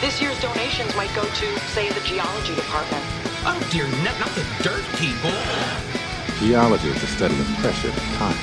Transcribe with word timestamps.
This 0.00 0.22
year's 0.22 0.40
donations 0.40 0.94
might 0.94 1.12
go 1.12 1.24
to, 1.24 1.58
say, 1.74 1.88
the 1.90 1.98
geology 2.06 2.54
department. 2.54 3.02
Oh 3.42 3.58
dear, 3.72 3.88
not, 4.04 4.16
not 4.20 4.30
the 4.30 4.46
dirt 4.62 4.84
people. 4.94 5.32
Geology 6.38 6.86
is 6.86 7.00
the 7.00 7.08
study 7.08 7.34
of 7.34 7.46
pressure 7.58 7.88
and 7.88 8.14
time. 8.14 8.38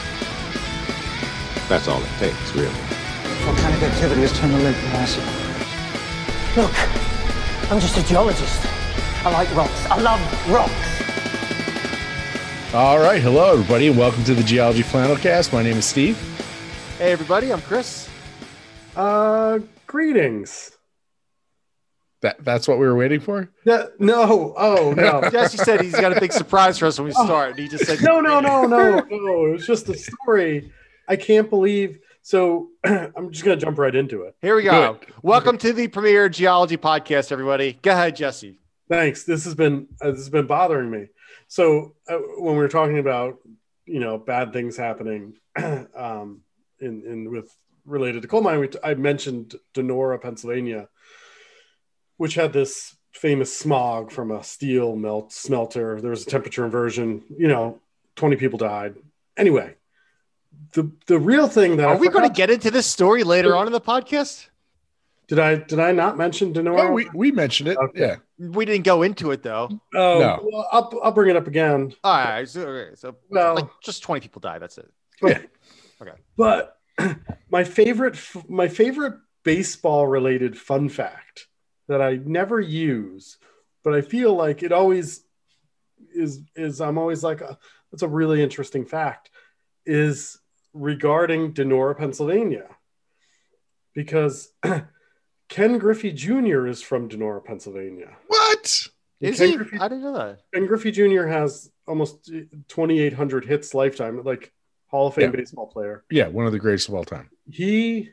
That's 1.70 1.88
all 1.88 2.04
it 2.04 2.10
takes, 2.20 2.54
really. 2.54 2.68
What 3.47 3.57
kind 3.60 3.73
of 3.73 3.83
activity 3.83 4.20
has 4.20 4.38
turned 4.38 4.54
the 4.54 4.57
lake 4.57 4.76
massive. 4.91 5.23
Look, 6.58 7.72
I'm 7.72 7.79
just 7.79 7.97
a 7.97 8.03
geologist. 8.06 8.60
I 9.24 9.31
like 9.31 9.56
rocks. 9.56 9.85
I 9.90 10.01
love 10.01 10.19
rocks. 10.51 10.74
All 12.74 12.99
right, 12.99 13.22
hello 13.22 13.53
everybody, 13.53 13.87
and 13.87 13.97
welcome 13.97 14.26
to 14.26 14.33
the 14.33 14.44
Geology 14.44 14.83
Flannelcast. 14.83 15.53
My 15.53 15.63
name 15.63 15.78
is 15.78 15.85
Steve. 15.85 16.17
Hey 16.98 17.13
everybody, 17.13 17.53
I'm 17.53 17.62
Chris. 17.62 18.09
Uh, 18.98 19.59
greetings. 19.88 20.74
That 22.26 22.43
that's 22.43 22.67
what 22.67 22.79
we 22.79 22.88
were 22.88 22.95
waiting 22.95 23.20
for. 23.20 23.52
Yeah, 23.65 23.84
no, 23.99 24.55
oh 24.57 24.93
no, 24.97 25.29
Jesse 25.29 25.57
said 25.59 25.81
he's 25.81 25.93
got 25.93 26.11
a 26.11 26.20
big 26.20 26.33
surprise 26.33 26.79
for 26.79 26.88
us 26.88 26.97
when 26.97 27.05
we 27.05 27.11
start. 27.11 27.52
And 27.52 27.59
he 27.59 27.67
just 27.67 27.85
said, 27.85 28.02
no, 28.02 28.20
no, 28.20 28.39
no, 28.39 28.66
no, 28.66 28.99
no. 29.11 29.45
It 29.45 29.52
was 29.52 29.67
just 29.67 29.88
a 29.89 29.93
story. 29.95 30.71
I 31.07 31.17
can't 31.17 31.52
believe. 31.52 31.99
So 32.23 32.69
I'm 32.83 33.30
just 33.30 33.45
gonna 33.45 33.57
jump 33.57 33.77
right 33.77 33.93
into 33.93 34.23
it. 34.23 34.35
Here 34.41 34.55
we 34.55 34.63
go. 34.63 34.99
Welcome 35.21 35.59
to 35.59 35.71
the 35.71 35.88
premier 35.88 36.27
geology 36.27 36.77
podcast, 36.77 37.31
everybody. 37.31 37.77
Go 37.83 37.91
ahead, 37.91 38.16
Jesse. 38.16 38.57
Thanks. 38.89 39.23
This 39.23 39.45
has 39.45 39.53
been 39.53 39.88
uh, 40.02 40.09
this 40.09 40.21
has 40.21 40.30
been 40.30 40.47
bothering 40.47 40.89
me. 40.89 41.09
So 41.47 41.94
uh, 42.09 42.17
when 42.39 42.55
we 42.55 42.59
were 42.59 42.69
talking 42.69 42.97
about 42.97 43.38
you 43.85 43.99
know 43.99 44.17
bad 44.17 44.52
things 44.52 44.75
happening, 44.75 45.35
um, 45.95 46.41
in 46.80 47.03
in 47.05 47.30
with 47.30 47.55
related 47.85 48.23
to 48.23 48.27
coal 48.27 48.41
mining, 48.41 48.61
we 48.61 48.69
t- 48.69 48.80
I 48.83 48.95
mentioned 48.95 49.53
Donora, 49.75 50.19
Pennsylvania, 50.19 50.89
which 52.17 52.35
had 52.35 52.53
this 52.53 52.95
famous 53.11 53.55
smog 53.55 54.11
from 54.11 54.31
a 54.31 54.44
steel 54.44 54.95
melt 54.95 55.31
smelter. 55.31 55.99
There 56.02 56.11
was 56.11 56.23
a 56.23 56.30
temperature 56.30 56.66
inversion. 56.66 57.23
You 57.38 57.47
know, 57.47 57.80
20 58.16 58.35
people 58.35 58.57
died. 58.59 58.95
Anyway, 59.38 59.75
the 60.73 60.91
the 61.07 61.19
real 61.19 61.47
thing 61.47 61.77
that 61.77 61.85
Are 61.88 61.95
I 61.95 61.97
we 61.97 62.09
going 62.09 62.27
to 62.27 62.33
get 62.33 62.49
into 62.49 62.72
this 62.72 62.85
story 62.85 63.23
later 63.23 63.55
on 63.55 63.67
in 63.67 63.73
the 63.73 63.81
podcast? 63.81 64.47
Did 65.27 65.39
I 65.39 65.55
did 65.55 65.80
I 65.80 65.91
not 65.91 66.17
mention 66.17 66.53
Donora? 66.53 66.89
Oh, 66.89 66.91
we, 66.91 67.09
we 67.13 67.31
mentioned 67.31 67.69
it. 67.69 67.77
Okay. 67.77 67.99
Yeah. 67.99 68.16
We 68.38 68.63
didn't 68.66 68.83
go 68.85 69.02
into 69.02 69.31
it 69.31 69.41
though. 69.44 69.69
Oh, 69.95 70.19
No. 70.19 70.39
well, 70.52 70.67
I'll, 70.72 71.00
I'll 71.03 71.11
bring 71.11 71.29
it 71.29 71.35
up 71.35 71.47
again. 71.47 71.94
All 72.03 72.13
right, 72.17 72.47
so, 72.47 72.61
okay, 72.61 72.95
so 72.95 73.16
Well- 73.29 73.55
like 73.55 73.67
just 73.81 74.03
20 74.03 74.22
people 74.22 74.39
died. 74.39 74.61
That's 74.61 74.77
it. 74.77 74.89
Yeah. 75.23 75.39
Okay. 76.02 76.11
But 76.38 76.77
my 77.50 77.63
favorite 77.63 78.17
my 78.47 78.67
favorite 78.67 79.16
baseball 79.44 80.05
related 80.05 80.57
fun 80.57 80.89
fact 80.89 81.47
that 81.88 82.02
I 82.02 82.19
never 82.23 82.59
use, 82.59 83.38
but 83.83 83.94
I 83.94 84.02
feel 84.02 84.33
like 84.36 84.64
it 84.64 84.72
always 84.72 85.23
is 86.14 86.41
is 86.55 86.81
I'm 86.81 86.97
always 86.97 87.23
like 87.23 87.41
uh, 87.41 87.55
that's 87.91 88.03
a 88.03 88.08
really 88.08 88.41
interesting 88.41 88.86
fact 88.86 89.30
is 89.86 90.39
regarding 90.73 91.53
Donora, 91.53 91.97
Pennsylvania. 91.97 92.67
Because 93.94 94.52
Ken 95.50 95.78
Griffey 95.78 96.11
Jr. 96.11 96.67
is 96.67 96.81
from 96.81 97.08
Donora, 97.08 97.44
Pennsylvania. 97.44 98.16
What? 98.28 98.83
Is 99.22 99.38
Ken 99.38 99.50
he? 99.50 99.56
Griffey- 99.56 99.78
I 99.80 99.88
didn't 99.88 100.03
know 100.03 100.13
that. 100.17 100.39
Ken 100.53 100.66
Griffey 100.66 100.91
Jr. 100.91 101.28
has 101.28 101.72
almost 101.88 102.25
2,800 102.25 103.45
hits 103.45 103.73
lifetime, 103.73 104.22
like 104.23 104.52
Hall 104.88 105.08
of 105.08 105.13
Fame 105.16 105.31
Yeah. 105.31 105.38
baseball 105.38 105.67
player. 105.67 106.03
Yeah, 106.11 106.28
one 106.28 106.45
of 106.45 106.52
the 106.52 106.59
greatest 106.59 106.89
of 106.89 106.95
all 106.95 107.06
time. 107.06 107.30
He 107.50 108.09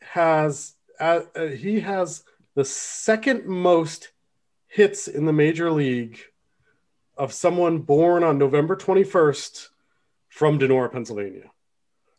has 0.00 0.74
uh, 1.00 1.20
uh, 1.34 1.46
he 1.46 1.80
has 1.80 2.24
the 2.54 2.64
second 2.64 3.46
most 3.46 4.10
hits 4.68 5.08
in 5.08 5.24
the 5.26 5.32
major 5.32 5.70
league 5.70 6.18
of 7.16 7.32
someone 7.32 7.78
born 7.78 8.24
on 8.24 8.38
November 8.38 8.76
21st 8.76 9.68
from 10.28 10.58
Donora, 10.58 10.90
Pennsylvania. 10.92 11.50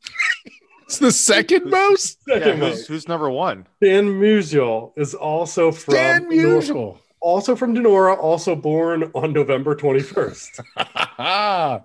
It's 0.85 0.99
the 0.99 1.11
second 1.11 1.65
most. 1.71 2.19
Second 2.29 2.59
who's, 2.59 2.59
most. 2.59 2.87
who's 2.87 3.07
number 3.07 3.27
one? 3.27 3.65
Stan 3.77 4.05
Musial 4.21 4.91
is 4.95 5.15
also 5.15 5.71
from 5.71 5.95
Dan 5.95 6.25
Donora- 6.29 6.61
Musial. 6.61 6.97
also 7.19 7.55
from 7.55 7.73
Donora, 7.75 8.15
also 8.15 8.55
born 8.55 9.09
on 9.15 9.33
November 9.33 9.75
21st. 9.75 10.63
that 10.77 11.19
uh, 11.19 11.79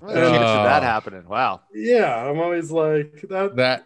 What 0.00 0.16
are 0.16 0.20
the 0.20 0.20
chances 0.30 0.40
of 0.40 0.64
that 0.64 0.82
happening? 0.82 1.28
Wow. 1.28 1.60
yeah, 1.74 2.24
I'm 2.26 2.40
always 2.40 2.70
like 2.70 3.22
that. 3.28 3.56
that 3.56 3.84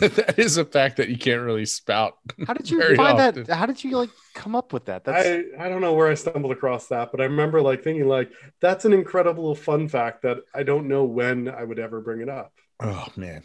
is 0.38 0.56
a 0.56 0.64
fact 0.64 0.96
that 0.98 1.08
you 1.08 1.18
can't 1.18 1.40
really 1.42 1.66
spout. 1.66 2.18
How 2.46 2.54
did 2.54 2.70
you 2.70 2.78
Very 2.78 2.96
find 2.96 3.18
often. 3.18 3.44
that? 3.44 3.56
How 3.56 3.66
did 3.66 3.82
you 3.82 3.96
like 3.96 4.10
come 4.34 4.54
up 4.54 4.72
with 4.72 4.86
that? 4.86 5.04
That's 5.04 5.26
I, 5.28 5.64
I 5.66 5.68
don't 5.68 5.80
know 5.80 5.92
where 5.94 6.08
I 6.08 6.14
stumbled 6.14 6.52
across 6.52 6.86
that, 6.88 7.10
but 7.10 7.20
I 7.20 7.24
remember 7.24 7.60
like 7.62 7.82
thinking 7.82 8.06
like 8.08 8.30
that's 8.60 8.84
an 8.84 8.92
incredible 8.92 9.54
fun 9.54 9.88
fact 9.88 10.22
that 10.22 10.38
I 10.54 10.62
don't 10.62 10.88
know 10.88 11.04
when 11.04 11.48
I 11.48 11.64
would 11.64 11.78
ever 11.78 12.00
bring 12.00 12.20
it 12.20 12.28
up. 12.28 12.52
Oh 12.80 13.06
man. 13.16 13.42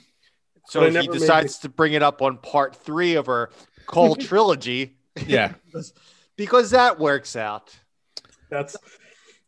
so 0.67 0.79
but 0.79 0.87
he 0.87 0.93
never 0.93 1.11
made 1.11 1.19
decides 1.19 1.59
to 1.59 1.69
bring 1.69 1.93
it 1.93 2.01
up 2.03 2.21
on 2.21 2.37
part 2.37 2.75
three 2.75 3.15
of 3.15 3.27
our 3.29 3.49
coal 3.85 4.15
trilogy 4.15 4.97
Yeah. 5.27 5.53
because 6.37 6.71
that 6.71 6.99
works 6.99 7.35
out. 7.35 7.75
That's 8.49 8.75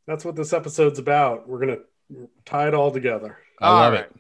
that's 0.07 0.24
what 0.25 0.35
this 0.35 0.53
episode's 0.53 1.00
about. 1.00 1.47
We're 1.47 1.59
gonna 1.59 1.78
tie 2.45 2.68
it 2.68 2.74
all 2.74 2.91
together. 2.91 3.38
I 3.62 3.69
love 3.69 3.94
All 3.94 4.00
it. 4.00 4.12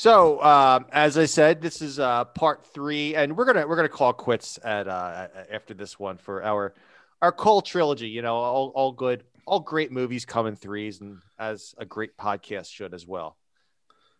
So, 0.00 0.42
um, 0.42 0.86
as 0.92 1.18
I 1.18 1.26
said, 1.26 1.60
this 1.60 1.82
is 1.82 1.98
uh, 1.98 2.24
part 2.24 2.64
three, 2.64 3.14
and 3.14 3.36
we're 3.36 3.44
gonna 3.44 3.66
we're 3.66 3.76
gonna 3.76 3.90
call 3.90 4.14
quits 4.14 4.58
at 4.64 4.88
uh, 4.88 5.28
after 5.52 5.74
this 5.74 5.98
one 5.98 6.16
for 6.16 6.42
our 6.42 6.72
our 7.20 7.30
coal 7.30 7.60
trilogy. 7.60 8.08
You 8.08 8.22
know, 8.22 8.34
all 8.34 8.72
all 8.74 8.92
good, 8.92 9.24
all 9.44 9.60
great 9.60 9.92
movies 9.92 10.24
come 10.24 10.46
in 10.46 10.56
threes, 10.56 11.02
and 11.02 11.18
as 11.38 11.74
a 11.76 11.84
great 11.84 12.16
podcast 12.16 12.72
should 12.72 12.94
as 12.94 13.06
well. 13.06 13.36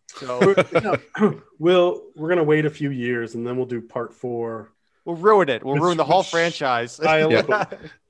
So 0.08 0.54
No, 0.82 1.41
we'll 1.58 2.02
we're 2.14 2.28
gonna 2.28 2.44
wait 2.44 2.66
a 2.66 2.70
few 2.70 2.91
years 2.91 3.34
and 3.34 3.47
then 3.47 3.56
we'll 3.56 3.64
do 3.64 3.80
part 3.80 4.12
four. 4.12 4.72
we'll 5.06 5.16
ruin 5.16 5.48
it. 5.48 5.64
We'll 5.64 5.76
ruin 5.76 5.97
the 5.97 6.04
whole 6.04 6.22
franchise. 6.22 7.00
Yeah. 7.08 7.64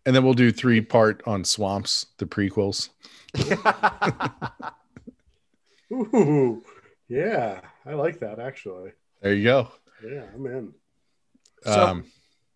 And 0.06 0.16
then 0.16 0.24
we'll 0.24 0.34
do 0.34 0.50
three 0.50 0.80
part 0.80 1.22
on 1.24 1.44
swamps, 1.44 2.06
the 2.18 2.26
prequels. 2.26 2.88
Ooh, 5.92 6.64
yeah, 7.10 7.60
I 7.84 7.94
like 7.94 8.20
that 8.20 8.38
actually. 8.38 8.92
There 9.20 9.34
you 9.34 9.44
go. 9.44 9.68
Yeah, 10.02 10.24
I'm 10.34 10.46
in. 10.46 10.72
So- 11.64 11.86
um, 11.86 12.04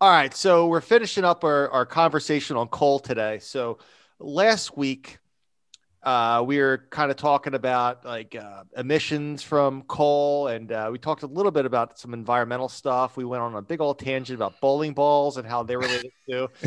All 0.01 0.09
right, 0.09 0.33
so 0.33 0.67
we're 0.67 0.81
finishing 0.81 1.23
up 1.23 1.43
our, 1.43 1.69
our 1.69 1.85
conversation 1.85 2.57
on 2.57 2.67
coal 2.69 2.99
today. 2.99 3.37
So 3.39 3.77
last 4.19 4.75
week, 4.75 5.19
uh, 6.03 6.43
we 6.45 6.59
were 6.59 6.85
kind 6.91 7.09
of 7.11 7.17
talking 7.17 7.53
about 7.55 8.05
like 8.05 8.35
uh, 8.35 8.63
emissions 8.77 9.41
from 9.43 9.81
coal, 9.83 10.47
and 10.47 10.71
uh, 10.71 10.89
we 10.91 10.99
talked 10.99 11.23
a 11.23 11.27
little 11.27 11.51
bit 11.51 11.65
about 11.65 11.97
some 11.99 12.13
environmental 12.13 12.69
stuff. 12.69 13.17
We 13.17 13.25
went 13.25 13.41
on 13.43 13.55
a 13.55 13.61
big 13.61 13.81
old 13.81 13.99
tangent 13.99 14.37
about 14.37 14.59
bowling 14.61 14.93
balls 14.93 15.37
and 15.37 15.47
how 15.47 15.63
they're 15.63 15.79
related 15.79 16.11
to 16.29 16.49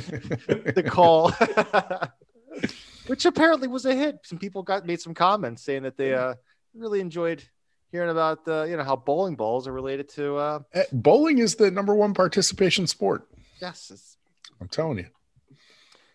the 0.75 0.84
coal, 0.87 1.31
which 3.06 3.25
apparently 3.25 3.69
was 3.69 3.84
a 3.84 3.94
hit. 3.94 4.19
Some 4.25 4.38
people 4.38 4.62
got 4.62 4.87
made 4.87 5.00
some 5.00 5.15
comments 5.15 5.62
saying 5.62 5.84
that 5.84 5.97
they 5.97 6.15
uh, 6.15 6.34
really 6.75 7.00
enjoyed 7.00 7.43
hearing 7.91 8.10
about 8.10 8.47
uh, 8.47 8.65
you 8.65 8.76
know 8.76 8.84
how 8.84 8.97
bowling 8.97 9.37
balls 9.37 9.66
are 9.66 9.72
related 9.72 10.09
to 10.10 10.37
uh, 10.37 10.60
eh, 10.75 10.84
bowling 10.93 11.38
is 11.38 11.54
the 11.54 11.71
number 11.71 11.94
one 11.94 12.15
participation 12.15 12.87
sport. 12.87 13.28
yes, 13.60 13.91
it's 13.93 14.16
I'm 14.60 14.69
telling 14.69 14.99
you. 14.99 15.06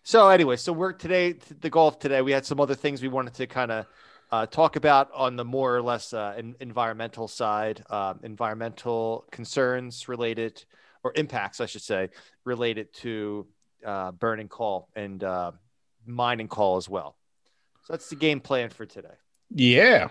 So 0.03 0.27
anyway, 0.29 0.57
so 0.57 0.73
we're 0.73 0.93
today 0.93 1.33
the 1.61 1.69
golf 1.69 1.99
today. 1.99 2.21
We 2.21 2.31
had 2.31 2.45
some 2.45 2.59
other 2.59 2.75
things 2.75 3.01
we 3.01 3.07
wanted 3.07 3.35
to 3.35 3.47
kind 3.47 3.71
of 3.71 3.85
uh, 4.31 4.45
talk 4.47 4.75
about 4.75 5.09
on 5.13 5.35
the 5.35 5.45
more 5.45 5.75
or 5.75 5.81
less 5.81 6.11
uh, 6.11 6.33
en- 6.37 6.55
environmental 6.59 7.27
side, 7.27 7.83
um, 7.89 8.19
environmental 8.23 9.25
concerns 9.31 10.09
related 10.09 10.65
or 11.03 11.13
impacts, 11.15 11.61
I 11.61 11.67
should 11.67 11.83
say, 11.83 12.09
related 12.43 12.93
to 12.95 13.45
uh, 13.85 14.11
burning 14.11 14.47
coal 14.47 14.89
and 14.95 15.23
uh, 15.23 15.51
mining 16.05 16.47
coal 16.47 16.77
as 16.77 16.89
well. 16.89 17.15
So 17.83 17.93
that's 17.93 18.09
the 18.09 18.15
game 18.15 18.39
plan 18.39 18.69
for 18.69 18.85
today. 18.85 19.15
Yeah. 19.53 20.09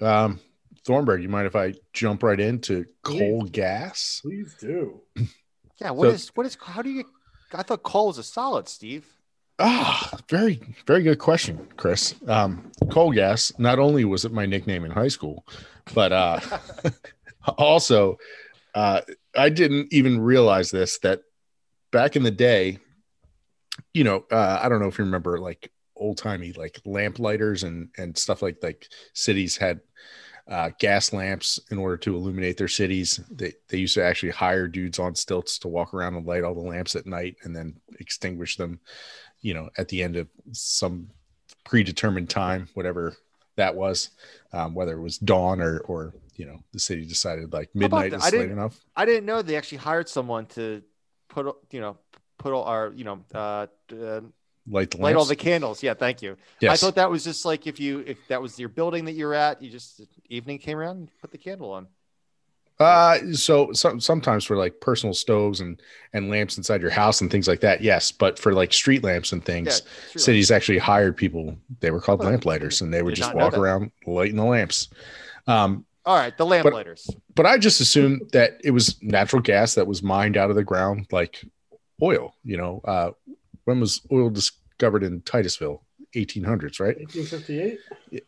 Um, 0.00 0.40
Thornberg, 0.86 1.22
you 1.22 1.28
mind 1.28 1.46
if 1.46 1.56
I 1.56 1.74
jump 1.92 2.22
right 2.22 2.40
into 2.40 2.86
coal 3.02 3.42
gas? 3.42 4.20
Please 4.22 4.54
do. 4.58 5.00
Yeah. 5.80 5.90
What 5.90 6.08
So- 6.08 6.14
is 6.14 6.28
what 6.34 6.46
is 6.46 6.56
how 6.60 6.82
do 6.82 6.90
you? 6.90 7.04
I 7.52 7.62
thought 7.62 7.82
coal 7.82 8.08
was 8.08 8.18
a 8.18 8.22
solid, 8.22 8.68
Steve. 8.68 9.06
Ah, 9.58 10.18
very, 10.30 10.58
very 10.86 11.02
good 11.02 11.18
question, 11.18 11.68
Chris. 11.76 12.14
Um, 12.26 12.70
coal 12.90 13.12
gas. 13.12 13.52
Not 13.58 13.78
only 13.78 14.04
was 14.06 14.24
it 14.24 14.32
my 14.32 14.46
nickname 14.46 14.84
in 14.84 14.90
high 14.90 15.08
school, 15.08 15.44
but 15.92 16.12
uh, 16.12 16.40
also, 17.58 18.16
uh, 18.74 19.02
I 19.36 19.50
didn't 19.50 19.92
even 19.92 20.20
realize 20.20 20.70
this 20.70 20.98
that 21.00 21.20
back 21.92 22.16
in 22.16 22.22
the 22.22 22.30
day, 22.30 22.78
you 23.92 24.04
know, 24.04 24.24
uh, 24.30 24.60
I 24.62 24.68
don't 24.68 24.80
know 24.80 24.88
if 24.88 24.98
you 24.98 25.04
remember 25.04 25.38
like 25.38 25.70
old 25.96 26.16
timey 26.16 26.52
like 26.54 26.80
lamp 26.86 27.18
lighters 27.18 27.62
and 27.62 27.90
and 27.98 28.16
stuff 28.16 28.40
like 28.40 28.56
like 28.62 28.88
cities 29.12 29.58
had 29.58 29.80
uh, 30.48 30.70
gas 30.78 31.12
lamps 31.12 31.60
in 31.70 31.78
order 31.78 31.96
to 31.96 32.14
illuminate 32.14 32.56
their 32.56 32.68
cities. 32.68 33.20
They 33.30 33.52
they 33.68 33.78
used 33.78 33.94
to 33.94 34.04
actually 34.04 34.32
hire 34.32 34.68
dudes 34.68 34.98
on 34.98 35.14
stilts 35.14 35.58
to 35.60 35.68
walk 35.68 35.94
around 35.94 36.14
and 36.14 36.26
light 36.26 36.44
all 36.44 36.54
the 36.54 36.60
lamps 36.60 36.96
at 36.96 37.06
night 37.06 37.36
and 37.42 37.54
then 37.54 37.80
extinguish 37.98 38.56
them, 38.56 38.80
you 39.40 39.54
know, 39.54 39.70
at 39.78 39.88
the 39.88 40.02
end 40.02 40.16
of 40.16 40.28
some 40.52 41.08
predetermined 41.64 42.30
time, 42.30 42.68
whatever 42.74 43.16
that 43.56 43.74
was, 43.74 44.10
um, 44.52 44.74
whether 44.74 44.96
it 44.96 45.02
was 45.02 45.18
dawn 45.18 45.60
or 45.60 45.80
or 45.80 46.14
you 46.36 46.46
know 46.46 46.58
the 46.72 46.80
city 46.80 47.04
decided 47.04 47.52
like 47.52 47.70
midnight 47.74 48.12
is 48.12 48.24
I 48.24 48.36
late 48.36 48.50
enough. 48.50 48.80
I 48.96 49.04
didn't 49.04 49.26
know 49.26 49.42
they 49.42 49.56
actually 49.56 49.78
hired 49.78 50.08
someone 50.08 50.46
to 50.46 50.82
put 51.28 51.54
you 51.70 51.80
know 51.80 51.98
put 52.38 52.52
all 52.52 52.64
our 52.64 52.92
you 52.94 53.04
know 53.04 53.20
uh, 53.34 53.66
uh 53.92 54.20
Light 54.70 54.90
the 54.90 54.98
light 54.98 55.16
all 55.16 55.24
the 55.24 55.36
candles. 55.36 55.82
Yeah, 55.82 55.94
thank 55.94 56.22
you. 56.22 56.36
I 56.62 56.76
thought 56.76 56.94
that 56.94 57.10
was 57.10 57.24
just 57.24 57.44
like 57.44 57.66
if 57.66 57.80
you 57.80 58.04
if 58.06 58.18
that 58.28 58.40
was 58.40 58.58
your 58.58 58.68
building 58.68 59.04
that 59.06 59.12
you're 59.12 59.34
at, 59.34 59.60
you 59.60 59.70
just 59.70 60.02
evening 60.28 60.58
came 60.58 60.78
around 60.78 60.96
and 60.96 61.10
put 61.20 61.32
the 61.32 61.38
candle 61.38 61.72
on. 61.72 61.88
Uh, 62.80 63.18
so 63.34 63.70
some, 63.72 64.00
sometimes 64.00 64.42
for 64.42 64.56
like 64.56 64.80
personal 64.80 65.12
stoves 65.12 65.60
and 65.60 65.82
and 66.14 66.30
lamps 66.30 66.56
inside 66.56 66.80
your 66.80 66.90
house 66.90 67.20
and 67.20 67.30
things 67.30 67.46
like 67.46 67.60
that, 67.60 67.82
yes. 67.82 68.10
But 68.10 68.38
for 68.38 68.54
like 68.54 68.72
street 68.72 69.04
lamps 69.04 69.32
and 69.32 69.44
things, 69.44 69.82
true. 70.12 70.20
cities 70.20 70.50
actually 70.50 70.78
hired 70.78 71.14
people. 71.14 71.54
They 71.80 71.90
were 71.90 72.00
called 72.00 72.24
lamplighters, 72.24 72.80
and 72.80 72.92
they 72.92 73.02
would 73.02 73.14
did 73.14 73.22
just 73.22 73.34
walk 73.34 73.58
around 73.58 73.92
lighting 74.06 74.36
the 74.36 74.44
lamps. 74.44 74.88
Um, 75.46 75.84
All 76.06 76.16
right, 76.16 76.36
the 76.36 76.46
lamplighters. 76.46 77.10
but 77.34 77.44
I 77.44 77.58
just 77.58 77.82
assumed 77.82 78.30
that 78.32 78.58
it 78.64 78.70
was 78.70 78.96
natural 79.02 79.42
gas 79.42 79.74
that 79.74 79.86
was 79.86 80.02
mined 80.02 80.38
out 80.38 80.48
of 80.48 80.56
the 80.56 80.64
ground, 80.64 81.06
like 81.12 81.44
oil. 82.00 82.34
You 82.44 82.56
know, 82.56 82.80
uh, 82.84 83.10
when 83.64 83.80
was 83.80 84.00
oil 84.10 84.30
discovered 84.80 85.04
in 85.04 85.20
Titusville? 85.20 85.82
1800s, 86.16 86.80
right? 86.80 86.96
1858. 86.96 87.78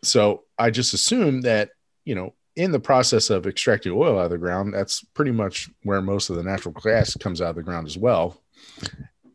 so 0.03 0.45
I 0.59 0.71
just 0.71 0.95
assume 0.95 1.41
that, 1.41 1.71
you 2.05 2.15
know, 2.15 2.35
in 2.55 2.71
the 2.71 2.79
process 2.79 3.31
of 3.31 3.47
extracting 3.47 3.93
oil 3.93 4.19
out 4.19 4.27
of 4.27 4.31
the 4.31 4.39
ground, 4.39 4.75
that's 4.75 5.03
pretty 5.03 5.31
much 5.33 5.71
where 5.83 6.03
most 6.03 6.29
of 6.29 6.37
the 6.37 6.43
natural 6.43 6.75
gas 6.75 7.17
comes 7.17 7.41
out 7.41 7.51
of 7.51 7.57
the 7.57 7.63
ground 7.63 7.87
as 7.87 7.97
well. 7.97 8.41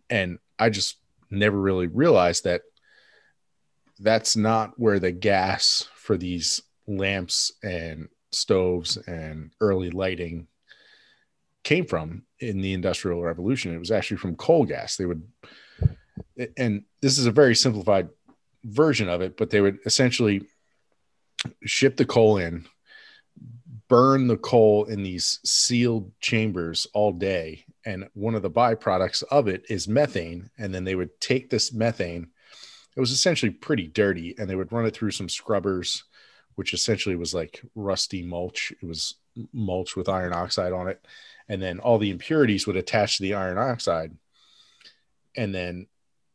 And 0.10 0.38
I 0.60 0.70
just 0.70 0.98
never 1.32 1.60
really 1.60 1.88
realized 1.88 2.44
that 2.44 2.62
that's 4.00 4.38
not 4.38 4.80
where 4.80 5.00
the 5.00 5.12
gas 5.12 5.90
for 5.96 6.16
these 6.16 6.62
lamps 6.88 7.52
and 7.64 8.08
stoves 8.32 8.98
and 9.08 9.52
early 9.60 9.90
lighting 9.90 10.48
came 11.64 11.86
from 11.86 12.24
in 12.40 12.62
the 12.62 12.74
industrial 12.74 13.22
revolution. 13.24 13.74
It 13.76 13.80
was 13.80 13.92
actually 13.92 14.18
from 14.18 14.36
coal 14.36 14.64
gas. 14.64 14.96
They 14.96 15.06
would, 15.06 15.24
and 16.58 16.84
this 17.02 17.18
is 17.18 17.26
a 17.26 17.32
very 17.32 17.56
simplified 17.56 18.10
version 18.64 19.10
of 19.10 19.22
it, 19.22 19.38
but 19.38 19.50
they 19.50 19.62
would 19.62 19.80
essentially 19.86 20.44
ship 21.64 21.98
the 21.98 22.06
coal 22.06 22.38
in, 22.38 22.66
burn 23.88 24.28
the 24.28 24.38
coal 24.38 24.86
in 24.86 25.04
these 25.04 25.40
sealed 25.46 26.12
chambers 26.20 26.88
all 26.94 27.12
day. 27.12 27.66
And 27.86 28.10
one 28.14 28.36
of 28.36 28.42
the 28.42 28.52
byproducts 28.52 29.24
of 29.32 29.48
it 29.48 29.66
is 29.70 29.88
methane. 29.88 30.50
And 30.58 30.74
then 30.74 30.84
they 30.84 30.96
would 30.96 31.20
take 31.22 31.50
this 31.50 31.72
methane, 31.74 32.28
it 32.96 33.00
was 33.00 33.12
essentially 33.12 33.52
pretty 33.52 33.88
dirty, 33.88 34.36
and 34.38 34.50
they 34.50 34.56
would 34.56 34.72
run 34.72 34.88
it 34.88 34.96
through 34.96 35.12
some 35.12 35.30
scrubbers, 35.30 36.04
which 36.56 36.74
essentially 36.74 37.16
was 37.16 37.34
like 37.34 37.62
rusty 37.76 38.24
mulch. 38.24 38.74
It 38.82 38.86
was 38.86 39.16
mulch 39.54 39.96
with 39.96 40.10
iron 40.10 40.34
oxide 40.34 40.74
on 40.74 40.88
it. 40.88 41.06
And 41.48 41.62
then 41.62 41.80
all 41.80 42.00
the 42.00 42.10
impurities 42.10 42.66
would 42.66 42.76
attach 42.76 43.18
to 43.18 43.24
the 43.24 43.36
iron 43.36 43.60
oxide. 43.60 44.18
And 45.36 45.54
then 45.54 45.86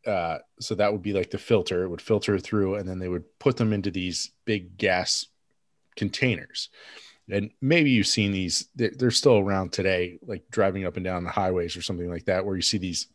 uh, 0.07 0.39
so 0.61 0.75
that 0.75 0.93
would 0.93 1.03
be 1.03 1.13
like 1.13 1.31
the 1.31 1.39
filter. 1.39 1.85
It 1.85 1.89
would 1.89 2.03
filter 2.03 2.39
through, 2.39 2.77
and 2.77 2.89
then 2.89 2.99
they 2.99 3.09
would 3.09 3.25
put 3.39 3.57
them 3.57 3.73
into 3.73 3.91
these 3.91 4.31
big 4.45 4.77
gas 4.77 5.27
containers. 5.97 6.71
And 7.31 7.51
maybe 7.61 7.91
you've 7.91 8.07
seen 8.07 8.33
these; 8.33 8.69
they're, 8.75 9.11
still 9.11 9.39
around 9.39 9.73
today, 9.73 10.19
like 10.23 10.43
driving 10.51 10.85
up 10.85 10.97
and 10.97 11.05
down 11.05 11.25
the 11.25 11.31
highways 11.31 11.77
or 11.77 11.83
something 11.83 12.11
like 12.11 12.25
that, 12.25 12.45
where 12.45 12.57
you 12.57 12.63
see 12.63 12.79
these 12.79 13.07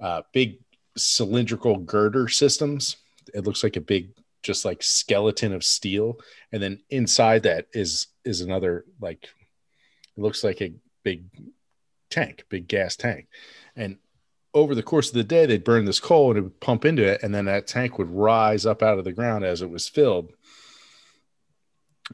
uh, 0.00 0.22
big 0.32 0.58
cylindrical 0.96 1.76
girder 1.76 2.28
systems. 2.28 2.96
It 3.34 3.44
looks 3.44 3.62
like 3.62 3.76
a 3.76 3.80
big, 3.80 4.10
just 4.42 4.64
like 4.64 4.82
skeleton 4.82 5.52
of 5.52 5.64
steel, 5.64 6.18
and 6.50 6.62
then 6.62 6.80
inside 6.88 7.42
that 7.42 7.66
is 7.72 8.08
is 8.24 8.40
another 8.40 8.86
like 9.00 9.24
it 9.24 10.20
looks 10.20 10.42
like 10.42 10.62
a 10.62 10.72
big 11.02 11.24
tank, 12.10 12.44
big 12.48 12.68
gas 12.68 12.96
tank, 12.96 13.26
and 13.76 13.98
over 14.54 14.74
the 14.74 14.82
course 14.82 15.08
of 15.08 15.14
the 15.14 15.24
day, 15.24 15.46
they'd 15.46 15.64
burn 15.64 15.84
this 15.84 16.00
coal 16.00 16.30
and 16.30 16.38
it 16.38 16.42
would 16.42 16.60
pump 16.60 16.84
into 16.84 17.04
it, 17.04 17.22
and 17.22 17.34
then 17.34 17.46
that 17.46 17.66
tank 17.66 17.98
would 17.98 18.10
rise 18.10 18.66
up 18.66 18.82
out 18.82 18.98
of 18.98 19.04
the 19.04 19.12
ground 19.12 19.44
as 19.44 19.62
it 19.62 19.70
was 19.70 19.88
filled. 19.88 20.32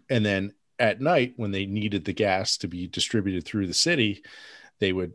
And 0.09 0.25
then 0.25 0.55
at 0.79 1.01
night, 1.01 1.35
when 1.37 1.51
they 1.51 1.67
needed 1.67 2.05
the 2.05 2.13
gas 2.13 2.57
to 2.59 2.69
be 2.69 2.87
distributed 2.87 3.45
through 3.45 3.67
the 3.67 3.75
city, 3.75 4.23
they 4.79 4.93
would 4.93 5.15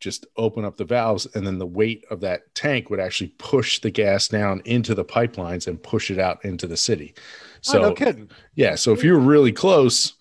just 0.00 0.26
open 0.36 0.64
up 0.64 0.76
the 0.76 0.84
valves, 0.84 1.26
and 1.34 1.46
then 1.46 1.58
the 1.58 1.66
weight 1.66 2.04
of 2.10 2.20
that 2.20 2.54
tank 2.54 2.90
would 2.90 3.00
actually 3.00 3.32
push 3.38 3.80
the 3.80 3.90
gas 3.90 4.28
down 4.28 4.60
into 4.64 4.94
the 4.94 5.04
pipelines 5.04 5.66
and 5.66 5.82
push 5.82 6.10
it 6.10 6.18
out 6.18 6.44
into 6.44 6.66
the 6.66 6.76
city. 6.76 7.14
So, 7.60 7.78
oh, 7.78 7.82
no 7.88 7.94
kidding. 7.94 8.30
yeah, 8.54 8.74
so 8.74 8.92
if 8.92 9.02
you 9.02 9.12
were 9.12 9.20
really 9.20 9.52
close, 9.52 10.14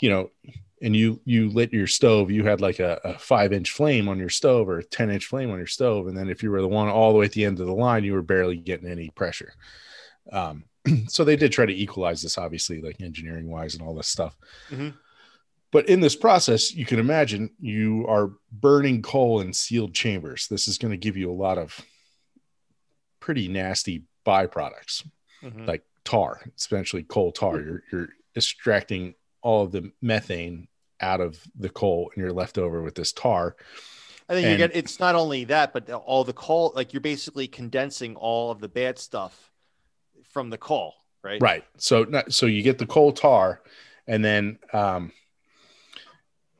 you 0.00 0.10
know, 0.10 0.30
and 0.82 0.94
you 0.94 1.20
you 1.24 1.48
lit 1.48 1.72
your 1.72 1.86
stove, 1.86 2.30
you 2.30 2.44
had 2.44 2.60
like 2.60 2.78
a, 2.80 3.00
a 3.04 3.18
five 3.18 3.52
inch 3.52 3.70
flame 3.70 4.08
on 4.08 4.18
your 4.18 4.28
stove 4.28 4.68
or 4.68 4.78
a 4.78 4.84
10 4.84 5.10
inch 5.10 5.26
flame 5.26 5.50
on 5.50 5.58
your 5.58 5.66
stove. 5.66 6.06
And 6.06 6.16
then 6.16 6.28
if 6.28 6.42
you 6.42 6.50
were 6.50 6.60
the 6.60 6.68
one 6.68 6.88
all 6.88 7.12
the 7.12 7.18
way 7.18 7.24
at 7.26 7.32
the 7.32 7.44
end 7.44 7.60
of 7.60 7.66
the 7.66 7.72
line, 7.74 8.04
you 8.04 8.12
were 8.12 8.22
barely 8.22 8.56
getting 8.56 8.88
any 8.90 9.08
pressure. 9.10 9.52
Um, 10.32 10.64
so 11.08 11.24
they 11.24 11.36
did 11.36 11.52
try 11.52 11.64
to 11.66 11.72
equalize 11.74 12.20
this, 12.22 12.36
obviously, 12.38 12.80
like 12.82 13.00
engineering 13.00 13.48
wise 13.48 13.74
and 13.74 13.82
all 13.86 13.94
this 13.94 14.08
stuff. 14.08 14.36
Mhm. 14.70 14.94
But 15.72 15.88
in 15.88 16.00
this 16.00 16.14
process, 16.16 16.72
you 16.72 16.86
can 16.86 16.98
imagine 16.98 17.50
you 17.60 18.06
are 18.08 18.30
burning 18.52 19.02
coal 19.02 19.40
in 19.40 19.52
sealed 19.52 19.94
chambers. 19.94 20.46
This 20.48 20.68
is 20.68 20.78
going 20.78 20.92
to 20.92 20.96
give 20.96 21.16
you 21.16 21.30
a 21.30 21.34
lot 21.34 21.58
of 21.58 21.84
pretty 23.20 23.48
nasty 23.48 24.04
byproducts 24.24 25.06
Mhm. 25.42 25.66
like 25.66 25.82
tar, 26.04 26.40
especially 26.56 27.02
coal 27.02 27.32
tar. 27.32 27.60
You're 27.60 27.82
you're 27.92 28.08
extracting 28.36 29.14
all 29.46 29.62
of 29.64 29.70
the 29.70 29.92
methane 30.02 30.66
out 31.00 31.20
of 31.20 31.38
the 31.58 31.68
coal, 31.68 32.10
and 32.14 32.20
you're 32.22 32.32
left 32.32 32.58
over 32.58 32.82
with 32.82 32.94
this 32.96 33.12
tar. 33.12 33.54
I 34.28 34.32
think 34.34 34.44
you 34.44 34.50
and- 34.50 34.58
get 34.58 34.74
it's 34.76 34.98
not 34.98 35.14
only 35.14 35.44
that, 35.44 35.72
but 35.72 35.88
all 35.90 36.24
the 36.24 36.32
coal, 36.32 36.72
like 36.74 36.92
you're 36.92 37.00
basically 37.00 37.46
condensing 37.46 38.16
all 38.16 38.50
of 38.50 38.58
the 38.60 38.68
bad 38.68 38.98
stuff 38.98 39.52
from 40.32 40.50
the 40.50 40.58
coal, 40.58 40.94
right? 41.22 41.40
Right. 41.40 41.64
So 41.78 42.02
not, 42.04 42.32
so 42.32 42.46
you 42.46 42.62
get 42.62 42.78
the 42.78 42.86
coal 42.86 43.12
tar, 43.12 43.62
and 44.08 44.24
then 44.24 44.58
um, 44.72 45.12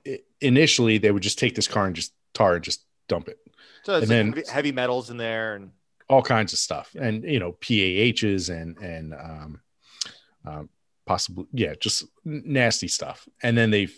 i- 0.06 0.21
initially 0.41 0.99
they 0.99 1.11
would 1.11 1.25
just 1.25 1.39
take 1.41 1.55
this 1.56 1.67
car 1.67 1.87
and 1.87 1.97
just 1.97 2.12
tar 2.35 2.55
and 2.55 2.62
just 2.65 2.82
dump 3.09 3.27
it. 3.29 3.39
So 3.85 3.94
And 3.94 4.03
like 4.03 4.09
then- 4.09 4.27
heavy, 4.32 4.43
heavy 4.50 4.72
metals 4.72 5.10
in 5.10 5.17
there, 5.17 5.56
and 5.56 5.72
all 6.08 6.22
kinds 6.22 6.53
of 6.53 6.60
stuff 6.60 6.94
and 6.94 7.25
you 7.25 7.41
know 7.41 7.51
PAHs 7.51 8.49
and 8.49 8.79
and 8.79 9.13
um, 9.13 9.60
um 10.46 10.69
possibly 11.06 11.46
yeah 11.53 11.75
just 11.81 12.05
nasty 12.25 12.89
stuff. 12.89 13.29
And 13.43 13.56
then 13.56 13.70
they've 13.70 13.96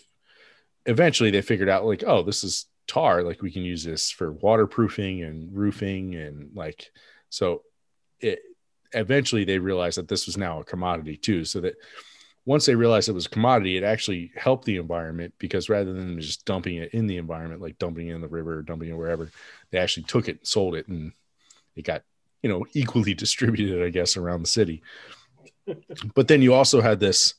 eventually 0.85 1.31
they 1.31 1.41
figured 1.41 1.69
out 1.69 1.85
like 1.85 2.03
oh 2.05 2.23
this 2.23 2.43
is 2.43 2.65
tar 2.87 3.23
like 3.23 3.41
we 3.41 3.51
can 3.51 3.63
use 3.63 3.83
this 3.83 4.09
for 4.09 4.31
waterproofing 4.31 5.23
and 5.23 5.55
roofing 5.55 6.15
and 6.15 6.49
like 6.55 6.91
so 7.29 7.61
it 8.19 8.39
eventually 8.93 9.43
they 9.43 9.59
realized 9.59 9.97
that 9.97 10.07
this 10.07 10.25
was 10.25 10.37
now 10.37 10.59
a 10.59 10.63
commodity 10.63 11.17
too. 11.17 11.45
So 11.45 11.61
that 11.61 11.75
once 12.45 12.65
they 12.65 12.73
realized 12.73 13.09
it 13.09 13.13
was 13.13 13.27
a 13.27 13.29
commodity 13.29 13.77
it 13.77 13.83
actually 13.83 14.31
helped 14.35 14.65
the 14.65 14.77
environment 14.77 15.33
because 15.37 15.69
rather 15.69 15.93
than 15.93 16.19
just 16.19 16.45
dumping 16.45 16.77
it 16.77 16.93
in 16.93 17.05
the 17.05 17.17
environment 17.17 17.61
like 17.61 17.77
dumping 17.77 18.07
it 18.07 18.15
in 18.15 18.21
the 18.21 18.27
river 18.27 18.57
or 18.57 18.61
dumping 18.63 18.89
it 18.89 18.97
wherever 18.97 19.29
they 19.69 19.77
actually 19.77 20.03
took 20.03 20.27
it 20.27 20.37
and 20.37 20.47
sold 20.47 20.73
it 20.73 20.87
and 20.87 21.11
it 21.75 21.83
got 21.83 22.01
you 22.41 22.49
know 22.49 22.65
equally 22.73 23.13
distributed 23.13 23.83
i 23.83 23.89
guess 23.89 24.17
around 24.17 24.41
the 24.41 24.47
city 24.47 24.81
but 26.15 26.27
then 26.27 26.41
you 26.41 26.53
also 26.53 26.81
had 26.81 26.99
this 26.99 27.35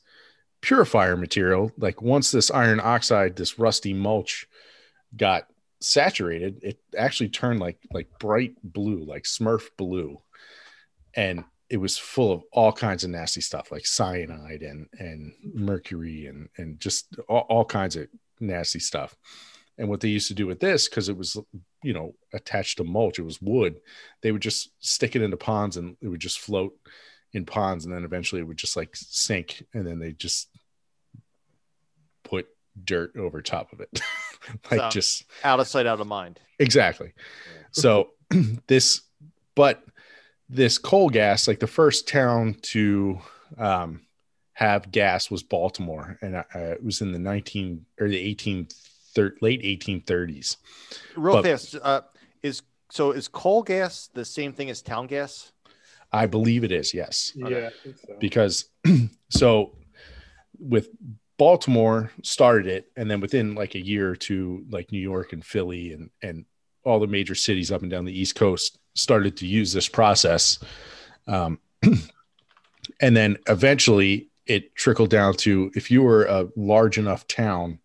purifier 0.61 1.17
material 1.17 1.71
like 1.77 2.01
once 2.01 2.29
this 2.31 2.51
iron 2.51 2.79
oxide 2.79 3.35
this 3.35 3.57
rusty 3.57 3.93
mulch 3.93 4.47
got 5.15 5.47
saturated 5.81 6.59
it 6.61 6.79
actually 6.95 7.29
turned 7.29 7.59
like 7.59 7.79
like 7.91 8.07
bright 8.19 8.53
blue 8.63 9.03
like 9.03 9.23
smurf 9.23 9.63
blue. 9.77 10.21
And 11.15 11.43
it 11.69 11.77
was 11.77 11.97
full 11.97 12.31
of 12.31 12.43
all 12.51 12.71
kinds 12.71 13.03
of 13.03 13.09
nasty 13.09 13.41
stuff 13.41 13.71
like 13.71 13.85
cyanide 13.85 14.61
and 14.61 14.87
and 14.97 15.33
mercury 15.53 16.27
and 16.27 16.49
and 16.57 16.79
just 16.79 17.07
all, 17.27 17.45
all 17.49 17.65
kinds 17.65 17.95
of 17.95 18.07
nasty 18.39 18.79
stuff. 18.79 19.15
And 19.77 19.89
what 19.89 19.99
they 19.99 20.09
used 20.09 20.27
to 20.27 20.35
do 20.35 20.45
with 20.45 20.59
this 20.59 20.87
because 20.87 21.09
it 21.09 21.17
was 21.17 21.37
you 21.83 21.93
know 21.93 22.13
attached 22.33 22.77
to 22.77 22.83
mulch 22.83 23.17
it 23.17 23.23
was 23.23 23.41
wood 23.41 23.77
they 24.21 24.31
would 24.31 24.41
just 24.41 24.69
stick 24.79 25.15
it 25.15 25.23
into 25.23 25.37
ponds 25.37 25.77
and 25.77 25.97
it 26.01 26.07
would 26.07 26.19
just 26.19 26.39
float 26.39 26.77
in 27.33 27.45
ponds 27.45 27.85
and 27.85 27.93
then 27.93 28.03
eventually 28.03 28.41
it 28.41 28.45
would 28.45 28.57
just 28.57 28.75
like 28.75 28.89
sink 28.95 29.63
and 29.73 29.85
then 29.87 29.99
they 29.99 30.11
just 30.11 30.49
put 32.23 32.47
dirt 32.83 33.15
over 33.17 33.41
top 33.41 33.71
of 33.73 33.79
it 33.81 33.89
like 34.71 34.79
So- 34.79 34.89
just 34.89 35.25
out 35.43 35.59
of 35.59 35.67
sight, 35.67 35.85
out 35.85 35.99
of 35.99 36.07
mind. 36.07 36.39
exactly 36.59 37.13
so 37.71 38.09
this 38.67 39.01
but 39.55 39.83
this 40.49 40.77
coal 40.77 41.09
gas 41.09 41.47
like 41.47 41.59
the 41.59 41.67
first 41.67 42.07
town 42.07 42.55
to 42.61 43.19
um 43.57 44.01
have 44.53 44.91
gas 44.91 45.31
was 45.31 45.41
Baltimore, 45.41 46.19
and 46.21 46.35
uh, 46.35 46.43
it 46.53 46.83
was 46.83 47.01
in 47.01 47.13
the 47.13 47.17
19 47.17 47.83
or 47.99 48.07
the 48.09 48.17
18 48.19 48.67
thir- 49.15 49.33
late 49.41 49.63
1830s. 49.63 50.57
Real 51.15 51.35
But- 51.35 51.45
fast, 51.45 51.75
uh, 51.81 52.01
is 52.43 52.61
so 52.91 53.09
is 53.11 53.27
coal 53.27 53.63
gas 53.63 54.09
the 54.13 54.23
same 54.23 54.53
thing 54.53 54.69
as 54.69 54.83
town 54.83 55.07
gas? 55.07 55.51
I 56.11 56.25
believe 56.25 56.63
it 56.63 56.71
is, 56.71 56.93
yes. 56.93 57.31
Yeah, 57.35 57.69
so. 57.83 58.15
because 58.19 58.69
so 59.29 59.75
with 60.59 60.89
Baltimore 61.37 62.11
started 62.21 62.67
it, 62.67 62.91
and 62.95 63.09
then 63.09 63.19
within 63.19 63.55
like 63.55 63.75
a 63.75 63.83
year 63.83 64.09
or 64.09 64.15
two, 64.15 64.65
like 64.69 64.91
New 64.91 64.99
York 64.99 65.33
and 65.33 65.43
Philly 65.43 65.93
and 65.93 66.09
and 66.21 66.45
all 66.83 66.99
the 66.99 67.07
major 67.07 67.35
cities 67.35 67.71
up 67.71 67.81
and 67.81 67.91
down 67.91 68.05
the 68.05 68.19
East 68.19 68.35
Coast 68.35 68.79
started 68.95 69.37
to 69.37 69.47
use 69.47 69.71
this 69.71 69.87
process, 69.87 70.59
um, 71.27 71.59
and 73.01 73.15
then 73.15 73.37
eventually 73.47 74.29
it 74.45 74.75
trickled 74.75 75.09
down 75.09 75.33
to 75.35 75.71
if 75.75 75.89
you 75.89 76.01
were 76.01 76.25
a 76.25 76.49
large 76.55 76.97
enough 76.97 77.25
town, 77.27 77.79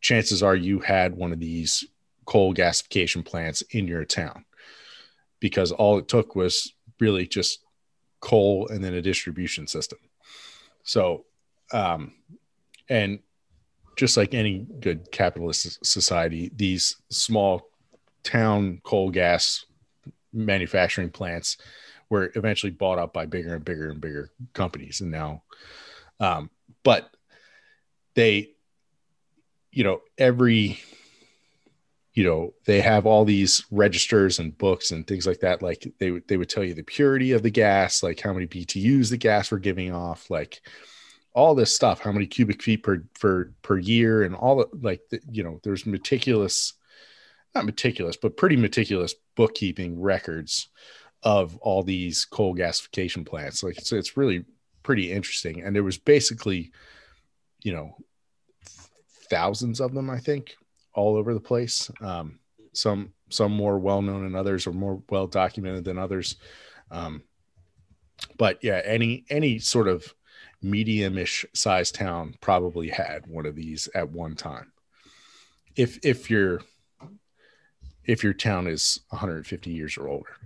chances 0.00 0.42
are 0.42 0.56
you 0.56 0.80
had 0.80 1.16
one 1.16 1.32
of 1.32 1.40
these 1.40 1.84
coal 2.26 2.52
gasification 2.52 3.24
plants 3.24 3.62
in 3.70 3.88
your 3.88 4.04
town, 4.04 4.44
because 5.40 5.72
all 5.72 5.98
it 5.98 6.08
took 6.08 6.36
was 6.36 6.73
really 7.00 7.26
just 7.26 7.60
coal 8.20 8.68
and 8.68 8.82
then 8.82 8.94
a 8.94 9.02
distribution 9.02 9.66
system. 9.66 9.98
So, 10.82 11.24
um, 11.72 12.12
and 12.88 13.20
just 13.96 14.16
like 14.16 14.34
any 14.34 14.66
good 14.80 15.10
capitalist 15.12 15.84
society, 15.84 16.50
these 16.54 16.96
small 17.10 17.68
town 18.22 18.80
coal 18.82 19.10
gas 19.10 19.64
manufacturing 20.32 21.10
plants 21.10 21.56
were 22.10 22.32
eventually 22.34 22.72
bought 22.72 22.98
up 22.98 23.12
by 23.12 23.26
bigger 23.26 23.54
and 23.54 23.64
bigger 23.64 23.90
and 23.90 24.00
bigger 24.00 24.30
companies. 24.52 25.00
And 25.00 25.10
now, 25.10 25.42
um, 26.20 26.50
but 26.82 27.10
they, 28.14 28.50
you 29.70 29.84
know, 29.84 30.00
every, 30.18 30.80
you 32.14 32.22
know, 32.22 32.54
they 32.64 32.80
have 32.80 33.06
all 33.06 33.24
these 33.24 33.64
registers 33.72 34.38
and 34.38 34.56
books 34.56 34.92
and 34.92 35.04
things 35.06 35.26
like 35.26 35.40
that. 35.40 35.62
Like 35.62 35.92
they 35.98 36.12
would, 36.12 36.26
they 36.28 36.36
would 36.36 36.48
tell 36.48 36.62
you 36.62 36.72
the 36.72 36.84
purity 36.84 37.32
of 37.32 37.42
the 37.42 37.50
gas, 37.50 38.04
like 38.04 38.20
how 38.20 38.32
many 38.32 38.46
BTUs 38.46 39.10
the 39.10 39.16
gas 39.16 39.50
were 39.50 39.58
giving 39.58 39.92
off, 39.92 40.30
like 40.30 40.60
all 41.32 41.56
this 41.56 41.74
stuff, 41.74 42.00
how 42.00 42.12
many 42.12 42.26
cubic 42.26 42.62
feet 42.62 42.84
per 42.84 43.02
per 43.20 43.52
per 43.62 43.78
year, 43.78 44.22
and 44.22 44.36
all 44.36 44.56
the 44.56 44.68
like, 44.80 45.00
the, 45.10 45.20
you 45.28 45.42
know, 45.42 45.58
there's 45.64 45.86
meticulous, 45.86 46.74
not 47.52 47.66
meticulous, 47.66 48.16
but 48.16 48.36
pretty 48.36 48.56
meticulous 48.56 49.16
bookkeeping 49.34 50.00
records 50.00 50.68
of 51.24 51.56
all 51.58 51.82
these 51.82 52.24
coal 52.24 52.54
gasification 52.54 53.26
plants. 53.26 53.64
Like 53.64 53.76
it's 53.76 53.90
it's 53.90 54.16
really 54.16 54.44
pretty 54.84 55.10
interesting, 55.10 55.64
and 55.64 55.74
there 55.74 55.82
was 55.82 55.98
basically, 55.98 56.70
you 57.64 57.72
know, 57.72 57.96
thousands 59.28 59.80
of 59.80 59.94
them, 59.94 60.08
I 60.08 60.20
think, 60.20 60.54
all 60.94 61.16
over 61.16 61.34
the 61.34 61.40
place. 61.40 61.90
Um, 62.00 62.38
some 62.72 63.12
some 63.30 63.52
more 63.52 63.78
well 63.78 64.02
known 64.02 64.24
than 64.24 64.34
others, 64.34 64.66
or 64.66 64.72
more 64.72 65.02
well 65.08 65.26
documented 65.26 65.84
than 65.84 65.98
others. 65.98 66.36
Um, 66.90 67.22
but 68.36 68.58
yeah, 68.62 68.80
any 68.84 69.24
any 69.30 69.58
sort 69.58 69.88
of 69.88 70.14
medium-ish 70.62 71.44
sized 71.52 71.94
town 71.94 72.34
probably 72.40 72.88
had 72.88 73.26
one 73.26 73.46
of 73.46 73.54
these 73.54 73.88
at 73.94 74.10
one 74.10 74.34
time. 74.34 74.72
If 75.76 75.98
if 76.04 76.30
your 76.30 76.60
if 78.04 78.22
your 78.22 78.34
town 78.34 78.66
is 78.66 79.00
150 79.10 79.70
years 79.70 79.96
or 79.96 80.08
older. 80.08 80.36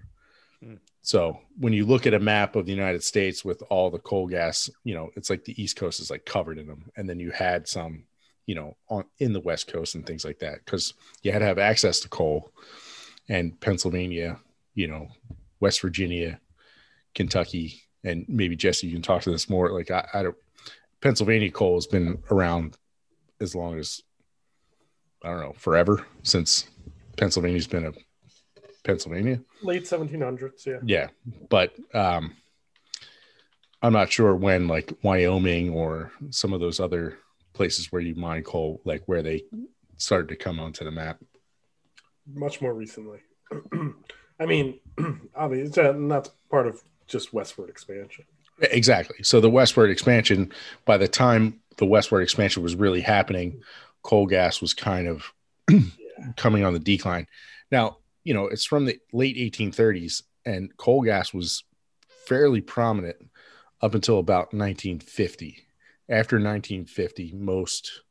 Hmm. 0.62 0.75
So 1.02 1.38
when 1.59 1.73
you 1.73 1.87
look 1.87 2.07
at 2.07 2.14
a 2.14 2.21
map 2.21 2.57
of 2.57 2.67
the 2.67 2.73
United 2.73 3.02
States 3.02 3.45
with 3.45 3.62
all 3.71 3.90
the 3.90 3.99
coal 3.99 4.26
gas, 4.26 4.69
you 4.85 4.95
know, 4.95 5.11
it's 5.17 5.31
like 5.31 5.45
the 5.45 5.61
East 5.61 5.76
Coast 5.76 6.00
is 6.00 6.11
like 6.11 6.25
covered 6.25 6.59
in 6.59 6.67
them, 6.67 6.90
and 6.97 7.09
then 7.09 7.19
you 7.19 7.31
had 7.31 7.67
some, 7.67 8.05
you 8.49 8.55
know, 8.55 8.75
on 8.88 9.05
in 9.19 9.35
the 9.35 9.40
West 9.40 9.71
Coast 9.71 9.95
and 9.95 10.07
things 10.07 10.25
like 10.25 10.38
that 10.38 10.64
because 10.64 10.95
you 11.23 11.31
had 11.31 11.40
to 11.40 11.45
have 11.45 11.59
access 11.59 12.00
to 12.00 12.09
coal, 12.09 12.50
and 13.28 13.61
Pennsylvania, 13.61 14.40
you 14.75 14.88
know, 14.88 15.09
West 15.61 15.83
Virginia, 15.83 16.40
Kentucky, 17.14 17.83
and 18.02 18.25
maybe 18.26 18.57
Jesse, 18.57 18.87
you 18.87 18.95
can 18.95 19.02
talk 19.02 19.21
to 19.23 19.31
this 19.31 19.50
more. 19.50 19.71
Like 19.71 19.90
I, 19.90 20.09
I 20.14 20.23
don't, 20.23 20.37
Pennsylvania 21.02 21.50
coal 21.50 21.75
has 21.75 21.87
been 21.87 22.23
around 22.31 22.78
as 23.38 23.55
long 23.55 23.78
as 23.78 24.00
I 25.23 25.28
don't 25.28 25.40
know 25.40 25.55
forever 25.59 26.07
since 26.23 26.71
Pennsylvania's 27.19 27.67
been 27.67 27.85
a 27.85 27.93
Pennsylvania. 28.83 29.40
Late 29.62 29.85
1700s, 29.85 30.64
yeah. 30.64 30.78
Yeah, 30.83 31.09
but 31.50 31.75
um, 31.93 32.35
I'm 33.83 33.93
not 33.93 34.11
sure 34.11 34.35
when 34.35 34.69
like 34.69 34.90
Wyoming 35.02 35.69
or 35.69 36.12
some 36.31 36.55
of 36.55 36.61
those 36.61 36.81
other 36.81 37.19
places 37.58 37.90
where 37.90 38.00
you 38.00 38.14
mine 38.14 38.44
coal, 38.44 38.80
like 38.84 39.02
where 39.06 39.20
they 39.20 39.42
started 39.96 40.28
to 40.28 40.36
come 40.36 40.60
onto 40.60 40.84
the 40.84 40.92
map. 40.92 41.18
Much 42.32 42.62
more 42.62 42.72
recently. 42.72 43.18
I 44.40 44.46
mean, 44.46 44.78
obviously, 45.34 45.82
that's 46.08 46.28
uh, 46.28 46.32
part 46.48 46.68
of 46.68 46.80
just 47.08 47.34
westward 47.34 47.68
expansion. 47.68 48.24
Exactly. 48.60 49.24
So 49.24 49.40
the 49.40 49.50
westward 49.50 49.90
expansion, 49.90 50.52
by 50.84 50.98
the 50.98 51.08
time 51.08 51.60
the 51.78 51.86
westward 51.86 52.22
expansion 52.22 52.62
was 52.62 52.76
really 52.76 53.00
happening, 53.00 53.60
coal 54.02 54.26
gas 54.26 54.60
was 54.60 54.72
kind 54.72 55.08
of 55.08 55.32
coming 56.36 56.64
on 56.64 56.74
the 56.74 56.78
decline. 56.78 57.26
Now, 57.72 57.98
you 58.22 58.34
know, 58.34 58.46
it's 58.46 58.64
from 58.64 58.84
the 58.84 59.00
late 59.12 59.36
1830s, 59.36 60.22
and 60.46 60.76
coal 60.76 61.02
gas 61.02 61.34
was 61.34 61.64
fairly 62.26 62.60
prominent 62.60 63.16
up 63.82 63.96
until 63.96 64.20
about 64.20 64.54
1950. 64.54 65.67
After 66.08 66.36
1950, 66.36 67.32
most 67.34 68.02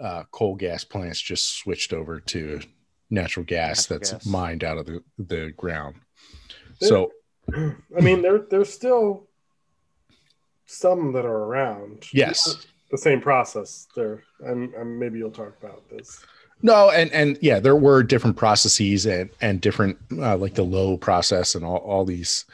uh, 0.00 0.24
coal 0.30 0.54
gas 0.56 0.84
plants 0.84 1.20
just 1.20 1.56
switched 1.58 1.92
over 1.92 2.20
to 2.20 2.60
natural 3.10 3.44
gas 3.44 3.88
Natural 3.90 3.98
that's 3.98 4.12
gas. 4.12 4.26
mined 4.26 4.64
out 4.64 4.78
of 4.78 4.86
the, 4.86 5.02
the 5.18 5.52
ground. 5.56 5.96
There- 6.80 6.88
So, 6.88 7.12
I 7.54 8.00
mean, 8.00 8.22
there 8.22 8.38
there's 8.50 8.72
still 8.72 9.28
some 10.66 11.12
that 11.12 11.24
are 11.24 11.44
around. 11.44 12.06
yes. 12.12 12.66
the 12.90 12.98
same 12.98 13.20
process 13.20 13.86
there, 13.94 14.22
and, 14.40 14.72
and 14.74 14.98
maybe 14.98 15.18
you'll 15.18 15.30
talk 15.30 15.54
about 15.62 15.88
this. 15.88 16.24
No, 16.62 16.90
and 16.90 17.12
and 17.12 17.38
yeah, 17.42 17.60
there 17.60 17.76
were 17.76 18.02
different 18.02 18.36
processes 18.36 19.04
and 19.06 19.28
and 19.42 19.60
different 19.60 19.98
uh, 20.12 20.36
like 20.38 20.54
the 20.54 20.62
Lowe 20.64 20.96
process 20.96 21.54
and 21.54 21.64
all, 21.64 21.76
all 21.76 22.04
these. 22.06 22.46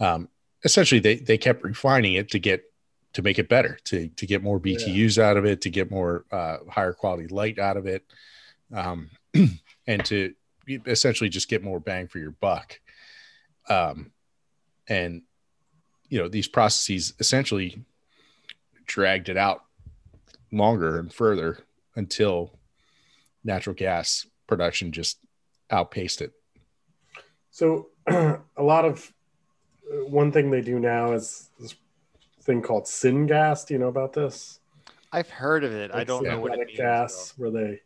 Um, 0.00 0.28
essentially, 0.64 0.98
they 1.00 1.16
they 1.16 1.38
kept 1.38 1.62
refining 1.62 2.14
it 2.14 2.30
to 2.32 2.38
get 2.40 2.64
to 3.14 3.22
make 3.22 3.38
it 3.38 3.48
better, 3.48 3.78
to 3.84 4.08
to 4.08 4.26
get 4.26 4.42
more 4.42 4.60
BTUs 4.60 5.18
out 5.18 5.36
of 5.36 5.44
it, 5.44 5.62
to 5.62 5.70
get 5.70 5.90
more 5.90 6.24
uh, 6.30 6.58
higher 6.68 6.92
quality 6.92 7.28
light 7.28 7.58
out 7.58 7.76
of 7.76 7.86
it, 7.86 8.04
um, 8.72 9.10
and 9.86 10.04
to 10.04 10.34
essentially 10.86 11.30
just 11.30 11.48
get 11.48 11.62
more 11.62 11.80
bang 11.80 12.08
for 12.08 12.18
your 12.18 12.32
buck. 12.32 12.78
Um, 13.68 14.12
and 14.86 15.22
you 16.08 16.18
know 16.18 16.28
these 16.28 16.48
processes 16.48 17.14
essentially 17.18 17.84
dragged 18.86 19.28
it 19.28 19.36
out 19.36 19.64
longer 20.52 20.98
and 20.98 21.12
further 21.12 21.58
until 21.96 22.58
natural 23.42 23.74
gas 23.74 24.26
production 24.46 24.92
just 24.92 25.18
outpaced 25.70 26.20
it. 26.20 26.32
So, 27.50 27.88
a 28.06 28.38
lot 28.58 28.84
of 28.84 29.12
uh, 29.90 30.04
one 30.06 30.32
thing 30.32 30.50
they 30.50 30.60
do 30.60 30.78
now 30.78 31.12
is 31.12 31.50
this 31.58 31.74
thing 32.44 32.62
called 32.62 32.84
syngas. 32.84 33.66
Do 33.66 33.74
you 33.74 33.80
know 33.80 33.88
about 33.88 34.12
this? 34.12 34.60
I've 35.12 35.30
heard 35.30 35.64
of 35.64 35.72
it. 35.72 35.90
I 35.94 36.04
don't 36.04 36.24
know 36.24 36.40
what 36.40 36.58
it 36.58 36.66
means. 36.66 36.78
gas, 36.78 37.34
where 37.36 37.50
they 37.50 37.80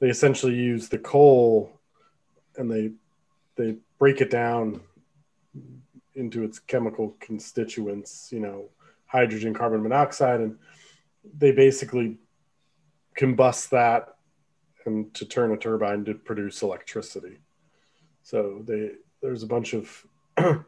they 0.00 0.08
essentially 0.08 0.54
use 0.54 0.88
the 0.88 0.98
coal 0.98 1.80
and 2.56 2.70
they 2.70 2.92
they 3.56 3.76
break 3.98 4.20
it 4.20 4.30
down 4.30 4.80
into 6.14 6.44
its 6.44 6.58
chemical 6.58 7.16
constituents. 7.20 8.30
You 8.32 8.40
know, 8.40 8.68
hydrogen, 9.06 9.54
carbon 9.54 9.82
monoxide, 9.82 10.40
and 10.40 10.58
they 11.36 11.52
basically 11.52 12.18
combust 13.16 13.70
that 13.70 14.16
and 14.84 15.12
to 15.14 15.24
turn 15.24 15.52
a 15.52 15.56
turbine 15.56 16.04
to 16.04 16.14
produce 16.14 16.62
electricity. 16.62 17.38
So 18.22 18.62
they 18.64 18.92
there's 19.22 19.42
a 19.42 19.46
bunch 19.46 19.74
of 19.74 20.06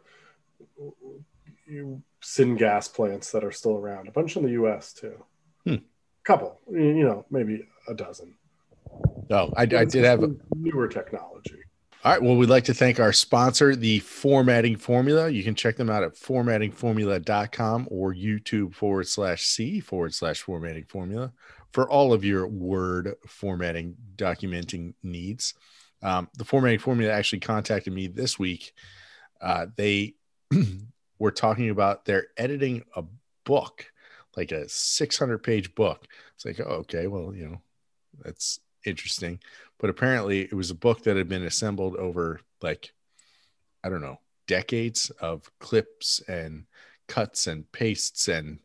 you 1.66 2.02
syngas 2.22 2.92
plants 2.92 3.30
that 3.32 3.44
are 3.44 3.52
still 3.52 3.76
around. 3.76 4.08
A 4.08 4.12
bunch 4.12 4.36
in 4.36 4.42
the 4.42 4.52
U.S. 4.52 4.92
too. 4.92 5.24
Hmm. 5.64 5.76
Couple, 6.24 6.60
you 6.70 7.04
know, 7.04 7.24
maybe 7.30 7.66
a 7.88 7.94
dozen. 7.94 8.34
Oh, 9.30 9.52
I, 9.56 9.62
I 9.62 9.84
did 9.84 10.04
have. 10.04 10.20
Some 10.20 10.40
newer 10.54 10.88
technology. 10.88 11.60
All 12.02 12.12
right. 12.12 12.22
Well, 12.22 12.36
we'd 12.36 12.48
like 12.48 12.64
to 12.64 12.74
thank 12.74 12.98
our 12.98 13.12
sponsor, 13.12 13.76
the 13.76 13.98
Formatting 14.00 14.76
Formula. 14.76 15.28
You 15.28 15.44
can 15.44 15.54
check 15.54 15.76
them 15.76 15.90
out 15.90 16.02
at 16.02 16.14
formattingformula.com 16.14 17.88
or 17.90 18.14
YouTube 18.14 18.74
forward 18.74 19.06
slash 19.06 19.42
C 19.42 19.80
forward 19.80 20.14
slash 20.14 20.40
formatting 20.40 20.84
formula 20.84 21.32
for 21.72 21.88
all 21.88 22.12
of 22.12 22.24
your 22.24 22.46
Word 22.46 23.14
formatting 23.26 23.96
documenting 24.16 24.94
needs. 25.02 25.54
Um, 26.02 26.28
the 26.38 26.44
Formatting 26.44 26.78
Formula 26.78 27.12
actually 27.12 27.40
contacted 27.40 27.92
me 27.92 28.06
this 28.06 28.38
week. 28.38 28.72
Uh, 29.40 29.66
they 29.76 30.14
were 31.20 31.30
talking 31.30 31.70
about 31.70 32.04
they're 32.04 32.26
editing 32.36 32.82
a 32.96 33.04
book 33.44 33.86
like 34.36 34.52
a 34.52 34.68
600 34.68 35.38
page 35.38 35.74
book. 35.74 36.06
It's 36.34 36.44
like, 36.44 36.60
oh, 36.60 36.80
okay, 36.80 37.06
well, 37.06 37.34
you 37.34 37.46
know, 37.46 37.60
that's 38.24 38.60
interesting. 38.84 39.40
But 39.78 39.90
apparently, 39.90 40.42
it 40.42 40.52
was 40.52 40.70
a 40.70 40.74
book 40.74 41.04
that 41.04 41.16
had 41.16 41.28
been 41.28 41.44
assembled 41.44 41.96
over 41.96 42.40
like, 42.62 42.92
I 43.84 43.88
don't 43.88 44.02
know, 44.02 44.18
decades 44.46 45.10
of 45.20 45.50
clips 45.58 46.20
and 46.28 46.64
cuts 47.08 47.46
and 47.46 47.70
pastes 47.72 48.28
and 48.28 48.58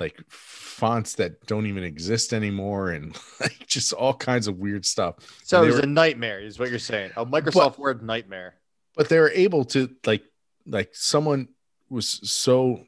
like 0.00 0.20
fonts 0.28 1.14
that 1.14 1.44
don't 1.46 1.66
even 1.66 1.84
exist 1.84 2.32
anymore 2.32 2.90
and 2.90 3.16
like 3.40 3.66
just 3.66 3.92
all 3.92 4.14
kinds 4.14 4.48
of 4.48 4.58
weird 4.58 4.84
stuff. 4.84 5.16
So 5.44 5.62
it 5.62 5.66
was 5.66 5.76
were- 5.76 5.82
a 5.82 5.86
nightmare, 5.86 6.40
is 6.40 6.58
what 6.58 6.70
you're 6.70 6.78
saying. 6.78 7.12
A 7.16 7.26
Microsoft 7.26 7.78
Word 7.78 8.02
nightmare. 8.02 8.54
but 8.96 9.08
they 9.08 9.18
were 9.18 9.30
able 9.30 9.64
to 9.66 9.90
like 10.06 10.22
like 10.66 10.90
someone 10.94 11.48
was 11.94 12.20
so 12.30 12.84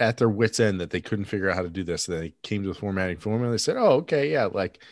at 0.00 0.16
their 0.16 0.28
wits 0.28 0.58
end 0.58 0.80
that 0.80 0.90
they 0.90 1.00
couldn't 1.00 1.26
figure 1.26 1.50
out 1.50 1.56
how 1.56 1.62
to 1.62 1.68
do 1.68 1.84
this. 1.84 2.06
They 2.06 2.34
came 2.42 2.62
to 2.62 2.68
the 2.68 2.74
formatting 2.74 3.18
formula. 3.18 3.52
They 3.52 3.58
said 3.58 3.76
oh 3.76 3.96
okay 4.02 4.30
yeah 4.32 4.46
like 4.46 4.82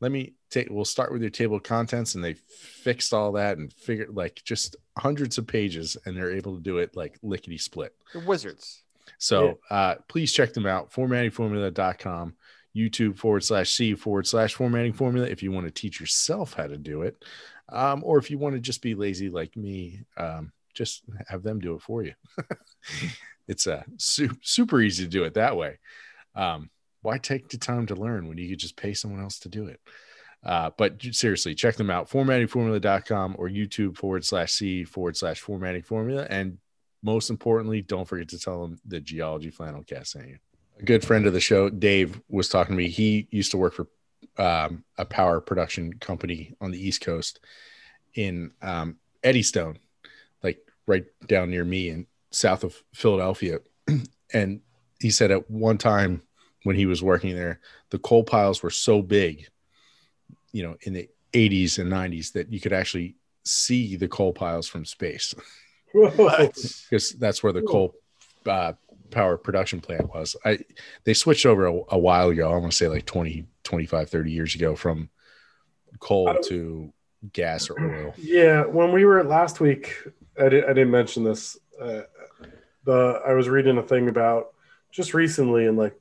let 0.00 0.10
me 0.10 0.34
take 0.50 0.68
we'll 0.70 0.84
start 0.84 1.12
with 1.12 1.20
your 1.22 1.30
table 1.30 1.56
of 1.56 1.62
contents 1.62 2.14
and 2.14 2.24
they 2.24 2.34
fixed 2.34 3.14
all 3.14 3.32
that 3.32 3.58
and 3.58 3.72
figured 3.72 4.10
like 4.14 4.42
just 4.44 4.76
hundreds 4.98 5.38
of 5.38 5.46
pages 5.46 5.96
and 6.04 6.16
they're 6.16 6.32
able 6.34 6.56
to 6.56 6.62
do 6.62 6.78
it 6.78 6.96
like 6.96 7.18
lickety 7.22 7.56
split 7.58 7.94
They're 8.12 8.26
wizards. 8.26 8.82
so 9.18 9.58
uh, 9.70 9.94
please 10.08 10.32
check 10.32 10.52
them 10.52 10.66
out 10.66 10.90
formattingformula.com 10.90 12.34
youtube 12.76 13.18
forward 13.18 13.44
slash 13.44 13.70
c 13.70 13.94
forward 13.94 14.26
slash 14.26 14.54
formatting 14.54 14.92
formula 14.92 15.26
if 15.26 15.42
you 15.42 15.52
want 15.52 15.66
to 15.66 15.72
teach 15.72 16.00
yourself 16.00 16.54
how 16.54 16.66
to 16.66 16.76
do 16.78 17.02
it. 17.02 17.24
Um, 17.68 18.02
or 18.04 18.18
if 18.18 18.30
you 18.30 18.38
want 18.38 18.54
to 18.56 18.60
just 18.60 18.82
be 18.82 18.94
lazy 18.96 19.30
like 19.30 19.56
me 19.56 20.00
um, 20.16 20.52
just 20.80 21.02
have 21.28 21.42
them 21.42 21.60
do 21.60 21.74
it 21.74 21.82
for 21.82 22.02
you 22.02 22.14
it's 23.48 23.66
uh, 23.66 23.82
su- 23.98 24.38
super 24.42 24.80
easy 24.80 25.04
to 25.04 25.10
do 25.10 25.24
it 25.24 25.34
that 25.34 25.56
way 25.56 25.78
um, 26.34 26.70
why 27.02 27.18
take 27.18 27.48
the 27.48 27.58
time 27.58 27.86
to 27.86 27.94
learn 27.94 28.28
when 28.28 28.38
you 28.38 28.48
could 28.48 28.58
just 28.58 28.76
pay 28.76 28.94
someone 28.94 29.22
else 29.22 29.38
to 29.38 29.48
do 29.48 29.66
it 29.66 29.80
uh, 30.42 30.70
but 30.76 31.02
seriously, 31.12 31.54
check 31.54 31.76
them 31.76 31.90
out, 31.90 32.08
formattingformula.com 32.08 33.36
or 33.38 33.48
YouTube 33.48 33.96
forward 33.96 34.24
slash 34.24 34.52
C 34.52 34.84
forward 34.84 35.16
slash 35.16 35.40
formatting 35.40 35.82
formula. 35.82 36.26
And 36.30 36.58
most 37.02 37.30
importantly, 37.30 37.82
don't 37.82 38.08
forget 38.08 38.28
to 38.30 38.38
tell 38.38 38.62
them 38.62 38.80
the 38.86 39.00
Geology 39.00 39.50
Flannel 39.50 39.84
Cast 39.84 40.12
sent 40.12 40.28
you. 40.28 40.38
A 40.78 40.82
good 40.82 41.04
friend 41.04 41.26
of 41.26 41.34
the 41.34 41.40
show, 41.40 41.68
Dave, 41.68 42.20
was 42.28 42.48
talking 42.48 42.74
to 42.74 42.82
me. 42.82 42.88
He 42.88 43.28
used 43.30 43.50
to 43.50 43.58
work 43.58 43.74
for 43.74 43.88
um, 44.38 44.84
a 44.96 45.04
power 45.04 45.40
production 45.40 45.92
company 45.94 46.54
on 46.60 46.70
the 46.70 46.86
East 46.86 47.02
Coast 47.02 47.40
in 48.14 48.52
um, 48.62 48.96
Eddystone, 49.22 49.78
right 50.90 51.04
down 51.26 51.50
near 51.50 51.64
me 51.64 51.88
and 51.88 52.06
south 52.30 52.64
of 52.64 52.82
Philadelphia. 52.92 53.60
and 54.32 54.60
he 55.00 55.10
said 55.10 55.30
at 55.30 55.50
one 55.50 55.78
time 55.78 56.22
when 56.64 56.76
he 56.76 56.86
was 56.86 57.02
working 57.02 57.34
there, 57.34 57.60
the 57.90 57.98
coal 57.98 58.24
piles 58.24 58.62
were 58.62 58.70
so 58.70 59.00
big, 59.00 59.48
you 60.52 60.62
know, 60.62 60.76
in 60.82 60.92
the 60.92 61.08
80s 61.32 61.78
and 61.78 61.90
90s 61.90 62.32
that 62.32 62.52
you 62.52 62.60
could 62.60 62.72
actually 62.72 63.14
see 63.44 63.96
the 63.96 64.08
coal 64.08 64.32
piles 64.32 64.68
from 64.68 64.84
space 64.84 65.34
because 65.94 67.16
that's 67.18 67.42
where 67.42 67.52
the 67.52 67.62
coal 67.62 67.94
uh, 68.46 68.72
power 69.10 69.36
production 69.36 69.80
plant 69.80 70.12
was. 70.12 70.36
I 70.44 70.58
they 71.04 71.14
switched 71.14 71.46
over 71.46 71.66
a, 71.66 71.80
a 71.90 71.98
while 71.98 72.28
ago. 72.28 72.50
I 72.50 72.56
want 72.56 72.70
to 72.70 72.76
say 72.76 72.88
like 72.88 73.06
20, 73.06 73.44
25, 73.64 74.08
30 74.08 74.32
years 74.32 74.54
ago 74.54 74.76
from 74.76 75.08
coal 75.98 76.34
to 76.44 76.92
gas 77.32 77.70
or 77.70 77.80
oil. 77.80 78.14
Yeah, 78.16 78.64
when 78.64 78.92
we 78.92 79.04
were 79.04 79.22
last 79.24 79.60
week, 79.60 79.94
I, 80.40 80.48
di- 80.48 80.62
I 80.64 80.68
didn't 80.68 80.90
mention 80.90 81.22
this. 81.24 81.58
Uh, 81.80 82.02
the 82.84 83.20
I 83.26 83.32
was 83.34 83.48
reading 83.48 83.78
a 83.78 83.82
thing 83.82 84.08
about 84.08 84.54
just 84.90 85.12
recently 85.14 85.66
in 85.66 85.76
like 85.76 85.94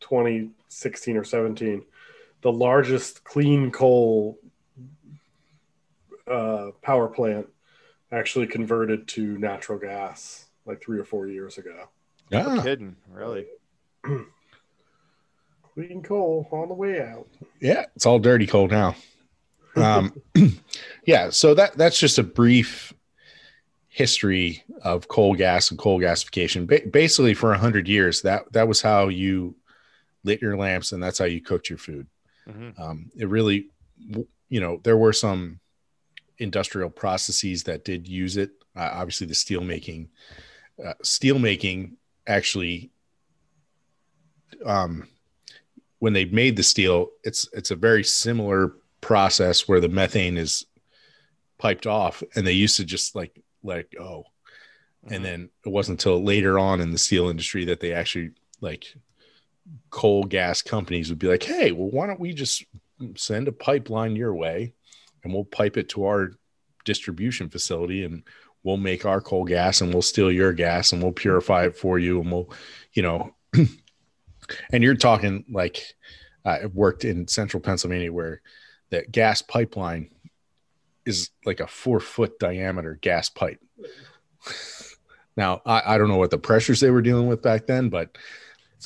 2016 0.00 1.16
or 1.16 1.24
17, 1.24 1.82
the 2.42 2.52
largest 2.52 3.24
clean 3.24 3.70
coal 3.70 4.38
uh, 6.30 6.70
power 6.82 7.08
plant 7.08 7.46
actually 8.12 8.46
converted 8.46 9.08
to 9.08 9.36
natural 9.38 9.78
gas 9.78 10.46
like 10.66 10.80
three 10.82 10.98
or 10.98 11.04
four 11.04 11.26
years 11.26 11.58
ago. 11.58 11.88
No 12.30 12.54
Yeah, 12.54 12.62
kidding, 12.62 12.96
really. 13.10 13.46
Clean 15.74 16.02
coal 16.02 16.46
on 16.52 16.68
the 16.68 16.74
way 16.74 17.00
out. 17.02 17.26
yeah, 17.60 17.86
it's 17.96 18.06
all 18.06 18.20
dirty 18.20 18.46
coal 18.46 18.68
now. 18.68 18.94
Um, 19.74 20.14
yeah, 21.04 21.30
so 21.30 21.52
that 21.54 21.76
that's 21.76 21.98
just 21.98 22.18
a 22.18 22.22
brief 22.22 22.92
history 23.94 24.64
of 24.82 25.06
coal 25.06 25.34
gas 25.34 25.70
and 25.70 25.78
coal 25.78 26.00
gasification. 26.00 26.66
Ba- 26.66 26.82
basically, 26.90 27.32
for 27.32 27.52
a 27.52 27.58
hundred 27.58 27.86
years, 27.86 28.22
that 28.22 28.52
that 28.52 28.66
was 28.66 28.82
how 28.82 29.06
you 29.06 29.54
lit 30.24 30.42
your 30.42 30.56
lamps, 30.56 30.90
and 30.90 31.00
that's 31.00 31.18
how 31.18 31.26
you 31.26 31.40
cooked 31.40 31.70
your 31.70 31.78
food. 31.78 32.08
Mhm. 32.48 32.78
Um, 32.80 33.10
it 33.16 33.28
really, 33.28 33.68
you 34.48 34.60
know, 34.60 34.80
there 34.82 34.96
were 34.96 35.12
some 35.12 35.60
industrial 36.38 36.90
processes 36.90 37.62
that 37.64 37.84
did 37.84 38.08
use 38.08 38.36
it. 38.36 38.50
Uh, 38.74 38.90
obviously, 38.94 39.28
the 39.28 39.34
steel 39.34 39.60
making, 39.60 40.08
uh, 40.84 40.94
steel 41.04 41.38
making 41.38 41.96
actually, 42.26 42.90
um, 44.64 45.06
when 46.00 46.14
they 46.14 46.24
made 46.24 46.56
the 46.56 46.64
steel, 46.64 47.10
it's 47.22 47.48
it's 47.52 47.70
a 47.70 47.76
very 47.76 48.02
similar 48.02 48.72
process 49.00 49.68
where 49.68 49.78
the 49.78 49.88
methane 49.88 50.36
is 50.36 50.66
piped 51.58 51.86
off, 51.86 52.24
and 52.34 52.44
they 52.44 52.52
used 52.52 52.76
to 52.78 52.84
just 52.84 53.14
like 53.14 53.43
let 53.64 53.78
it 53.78 53.90
go. 53.96 54.26
Mhm. 55.06 55.16
And 55.16 55.24
then 55.24 55.50
it 55.64 55.68
wasn't 55.68 56.00
until 56.00 56.22
later 56.22 56.58
on 56.58 56.80
in 56.80 56.90
the 56.90 56.98
steel 56.98 57.28
industry 57.28 57.64
that 57.66 57.80
they 57.80 57.92
actually 57.92 58.30
like 58.60 58.94
coal 59.90 60.24
gas 60.24 60.62
companies 60.62 61.08
would 61.08 61.18
be 61.18 61.28
like, 61.28 61.42
hey, 61.42 61.72
well, 61.72 61.90
why 61.90 62.06
don't 62.06 62.20
we 62.20 62.32
just 62.32 62.64
send 63.16 63.48
a 63.48 63.52
pipeline 63.52 64.16
your 64.16 64.34
way 64.34 64.72
and 65.22 65.32
we'll 65.32 65.44
pipe 65.44 65.76
it 65.76 65.88
to 65.90 66.04
our 66.04 66.32
distribution 66.84 67.48
facility 67.48 68.04
and 68.04 68.22
we'll 68.62 68.76
make 68.76 69.04
our 69.04 69.20
coal 69.20 69.44
gas 69.44 69.80
and 69.80 69.92
we'll 69.92 70.02
steal 70.02 70.30
your 70.30 70.52
gas 70.52 70.92
and 70.92 71.02
we'll 71.02 71.12
purify 71.12 71.64
it 71.64 71.76
for 71.76 71.98
you 71.98 72.20
and 72.20 72.30
we'll, 72.30 72.50
you 72.92 73.02
know, 73.02 73.34
and 73.52 74.82
you're 74.82 74.94
talking 74.94 75.44
like 75.50 75.94
uh, 76.44 76.58
I've 76.62 76.74
worked 76.74 77.04
in 77.04 77.28
central 77.28 77.60
Pennsylvania 77.60 78.12
where 78.12 78.40
that 78.90 79.12
gas 79.12 79.42
pipeline 79.42 80.10
is 81.06 81.30
like 81.44 81.60
a 81.60 81.66
four 81.66 82.00
foot 82.00 82.38
diameter 82.38 82.98
gas 83.00 83.28
pipe. 83.28 83.60
now 85.36 85.60
I, 85.66 85.94
I 85.94 85.98
don't 85.98 86.08
know 86.08 86.16
what 86.16 86.30
the 86.30 86.38
pressures 86.38 86.80
they 86.80 86.90
were 86.90 87.02
dealing 87.02 87.26
with 87.26 87.42
back 87.42 87.66
then, 87.66 87.88
but 87.88 88.16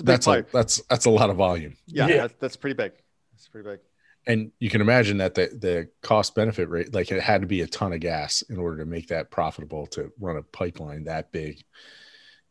a 0.00 0.02
big 0.02 0.06
that's 0.06 0.26
a, 0.26 0.46
that's 0.52 0.82
that's 0.88 1.06
a 1.06 1.10
lot 1.10 1.30
of 1.30 1.36
volume. 1.36 1.76
yeah, 1.86 2.06
Yeah. 2.06 2.16
That's, 2.22 2.34
that's 2.40 2.56
pretty 2.56 2.74
big. 2.74 2.92
That's 3.32 3.48
pretty 3.48 3.68
big. 3.68 3.80
And 4.26 4.52
you 4.58 4.68
can 4.68 4.80
imagine 4.80 5.18
that 5.18 5.34
the 5.34 5.46
the 5.46 5.88
cost 6.02 6.34
benefit 6.34 6.68
rate, 6.68 6.92
like 6.94 7.10
it 7.10 7.22
had 7.22 7.40
to 7.40 7.46
be 7.46 7.62
a 7.62 7.66
ton 7.66 7.92
of 7.92 8.00
gas 8.00 8.42
in 8.42 8.58
order 8.58 8.78
to 8.78 8.84
make 8.84 9.08
that 9.08 9.30
profitable 9.30 9.86
to 9.88 10.12
run 10.20 10.36
a 10.36 10.42
pipeline 10.42 11.04
that 11.04 11.32
big. 11.32 11.64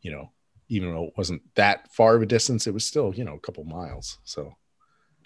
You 0.01 0.11
know, 0.11 0.31
even 0.69 0.91
though 0.93 1.05
it 1.05 1.13
wasn't 1.17 1.41
that 1.55 1.91
far 1.93 2.15
of 2.15 2.21
a 2.21 2.25
distance, 2.25 2.67
it 2.67 2.73
was 2.73 2.85
still 2.85 3.13
you 3.15 3.23
know 3.23 3.35
a 3.35 3.39
couple 3.39 3.63
miles. 3.63 4.17
So, 4.23 4.55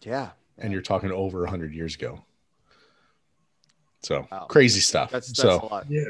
Yeah. 0.01 0.31
and 0.57 0.73
you're 0.73 0.81
talking 0.81 1.11
over 1.11 1.45
a 1.45 1.49
hundred 1.49 1.73
years 1.73 1.95
ago. 1.95 2.23
So 4.03 4.27
Wow. 4.31 4.45
crazy 4.49 4.79
stuff. 4.79 5.11
That's 5.11 5.27
that's 5.27 5.37
so, 5.37 5.59
a 5.61 5.65
lot. 5.65 5.85
Yeah. 5.89 6.03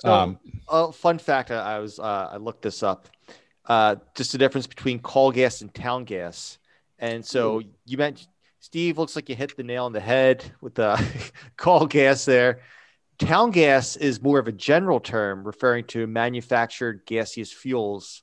So, 0.00 0.12
um, 0.12 0.38
uh, 0.68 0.92
fun 0.92 1.18
fact: 1.18 1.50
I, 1.50 1.76
I 1.76 1.78
was 1.78 1.98
uh, 1.98 2.30
I 2.32 2.36
looked 2.36 2.62
this 2.62 2.82
up. 2.82 3.08
Uh, 3.64 3.96
just 4.14 4.32
the 4.32 4.38
difference 4.38 4.66
between 4.66 4.98
coal 5.00 5.30
gas 5.30 5.60
and 5.60 5.72
town 5.74 6.04
gas. 6.04 6.58
And 6.98 7.24
so 7.24 7.62
you 7.84 7.98
meant 7.98 8.26
Steve 8.60 8.96
looks 8.98 9.14
like 9.14 9.28
you 9.28 9.36
hit 9.36 9.56
the 9.56 9.62
nail 9.62 9.84
on 9.84 9.92
the 9.92 10.00
head 10.00 10.44
with 10.60 10.74
the 10.74 11.00
coal 11.56 11.86
gas 11.86 12.24
there. 12.24 12.62
Town 13.18 13.50
gas 13.50 13.96
is 13.96 14.22
more 14.22 14.38
of 14.38 14.48
a 14.48 14.52
general 14.52 15.00
term 15.00 15.44
referring 15.44 15.84
to 15.86 16.06
manufactured 16.06 17.02
gaseous 17.04 17.52
fuels 17.52 18.22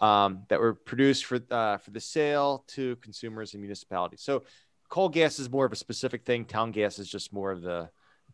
um, 0.00 0.42
that 0.48 0.60
were 0.60 0.74
produced 0.74 1.26
for 1.26 1.40
uh, 1.50 1.76
for 1.78 1.90
the 1.90 2.00
sale 2.00 2.64
to 2.68 2.96
consumers 2.96 3.52
and 3.52 3.62
municipalities. 3.62 4.22
So 4.22 4.44
coal 4.88 5.08
gas 5.08 5.38
is 5.38 5.50
more 5.50 5.66
of 5.66 5.72
a 5.72 5.76
specific 5.76 6.24
thing. 6.24 6.44
Town 6.44 6.70
gas 6.70 6.98
is 6.98 7.08
just 7.08 7.32
more 7.32 7.50
of 7.50 7.62
the 7.62 7.90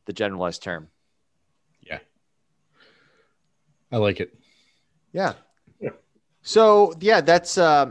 the 0.06 0.12
generalized 0.12 0.62
term. 0.62 0.88
yeah, 1.82 1.98
I 3.90 3.96
like 3.98 4.20
it. 4.20 4.34
Yeah. 5.12 5.34
Yeah. 5.80 5.90
So 6.42 6.94
yeah, 7.00 7.20
that's 7.20 7.58
um 7.58 7.90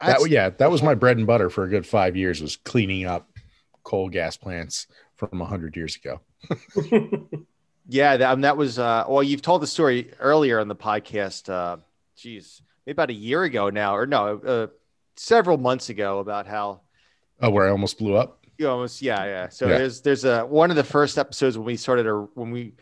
That 0.00 0.06
that's- 0.06 0.28
yeah, 0.28 0.50
that 0.50 0.70
was 0.70 0.82
my 0.82 0.94
bread 0.94 1.18
and 1.18 1.26
butter 1.26 1.50
for 1.50 1.64
a 1.64 1.68
good 1.68 1.86
five 1.86 2.16
years 2.16 2.40
was 2.40 2.56
cleaning 2.56 3.06
up 3.06 3.28
coal 3.84 4.08
gas 4.08 4.36
plants 4.36 4.86
from 5.16 5.40
a 5.40 5.44
hundred 5.44 5.76
years 5.76 5.96
ago. 5.96 6.20
yeah, 7.88 8.16
that, 8.16 8.30
um, 8.32 8.40
that 8.42 8.56
was 8.56 8.78
uh 8.78 9.04
well, 9.08 9.22
you've 9.22 9.42
told 9.42 9.62
the 9.62 9.66
story 9.66 10.10
earlier 10.18 10.58
on 10.60 10.68
the 10.68 10.76
podcast, 10.76 11.48
uh 11.48 11.76
geez, 12.16 12.62
maybe 12.86 12.94
about 12.94 13.10
a 13.10 13.14
year 13.14 13.42
ago 13.42 13.70
now, 13.70 13.94
or 13.96 14.06
no, 14.06 14.38
uh 14.38 14.66
several 15.16 15.58
months 15.58 15.88
ago 15.90 16.18
about 16.20 16.46
how 16.46 16.80
Oh, 17.40 17.50
where 17.50 17.66
I 17.66 17.70
almost 17.70 17.98
blew 17.98 18.14
up. 18.16 18.41
You 18.62 18.68
almost 18.68 19.02
yeah, 19.02 19.24
yeah. 19.24 19.48
So 19.50 19.68
Yeah. 19.68 19.78
there's 19.78 20.00
there's 20.00 20.24
a 20.24 20.46
one 20.46 20.70
of 20.70 20.76
the 20.76 20.84
first 20.84 21.18
episodes 21.18 21.58
when 21.58 21.66
we 21.66 21.76
started 21.76 22.06
a 22.06 22.14
when 22.34 22.50
we 22.50 22.72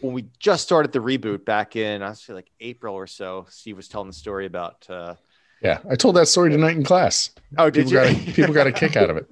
when 0.00 0.14
we 0.14 0.24
just 0.40 0.64
started 0.64 0.90
the 0.90 0.98
reboot 0.98 1.44
back 1.44 1.76
in 1.76 2.02
I 2.02 2.12
feel 2.14 2.34
like 2.34 2.50
April 2.58 2.94
or 2.96 3.06
so, 3.06 3.46
Steve 3.48 3.76
was 3.76 3.86
telling 3.88 4.08
the 4.08 4.14
story 4.14 4.46
about 4.46 4.84
uh 4.90 5.14
Yeah, 5.62 5.78
I 5.88 5.94
told 5.94 6.16
that 6.16 6.26
story 6.26 6.50
tonight 6.50 6.76
in 6.76 6.82
class. 6.82 7.30
Oh, 7.56 7.70
did 7.70 7.88
People 7.88 7.92
you? 7.92 7.98
got 7.98 8.28
a, 8.28 8.32
people 8.32 8.54
got 8.54 8.66
a 8.66 8.72
kick 8.72 8.96
out 8.96 9.10
of 9.10 9.16
it. 9.18 9.26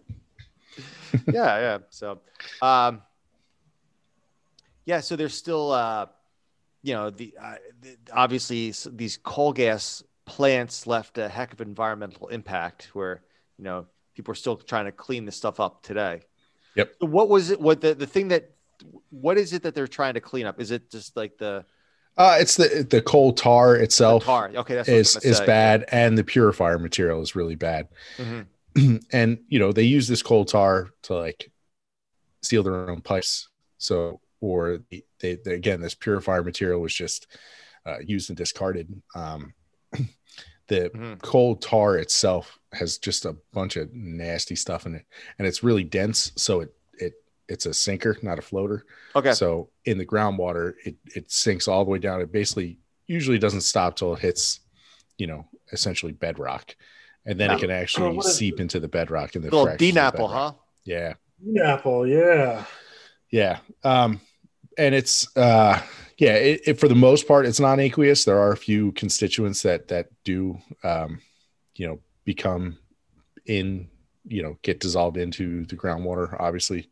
yeah, 1.32 1.58
yeah. 1.58 1.78
So, 1.90 2.20
um, 2.62 3.02
yeah. 4.86 5.00
So 5.00 5.16
there's 5.16 5.34
still, 5.34 5.72
uh, 5.72 6.06
you 6.82 6.94
know, 6.94 7.10
the, 7.10 7.34
uh, 7.40 7.56
the 7.82 7.96
obviously 8.12 8.72
these 8.92 9.16
coal 9.16 9.52
gas 9.52 10.02
plants 10.24 10.86
left 10.86 11.18
a 11.18 11.28
heck 11.28 11.52
of 11.52 11.60
environmental 11.60 12.28
impact. 12.28 12.90
Where 12.92 13.22
you 13.58 13.64
know 13.64 13.86
people 14.20 14.32
are 14.32 14.36
still 14.36 14.56
trying 14.56 14.84
to 14.84 14.92
clean 14.92 15.24
this 15.24 15.36
stuff 15.36 15.60
up 15.60 15.82
today. 15.82 16.20
Yep. 16.76 16.94
So 17.00 17.06
what 17.06 17.28
was 17.30 17.50
it? 17.50 17.60
What 17.60 17.80
the 17.80 17.94
the 17.94 18.06
thing 18.06 18.28
that? 18.28 18.50
What 19.10 19.38
is 19.38 19.52
it 19.52 19.62
that 19.62 19.74
they're 19.74 19.88
trying 19.88 20.14
to 20.14 20.20
clean 20.20 20.46
up? 20.46 20.60
Is 20.60 20.70
it 20.70 20.90
just 20.90 21.16
like 21.16 21.36
the, 21.38 21.64
Uh, 22.16 22.36
it's 22.40 22.56
the 22.56 22.86
the 22.88 23.02
coal 23.02 23.32
tar 23.32 23.76
itself 23.76 24.24
tar? 24.24 24.50
Okay, 24.54 24.74
that's 24.74 24.88
is 24.88 25.16
is 25.16 25.38
say. 25.38 25.46
bad, 25.46 25.86
and 25.90 26.16
the 26.16 26.24
purifier 26.24 26.78
material 26.78 27.22
is 27.22 27.34
really 27.34 27.56
bad. 27.56 27.88
Mhm. 28.18 28.46
and 29.12 29.38
you 29.48 29.58
know 29.58 29.72
they 29.72 29.82
use 29.82 30.06
this 30.06 30.22
coal 30.22 30.44
tar 30.44 30.90
to 31.02 31.14
like 31.14 31.50
seal 32.42 32.62
their 32.62 32.90
own 32.90 33.00
pipes. 33.00 33.48
So 33.78 34.20
or 34.40 34.80
they, 34.90 35.02
they, 35.20 35.36
they 35.36 35.54
again 35.54 35.80
this 35.80 35.94
purifier 35.94 36.42
material 36.42 36.80
was 36.80 36.94
just 36.94 37.26
uh, 37.86 37.98
used 38.04 38.30
and 38.30 38.36
discarded. 38.36 39.02
Um, 39.14 39.54
the 40.70 40.90
Mhm. 40.94 41.20
coal 41.20 41.56
tar 41.56 41.98
itself 41.98 42.58
has 42.72 42.96
just 42.98 43.24
a 43.26 43.34
bunch 43.52 43.76
of 43.76 43.92
nasty 43.92 44.56
stuff 44.56 44.86
in 44.86 44.94
it, 44.94 45.04
and 45.38 45.46
it's 45.46 45.62
really 45.62 45.84
dense. 45.84 46.32
So 46.36 46.60
it 46.60 46.72
it 46.98 47.14
it's 47.48 47.66
a 47.66 47.74
sinker, 47.74 48.16
not 48.22 48.38
a 48.38 48.42
floater. 48.42 48.86
Okay. 49.14 49.32
So 49.34 49.68
in 49.84 49.98
the 49.98 50.06
groundwater, 50.06 50.74
it 50.86 50.96
it 51.14 51.30
sinks 51.30 51.68
all 51.68 51.84
the 51.84 51.90
way 51.90 51.98
down. 51.98 52.20
It 52.22 52.32
basically 52.32 52.78
usually 53.06 53.38
doesn't 53.38 53.62
stop 53.62 53.96
till 53.96 54.14
it 54.14 54.20
hits, 54.20 54.60
you 55.18 55.26
know, 55.26 55.46
essentially 55.72 56.12
bedrock, 56.12 56.76
and 57.26 57.38
then 57.40 57.50
Yeah. 57.50 57.56
it 57.56 57.60
can 57.60 57.70
actually 57.70 58.10
Oh, 58.10 58.14
what 58.14 58.26
is 58.26 58.36
seep 58.36 58.60
into 58.60 58.78
the 58.80 58.88
bedrock 58.88 59.34
and 59.34 59.42
the 59.44 59.48
little 59.50 59.64
fractures 59.66 59.88
of 59.88 59.94
D 59.94 59.94
the 59.94 60.00
apple, 60.00 60.28
huh? 60.28 60.52
Yeah, 60.84 61.14
Apple, 61.64 62.06
yeah. 62.06 62.64
yeah. 63.30 63.58
Um, 63.84 64.20
and 64.78 64.94
it's 64.94 65.36
uh, 65.36 65.82
yeah. 66.20 66.34
It, 66.34 66.60
it, 66.66 66.80
for 66.80 66.88
the 66.88 66.94
most 66.94 67.26
part, 67.26 67.46
it's 67.46 67.60
non 67.60 67.80
aqueous. 67.80 68.24
There 68.24 68.38
are 68.38 68.52
a 68.52 68.56
few 68.56 68.92
constituents 68.92 69.62
that 69.62 69.88
that 69.88 70.08
do, 70.24 70.58
um, 70.84 71.20
you 71.74 71.86
know, 71.86 72.00
become 72.24 72.78
in, 73.46 73.88
you 74.26 74.42
know, 74.42 74.58
get 74.62 74.80
dissolved 74.80 75.16
into 75.16 75.64
the 75.66 75.76
groundwater, 75.76 76.36
obviously, 76.38 76.88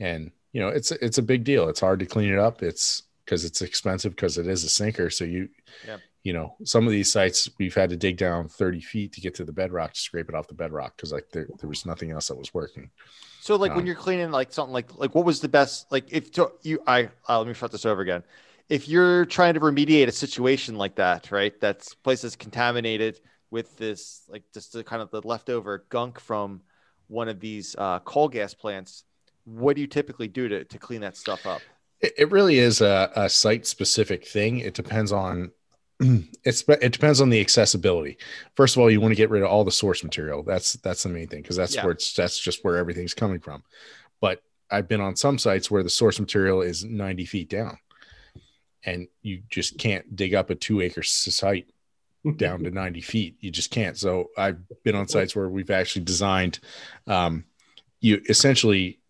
and 0.00 0.30
you 0.52 0.60
know, 0.60 0.68
it's 0.68 0.90
it's 0.90 1.18
a 1.18 1.22
big 1.22 1.44
deal. 1.44 1.68
It's 1.68 1.80
hard 1.80 2.00
to 2.00 2.06
clean 2.06 2.32
it 2.32 2.38
up. 2.38 2.62
It's 2.62 3.04
because 3.24 3.44
it's 3.44 3.62
expensive 3.62 4.16
because 4.16 4.38
it 4.38 4.46
is 4.48 4.64
a 4.64 4.68
sinker. 4.68 5.08
So 5.10 5.24
you, 5.24 5.48
Yeah. 5.86 5.98
you 6.24 6.32
know, 6.32 6.56
some 6.64 6.86
of 6.86 6.92
these 6.92 7.12
sites 7.12 7.48
we've 7.58 7.74
had 7.74 7.90
to 7.90 7.96
dig 7.96 8.16
down 8.16 8.48
30 8.48 8.80
feet 8.80 9.12
to 9.12 9.20
get 9.20 9.34
to 9.36 9.44
the 9.44 9.52
bedrock 9.52 9.94
to 9.94 10.00
scrape 10.00 10.28
it 10.28 10.34
off 10.34 10.48
the 10.48 10.54
bedrock 10.54 10.96
because 10.96 11.12
like 11.12 11.28
there, 11.32 11.46
there 11.60 11.68
was 11.68 11.86
nothing 11.86 12.10
else 12.10 12.28
that 12.28 12.36
was 12.36 12.52
working. 12.52 12.90
So 13.40 13.56
like 13.56 13.74
when 13.74 13.80
Um, 13.82 13.86
you're 13.86 13.96
cleaning 13.96 14.30
like 14.30 14.52
something 14.52 14.72
like 14.72 14.94
like 14.98 15.14
what 15.14 15.24
was 15.24 15.40
the 15.40 15.48
best 15.48 15.90
like 15.92 16.12
if 16.12 16.30
to, 16.32 16.52
you 16.62 16.82
I 16.86 17.10
uh, 17.28 17.38
let 17.38 17.48
me 17.48 17.54
start 17.54 17.72
this 17.72 17.86
over 17.86 18.02
again. 18.02 18.22
If 18.72 18.88
you're 18.88 19.26
trying 19.26 19.54
to 19.54 19.60
remediate 19.60 20.08
a 20.08 20.12
situation 20.12 20.76
like 20.76 20.94
that, 20.96 21.30
right? 21.30 21.52
That's 21.60 21.94
places 21.94 22.36
contaminated 22.36 23.20
with 23.50 23.76
this 23.76 24.22
like 24.28 24.44
just 24.54 24.72
the 24.72 24.82
kind 24.82 25.02
of 25.02 25.10
the 25.10 25.20
leftover 25.22 25.84
gunk 25.90 26.18
from 26.18 26.62
one 27.08 27.28
of 27.28 27.38
these 27.38 27.76
uh, 27.76 27.98
coal 28.00 28.28
gas 28.28 28.54
plants. 28.54 29.04
What 29.44 29.76
do 29.76 29.82
you 29.82 29.86
typically 29.86 30.28
do 30.28 30.48
to 30.48 30.64
to 30.64 30.78
clean 30.78 31.02
that 31.02 31.16
stuff 31.16 31.46
up? 31.46 31.60
It, 32.00 32.14
it 32.16 32.30
really 32.30 32.58
is 32.58 32.80
a, 32.80 33.10
a 33.14 33.28
site 33.28 33.66
specific 33.66 34.26
thing. 34.26 34.60
It 34.60 34.74
depends 34.74 35.12
on 35.12 35.50
it's 36.00 36.64
it 36.68 36.92
depends 36.92 37.20
on 37.20 37.28
the 37.28 37.40
accessibility. 37.40 38.16
First 38.56 38.76
of 38.76 38.80
all, 38.80 38.90
you 38.90 39.00
want 39.02 39.12
to 39.12 39.16
get 39.16 39.30
rid 39.30 39.42
of 39.42 39.50
all 39.50 39.64
the 39.64 39.70
source 39.70 40.02
material. 40.02 40.42
That's 40.42 40.74
that's 40.74 41.02
the 41.02 41.10
main 41.10 41.28
thing 41.28 41.42
because 41.42 41.56
that's 41.56 41.74
Yeah. 41.74 41.84
where 41.84 41.92
it's 41.92 42.14
that's 42.14 42.38
just 42.38 42.64
where 42.64 42.78
everything's 42.78 43.14
coming 43.14 43.40
from. 43.40 43.62
But 44.20 44.42
I've 44.70 44.88
been 44.88 45.02
on 45.02 45.16
some 45.16 45.36
sites 45.38 45.70
where 45.70 45.82
the 45.82 45.90
source 45.90 46.18
material 46.18 46.62
is 46.62 46.84
90 46.84 47.26
feet 47.26 47.50
down, 47.50 47.76
and 48.84 49.08
you 49.22 49.42
just 49.48 49.78
can't 49.78 50.14
dig 50.16 50.34
up 50.34 50.50
a 50.50 50.54
two 50.54 50.80
acre 50.80 51.02
site 51.02 51.66
down 52.36 52.62
to 52.62 52.70
90 52.70 53.00
feet. 53.00 53.36
You 53.40 53.50
just 53.50 53.70
can't. 53.70 53.96
So 53.96 54.30
I've 54.38 54.58
been 54.84 54.94
on 54.94 55.08
sites 55.08 55.34
where 55.34 55.48
we've 55.48 55.70
actually 55.70 56.04
designed, 56.04 56.60
um, 57.06 57.44
you 58.00 58.20
essentially 58.28 59.00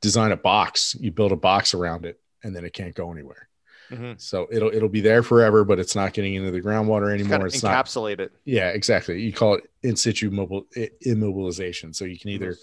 design 0.00 0.32
a 0.32 0.36
box, 0.36 0.96
you 0.98 1.10
build 1.10 1.32
a 1.32 1.36
box 1.36 1.74
around 1.74 2.04
it, 2.06 2.20
and 2.42 2.54
then 2.54 2.64
it 2.64 2.72
can't 2.72 2.94
go 2.94 3.12
anywhere. 3.12 3.48
Mhm. 3.90 4.20
So 4.20 4.46
it'll 4.50 4.68
it'll 4.72 4.88
be 4.88 5.00
there 5.00 5.22
forever, 5.22 5.64
but 5.64 5.78
it's 5.78 5.94
not 5.94 6.12
getting 6.12 6.34
into 6.34 6.50
the 6.50 6.60
groundwater 6.60 7.12
anymore. 7.12 7.46
It's 7.46 7.62
not. 7.62 7.86
encapsulate 7.86 8.20
it. 8.20 8.32
Yeah, 8.44 8.68
exactly. 8.68 9.20
You 9.20 9.32
call 9.32 9.54
it 9.54 9.70
in 9.82 9.96
situ 9.96 10.30
mobile 10.30 10.66
immobilization. 11.06 11.94
So 11.94 12.04
you 12.04 12.18
can 12.18 12.30
either 12.30 12.56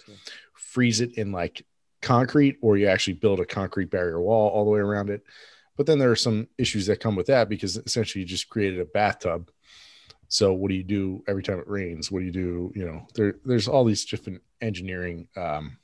freeze 0.53 1.01
it 1.01 1.13
in 1.17 1.31
like 1.31 1.65
concrete 2.01 2.57
or 2.61 2.77
you 2.77 2.87
actually 2.87 3.13
build 3.13 3.39
a 3.39 3.45
concrete 3.45 3.89
barrier 3.89 4.21
wall 4.21 4.49
all 4.49 4.65
the 4.65 4.71
way 4.71 4.79
around 4.79 5.09
it. 5.09 5.23
But 5.77 5.85
then 5.85 5.99
there 5.99 6.11
are 6.11 6.15
some 6.15 6.47
issues 6.57 6.85
that 6.87 6.99
come 6.99 7.15
with 7.15 7.27
that 7.27 7.49
because 7.49 7.77
essentially 7.77 8.21
you 8.21 8.27
just 8.27 8.49
created 8.49 8.79
a 8.79 8.85
bathtub. 8.85 9.51
So 10.27 10.53
what 10.53 10.69
do 10.69 10.75
you 10.75 10.83
do 10.83 11.23
every 11.27 11.43
time 11.43 11.59
it 11.59 11.67
rains? 11.67 12.11
What 12.11 12.19
do 12.19 12.25
you 12.25 12.31
do? 12.31 12.71
You 12.75 12.85
know, 12.85 13.07
there 13.15 13.35
there's 13.45 13.67
all 13.67 13.83
these 13.85 14.05
different 14.05 14.41
engineering 14.61 15.27
um, 15.35 15.77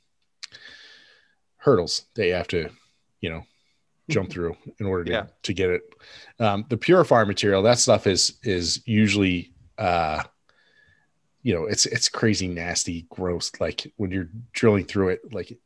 hurdles 1.56 2.06
that 2.14 2.26
you 2.26 2.34
have 2.34 2.48
to, 2.48 2.70
you 3.20 3.30
know, 3.30 3.44
jump 4.10 4.30
through 4.30 4.56
in 4.78 4.86
order 4.86 5.04
to, 5.04 5.12
Yeah. 5.12 5.26
to 5.44 5.54
get 5.54 5.70
it. 5.70 5.82
Um, 6.38 6.66
the 6.68 6.76
purifier 6.76 7.24
material, 7.24 7.62
that 7.62 7.78
stuff 7.78 8.06
is 8.06 8.38
is 8.42 8.82
usually 8.86 9.52
uh 9.78 10.22
you 11.44 11.52
know, 11.54 11.64
it's 11.64 11.86
it's 11.86 12.08
crazy 12.08 12.46
nasty, 12.46 13.06
gross. 13.10 13.50
Like 13.60 13.92
when 13.96 14.10
you're 14.12 14.28
drilling 14.52 14.84
through 14.84 15.08
it, 15.10 15.32
like 15.32 15.58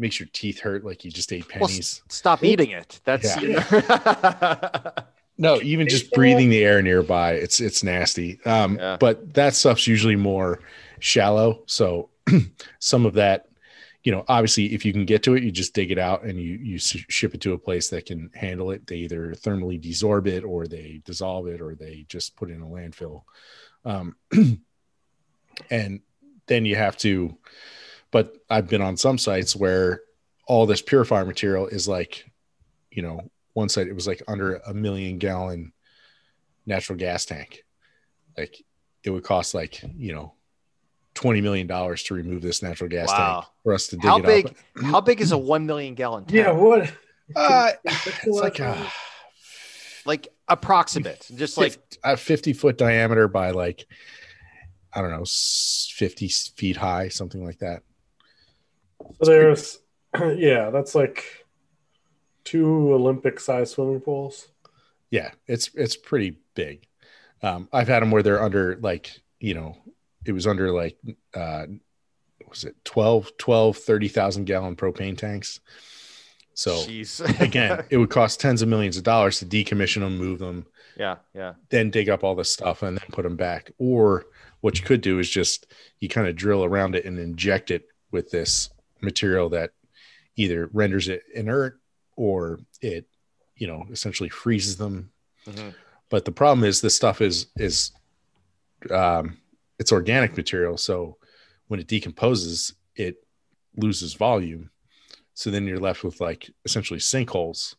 makes 0.00 0.18
your 0.18 0.28
teeth 0.32 0.60
hurt 0.60 0.84
like 0.84 1.04
you 1.04 1.10
just 1.10 1.32
ate 1.32 1.44
Well, 1.54 1.68
pennies. 1.68 1.78
s- 1.78 2.02
stop 2.08 2.42
eating 2.42 2.70
it. 2.70 3.00
That's 3.04 3.40
Yeah. 3.40 4.80
No, 5.38 5.58
even 5.62 5.88
just 5.88 6.12
breathing 6.12 6.50
the 6.50 6.62
air 6.62 6.82
nearby, 6.82 7.32
it's 7.32 7.60
it's 7.60 7.82
nasty. 7.82 8.38
Um, 8.44 8.76
Yeah. 8.76 8.98
but 9.00 9.32
that 9.32 9.54
stuff's 9.54 9.86
usually 9.86 10.16
more 10.16 10.60
shallow. 10.98 11.62
So 11.64 12.10
some 12.78 13.06
of 13.06 13.14
that, 13.14 13.46
you 14.04 14.12
know, 14.12 14.22
obviously, 14.28 14.74
if 14.74 14.84
you 14.84 14.92
can 14.92 15.06
get 15.06 15.22
to 15.22 15.34
it, 15.36 15.42
you 15.42 15.50
just 15.50 15.72
dig 15.72 15.90
it 15.90 15.98
out 15.98 16.24
and 16.24 16.38
you 16.38 16.58
you 16.62 16.74
s- 16.76 16.94
ship 17.08 17.34
it 17.34 17.40
to 17.40 17.54
a 17.54 17.58
place 17.58 17.88
that 17.88 18.04
can 18.04 18.30
handle 18.34 18.70
it. 18.70 18.86
They 18.86 18.96
either 18.96 19.32
thermally 19.32 19.80
desorb 19.82 20.26
it, 20.26 20.44
or 20.44 20.66
they 20.66 21.00
dissolve 21.06 21.46
it, 21.46 21.62
or 21.62 21.74
they 21.74 22.04
just 22.06 22.36
put 22.36 22.50
it 22.50 22.54
in 22.54 22.60
a 22.60 22.66
landfill. 22.66 23.22
Um, 23.86 24.16
and 25.70 26.00
then 26.48 26.64
you 26.66 26.76
have 26.76 26.96
to. 26.98 27.36
But 28.12 28.36
I've 28.48 28.68
been 28.68 28.82
on 28.82 28.96
some 28.96 29.18
sites 29.18 29.54
where 29.54 30.00
all 30.46 30.66
this 30.66 30.82
purifier 30.82 31.24
material 31.24 31.66
is 31.66 31.86
like, 31.86 32.24
you 32.90 33.02
know, 33.02 33.30
one 33.52 33.68
site 33.68 33.86
it 33.86 33.94
was 33.94 34.06
like 34.06 34.22
under 34.26 34.56
a 34.56 34.74
million 34.74 35.18
gallon 35.18 35.72
natural 36.66 36.98
gas 36.98 37.24
tank. 37.24 37.64
Like 38.36 38.62
it 39.04 39.10
would 39.10 39.22
cost 39.24 39.54
like, 39.54 39.82
you 39.96 40.12
know, 40.12 40.34
twenty 41.14 41.40
million 41.40 41.66
dollars 41.66 42.02
to 42.04 42.14
remove 42.14 42.42
this 42.42 42.62
natural 42.62 42.88
gas 42.90 43.08
Wow. 43.08 43.16
tank 43.16 43.44
for 43.62 43.74
us 43.74 43.88
to 43.88 43.96
dig 43.96 44.04
how 44.04 44.18
it 44.18 44.26
big? 44.26 44.46
up. 44.46 44.56
How 44.84 45.00
big 45.00 45.20
is 45.20 45.32
a 45.32 45.38
one 45.38 45.66
million 45.66 45.94
gallon 45.94 46.24
tank? 46.24 46.38
Yeah, 46.38 46.52
what? 46.52 46.92
Uh, 47.34 47.70
it's 47.84 48.26
like 48.26 48.58
a, 48.58 48.90
like 50.04 50.28
approximate, 50.48 51.28
just 51.34 51.56
like 51.56 51.78
a 52.02 52.16
50 52.16 52.52
foot 52.54 52.76
diameter 52.76 53.28
by 53.28 53.50
like, 53.52 53.86
I 54.92 55.00
don't 55.00 55.10
know, 55.10 55.24
50 55.24 56.28
feet 56.56 56.76
high, 56.76 57.08
something 57.08 57.44
like 57.44 57.58
that. 57.58 57.82
So 59.22 59.30
there's, 59.30 59.78
yeah, 60.36 60.70
that's 60.70 60.94
like 60.94 61.46
two 62.44 62.92
Olympic 62.92 63.40
sized 63.40 63.72
swimming 63.74 64.00
pools. 64.00 64.48
Yeah, 65.10 65.30
it's 65.46 65.70
it's 65.74 65.96
pretty 65.96 66.36
big. 66.54 66.86
Um, 67.42 67.68
I've 67.72 67.88
had 67.88 68.02
them 68.02 68.10
where 68.10 68.22
they're 68.22 68.42
under 68.42 68.76
like, 68.76 69.10
you 69.40 69.54
know, 69.54 69.76
it 70.24 70.32
was 70.32 70.46
under 70.46 70.72
like 70.72 70.98
uh 71.34 71.66
what 72.38 72.50
was 72.50 72.64
it 72.64 72.76
12 72.84 73.36
12 73.38 73.76
30,000 73.76 74.44
gallon 74.44 74.76
propane 74.76 75.16
tanks. 75.16 75.60
So 76.54 76.72
jeez. 76.72 77.40
again, 77.40 77.84
it 77.90 77.96
would 77.96 78.10
cost 78.10 78.40
tens 78.40 78.62
of 78.62 78.68
millions 78.68 78.96
of 78.96 79.02
dollars 79.02 79.38
to 79.38 79.46
decommission 79.46 80.00
them, 80.00 80.18
move 80.18 80.38
them, 80.38 80.66
yeah, 80.96 81.16
yeah. 81.34 81.54
then 81.70 81.90
dig 81.90 82.08
up 82.08 82.22
all 82.22 82.34
this 82.34 82.52
stuff 82.52 82.82
and 82.82 82.98
then 82.98 83.06
put 83.12 83.22
them 83.22 83.36
back. 83.36 83.70
Or 83.78 84.26
what 84.60 84.78
you 84.78 84.84
could 84.84 85.00
do 85.00 85.18
is 85.18 85.30
just 85.30 85.66
you 86.00 86.08
kind 86.08 86.26
of 86.26 86.36
drill 86.36 86.64
around 86.64 86.94
it 86.94 87.04
and 87.04 87.18
inject 87.18 87.70
it 87.70 87.88
with 88.10 88.30
this 88.30 88.70
material 89.02 89.48
that 89.50 89.70
either 90.36 90.68
renders 90.72 91.08
it 91.08 91.22
inert 91.34 91.80
or 92.16 92.60
it, 92.80 93.06
you 93.56 93.66
know, 93.66 93.84
essentially 93.90 94.28
freezes 94.28 94.76
them. 94.76 95.10
Mhm. 95.46 95.74
But 96.08 96.24
the 96.24 96.32
problem 96.32 96.64
is 96.64 96.80
this 96.80 96.96
stuff 96.96 97.20
is 97.20 97.46
is 97.56 97.92
um, 98.90 99.38
it's 99.78 99.92
organic 99.92 100.36
material, 100.36 100.76
so 100.76 101.16
when 101.68 101.80
it 101.80 101.86
decomposes, 101.86 102.74
it 102.96 103.16
loses 103.76 104.14
volume. 104.14 104.70
So 105.34 105.50
then 105.50 105.66
you're 105.66 105.78
left 105.78 106.02
with 106.04 106.20
like 106.20 106.50
essentially 106.64 106.98
sinkholes 107.00 107.76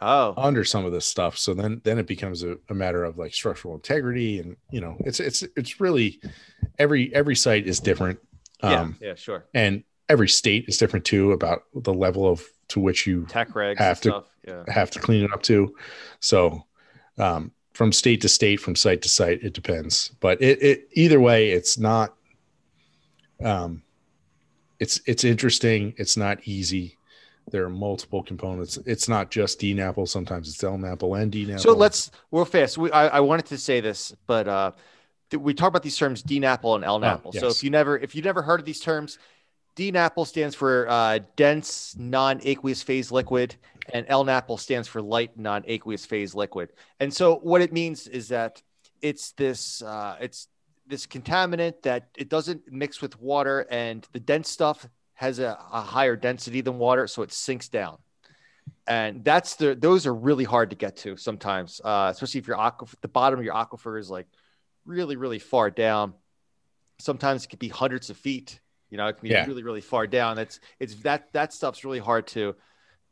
Oh, 0.00 0.34
under 0.36 0.64
some 0.64 0.84
of 0.84 0.92
this 0.92 1.06
stuff. 1.06 1.36
So 1.38 1.54
then 1.54 1.80
then 1.84 1.98
it 1.98 2.06
becomes 2.06 2.42
a, 2.42 2.56
a 2.68 2.74
matter 2.74 3.04
of 3.04 3.18
like 3.18 3.34
structural 3.34 3.74
integrity 3.74 4.38
and 4.40 4.56
you 4.70 4.80
know 4.80 4.96
it's 5.00 5.20
it's 5.20 5.42
it's 5.56 5.80
really 5.80 6.20
every 6.78 7.14
every 7.14 7.36
site 7.36 7.66
is 7.66 7.80
different. 7.80 8.18
yeah, 8.62 8.80
Um 8.80 8.96
yeah, 9.00 9.14
sure. 9.14 9.44
and 9.54 9.84
every 10.08 10.28
state 10.28 10.66
is 10.68 10.76
different 10.76 11.04
too 11.04 11.32
about 11.32 11.62
the 11.74 11.94
level 11.94 12.28
of 12.28 12.44
to 12.68 12.80
which 12.80 13.06
you 13.06 13.26
Tech 13.26 13.50
regs 13.50 13.78
have 13.78 13.96
and 13.98 14.02
to- 14.02 14.08
stuff. 14.10 14.24
Yeah. 14.46 14.64
have 14.68 14.90
to 14.90 15.00
clean 15.00 15.24
it 15.24 15.32
up 15.32 15.42
to. 15.44 15.74
So 16.20 16.64
um 17.18 17.52
from 17.72 17.92
state 17.92 18.20
to 18.20 18.28
state, 18.28 18.60
from 18.60 18.76
site 18.76 19.02
to 19.02 19.08
site, 19.08 19.42
it 19.42 19.52
depends. 19.52 20.12
But 20.20 20.40
it, 20.40 20.62
it 20.62 20.88
either 20.92 21.20
way, 21.20 21.50
it's 21.50 21.78
not 21.78 22.14
um 23.42 23.82
it's 24.78 25.00
it's 25.06 25.24
interesting, 25.24 25.94
it's 25.96 26.16
not 26.16 26.38
easy. 26.44 26.98
There 27.50 27.64
are 27.64 27.70
multiple 27.70 28.22
components. 28.22 28.78
It's 28.86 29.08
not 29.08 29.30
just 29.30 29.60
DNAPL. 29.60 30.08
Sometimes 30.08 30.48
it's 30.48 30.62
LNAPL 30.62 31.20
and 31.20 31.30
DNAPL. 31.32 31.60
So 31.60 31.74
let's 31.74 32.10
real 32.32 32.46
fast. 32.46 32.78
We, 32.78 32.90
I, 32.90 33.18
I 33.18 33.20
wanted 33.20 33.46
to 33.46 33.58
say 33.58 33.80
this, 33.80 34.14
but 34.26 34.48
uh, 34.48 34.72
th- 35.30 35.42
we 35.42 35.52
talk 35.52 35.68
about 35.68 35.82
these 35.82 35.96
terms 35.96 36.22
DNAPL 36.22 36.76
and 36.76 36.84
LNAPL. 36.84 37.34
So 37.34 37.48
yes. 37.48 37.56
if 37.56 37.64
you 37.64 37.70
never 37.70 37.98
if 37.98 38.14
you 38.14 38.22
never 38.22 38.40
heard 38.40 38.60
of 38.60 38.66
these 38.66 38.80
terms, 38.80 39.18
DNAPL 39.76 40.26
stands 40.26 40.54
for 40.54 40.88
uh, 40.88 41.18
dense 41.36 41.96
non-aqueous 41.98 42.82
phase 42.82 43.10
liquid, 43.10 43.56
and 43.92 44.06
LNAPL 44.06 44.58
stands 44.58 44.86
for 44.86 45.02
light 45.02 45.36
non-aqueous 45.36 46.06
phase 46.06 46.34
liquid. 46.34 46.72
And 47.00 47.12
so 47.12 47.36
what 47.36 47.60
it 47.60 47.72
means 47.72 48.06
is 48.06 48.28
that 48.28 48.62
it's 49.02 49.32
this 49.32 49.82
uh, 49.82 50.16
it's 50.20 50.48
this 50.86 51.06
contaminant 51.06 51.82
that 51.82 52.08
it 52.16 52.28
doesn't 52.28 52.70
mix 52.70 53.02
with 53.02 53.20
water, 53.20 53.66
and 53.70 54.06
the 54.12 54.20
dense 54.20 54.48
stuff 54.48 54.88
has 55.14 55.38
a, 55.38 55.58
a 55.72 55.80
higher 55.80 56.16
density 56.16 56.60
than 56.60 56.78
water, 56.78 57.06
so 57.06 57.22
it 57.22 57.32
sinks 57.32 57.68
down. 57.68 57.98
And 58.86 59.24
that's 59.24 59.56
the 59.56 59.74
those 59.74 60.06
are 60.06 60.14
really 60.14 60.44
hard 60.44 60.70
to 60.70 60.76
get 60.76 60.96
to 60.98 61.16
sometimes 61.16 61.80
uh, 61.84 62.08
especially 62.12 62.40
if 62.40 62.46
your 62.46 62.58
aquifer 62.58 62.94
the 63.00 63.08
bottom 63.08 63.38
of 63.38 63.44
your 63.44 63.54
aquifer 63.54 63.98
is 63.98 64.08
like 64.08 64.26
really 64.84 65.16
really 65.16 65.38
far 65.38 65.70
down. 65.70 66.14
Sometimes 67.00 67.44
it 67.44 67.48
could 67.48 67.58
be 67.58 67.68
hundreds 67.68 68.08
of 68.08 68.16
feet 68.16 68.60
you 68.94 68.98
know 68.98 69.08
it 69.08 69.14
can 69.18 69.24
be 69.24 69.30
Yeah. 69.30 69.44
really 69.46 69.64
really 69.64 69.80
far 69.80 70.06
down 70.06 70.38
it's 70.38 70.60
it's 70.78 70.94
that 71.02 71.20
that 71.32 71.52
stuff's 71.52 71.84
really 71.84 71.98
hard 71.98 72.28
to 72.28 72.54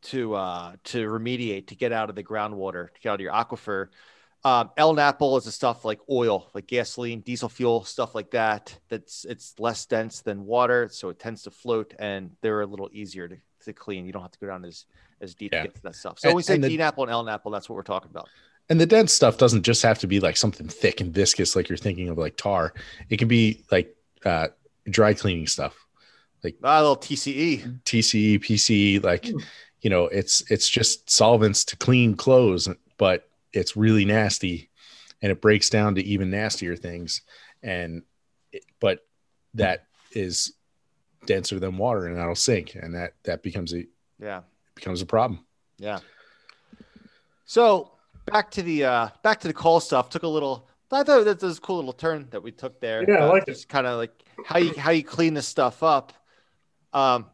to 0.02 0.34
uh 0.36 0.76
to 0.84 0.98
remediate 1.08 1.66
to 1.70 1.74
get 1.74 1.90
out 1.90 2.08
of 2.08 2.14
the 2.14 2.22
groundwater 2.22 2.84
to 2.94 3.00
get 3.00 3.08
out 3.10 3.14
of 3.16 3.20
your 3.20 3.32
aquifer 3.32 3.88
um, 4.44 4.70
LNAPL 4.76 5.38
is 5.38 5.44
the 5.44 5.52
stuff 5.52 5.84
like 5.84 6.00
oil, 6.10 6.50
like 6.52 6.66
gasoline, 6.66 7.20
diesel 7.20 7.48
fuel, 7.48 7.84
stuff 7.84 8.12
like 8.12 8.32
that. 8.32 8.76
That's 8.88 9.24
it's 9.24 9.54
less 9.60 9.86
dense 9.86 10.18
than 10.20 10.44
water, 10.44 10.88
so 10.90 11.10
it 11.10 11.20
tends 11.20 11.44
to 11.44 11.52
float, 11.52 11.94
and 12.00 12.32
they're 12.40 12.60
a 12.62 12.66
little 12.66 12.90
easier 12.92 13.28
to, 13.28 13.36
to 13.66 13.72
clean. 13.72 14.04
You 14.04 14.10
don't 14.10 14.22
have 14.22 14.32
to 14.32 14.40
go 14.40 14.48
down 14.48 14.64
as 14.64 14.86
as 15.20 15.36
deep 15.36 15.52
Yeah. 15.52 15.62
to 15.62 15.68
get 15.68 15.76
to 15.76 15.82
that 15.82 15.94
stuff. 15.94 16.18
So 16.18 16.26
when 16.30 16.34
we 16.34 16.40
And- 16.40 16.46
say 16.46 16.54
and 16.54 16.64
the- 16.64 16.76
DNAPL 16.76 17.02
and 17.04 17.12
LNAPL, 17.12 17.52
that's 17.52 17.68
what 17.68 17.76
we're 17.76 17.82
talking 17.94 18.10
about. 18.10 18.28
and 18.68 18.80
the 18.80 18.86
dense 18.86 19.12
stuff 19.12 19.38
doesn't 19.38 19.62
just 19.62 19.80
have 19.84 20.00
to 20.00 20.08
be 20.08 20.18
like 20.18 20.36
something 20.36 20.66
thick 20.66 21.00
and 21.00 21.14
viscous 21.14 21.54
like 21.54 21.68
you're 21.68 21.78
thinking 21.86 22.08
of 22.08 22.18
like 22.18 22.36
tar 22.36 22.74
it 23.10 23.18
can 23.18 23.28
be 23.28 23.62
like 23.70 23.94
uh 24.24 24.48
dry 24.90 25.14
cleaning 25.14 25.46
stuff 25.46 25.76
Ah, 26.64 26.78
a 26.78 26.82
little 26.82 26.96
TCE. 26.96 27.80
tce 27.84 28.38
pce 28.40 29.02
like 29.04 29.26
you 29.80 29.90
know 29.90 30.06
it's 30.06 30.42
it's 30.50 30.68
just 30.68 31.08
solvents 31.08 31.64
to 31.66 31.76
clean 31.76 32.14
clothes 32.16 32.68
but 32.98 33.28
it's 33.52 33.76
really 33.76 34.04
nasty 34.04 34.70
and 35.22 35.30
it 35.30 35.40
breaks 35.40 35.70
down 35.70 35.94
to 35.94 36.02
even 36.04 36.30
nastier 36.30 36.74
things 36.76 37.22
and 37.62 38.02
it, 38.52 38.64
but 38.80 39.06
that 39.54 39.86
is 40.12 40.54
denser 41.26 41.60
than 41.60 41.76
water 41.78 42.06
and 42.06 42.16
that'll 42.16 42.34
sink 42.34 42.74
and 42.74 42.94
that 42.94 43.12
that 43.22 43.42
becomes 43.42 43.72
a 43.72 43.84
Yeah, 44.18 44.40
becomes 44.74 45.00
a 45.02 45.06
problem 45.06 45.44
yeah. 45.78 45.98
So 47.44 47.92
back 48.26 48.50
to 48.52 48.62
the 48.62 48.84
uh 48.84 49.08
back 49.22 49.40
to 49.40 49.48
the 49.48 49.54
call 49.54 49.80
stuff. 49.80 50.10
Took 50.10 50.22
a 50.22 50.28
little. 50.28 50.68
I 50.92 51.04
thought 51.04 51.24
that 51.24 51.42
was 51.42 51.58
a 51.58 51.60
cool 51.60 51.76
little 51.76 51.92
turn 51.92 52.26
that 52.30 52.42
we 52.42 52.52
took 52.52 52.80
there. 52.80 53.04
Yeah, 53.08 53.24
I 53.24 53.28
like 53.28 53.42
it. 53.48 53.52
just 53.52 53.68
kind 53.68 53.86
of 53.86 53.98
like 53.98 54.12
how 54.44 54.58
you 54.58 54.74
how 54.78 54.90
you 54.90 55.02
clean 55.04 55.34
this 55.34 55.46
stuff 55.48 55.82
up. 55.82 56.12
Um. 56.92 57.26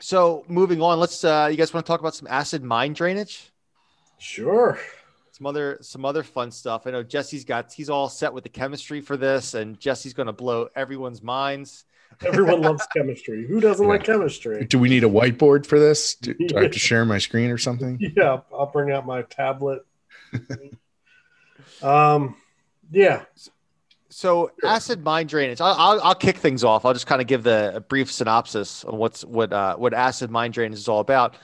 So 0.00 0.44
moving 0.48 0.80
on, 0.82 0.98
let's. 0.98 1.22
uh 1.24 1.48
You 1.50 1.56
guys 1.56 1.72
want 1.74 1.84
to 1.86 1.90
talk 1.90 2.00
about 2.00 2.14
some 2.14 2.28
acid 2.28 2.62
mine 2.64 2.92
drainage? 2.92 3.52
Sure. 4.18 4.78
some 5.32 5.46
other 5.46 5.78
some 5.80 6.04
other 6.04 6.22
fun 6.22 6.50
stuff. 6.50 6.86
I 6.86 6.90
know 6.90 7.02
Jesse's 7.02 7.44
got 7.44 7.72
he's 7.72 7.88
all 7.90 8.08
set 8.08 8.32
with 8.34 8.44
the 8.44 8.50
chemistry 8.50 9.00
for 9.00 9.16
this, 9.16 9.54
and 9.54 9.78
Jesse's 9.80 10.12
going 10.14 10.26
to 10.26 10.32
blow 10.32 10.68
everyone's 10.74 11.22
minds. 11.22 11.84
Everyone 12.26 12.60
loves 12.60 12.86
chemistry. 12.96 13.46
Who 13.46 13.60
doesn't 13.60 13.86
like 13.86 14.04
chemistry? 14.04 14.66
do 14.66 14.78
we 14.78 14.88
need 14.88 15.04
a 15.04 15.08
whiteboard 15.08 15.64
for 15.64 15.78
this 15.78 16.16
do, 16.16 16.34
do 16.34 16.58
i 16.58 16.62
have 16.64 16.72
to 16.72 16.78
share 16.88 17.04
my 17.04 17.18
screen 17.18 17.50
or 17.50 17.56
something 17.56 17.98
Yeah, 18.16 18.40
I'll 18.52 18.66
bring 18.66 18.90
out 18.90 19.06
my 19.06 19.22
tablet. 19.22 19.86
um, 21.82 22.36
yeah, 22.90 23.24
So 24.08 24.50
acid 24.64 25.04
mine 25.04 25.26
drainage. 25.28 25.60
I'll, 25.60 25.74
I'll, 25.78 26.00
I'll 26.02 26.14
kick 26.14 26.36
things 26.36 26.64
off. 26.64 26.84
I'll 26.84 26.92
just 26.92 27.06
kind 27.06 27.20
of 27.20 27.28
give 27.28 27.44
the 27.44 27.72
a 27.76 27.80
brief 27.80 28.10
synopsis 28.10 28.84
on 28.84 28.98
what's 28.98 29.24
what 29.24 29.52
uh, 29.52 29.76
what 29.76 29.94
acid 29.94 30.30
mine 30.30 30.50
drainage 30.50 30.78
is 30.78 30.88
all 30.88 31.00
about. 31.00 31.36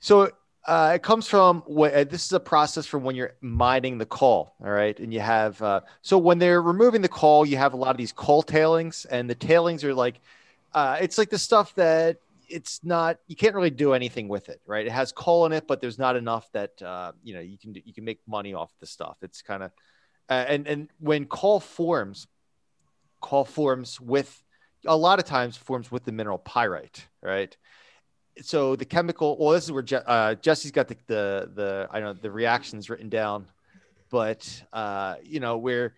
So 0.00 0.30
uh, 0.64 0.92
it 0.94 1.02
comes 1.02 1.28
from 1.28 1.62
what 1.66 1.92
uh, 1.92 2.04
this 2.04 2.24
is 2.24 2.32
a 2.32 2.40
process 2.40 2.86
from 2.86 3.02
when 3.02 3.14
you're 3.14 3.34
mining 3.40 3.98
the 3.98 4.06
coal. 4.06 4.54
All 4.64 4.70
right, 4.70 4.98
and 4.98 5.12
you 5.12 5.20
have 5.20 5.60
uh, 5.60 5.80
so 6.00 6.16
when 6.16 6.38
they're 6.38 6.62
removing 6.62 7.02
the 7.02 7.08
coal, 7.08 7.44
you 7.44 7.58
have 7.58 7.74
a 7.74 7.76
lot 7.76 7.90
of 7.90 7.98
these 7.98 8.12
coal 8.12 8.42
tailings, 8.42 9.04
and 9.04 9.28
the 9.28 9.34
tailings 9.34 9.84
are 9.84 9.94
like 9.94 10.20
uh, 10.74 10.96
it's 11.00 11.18
like 11.18 11.30
the 11.30 11.38
stuff 11.38 11.74
that 11.74 12.16
it's 12.52 12.80
not 12.84 13.18
you 13.26 13.36
can't 13.36 13.54
really 13.54 13.70
do 13.70 13.94
anything 13.94 14.28
with 14.28 14.48
it 14.48 14.60
right? 14.66 14.86
It 14.86 14.92
has 14.92 15.12
coal 15.12 15.46
in 15.46 15.52
it 15.52 15.66
but 15.66 15.80
there's 15.80 15.98
not 15.98 16.16
enough 16.16 16.50
that 16.52 16.80
uh, 16.82 17.12
you 17.22 17.34
know 17.34 17.40
you 17.40 17.58
can 17.58 17.74
you 17.84 17.94
can 17.94 18.04
make 18.04 18.20
money 18.26 18.54
off 18.54 18.72
the 18.80 18.86
stuff. 18.86 19.16
It's 19.22 19.42
kind 19.42 19.62
of 19.62 19.72
uh, 20.28 20.44
and 20.48 20.66
and 20.66 20.88
when 20.98 21.26
coal 21.26 21.60
forms 21.60 22.26
coal 23.20 23.44
forms 23.44 24.00
with 24.00 24.42
a 24.86 24.96
lot 24.96 25.18
of 25.18 25.24
times 25.24 25.56
forms 25.56 25.90
with 25.90 26.04
the 26.04 26.12
mineral 26.12 26.38
pyrite 26.38 27.06
right? 27.22 27.56
So 28.40 28.76
the 28.76 28.84
chemical 28.84 29.36
well 29.38 29.52
this 29.52 29.64
is 29.64 29.72
where 29.72 29.82
Je- 29.82 29.96
uh, 30.06 30.34
jesse's 30.36 30.70
got 30.70 30.88
the, 30.88 30.96
the 31.06 31.50
the 31.54 31.88
i 31.90 32.00
don't 32.00 32.16
know 32.16 32.20
the 32.22 32.30
reactions 32.30 32.88
written 32.88 33.08
down 33.08 33.46
but 34.10 34.62
uh 34.72 35.16
you 35.22 35.40
know 35.40 35.58
where 35.58 35.94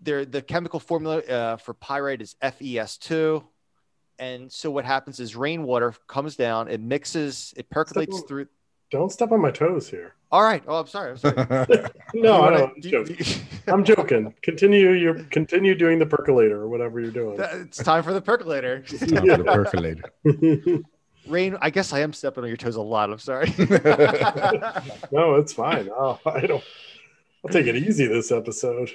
there 0.00 0.24
the 0.24 0.42
chemical 0.42 0.80
formula 0.80 1.18
uh, 1.18 1.56
for 1.56 1.74
pyrite 1.74 2.20
is 2.20 2.34
fes2 2.42 3.44
and 4.18 4.50
so 4.52 4.70
what 4.70 4.84
happens 4.84 5.20
is 5.20 5.34
rainwater 5.36 5.94
comes 6.06 6.36
down 6.36 6.68
it 6.68 6.80
mixes 6.80 7.52
it 7.56 7.68
percolates 7.70 8.16
Step- 8.18 8.28
through 8.28 8.46
don't 8.90 9.10
step 9.10 9.32
on 9.32 9.40
my 9.40 9.50
toes 9.50 9.88
here. 9.88 10.14
all 10.30 10.42
right 10.42 10.62
oh 10.68 10.78
i'm 10.78 10.86
sorry 10.86 11.10
i'm 11.12 11.16
sorry 11.16 11.34
No, 12.14 12.42
I 12.42 12.50
don't. 12.50 12.72
I'm, 12.74 12.80
do- 12.80 12.90
joking. 12.90 13.16
do- 13.16 13.34
I'm 13.72 13.82
joking. 13.84 14.34
Continue 14.42 14.90
your 14.92 15.24
continue 15.24 15.74
doing 15.74 15.98
the 15.98 16.06
percolator 16.06 16.60
or 16.60 16.68
whatever 16.68 17.00
you're 17.00 17.10
doing. 17.10 17.36
it's 17.40 17.78
time 17.82 18.02
for 18.04 18.12
the 18.12 18.20
percolator 18.20 18.80
Time 18.82 18.98
for 19.26 19.36
the 19.36 19.44
percolator 19.44 20.02
rain 21.26 21.56
i 21.62 21.70
guess 21.70 21.94
i 21.94 22.00
am 22.00 22.12
stepping 22.12 22.44
on 22.44 22.48
your 22.48 22.56
toes 22.58 22.76
a 22.76 22.82
lot 22.82 23.10
i'm 23.10 23.18
sorry 23.18 23.48
no, 25.10 25.34
it's 25.36 25.52
fine. 25.54 25.88
Oh, 25.90 26.20
I 26.26 26.40
don't. 26.46 26.62
I'll 27.44 27.50
take 27.50 27.66
it 27.66 27.76
easy 27.76 28.06
this 28.06 28.30
episode. 28.32 28.90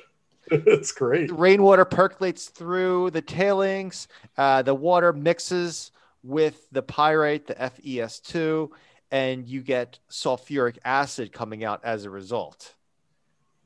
it's 0.68 0.92
great. 0.92 1.32
rainwater 1.32 1.86
percolates 1.86 2.50
through 2.50 3.12
the 3.12 3.22
tailings. 3.22 4.08
Uh, 4.38 4.62
the 4.62 4.74
water 4.74 5.14
mixes 5.14 5.92
with 6.24 6.68
the 6.72 6.82
pyrite, 6.82 7.48
the 7.48 7.56
FES2, 7.56 8.70
and 9.12 9.48
you 9.48 9.62
get 9.62 10.00
sulfuric 10.10 10.78
acid 10.84 11.32
coming 11.32 11.64
out 11.64 11.82
as 11.84 12.06
a 12.06 12.10
result. 12.10 12.76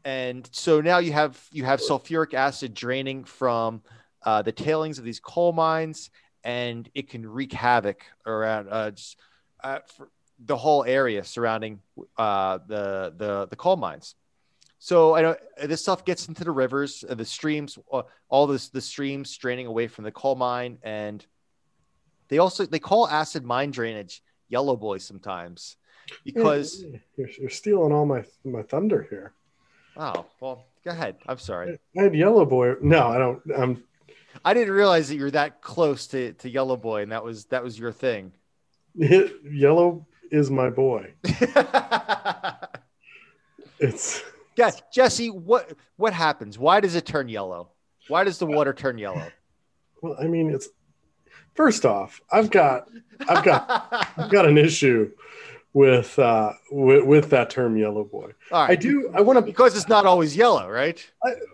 And 0.05 0.47
so 0.51 0.81
now 0.81 0.97
you 0.97 1.13
have 1.13 1.41
you 1.51 1.63
have 1.63 1.79
sulfuric 1.79 2.33
acid 2.33 2.73
draining 2.73 3.23
from 3.23 3.81
uh, 4.23 4.41
the 4.41 4.51
tailings 4.51 4.99
of 4.99 5.05
these 5.05 5.19
coal 5.19 5.53
mines, 5.53 6.09
and 6.43 6.89
it 6.93 7.09
can 7.09 7.25
wreak 7.25 7.53
havoc 7.53 8.03
around 8.25 8.67
uh, 8.69 8.91
just, 8.91 9.17
uh, 9.63 9.79
the 10.45 10.57
whole 10.57 10.83
area 10.83 11.23
surrounding 11.23 11.79
uh, 12.17 12.59
the 12.67 13.13
the 13.15 13.47
the 13.47 13.55
coal 13.55 13.77
mines. 13.77 14.15
So 14.83 15.15
I 15.15 15.21
know 15.21 15.37
this 15.63 15.81
stuff 15.81 16.03
gets 16.03 16.27
into 16.27 16.43
the 16.43 16.51
rivers, 16.51 17.05
uh, 17.09 17.15
the 17.15 17.23
streams, 17.23 17.79
uh, 17.89 18.01
all 18.27 18.47
this 18.47 18.67
the 18.67 18.81
streams 18.81 19.37
draining 19.37 19.65
away 19.65 19.87
from 19.87 20.03
the 20.03 20.11
coal 20.11 20.35
mine, 20.35 20.77
and 20.83 21.25
they 22.27 22.39
also 22.39 22.65
they 22.65 22.79
call 22.79 23.07
acid 23.07 23.45
mine 23.45 23.71
drainage 23.71 24.21
yellow 24.49 24.75
boy 24.75 24.97
sometimes 24.97 25.77
because 26.25 26.83
you're, 27.15 27.29
you're 27.39 27.49
stealing 27.49 27.93
all 27.93 28.05
my 28.05 28.25
my 28.43 28.61
thunder 28.61 29.07
here. 29.09 29.31
oh 29.95 30.25
well 30.41 30.65
go 30.83 30.91
ahead 30.91 31.15
I'm 31.29 31.37
sorry 31.37 31.79
I 31.97 32.01
had 32.01 32.13
Yellow 32.13 32.45
Boy. 32.45 32.73
No, 32.81 33.07
I 33.07 33.17
don't. 33.17 33.41
I'm 33.57 33.85
I 34.43 34.53
didn't 34.53 34.73
realize 34.73 35.07
that 35.07 35.15
you're 35.15 35.31
that 35.31 35.61
close 35.61 36.07
to, 36.07 36.33
to 36.33 36.49
yellow 36.49 36.75
boy 36.75 37.03
and 37.03 37.13
that 37.13 37.23
was 37.23 37.45
that 37.45 37.63
was 37.63 37.79
your 37.79 37.93
thing 37.93 38.33
Yellow 38.95 40.05
is 40.29 40.51
my 40.51 40.69
boy. 40.69 41.13
It's 43.79 44.23
yes 44.55 44.81
Jesse 44.91 45.29
what 45.29 45.73
what 45.97 46.13
happens 46.13 46.57
why 46.57 46.79
does 46.79 46.95
it 46.95 47.05
turn 47.05 47.29
yellow 47.29 47.69
why 48.07 48.23
does 48.23 48.37
the 48.37 48.45
water 48.45 48.73
turn 48.73 48.97
yellow 48.97 49.31
well, 50.03 50.17
I 50.19 50.27
mean, 50.27 50.49
it's 50.51 50.67
first 51.55 51.85
off, 51.85 52.21
I've 52.29 52.51
got 52.51 52.89
I've 53.27 53.43
got 53.43 54.11
I've 54.17 54.29
got 54.29 54.45
an 54.45 54.57
issue 54.57 55.09
with 55.73 56.19
uh 56.19 56.51
with, 56.71 57.05
with 57.05 57.29
that 57.29 57.49
term 57.49 57.77
yellow 57.77 58.03
boy. 58.03 58.31
All 58.51 58.67
right. 58.67 58.71
I 58.71 58.75
do 58.75 59.09
I 59.15 59.21
want 59.21 59.39
to 59.39 59.41
because 59.41 59.75
it's 59.75 59.87
not 59.87 60.05
always 60.05 60.35
yellow, 60.35 60.69
right? 60.69 61.03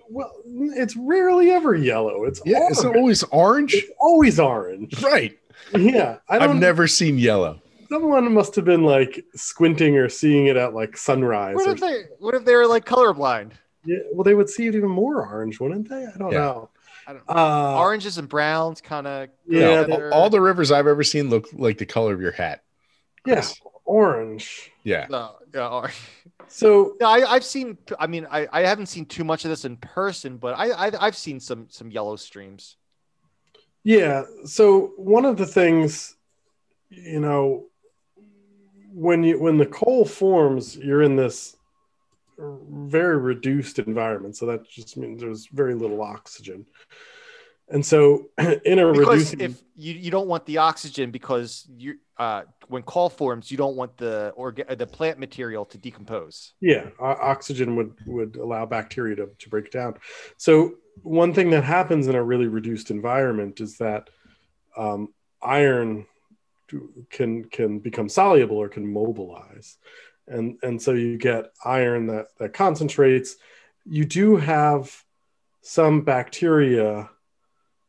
well 0.10 0.34
it's 0.46 0.98
rarely 0.98 1.52
ever 1.52 1.76
yellow. 1.76 2.26
It's 2.26 2.42
Yeah, 2.44 2.68
it's 2.70 2.84
always 2.84 3.24
orange. 3.26 3.76
It's 3.76 3.92
always 4.00 4.40
orange. 4.40 5.02
Right. 5.04 5.38
Yeah. 5.78 6.18
I 6.28 6.40
I've 6.40 6.56
never 6.56 6.88
seen 6.88 7.20
yellow. 7.20 7.62
Someone 7.90 8.32
must 8.34 8.56
have 8.56 8.66
been 8.66 8.84
like 8.84 9.26
squinting 9.36 9.98
or 9.98 10.10
seeing 10.10 10.48
it 10.48 10.58
at 10.58 10.74
like 10.74 10.96
sunrise. 10.98 11.56
What 11.56 11.68
if 11.68 11.80
they 11.80 12.04
what 12.20 12.36
if 12.36 12.46
they're 12.46 12.68
like 12.68 12.86
colorblind? 12.86 13.52
yeah, 13.86 13.98
well, 14.14 14.24
they 14.24 14.36
would 14.36 14.50
see 14.50 14.68
it 14.68 14.76
even 14.76 14.90
more 14.90 15.26
orange, 15.26 15.60
wouldn't 15.60 15.90
they? 15.90 16.06
I 16.06 16.18
don't 16.18 16.32
Yeah. 16.32 16.40
know. 16.40 16.70
I 17.08 17.14
don't 17.14 17.24
Uh, 17.28 17.78
Oranges 17.80 18.18
and 18.18 18.30
browns 18.30 18.82
kind 18.82 19.08
of 19.08 19.30
Yeah, 19.48 19.86
No, 19.88 19.96
all, 20.12 20.14
all 20.14 20.30
the 20.30 20.42
rivers 20.42 20.72
I've 20.72 20.86
ever 20.88 21.04
seen 21.04 21.30
look 21.30 21.48
like 21.54 21.78
the 21.80 21.86
color 21.86 22.14
of 22.14 22.22
your 22.22 22.32
hat. 22.34 22.64
yeah, 23.26 23.46
orange. 23.86 24.72
Yeah. 24.84 25.08
no, 25.10 25.36
yeah, 25.54 25.68
orange. 25.70 25.96
So 26.48 26.96
No, 27.00 27.08
I, 27.08 27.32
I've 27.32 27.44
seen. 27.44 27.78
I 28.00 28.08
mean, 28.08 28.28
I, 28.30 28.48
I 28.52 28.62
haven't 28.62 28.88
seen 28.88 29.06
too 29.06 29.24
much 29.24 29.46
of 29.46 29.50
this 29.50 29.66
in 29.66 29.78
person, 29.78 30.38
but 30.38 30.58
I, 30.58 30.88
I 30.88 30.92
I've 31.00 31.16
seen 31.16 31.40
some 31.40 31.68
some 31.70 31.90
yellow 31.92 32.16
streams. 32.16 32.76
Yeah. 33.84 34.24
So 34.46 34.94
one 34.98 35.26
of 35.26 35.38
the 35.38 35.46
things, 35.46 36.16
you 36.90 37.20
know, 37.20 37.69
when 38.94 39.24
you 39.24 39.40
when 39.40 39.58
the 39.58 39.66
coal 39.66 40.06
forms, 40.06 40.76
you're 40.76 41.04
in 41.04 41.16
this 41.16 41.56
very 42.40 43.18
reduced 43.18 43.80
environment. 43.80 44.38
So 44.38 44.46
that 44.48 44.68
just 44.68 44.98
means 44.98 45.22
there's 45.22 45.48
very 45.48 45.76
little 45.76 46.02
oxygen. 46.02 46.66
And 47.70 47.86
so 47.86 48.30
in 48.38 48.80
a 48.80 48.92
Because 48.92 49.32
reducing 49.32 49.42
if 49.42 49.62
you, 49.76 49.94
you 49.94 50.12
don't 50.12 50.28
want 50.28 50.46
the 50.46 50.58
oxygen 50.58 51.12
because 51.12 51.68
you 51.76 51.98
uh 52.18 52.44
when 52.68 52.84
coal 52.84 53.10
forms 53.10 53.50
you 53.50 53.58
don't 53.58 53.76
want 53.76 53.96
the 53.98 54.34
orga- 54.38 54.78
the 54.78 54.88
plant 54.88 55.20
material 55.20 55.66
to 55.66 55.78
decompose. 55.78 56.54
yeah, 56.60 56.90
oxygen 57.00 57.76
would 57.76 57.94
would 58.06 58.36
allow 58.36 58.66
bacteria 58.66 59.16
to, 59.16 59.30
to 59.38 59.50
break 59.50 59.72
down. 59.72 59.96
So 60.38 60.76
one 61.04 61.34
thing 61.34 61.50
that 61.52 61.64
happens 61.64 62.08
in 62.08 62.16
a 62.16 62.24
really 62.24 62.48
reduced 62.48 62.92
environment 62.92 63.62
is 63.62 63.78
that 63.78 64.10
um, 64.76 65.14
iron 65.42 66.06
can 67.10 67.46
can 67.46 67.80
become 67.80 68.10
soluble 68.10 68.58
or 68.58 68.70
can 68.70 68.92
mobilize, 68.92 69.78
and 70.28 70.58
and 70.64 70.82
so 70.82 70.92
you 70.94 71.18
get 71.18 71.52
iron 71.64 72.08
that 72.08 72.28
that 72.38 72.54
concentrates. 72.54 73.36
You 73.86 74.06
do 74.06 74.36
have 74.36 75.04
some 75.62 76.02
bacteria 76.02 77.10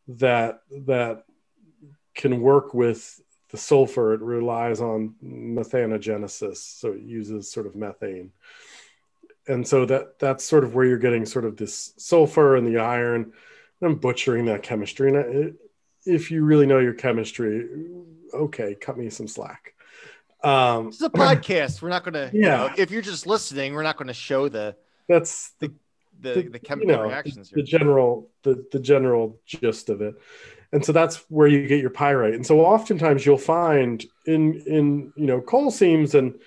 that 0.08 0.62
that 0.86 1.24
can 2.14 2.40
work 2.40 2.74
with 2.74 3.20
the 3.50 3.56
sulfur. 3.56 4.14
It 4.14 4.20
relies 4.20 4.80
on 4.80 5.14
methanogenesis, 5.22 6.56
so 6.56 6.92
it 6.92 7.02
uses 7.02 7.50
sort 7.50 7.66
of 7.66 7.74
methane 7.74 8.32
and 9.50 9.66
so 9.66 9.84
that 9.86 10.18
that's 10.18 10.44
sort 10.44 10.64
of 10.64 10.74
where 10.74 10.86
you're 10.86 10.98
getting 10.98 11.26
sort 11.26 11.44
of 11.44 11.56
this 11.56 11.92
sulfur 11.96 12.56
and 12.56 12.66
the 12.66 12.78
iron. 12.78 13.32
I'm 13.82 13.96
butchering 13.96 14.46
that 14.46 14.62
chemistry, 14.62 15.08
and 15.08 15.18
I, 15.18 15.52
if 16.06 16.30
you 16.30 16.44
really 16.44 16.66
know 16.66 16.78
your 16.78 16.94
chemistry, 16.94 17.68
okay, 18.32 18.74
cut 18.74 18.96
me 18.98 19.10
some 19.10 19.28
slack. 19.28 19.74
Um, 20.42 20.86
This 20.86 20.96
is 20.96 21.02
a 21.02 21.10
podcast. 21.10 21.82
We're 21.82 21.90
not 21.90 22.04
gonna. 22.04 22.30
you 22.32 22.42
Yeah. 22.42 22.56
know, 22.56 22.70
if 22.78 22.90
you're 22.90 23.02
just 23.02 23.26
listening, 23.26 23.74
we're 23.74 23.82
not 23.82 23.96
gonna 23.96 24.14
show 24.14 24.48
the 24.48 24.74
that's 25.08 25.50
the, 25.58 25.68
the, 26.20 26.34
the- 26.34 26.42
the, 26.42 26.42
you 26.52 26.58
chemical 26.60 26.92
know, 26.96 27.02
reactions 27.04 27.50
the, 27.50 27.56
the 27.56 27.62
general 27.62 28.30
the, 28.42 28.64
the 28.72 28.78
general 28.78 29.38
gist 29.44 29.88
of 29.90 30.00
it 30.02 30.14
and 30.72 30.84
so 30.84 30.92
that's 30.92 31.16
where 31.30 31.48
you 31.48 31.66
get 31.66 31.80
your 31.80 31.90
pyrite 31.90 32.34
and 32.34 32.46
so 32.46 32.60
oftentimes 32.60 33.26
you'll 33.26 33.36
find 33.38 34.04
in 34.26 34.60
in 34.66 35.12
you 35.16 35.26
know 35.26 35.40
coal 35.40 35.70
seams 35.70 36.14
and 36.14 36.38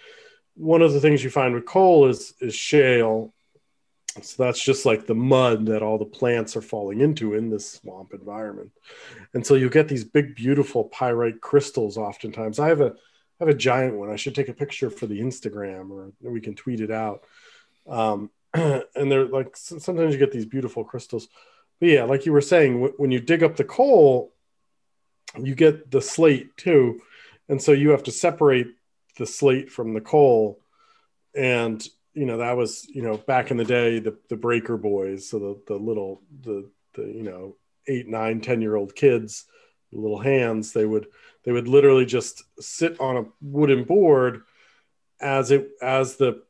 one 0.55 0.81
of 0.81 0.93
the 0.93 0.99
things 1.01 1.23
you 1.23 1.29
find 1.29 1.53
with 1.53 1.65
coal 1.65 2.07
is 2.07 2.33
is 2.39 2.55
shale 2.55 3.32
so 4.21 4.43
that's 4.43 4.63
just 4.63 4.85
like 4.85 5.07
the 5.07 5.15
mud 5.15 5.65
that 5.67 5.81
all 5.81 5.97
the 5.97 6.05
plants 6.05 6.55
are 6.55 6.61
falling 6.61 7.01
into 7.01 7.33
in 7.33 7.49
this 7.49 7.71
swamp 7.71 8.13
environment. 8.13 8.71
And 9.33 9.45
so 9.45 9.55
you 9.55 9.69
get 9.69 9.87
these 9.87 10.03
big 10.03 10.35
beautiful 10.35 10.85
pyrite 10.85 11.41
crystals 11.41 11.97
oftentimes. 11.97 12.59
I 12.59 12.67
have 12.69 12.81
a 12.81 12.93
I 13.39 13.45
have 13.45 13.49
a 13.49 13.57
giant 13.57 13.95
one. 13.95 14.11
I 14.11 14.15
should 14.15 14.35
take 14.35 14.49
a 14.49 14.53
picture 14.53 14.89
for 14.89 15.07
the 15.07 15.19
instagram 15.19 15.89
or 15.89 16.11
we 16.21 16.41
can 16.41 16.55
tweet 16.55 16.81
it 16.81 16.91
out. 16.91 17.23
Um, 17.87 18.29
and 18.53 18.83
they're 18.95 19.25
like 19.25 19.57
sometimes 19.57 20.13
you 20.13 20.19
get 20.19 20.31
these 20.31 20.45
beautiful 20.45 20.83
crystals. 20.83 21.27
But 21.79 21.89
yeah 21.89 22.03
like 22.03 22.25
you 22.25 22.33
were 22.33 22.41
saying 22.41 22.81
wh- 22.81 22.99
when 22.99 23.11
you 23.11 23.19
dig 23.19 23.43
up 23.43 23.55
the 23.55 23.63
coal 23.63 24.33
you 25.41 25.55
get 25.55 25.89
the 25.89 26.01
slate 26.01 26.55
too. 26.57 27.01
And 27.49 27.61
so 27.61 27.71
you 27.71 27.89
have 27.89 28.03
to 28.03 28.11
separate 28.11 28.67
the 29.17 29.25
slate 29.25 29.71
from 29.71 29.93
the 29.93 30.01
coal. 30.01 30.59
And 31.35 31.85
you 32.13 32.25
know 32.25 32.37
that 32.37 32.55
was 32.55 32.87
you 32.89 33.01
know 33.01 33.17
back 33.17 33.51
in 33.51 33.57
the 33.57 33.65
day 33.65 33.99
the 33.99 34.17
the 34.29 34.35
breaker 34.35 34.77
boys 34.77 35.27
so 35.27 35.39
the 35.39 35.61
the 35.67 35.75
little 35.75 36.21
the 36.41 36.69
the 36.93 37.03
you 37.03 37.23
know 37.23 37.55
eight 37.87 38.07
nine 38.07 38.39
ten 38.41 38.61
year 38.61 38.75
old 38.75 38.95
kids 38.95 39.45
little 39.91 40.19
hands 40.19 40.73
they 40.73 40.85
would 40.85 41.07
they 41.43 41.51
would 41.51 41.67
literally 41.67 42.05
just 42.05 42.43
sit 42.59 42.99
on 42.99 43.17
a 43.17 43.25
wooden 43.41 43.83
board 43.83 44.41
as 45.21 45.51
it 45.51 45.69
as 45.81 46.15
the 46.15 46.41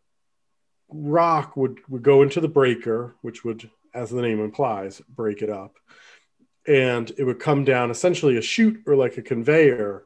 rock 0.90 1.58
would 1.58 1.80
would 1.90 2.04
go 2.04 2.22
into 2.22 2.40
the 2.40 2.48
breaker 2.48 3.16
which 3.22 3.44
would 3.44 3.70
as 3.94 4.10
the 4.10 4.22
name 4.22 4.40
implies 4.40 5.02
break 5.10 5.42
it 5.42 5.50
up. 5.50 5.76
And 6.66 7.12
it 7.18 7.26
would 7.26 7.40
come 7.40 7.66
down 7.66 7.92
essentially 7.92 8.38
a 8.38 8.42
chute 8.42 8.82
or 8.88 8.96
like 8.96 9.18
a 9.18 9.22
conveyor. 9.22 10.06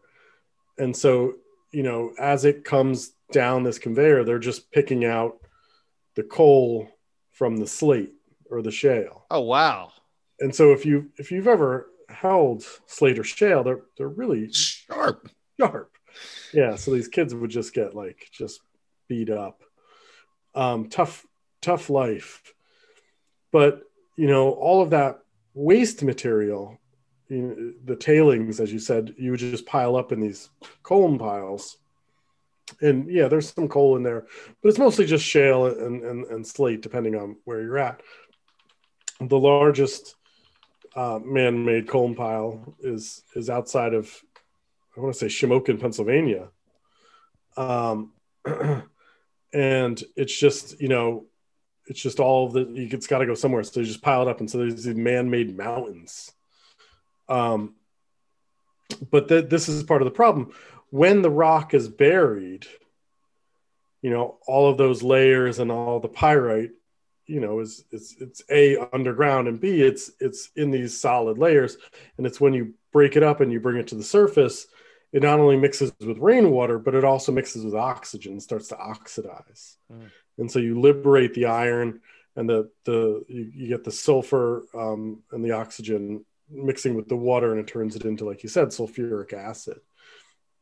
And 0.78 0.96
so 0.96 1.36
you 1.72 1.84
know 1.84 2.13
as 2.20 2.46
it 2.46 2.63
comes 2.63 3.12
down 3.32 3.63
this 3.63 3.78
conveyor 3.78 4.24
they're 4.24 4.39
just 4.39 4.72
picking 4.72 5.04
out 5.04 5.41
the 6.17 6.23
coal 6.23 6.89
from 7.32 7.56
the 7.58 7.67
slate 7.67 8.13
or 8.51 8.62
the 8.62 8.71
shale 8.71 9.25
Oh 9.32 9.41
wow. 9.41 9.91
and 10.41 10.53
so 10.53 10.73
if 10.73 10.86
you 10.86 11.10
if 11.17 11.32
you've 11.32 11.47
ever 11.47 11.89
held 12.10 12.63
slate 12.88 13.17
or 13.19 13.23
shale 13.23 13.63
they're 13.63 13.84
they're 13.97 14.08
really 14.10 14.51
Sharp. 14.51 15.30
sharp. 15.60 15.91
Yeah, 16.53 16.75
so 16.75 16.91
these 16.91 17.08
kids 17.08 17.34
would 17.36 17.51
just 17.51 17.73
get 17.73 17.93
like 17.95 18.27
just 18.32 18.60
beat 19.08 19.30
up. 19.30 19.62
Um, 20.56 20.89
tough, 20.89 21.25
tough 21.62 21.89
life. 21.91 22.41
But 23.51 23.84
you 24.15 24.27
know, 24.27 24.49
all 24.51 24.82
of 24.82 24.89
that 24.89 25.19
waste 25.53 26.01
material, 26.03 26.80
you 27.30 27.38
know, 27.41 27.73
the 27.86 27.95
tailings, 27.95 28.60
as 28.60 28.73
you 28.73 28.80
said, 28.80 29.13
you 29.17 29.30
would 29.32 29.39
just 29.39 29.65
pile 29.67 29.95
up 29.95 30.12
in 30.12 30.19
these 30.19 30.49
coal 30.82 31.15
piles. 31.19 31.77
And 32.82 33.10
yeah, 33.10 33.27
there's 33.27 33.53
some 33.53 33.67
coal 33.67 33.95
in 33.95 34.03
there, 34.03 34.27
but 34.62 34.69
it's 34.69 34.77
mostly 34.77 35.06
just 35.06 35.23
shale 35.23 35.67
and, 35.67 36.03
and, 36.03 36.25
and 36.25 36.45
slate, 36.45 36.82
depending 36.82 37.15
on 37.15 37.38
where 37.45 37.62
you're 37.62 37.77
at. 37.77 38.01
The 39.21 39.39
largest 39.39 40.15
uh, 40.95 41.19
man-made 41.23 41.88
coal 41.88 42.13
pile 42.13 42.75
is 42.82 43.23
is 43.36 43.49
outside 43.49 43.93
of 43.93 44.12
I 44.97 45.01
want 45.01 45.15
to 45.15 45.30
say 45.30 45.47
Shamokin, 45.47 45.80
Pennsylvania. 45.80 46.49
Um, 47.56 48.13
and 49.53 50.03
it's 50.15 50.38
just, 50.38 50.82
you 50.82 50.88
know, 50.88 51.25
it's 51.86 52.01
just 52.01 52.19
all 52.19 52.49
the, 52.49 52.67
it's 52.75 53.08
got 53.08 53.19
to 53.19 53.25
go 53.25 53.36
somewhere. 53.36 53.63
So 53.63 53.80
you 53.80 53.86
just 53.86 54.01
pile 54.01 54.23
it 54.23 54.27
up. 54.27 54.39
And 54.39 54.49
so 54.49 54.58
there's 54.58 54.84
these 54.84 54.95
man 54.95 55.30
made 55.30 55.56
mountains. 55.56 56.32
Um, 57.30 57.75
but 59.12 59.27
th- 59.27 59.49
this 59.49 59.69
is 59.69 59.84
part 59.84 60.01
of 60.01 60.06
the 60.06 60.12
problem. 60.12 60.51
When 60.89 61.21
the 61.21 61.30
rock 61.30 61.73
is 61.73 61.88
buried, 61.88 62.65
you 64.02 64.10
know, 64.10 64.38
all 64.47 64.69
of 64.69 64.78
those 64.78 65.04
layers 65.04 65.60
and 65.60 65.71
all 65.71 66.00
the 66.00 66.08
pyrite, 66.08 66.71
you 67.26 67.41
know, 67.41 67.60
is 67.60 67.84
it's 67.91 68.15
it's 68.19 68.41
a 68.50 68.78
underground 68.93 69.47
and 69.47 69.60
b 69.60 69.82
it's 69.82 70.12
it's 70.19 70.50
in 70.56 70.71
these 70.71 71.00
solid 71.00 71.38
layers, 71.38 71.78
and 72.17 72.26
it's 72.26 72.39
when 72.39 72.54
you 72.54 72.73
break 72.93 73.17
it 73.17 73.23
up 73.23 73.41
and 73.41 73.52
you 73.52 73.60
bring 73.60 73.78
it 73.78 73.88
to 73.88 73.95
the 73.95 74.04
surface, 74.04 74.67
it 75.12 75.23
not 75.23 75.39
only 75.39 75.58
mixes 75.58 75.91
with 76.00 76.17
rainwater, 76.19 76.80
but 76.80 76.95
it 76.95 77.04
also 77.04 77.32
mixes 77.32 77.65
with 77.65 77.76
oxygen, 77.76 78.34
and 78.34 78.43
starts 78.43 78.69
to 78.69 78.78
oxidize. 78.78 79.78
Mm. 79.91 80.10
And 80.38 80.52
so 80.52 80.60
you 80.60 80.80
liberate 80.80 81.34
the 81.34 81.45
iron 81.45 82.02
and 82.36 82.47
the, 82.47 82.69
the 82.86 83.26
you, 83.28 83.52
you 83.54 83.67
get 83.67 83.84
the 83.84 83.91
sulfur 83.91 84.63
um, 84.74 85.24
and 85.32 85.43
the 85.43 85.51
oxygen 85.51 86.24
mixing 86.49 86.95
with 86.95 87.09
the 87.09 87.16
water, 87.16 87.51
and 87.51 87.59
it 87.59 87.68
turns 87.68 87.95
it 87.95 88.05
into, 88.05 88.26
like 88.26 88.43
you 88.43 88.49
said, 88.49 88.70
sulfuric 88.70 89.34
acid. 89.34 89.80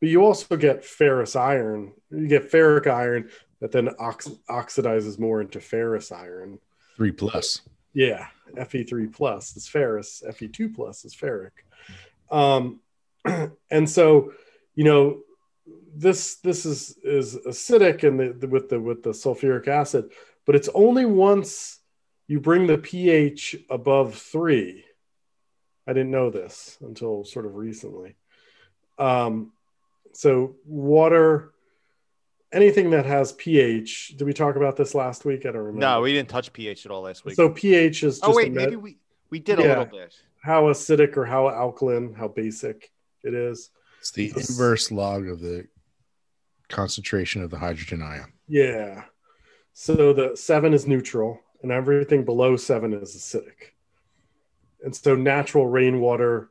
But 0.06 0.12
you 0.12 0.24
also 0.24 0.56
get 0.56 0.86
ferrous 0.86 1.36
iron. 1.36 1.92
You 2.12 2.28
get 2.28 2.52
ferric 2.52 2.86
iron 2.86 3.32
that 3.60 3.72
then 3.72 3.90
ox- 3.98 4.30
oxidizes 4.48 5.18
more 5.18 5.42
into 5.42 5.60
ferrous 5.60 6.12
iron. 6.12 6.60
Three 6.96 7.12
plus. 7.12 7.62
Yeah, 7.92 8.28
Fe3 8.56 9.12
plus 9.12 9.58
is 9.58 9.68
ferrous, 9.68 10.22
Fe2 10.24 10.76
plus 10.76 11.06
is 11.06 11.16
ferric. 11.16 11.54
Um, 12.30 12.82
and 13.72 13.90
so, 13.90 14.34
you 14.76 14.84
know, 14.84 15.22
this 15.96 16.36
this 16.36 16.68
is 16.68 17.00
is 17.04 17.36
acidic 17.38 18.04
and 18.04 18.20
the, 18.20 18.34
the, 18.34 18.48
with 18.48 18.70
the 18.70 18.80
with 18.80 19.02
the 19.02 19.10
sulfuric 19.10 19.68
acid, 19.68 20.12
but 20.46 20.56
it's 20.56 20.70
only 20.76 21.08
once 21.08 21.80
you 22.28 22.40
bring 22.40 22.68
the 22.68 22.78
pH 22.78 23.56
above 23.72 24.14
three. 24.14 24.86
I 25.88 25.94
didn't 25.94 26.12
know 26.12 26.30
this 26.30 26.78
until 26.82 27.24
sort 27.24 27.48
of 27.48 27.56
recently. 27.56 28.18
Um, 29.00 29.52
so 30.16 30.56
water 30.66 31.52
anything 32.52 32.90
that 32.92 33.06
has 33.06 33.34
pH. 33.34 34.16
Did 34.18 34.24
we 34.26 34.34
talk 34.34 34.56
about 34.56 34.78
this 34.78 34.96
last 34.96 35.26
week? 35.26 35.42
I 35.42 35.52
don't 35.52 35.58
remember. 35.58 35.80
No, 35.82 36.02
we 36.02 36.14
didn't 36.14 36.30
touch 36.30 36.54
pH 36.54 36.86
at 36.86 36.92
all 36.92 37.02
last 37.02 37.26
week. 37.26 37.36
So 37.36 37.50
pH 37.50 38.04
is 38.04 38.20
oh, 38.24 38.28
just 38.28 38.34
oh 38.34 38.36
wait, 38.36 38.48
a 38.48 38.52
maybe 38.52 38.76
we 38.78 38.98
we 39.30 39.40
did 39.40 39.60
a 39.60 39.62
little 39.62 39.86
bit. 39.86 40.16
how 40.42 40.64
acidic 40.64 41.18
or 41.18 41.26
how 41.26 41.50
alkaline, 41.50 42.14
how 42.14 42.28
basic 42.30 42.92
it 43.24 43.34
is. 43.34 43.72
It's 44.00 44.12
the 44.12 44.32
Yes. 44.36 44.50
inverse 44.50 44.92
log 44.92 45.28
of 45.28 45.42
the 45.42 45.68
concentration 46.70 47.44
of 47.44 47.50
the 47.50 47.58
hydrogen 47.58 48.02
ion. 48.02 48.32
Yeah. 48.48 49.04
So 49.74 50.14
the 50.14 50.38
seven 50.38 50.74
is 50.74 50.88
neutral, 50.88 51.42
and 51.62 51.72
everything 51.72 52.24
below 52.24 52.56
seven 52.56 52.94
is 52.94 53.16
acidic. 53.16 53.74
And 54.84 54.96
so 54.96 55.16
natural 55.16 55.68
rainwater 55.68 56.50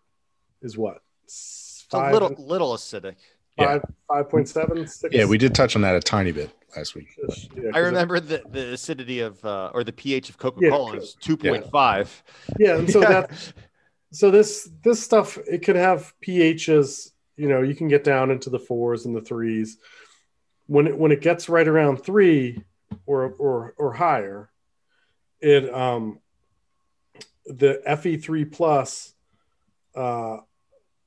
is 0.61 0.77
what? 0.77 1.03
S- 1.27 1.85
It's 1.87 1.95
a 1.95 2.11
little 2.13 2.35
little 2.39 2.75
acidic. 2.75 3.17
Yeah. 3.59 3.67
five, 3.67 3.83
five 4.09 4.29
point 4.31 4.49
seven, 4.49 4.87
six. 4.87 5.15
Yeah, 5.15 5.25
we 5.27 5.39
did 5.39 5.55
touch 5.55 5.77
on 5.77 5.83
that 5.83 5.95
a 5.95 6.01
tiny 6.01 6.33
bit 6.33 6.51
last 6.77 6.95
week. 6.95 7.09
Yeah, 7.17 7.27
'cause 7.27 7.49
I 7.73 7.79
remember 7.79 8.19
the, 8.21 8.43
the 8.51 8.73
acidity 8.73 9.21
of 9.21 9.45
uh, 9.45 9.71
or 9.73 9.85
the 9.85 9.93
pH 9.93 10.29
of 10.31 10.39
Coca 10.39 10.69
Cola 10.69 10.95
Yeah. 10.95 10.99
is 11.01 11.15
two 11.21 11.37
point 11.37 11.71
five. 11.71 12.23
Yeah, 12.59 12.79
and 12.79 12.91
so 12.91 13.01
that 13.13 13.31
so 14.11 14.31
this 14.31 14.69
this 14.83 15.01
stuff 15.03 15.39
it 15.49 15.59
could 15.65 15.77
have 15.77 16.13
pHs. 16.27 17.13
You 17.37 17.49
know, 17.49 17.63
you 17.63 17.75
can 17.75 17.89
get 17.89 18.05
down 18.05 18.31
into 18.31 18.51
the 18.51 18.59
fours 18.61 19.07
and 19.07 19.15
the 19.17 19.21
threes. 19.21 19.79
When 20.67 20.87
it 20.87 20.97
when 20.99 21.13
it 21.13 21.21
gets 21.21 21.49
right 21.49 21.67
around 21.69 21.99
three 22.05 22.63
or 23.07 23.35
or 23.39 23.75
or 23.77 23.93
higher, 23.93 24.51
it 25.41 25.73
um 25.73 26.19
the 27.47 27.83
Fe3 27.87 28.51
plus 28.51 29.15
uh 29.95 30.39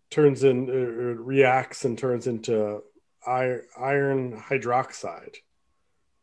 turns 0.09 0.43
in 0.43 0.69
or 0.69 1.15
reacts 1.15 1.85
and 1.85 1.97
turns 1.97 2.27
into 2.27 2.81
iron, 3.25 3.61
iron 3.77 4.37
hydroxide, 4.37 5.35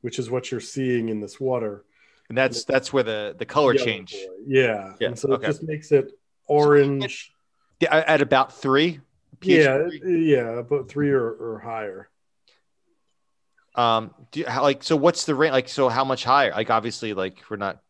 which 0.01 0.19
is 0.19 0.31
what 0.31 0.51
you're 0.51 0.61
seeing 0.61 1.09
in 1.09 1.21
this 1.21 1.39
water. 1.39 1.85
and 2.29 2.39
that's 2.39 2.65
that's 2.65 2.93
where 2.93 3.03
the 3.03 3.35
the 3.39 3.45
color 3.47 3.75
change. 3.75 4.15
Yeah. 4.47 4.95
Yeah, 4.99 5.09
And 5.09 5.19
so 5.19 5.33
okay. 5.35 5.45
it 5.45 5.49
just 5.49 5.63
makes 5.63 5.93
it 5.93 6.13
orange. 6.47 7.31
Yeah, 7.81 7.97
at 8.07 8.23
about 8.23 8.53
three. 8.53 9.01
pH 9.41 9.65
yeah, 9.65 9.89
three. 9.89 10.33
yeah, 10.33 10.63
but 10.63 10.89
three 10.89 11.11
or, 11.11 11.29
or 11.29 11.59
higher. 11.59 12.09
Um, 13.75 14.15
do 14.31 14.41
you, 14.41 14.47
how, 14.47 14.63
like 14.63 14.83
so? 14.85 14.97
What's 14.97 15.25
the 15.27 15.35
range? 15.35 15.53
Like 15.53 15.69
so, 15.69 15.89
how 15.89 16.05
much 16.05 16.25
higher? 16.25 16.53
Like 16.53 16.71
obviously, 16.71 17.13
like 17.13 17.43
we're 17.51 17.57
not. 17.57 17.83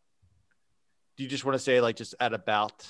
Do 1.15 1.23
you 1.23 1.29
just 1.29 1.45
want 1.45 1.55
to 1.55 1.59
say 1.59 1.79
like 1.79 1.95
just 1.95 2.15
at 2.19 2.33
about 2.33 2.85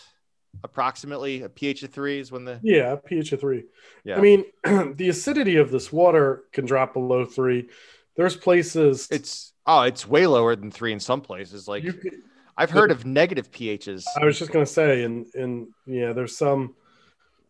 approximately 0.63 1.41
a 1.41 1.49
pH 1.49 1.83
of 1.83 1.91
three 1.91 2.19
is 2.19 2.31
when 2.31 2.45
the 2.45 2.59
Yeah, 2.63 2.95
pH 3.03 3.33
of 3.33 3.39
three. 3.41 3.63
yeah? 4.03 4.17
I 4.17 4.21
mean, 4.21 4.45
the 4.63 5.09
acidity 5.09 5.57
of 5.57 5.71
this 5.71 5.91
water 5.91 6.43
can 6.51 6.65
drop 6.65 6.93
below 6.93 7.25
three. 7.25 7.69
There's 8.15 8.35
places 8.35 9.07
it's 9.11 9.53
oh, 9.67 9.81
it's 9.81 10.07
way 10.07 10.25
lower 10.27 10.55
than 10.55 10.71
three 10.71 10.93
in 10.93 10.99
some 10.99 11.21
places. 11.21 11.67
Like 11.67 11.83
could, 11.83 12.13
I've 12.57 12.69
heard 12.71 12.91
of 12.91 13.05
negative 13.05 13.51
pHs. 13.51 14.05
I 14.19 14.23
was 14.25 14.39
just 14.39 14.51
gonna 14.51 14.65
say, 14.65 15.03
and 15.03 15.25
and 15.35 15.67
yeah, 15.85 16.13
there's 16.13 16.37
some, 16.37 16.75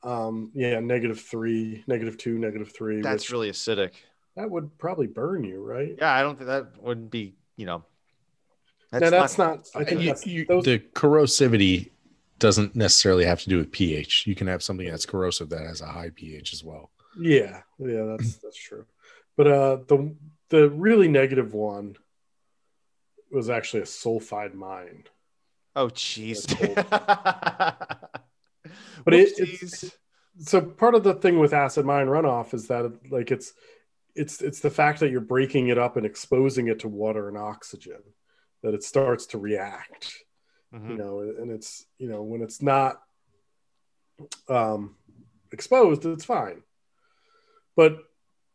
um, 0.04 0.52
yeah, 0.56 0.80
negative 0.80 1.20
three, 1.20 1.84
negative 1.88 2.18
two, 2.18 2.40
negative 2.40 2.74
three. 2.76 3.02
That's 3.02 3.26
which- 3.26 3.32
really 3.32 3.52
acidic. 3.52 3.92
that 4.36 4.50
would 4.50 4.76
probably 4.80 5.08
burn 5.08 5.44
you, 5.44 5.64
right? 5.64 5.96
Yeah, 5.98 6.12
I 6.12 6.22
don't 6.24 6.36
think 6.36 6.48
that 6.48 6.82
wouldn't 6.82 7.12
be. 7.12 7.36
You 7.58 7.68
know, 7.68 7.84
no, 8.92 9.00
that's 9.12 9.38
not. 9.38 9.68
I 9.76 9.84
think 9.84 10.02
you- 10.02 10.08
that's 10.08 10.26
you- 10.26 10.46
those, 10.46 10.66
the 10.66 10.80
corrosivity 10.80 11.92
doesn't 12.40 12.76
necessarily 12.76 13.26
have 13.26 13.42
to 13.42 13.50
do 13.50 13.58
with 13.58 13.72
pH. 13.72 14.26
You 14.28 14.36
can 14.36 14.48
have 14.48 14.62
something 14.64 14.88
that's 14.88 15.06
corrosive 15.06 15.50
that 15.50 15.62
has 15.62 15.82
a 15.82 15.86
high 15.88 16.12
pH 16.14 16.54
as 16.54 16.64
well. 16.64 16.92
Yeah, 17.20 17.62
yeah, 17.80 18.04
that's 18.04 18.36
that's 18.44 18.58
true. 18.58 18.86
But 19.38 19.48
uh 19.48 19.78
the 19.88 20.16
the 20.50 20.70
really 20.70 21.08
negative 21.08 21.54
one 21.54 21.96
was 23.32 23.50
actually 23.50 23.82
a 23.82 23.86
sulfide 23.86 24.54
mine. 24.54 25.06
Oh, 25.76 25.88
jeez. 25.90 26.46
But 29.04 29.14
it- 29.14 29.38
Whoopsies. 29.38 29.94
So 30.40 30.60
part 30.62 30.96
of 30.96 31.04
the 31.04 31.14
thing 31.14 31.40
with 31.40 31.54
acid 31.54 31.86
mine 31.86 32.08
runoff 32.08 32.54
is 32.54 32.68
that 32.68 32.92
like 33.10 33.32
it's 33.32 33.54
it's 34.16 34.42
it's 34.42 34.60
the 34.60 34.70
fact 34.70 35.00
that 35.00 35.10
you're 35.10 35.22
breaking 35.22 35.70
it 35.70 35.78
up 35.78 35.96
and 35.96 36.06
exposing 36.06 36.68
it 36.68 36.80
to 36.80 36.90
water 36.90 37.30
and 37.30 37.38
oxygen 37.38 38.02
that 38.62 38.74
it 38.74 38.84
starts 38.84 39.28
to 39.28 39.38
react. 39.38 40.14
Mhm. 40.76 40.90
You 40.90 40.98
know, 40.98 41.20
and 41.22 41.52
it's 41.52 41.86
you 41.98 42.10
know 42.10 42.22
when 42.24 42.42
it's 42.42 42.62
not 42.62 43.02
um 44.50 44.96
exposed, 45.52 46.06
it's 46.06 46.26
fine. 46.26 46.64
But 47.76 47.98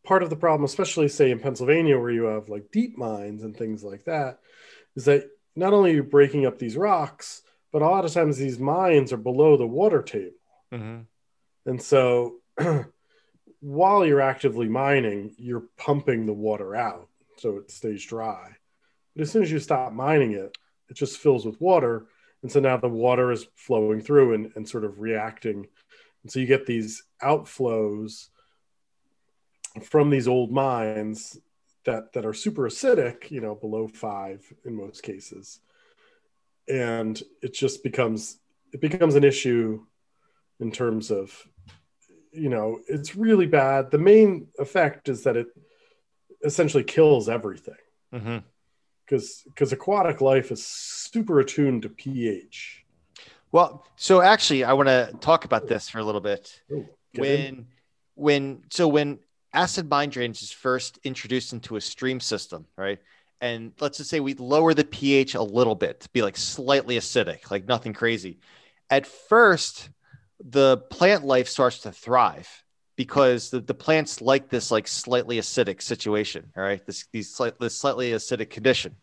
part 0.05 0.23
of 0.23 0.31
the 0.31 0.37
problem, 0.37 0.64
especially 0.64 1.09
say 1.09 1.31
in 1.31 1.41
Pennsylvania, 1.41 1.99
where 1.99 2.11
you 2.11 2.25
have 2.25 2.49
like 2.49 2.71
deep 2.71 2.97
mines 2.97 3.43
and 3.43 3.57
things 3.57 3.83
like 3.83 4.05
that, 4.05 4.41
is 4.97 5.05
that 5.07 5.31
not 5.57 5.73
only 5.73 5.93
are 5.93 5.97
you 5.97 6.03
breaking 6.03 6.47
up 6.47 6.59
these 6.59 6.77
rocks, 6.77 7.43
but 7.73 7.83
a 7.83 7.87
lot 7.87 8.05
of 8.05 8.12
times 8.12 8.37
these 8.37 8.59
mines 8.59 9.12
are 9.12 9.18
below 9.18 9.57
the 9.57 9.66
water 9.66 10.03
table. 10.03 10.37
Mhm. 10.73 11.07
And 11.66 11.83
so 11.83 12.41
while 13.61 14.07
you're 14.07 14.21
actively 14.21 14.68
mining, 14.68 15.35
you're 15.39 15.68
pumping 15.77 16.27
the 16.27 16.33
water 16.33 16.75
out 16.75 17.09
so 17.37 17.59
it 17.59 17.71
stays 17.71 18.05
dry. 18.05 18.57
But 19.14 19.23
as 19.23 19.31
soon 19.31 19.43
as 19.43 19.53
you 19.53 19.59
stop 19.59 19.93
mining 19.93 20.33
it, 20.33 20.57
it 20.91 20.97
just 20.97 21.18
fills 21.18 21.47
with 21.47 21.61
water. 21.61 22.07
And 22.43 22.51
so 22.51 22.61
now 22.61 22.76
the 22.76 22.88
water 22.88 23.32
is 23.32 23.47
flowing 23.55 24.01
through 24.01 24.34
and, 24.34 24.53
and 24.57 24.68
sort 24.68 24.84
of 24.84 25.01
reacting. 25.01 25.66
And 26.22 26.30
so 26.30 26.41
you 26.41 26.47
get 26.47 26.66
these 26.66 27.05
outflows 27.22 28.28
from 29.82 30.11
these 30.11 30.26
old 30.28 30.51
mines 30.51 31.38
that, 31.84 32.12
that 32.12 32.26
are 32.26 32.34
super 32.34 32.62
acidic, 32.62 33.30
you 33.30 33.41
know, 33.41 33.55
below 33.55 33.88
five 33.88 34.53
in 34.64 34.74
most 34.74 35.03
cases. 35.03 35.61
And 36.68 37.20
it 37.43 37.55
just 37.55 37.82
becomes 37.82 38.38
it 38.72 38.80
becomes 38.80 39.16
an 39.16 39.24
issue 39.24 39.84
in 40.61 40.70
terms 40.70 41.11
of 41.11 41.32
you 42.32 42.49
know 42.49 42.78
it's 42.86 43.16
really 43.16 43.47
bad 43.47 43.91
the 43.91 43.99
main 43.99 44.47
effect 44.59 45.09
is 45.09 45.24
that 45.24 45.36
it 45.36 45.49
essentially 46.45 46.84
kills 46.84 47.28
everything 47.28 47.74
Mhm. 48.14 48.45
Because 49.11 49.42
because 49.46 49.72
aquatic 49.72 50.20
life 50.20 50.52
is 50.52 50.64
super 50.64 51.40
attuned 51.40 51.82
to 51.82 51.88
ph 51.88 52.84
Well, 53.52 53.84
so 53.96 54.20
actually, 54.20 54.62
I 54.62 54.72
want 54.74 54.88
to 54.88 55.12
talk 55.20 55.44
about 55.44 55.66
this 55.66 55.88
for 55.88 55.98
a 55.98 56.04
little 56.04 56.20
bit. 56.20 56.62
Ooh, 56.70 56.86
get 57.12 57.24
in. 57.24 57.56
when 57.56 57.66
when 58.14 58.62
so 58.70 58.86
when 58.86 59.18
acid 59.52 59.90
mine 59.90 60.11
drainage 60.11 60.42
is 60.42 60.52
first 60.52 60.98
introduced 61.02 61.52
into 61.52 61.76
a 61.76 61.80
stream 61.80 62.20
system 62.20 62.66
right 62.76 63.00
and 63.40 63.72
let's 63.80 63.98
just 63.98 64.11
say 64.11 64.20
we 64.20 64.34
lower 64.34 64.74
the 64.74 64.84
ph 64.84 65.34
a 65.34 65.42
little 65.42 65.74
bit 65.74 66.00
to 66.00 66.08
be 66.11 66.22
like 66.22 66.36
slightly 66.36 66.96
acidic 66.96 67.50
like 67.50 67.66
nothing 67.66 67.92
crazy 67.92 68.38
at 68.90 69.06
first 69.06 69.88
the 70.38 70.76
plant 70.90 71.24
life 71.24 71.48
starts 71.48 71.80
to 71.80 71.90
thrive 71.90 72.62
because 73.01 73.48
the, 73.48 73.61
the 73.61 73.72
plants 73.72 74.20
like 74.20 74.51
this 74.51 74.70
like 74.70 74.86
slightly 74.86 75.38
acidic 75.38 75.80
situation 75.80 76.44
all 76.55 76.62
right? 76.62 76.84
This 76.84 77.07
these 77.12 77.34
slight, 77.34 77.59
this 77.59 77.74
slightly 77.74 78.11
acidic 78.11 78.51
condition. 78.51 78.94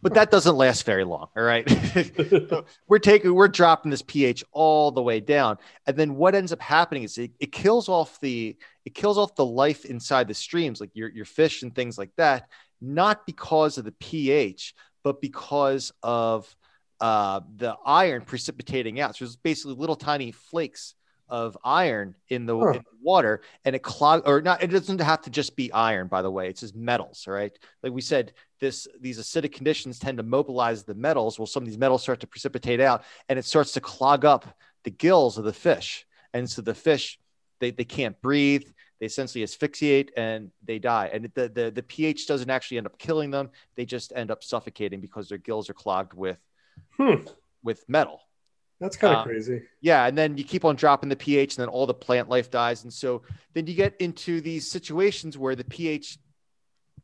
But 0.00 0.14
that 0.14 0.30
doesn't 0.30 0.56
last 0.56 0.84
very 0.84 1.04
long 1.04 1.28
all 1.36 1.42
right? 1.42 1.68
We're 2.88 2.98
taking 2.98 3.34
we're 3.34 3.48
dropping 3.48 3.90
this 3.90 4.00
ph 4.00 4.42
all 4.52 4.90
the 4.90 5.02
way 5.02 5.20
down. 5.20 5.58
And 5.86 5.98
then 5.98 6.14
what 6.14 6.34
ends 6.34 6.50
up 6.50 6.62
happening 6.62 7.02
is 7.02 7.18
it, 7.18 7.32
it 7.38 7.52
kills 7.52 7.90
off 7.90 8.18
the 8.20 8.56
it 8.86 8.94
kills 8.94 9.18
off 9.18 9.34
the 9.34 9.44
life 9.44 9.84
inside 9.84 10.28
the 10.28 10.34
streams 10.34 10.80
like 10.80 10.92
your, 10.94 11.10
your 11.10 11.26
fish 11.26 11.62
and 11.62 11.74
things 11.74 11.98
like 11.98 12.12
that 12.16 12.48
not 12.80 13.26
because 13.26 13.76
of 13.76 13.84
the 13.84 13.92
ph 13.92 14.74
but 15.04 15.20
because 15.20 15.92
of 16.02 16.56
uh, 17.02 17.40
the 17.56 17.76
iron 17.84 18.22
precipitating 18.22 18.98
out. 18.98 19.14
So 19.14 19.26
there's 19.26 19.36
basically 19.36 19.74
little 19.74 19.94
tiny 19.94 20.32
flakes 20.32 20.94
of 21.28 21.56
iron 21.64 22.14
in 22.28 22.46
the, 22.46 22.56
Huh. 22.56 22.68
in 22.68 22.78
the 22.78 22.96
water 23.02 23.40
and 23.64 23.74
it 23.76 23.82
clog 23.82 24.22
or 24.26 24.40
not 24.40 24.62
it 24.62 24.68
doesn't 24.68 25.00
have 25.00 25.22
to 25.22 25.30
just 25.30 25.56
be 25.56 25.72
iron 25.72 26.06
by 26.08 26.22
the 26.22 26.30
way 26.30 26.48
it's 26.48 26.60
just 26.60 26.74
metals 26.76 27.26
right 27.26 27.56
like 27.82 27.92
we 27.92 28.00
said 28.00 28.32
this 28.60 28.86
these 29.00 29.18
acidic 29.18 29.52
conditions 29.52 29.98
tend 29.98 30.16
to 30.18 30.22
mobilize 30.24 30.84
the 30.84 30.94
metals 30.94 31.38
well 31.38 31.46
some 31.46 31.62
of 31.62 31.68
these 31.68 31.78
metals 31.78 32.02
start 32.02 32.20
to 32.20 32.26
precipitate 32.26 32.80
out 32.80 33.04
and 33.28 33.38
it 33.38 33.44
starts 33.44 33.72
to 33.72 33.80
clog 33.80 34.24
up 34.24 34.46
the 34.84 34.90
gills 34.90 35.36
of 35.38 35.44
the 35.44 35.52
fish 35.52 36.06
and 36.32 36.48
so 36.48 36.62
the 36.62 36.74
fish 36.74 37.18
they, 37.60 37.70
they 37.70 37.84
can't 37.84 38.20
breathe 38.20 38.64
they 39.00 39.06
essentially 39.06 39.42
asphyxiate 39.42 40.10
and 40.16 40.50
they 40.64 40.78
die 40.78 41.10
and 41.12 41.30
the, 41.34 41.48
the 41.48 41.70
the 41.70 41.82
ph 41.82 42.26
doesn't 42.26 42.50
actually 42.50 42.78
end 42.78 42.86
up 42.86 42.98
killing 42.98 43.30
them 43.30 43.50
they 43.74 43.84
just 43.84 44.12
end 44.16 44.30
up 44.30 44.42
suffocating 44.42 45.00
because 45.00 45.28
their 45.28 45.38
gills 45.38 45.68
are 45.70 45.74
clogged 45.74 46.14
with 46.14 46.40
Hmm. 46.96 47.22
with 47.62 47.84
metal 47.88 48.20
that's 48.80 48.96
kind 48.96 49.12
of 49.12 49.18
Um, 49.18 49.24
crazy 49.24 49.62
yeah, 49.80 50.06
and 50.06 50.16
then 50.16 50.36
you 50.36 50.44
keep 50.44 50.64
on 50.64 50.76
dropping 50.76 51.08
the 51.08 51.16
pH, 51.16 51.56
and 51.56 51.62
then 51.62 51.68
all 51.68 51.86
the 51.86 51.94
plant 51.94 52.28
life 52.28 52.50
dies, 52.50 52.82
and 52.84 52.92
so 52.92 53.22
then 53.54 53.66
you 53.66 53.74
get 53.74 53.94
into 54.00 54.40
these 54.40 54.70
situations 54.70 55.38
where 55.38 55.54
the 55.54 55.64
pH, 55.64 56.18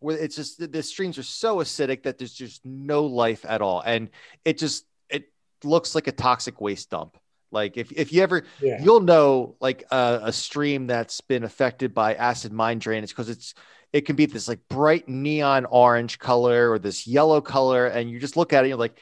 where 0.01 0.17
it's 0.17 0.37
just 0.37 0.59
the, 0.59 0.67
the 0.67 0.83
streams 0.83 1.19
are 1.19 1.23
so 1.23 1.59
acidic 1.59 2.03
that 2.05 2.19
there's 2.19 2.35
just 2.35 2.65
no 2.65 3.05
life 3.05 3.45
at 3.49 3.63
all, 3.63 3.81
and 3.85 4.11
it 4.45 4.59
just 4.59 4.85
it 5.09 5.31
looks 5.65 5.95
like 5.95 6.07
a 6.09 6.13
toxic 6.13 6.61
waste 6.61 6.91
dump. 6.91 7.17
Like 7.51 7.77
if 7.77 7.93
if 7.93 8.13
you 8.13 8.23
ever 8.23 8.45
Yeah. 8.61 8.83
you'll 8.83 9.01
know 9.01 9.57
like 9.61 9.85
a, 9.91 10.21
a 10.25 10.33
stream 10.33 10.87
that's 10.87 11.21
been 11.21 11.45
affected 11.45 11.95
by 11.95 12.15
acid 12.15 12.53
mine 12.53 12.79
drainage 12.79 13.11
because 13.11 13.29
it's 13.29 13.55
it 13.93 14.03
can 14.03 14.17
be 14.17 14.27
this 14.27 14.49
like 14.49 14.61
bright 14.69 15.09
neon 15.09 15.67
orange 15.67 16.19
color 16.19 16.71
or 16.71 16.79
this 16.79 17.07
yellow 17.07 17.41
color, 17.41 17.87
and 17.87 18.11
you 18.11 18.19
just 18.19 18.37
look 18.37 18.53
at 18.53 18.59
it, 18.59 18.61
and 18.61 18.69
you're 18.71 18.79
like, 18.79 18.99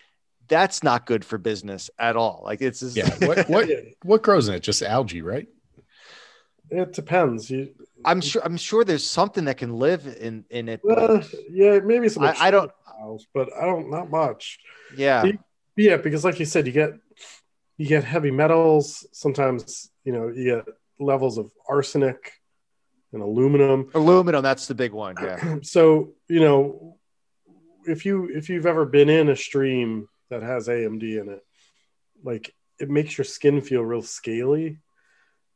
that's 0.51 0.83
not 0.83 1.07
good 1.07 1.25
for 1.25 1.39
business 1.39 1.89
at 1.99 2.17
all. 2.17 2.43
Like 2.45 2.61
it's 2.61 2.81
just, 2.81 2.97
Yeah. 2.97 3.09
What 3.27 3.49
what 3.49 3.69
what 4.03 4.23
grows 4.23 4.49
in 4.49 4.55
it? 4.55 4.61
Just 4.61 4.83
algae, 4.83 5.23
right? 5.23 5.49
It 6.71 6.93
depends. 6.93 7.51
You, 7.51 7.71
I'm 8.05 8.21
sure 8.21 8.43
I'm 8.45 8.57
sure 8.59 8.85
there's 8.85 9.07
something 9.07 9.47
that 9.47 9.57
can 9.57 9.73
live 9.75 10.07
in 10.21 10.45
in 10.51 10.69
it. 10.69 10.81
well, 10.85 11.23
yeah, 11.51 11.79
maybe 11.81 12.09
some. 12.11 12.25
I- 12.25 12.37
I 12.39 12.51
don't- 12.51 12.71
reptiles, 12.87 13.27
but 13.33 13.49
I 13.57 13.65
don't. 13.65 13.91
Not 13.91 14.11
much. 14.11 14.59
yeah. 14.97 15.25
You- 15.25 15.39
Yeah, 15.77 15.97
because 15.97 16.25
like 16.25 16.39
you 16.39 16.45
said, 16.47 16.67
you 16.67 16.73
get 16.73 16.91
you 17.79 17.87
get 17.87 18.05
heavy 18.05 18.31
metals. 18.31 19.07
Sometimes 19.13 19.91
you 20.05 20.13
know 20.13 20.29
you 20.29 20.45
get 20.45 20.65
levels 20.99 21.39
of 21.39 21.51
arsenic 21.69 22.33
and 23.13 23.23
aluminum. 23.23 23.91
Aluminum, 23.95 24.43
that's 24.43 24.67
the 24.69 24.75
big 24.75 24.93
one. 24.93 25.15
Yeah. 25.21 25.57
so 25.63 26.13
you 26.29 26.41
know 26.41 26.99
if 27.87 28.05
you 28.07 28.29
if 28.33 28.49
you've 28.49 28.67
ever 28.67 28.85
been 28.85 29.09
in 29.09 29.29
a 29.31 29.35
stream 29.37 30.07
that 30.31 30.43
has 30.43 30.69
amd 30.69 31.03
in 31.03 31.29
it 31.29 31.45
like 32.25 32.55
it 32.79 32.89
makes 32.89 33.19
your 33.19 33.25
skin 33.25 33.61
feel 33.61 33.83
real 33.83 34.03
scaly 34.03 34.79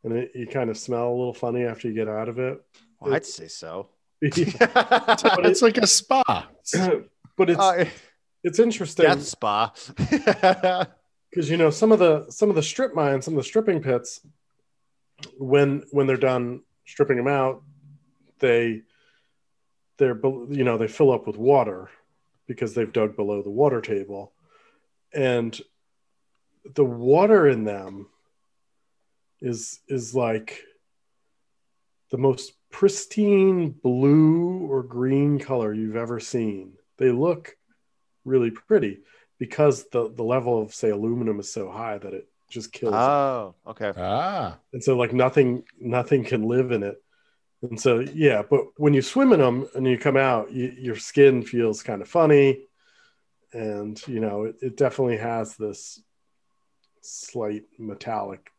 and 0.03 0.12
it, 0.12 0.33
you 0.35 0.47
kind 0.47 0.68
of 0.70 0.77
smell 0.77 1.09
a 1.09 1.16
little 1.16 1.33
funny 1.35 1.62
after 1.64 1.89
you 1.89 1.95
get 1.95 2.09
out 2.09 2.29
of 2.29 2.39
it 2.39 2.61
Well, 3.01 3.14
I'd 3.14 3.25
say 3.25 3.49
so. 3.49 3.89
But 4.20 5.47
it's 5.47 5.62
like 5.62 5.79
a 5.79 5.87
spa. 5.87 6.49
but 7.37 7.51
it's 7.51 7.61
Uh, 7.61 7.87
it's 8.43 8.59
interesting 8.59 9.07
death 9.07 9.22
spa. 9.22 9.72
because 11.31 11.49
you 11.51 11.57
know 11.57 11.70
some 11.70 11.93
of 11.93 11.99
the 11.99 12.27
some 12.31 12.51
of 12.51 12.55
the 12.57 12.62
strip 12.62 12.95
mines 12.95 13.25
some 13.25 13.35
of 13.35 13.39
the 13.39 13.49
stripping 13.49 13.83
pits 13.83 14.20
when 15.39 15.83
when 15.91 16.07
they're 16.07 16.16
done 16.16 16.61
stripping 16.87 17.16
them 17.16 17.27
out 17.27 17.62
they 18.41 18.83
they're 19.97 20.18
you 20.51 20.64
know 20.64 20.77
they 20.77 20.89
fill 20.89 21.11
up 21.11 21.27
with 21.27 21.37
water 21.37 21.89
because 22.47 22.75
they've 22.75 22.93
dug 22.93 23.16
below 23.16 23.43
the 23.43 23.51
water 23.51 23.81
table 23.81 24.34
and 25.15 25.61
the 26.75 26.85
water 26.85 27.49
in 27.49 27.65
them 27.65 28.09
is 29.41 29.81
is 29.89 30.15
like 30.15 30.62
the 32.11 32.19
most 32.19 32.53
pristine 32.71 33.71
blue 33.71 34.67
or 34.71 34.83
green 34.83 35.39
color 35.39 35.73
you've 35.73 35.97
ever 35.97 36.19
seen 36.19 36.73
they 36.99 37.11
look 37.11 37.57
really 38.25 38.51
pretty 38.51 39.01
because 39.39 39.89
the 39.91 40.12
the 40.15 40.23
level 40.23 40.61
of 40.61 40.75
say 40.75 40.91
aluminum 40.91 41.39
is 41.39 41.53
so 41.53 41.71
high 41.71 41.99
that 41.99 42.15
it 42.15 42.29
just 42.49 42.73
kills 42.73 42.95
it. 42.95 42.99
oh, 42.99 43.55
okay. 43.67 43.93
Ah. 43.97 44.57
and 44.73 44.83
so 44.83 44.97
like 44.97 45.12
nothing 45.12 45.65
nothing 45.81 46.25
can 46.25 46.43
live 46.43 46.73
in 46.73 46.83
it 46.83 47.03
and 47.62 47.81
so 47.81 48.01
yeah 48.01 48.43
but 48.49 48.65
when 48.77 48.95
you 48.95 49.03
swim 49.03 49.33
in 49.33 49.41
them 49.41 49.69
and 49.75 49.87
you 49.87 49.99
come 49.99 50.17
out 50.17 50.51
you, 50.53 50.75
your 50.79 50.97
skin 50.97 51.43
feels 51.43 51.83
kind 51.83 52.03
of 52.03 52.09
funny 52.09 52.67
and 53.55 54.07
you 54.07 54.21
know 54.21 54.45
it, 54.45 54.57
it 54.61 54.77
definitely 54.77 55.17
has 55.17 55.57
this 55.57 56.03
slight 57.01 57.65
metallic 57.79 58.51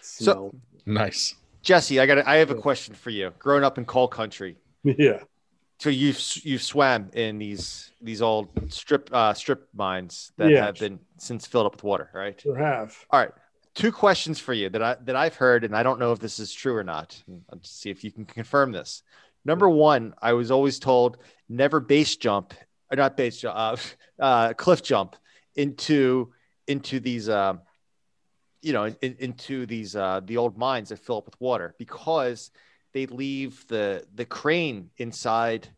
smell 0.00 0.54
Nice. 0.84 1.36
Jesse, 1.62 2.00
I 2.00 2.06
got. 2.06 2.26
I 2.26 2.36
have 2.38 2.50
a 2.50 2.56
question 2.56 2.92
for 2.92 3.10
you. 3.10 3.32
Growing 3.38 3.62
up 3.62 3.78
in 3.78 3.84
coal 3.84 4.08
country, 4.08 4.56
yeah 4.82 5.20
so 5.78 5.90
you've 5.90 6.20
you've 6.44 6.62
swam 6.62 7.10
in 7.12 7.38
these 7.38 7.90
these 8.00 8.22
old 8.22 8.48
strip 8.72 9.08
uh, 9.12 9.34
strip 9.34 9.68
mines 9.74 10.30
that 10.38 10.50
Yeah. 10.50 10.66
have 10.66 10.78
been 10.78 11.00
since 11.18 11.46
filled 11.46 11.66
up 11.66 11.72
with 11.74 11.82
water, 11.84 12.08
right? 12.14 12.40
sure 12.40 12.56
have 12.56 12.96
All 13.10 13.18
right. 13.18 13.32
Two 13.74 13.90
questions 13.90 14.38
for 14.38 14.52
you 14.54 14.68
that 14.70 14.82
I 14.82 14.96
that 15.04 15.16
I've 15.16 15.34
heard, 15.34 15.64
and 15.64 15.74
I 15.76 15.82
don't 15.82 15.98
know 15.98 16.12
if 16.12 16.20
this 16.20 16.38
is 16.38 16.52
true 16.52 16.76
or 16.76 16.84
not. 16.84 17.20
I'll 17.50 17.58
just 17.58 17.80
see 17.80 17.90
if 17.90 18.04
you 18.04 18.12
can 18.12 18.24
confirm 18.24 18.70
this. 18.70 19.02
Number 19.44 19.68
one, 19.68 20.14
I 20.22 20.34
was 20.34 20.50
always 20.52 20.78
told 20.78 21.18
never 21.48 21.80
base 21.80 22.14
jump, 22.16 22.54
or 22.92 22.96
not 22.96 23.16
base 23.16 23.38
jump, 23.38 23.56
uh, 23.56 23.76
uh, 24.22 24.52
cliff 24.54 24.82
jump 24.82 25.16
into 25.56 26.32
into 26.68 27.00
these, 27.00 27.28
uh, 27.28 27.54
you 28.60 28.72
know, 28.72 28.84
in, 28.84 29.16
into 29.18 29.66
these 29.66 29.96
uh, 29.96 30.20
the 30.24 30.36
old 30.36 30.56
mines 30.58 30.90
that 30.90 30.98
fill 30.98 31.18
up 31.18 31.24
with 31.26 31.40
water 31.40 31.74
because 31.78 32.50
they 32.92 33.06
leave 33.06 33.66
the 33.68 34.04
the 34.14 34.24
crane 34.24 34.90
inside 34.98 35.68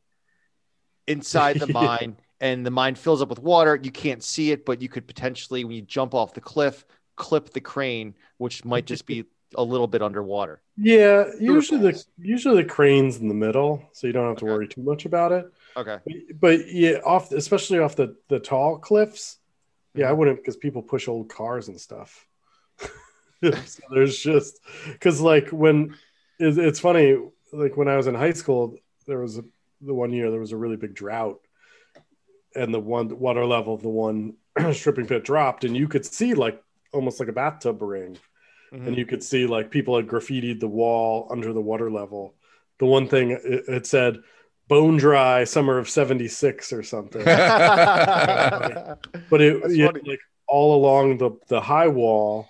inside 1.06 1.58
the 1.58 1.66
mine 1.72 2.16
and 2.40 2.66
the 2.66 2.70
mine 2.70 2.94
fills 2.94 3.22
up 3.22 3.28
with 3.28 3.38
water. 3.38 3.78
You 3.82 3.90
can't 3.90 4.22
see 4.22 4.50
it 4.50 4.64
but 4.66 4.82
you 4.82 4.88
could 4.88 5.06
potentially 5.06 5.64
when 5.64 5.76
you 5.76 5.82
jump 5.82 6.14
off 6.14 6.34
the 6.34 6.40
cliff 6.40 6.84
clip 7.16 7.50
the 7.50 7.60
crane 7.60 8.14
which 8.38 8.64
might 8.64 8.86
just 8.86 9.06
be 9.06 9.24
a 9.54 9.62
little 9.62 9.86
bit 9.86 10.02
underwater. 10.02 10.60
Yeah 10.76 11.30
usually 11.38 11.80
the 11.80 12.04
usually 12.18 12.62
the 12.62 12.68
crane's 12.68 13.18
in 13.18 13.28
the 13.28 13.34
middle 13.34 13.82
so 13.92 14.06
you 14.06 14.12
don't 14.12 14.28
have 14.28 14.38
to 14.38 14.44
Okay. 14.44 14.52
worry 14.52 14.66
too 14.68 14.82
much 14.82 15.04
about 15.04 15.30
it 15.32 15.46
okay 15.76 15.98
but 16.40 16.70
yeah 16.72 16.98
off 17.04 17.32
especially 17.32 17.78
off 17.78 17.96
the 17.96 18.16
the 18.28 18.38
tall 18.38 18.78
cliffs 18.78 19.38
yeah 19.94 20.08
i 20.08 20.12
Mhm. 20.12 20.16
wouldn't 20.16 20.36
because 20.38 20.56
people 20.56 20.82
push 20.82 21.08
old 21.08 21.28
cars 21.28 21.68
and 21.68 21.80
stuff 21.80 22.26
so 23.42 23.82
there's 23.90 24.18
just 24.18 24.60
because 24.92 25.20
like 25.20 25.50
when 25.50 25.94
it, 26.38 26.56
it's 26.58 26.80
funny 26.80 27.16
like 27.52 27.76
when 27.76 27.88
i 27.88 27.96
was 27.96 28.06
in 28.06 28.14
high 28.14 28.32
school 28.32 28.76
there 29.06 29.18
was 29.18 29.38
a, 29.38 29.44
the 29.80 29.94
one 29.94 30.12
year 30.12 30.30
there 30.30 30.40
was 30.40 30.52
a 30.52 30.56
really 30.56 30.76
big 30.76 30.94
drought 30.94 31.40
and 32.56 32.72
the 32.72 32.80
one 32.80 33.18
water 33.18 33.44
level 33.44 33.74
of 33.74 33.82
the 33.82 33.88
one 33.88 34.34
stripping 34.72 35.06
pit 35.06 35.24
dropped 35.24 35.64
and 35.64 35.76
you 35.76 35.88
could 35.88 36.06
see 36.06 36.34
like 36.34 36.62
almost 36.92 37.18
like 37.20 37.28
a 37.28 37.32
bathtub 37.32 37.82
ring 37.82 38.16
Mhm. 38.72 38.86
and 38.88 38.96
you 38.96 39.06
could 39.06 39.22
see 39.22 39.46
like 39.46 39.70
people 39.70 39.96
had 39.96 40.08
graffitied 40.08 40.58
the 40.58 40.66
wall 40.68 41.28
under 41.30 41.52
the 41.52 41.60
water 41.60 41.90
level. 41.92 42.34
The 42.78 42.86
one 42.86 43.06
thing 43.06 43.30
it, 43.30 43.40
it 43.68 43.86
said 43.86 44.18
bone 44.68 44.96
dry 44.96 45.44
summer 45.44 45.78
of 45.78 45.88
76 45.88 46.72
or 46.72 46.82
something. 46.82 47.24
but 49.30 49.40
it 49.40 49.70
yeah, 49.70 49.90
like 50.06 50.20
all 50.46 50.76
along 50.76 51.18
the 51.18 51.30
the 51.48 51.60
high 51.60 51.88
wall 51.88 52.48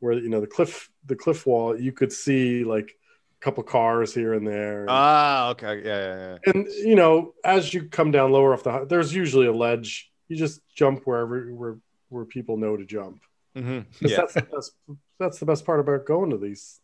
where 0.00 0.14
you 0.14 0.28
know 0.28 0.40
the 0.40 0.46
cliff 0.46 0.90
the 1.06 1.16
cliff 1.16 1.46
wall 1.46 1.78
you 1.78 1.92
could 1.92 2.12
see 2.12 2.64
like 2.64 2.94
a 3.40 3.44
couple 3.44 3.62
cars 3.62 4.14
here 4.14 4.34
and 4.34 4.46
there. 4.46 4.86
ah 4.88 5.50
okay 5.50 5.82
yeah, 5.84 6.00
yeah, 6.00 6.36
yeah. 6.44 6.52
and 6.52 6.66
you 6.84 6.94
know 6.94 7.34
as 7.44 7.72
you 7.72 7.88
come 7.88 8.10
down 8.10 8.32
lower 8.32 8.52
off 8.52 8.64
the 8.64 8.84
there's 8.88 9.14
usually 9.14 9.46
a 9.46 9.52
ledge. 9.52 10.10
You 10.28 10.36
just 10.36 10.60
jump 10.74 11.02
wherever 11.04 11.52
where 11.52 11.78
where 12.08 12.24
people 12.24 12.56
know 12.56 12.76
to 12.76 12.84
jump. 12.84 13.22
Mhm. 13.56 13.84
'Cause 14.00 14.10
yeah 14.10 14.16
That's 14.18 14.34
the 14.34 14.42
best 14.42 14.72
that's 15.18 15.38
the 15.38 15.46
best 15.46 15.66
part 15.66 15.80
about 15.80 16.06
going 16.06 16.30
to 16.30 16.38
these. 16.38 16.80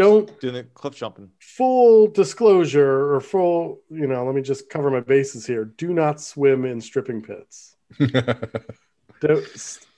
Don't 0.00 0.40
doing 0.40 0.54
the 0.54 0.64
cliff 0.64 0.94
jumping 0.94 1.30
full 1.38 2.06
disclosure 2.06 3.14
or 3.14 3.20
full, 3.20 3.82
you 3.90 4.06
know, 4.06 4.24
let 4.24 4.34
me 4.34 4.40
just 4.40 4.70
cover 4.70 4.90
my 4.90 5.00
bases 5.00 5.46
here. 5.46 5.66
Do 5.66 5.92
not 5.92 6.20
swim 6.20 6.64
in 6.64 6.80
stripping 6.80 7.22
pits. 7.22 7.76
The 9.20 9.46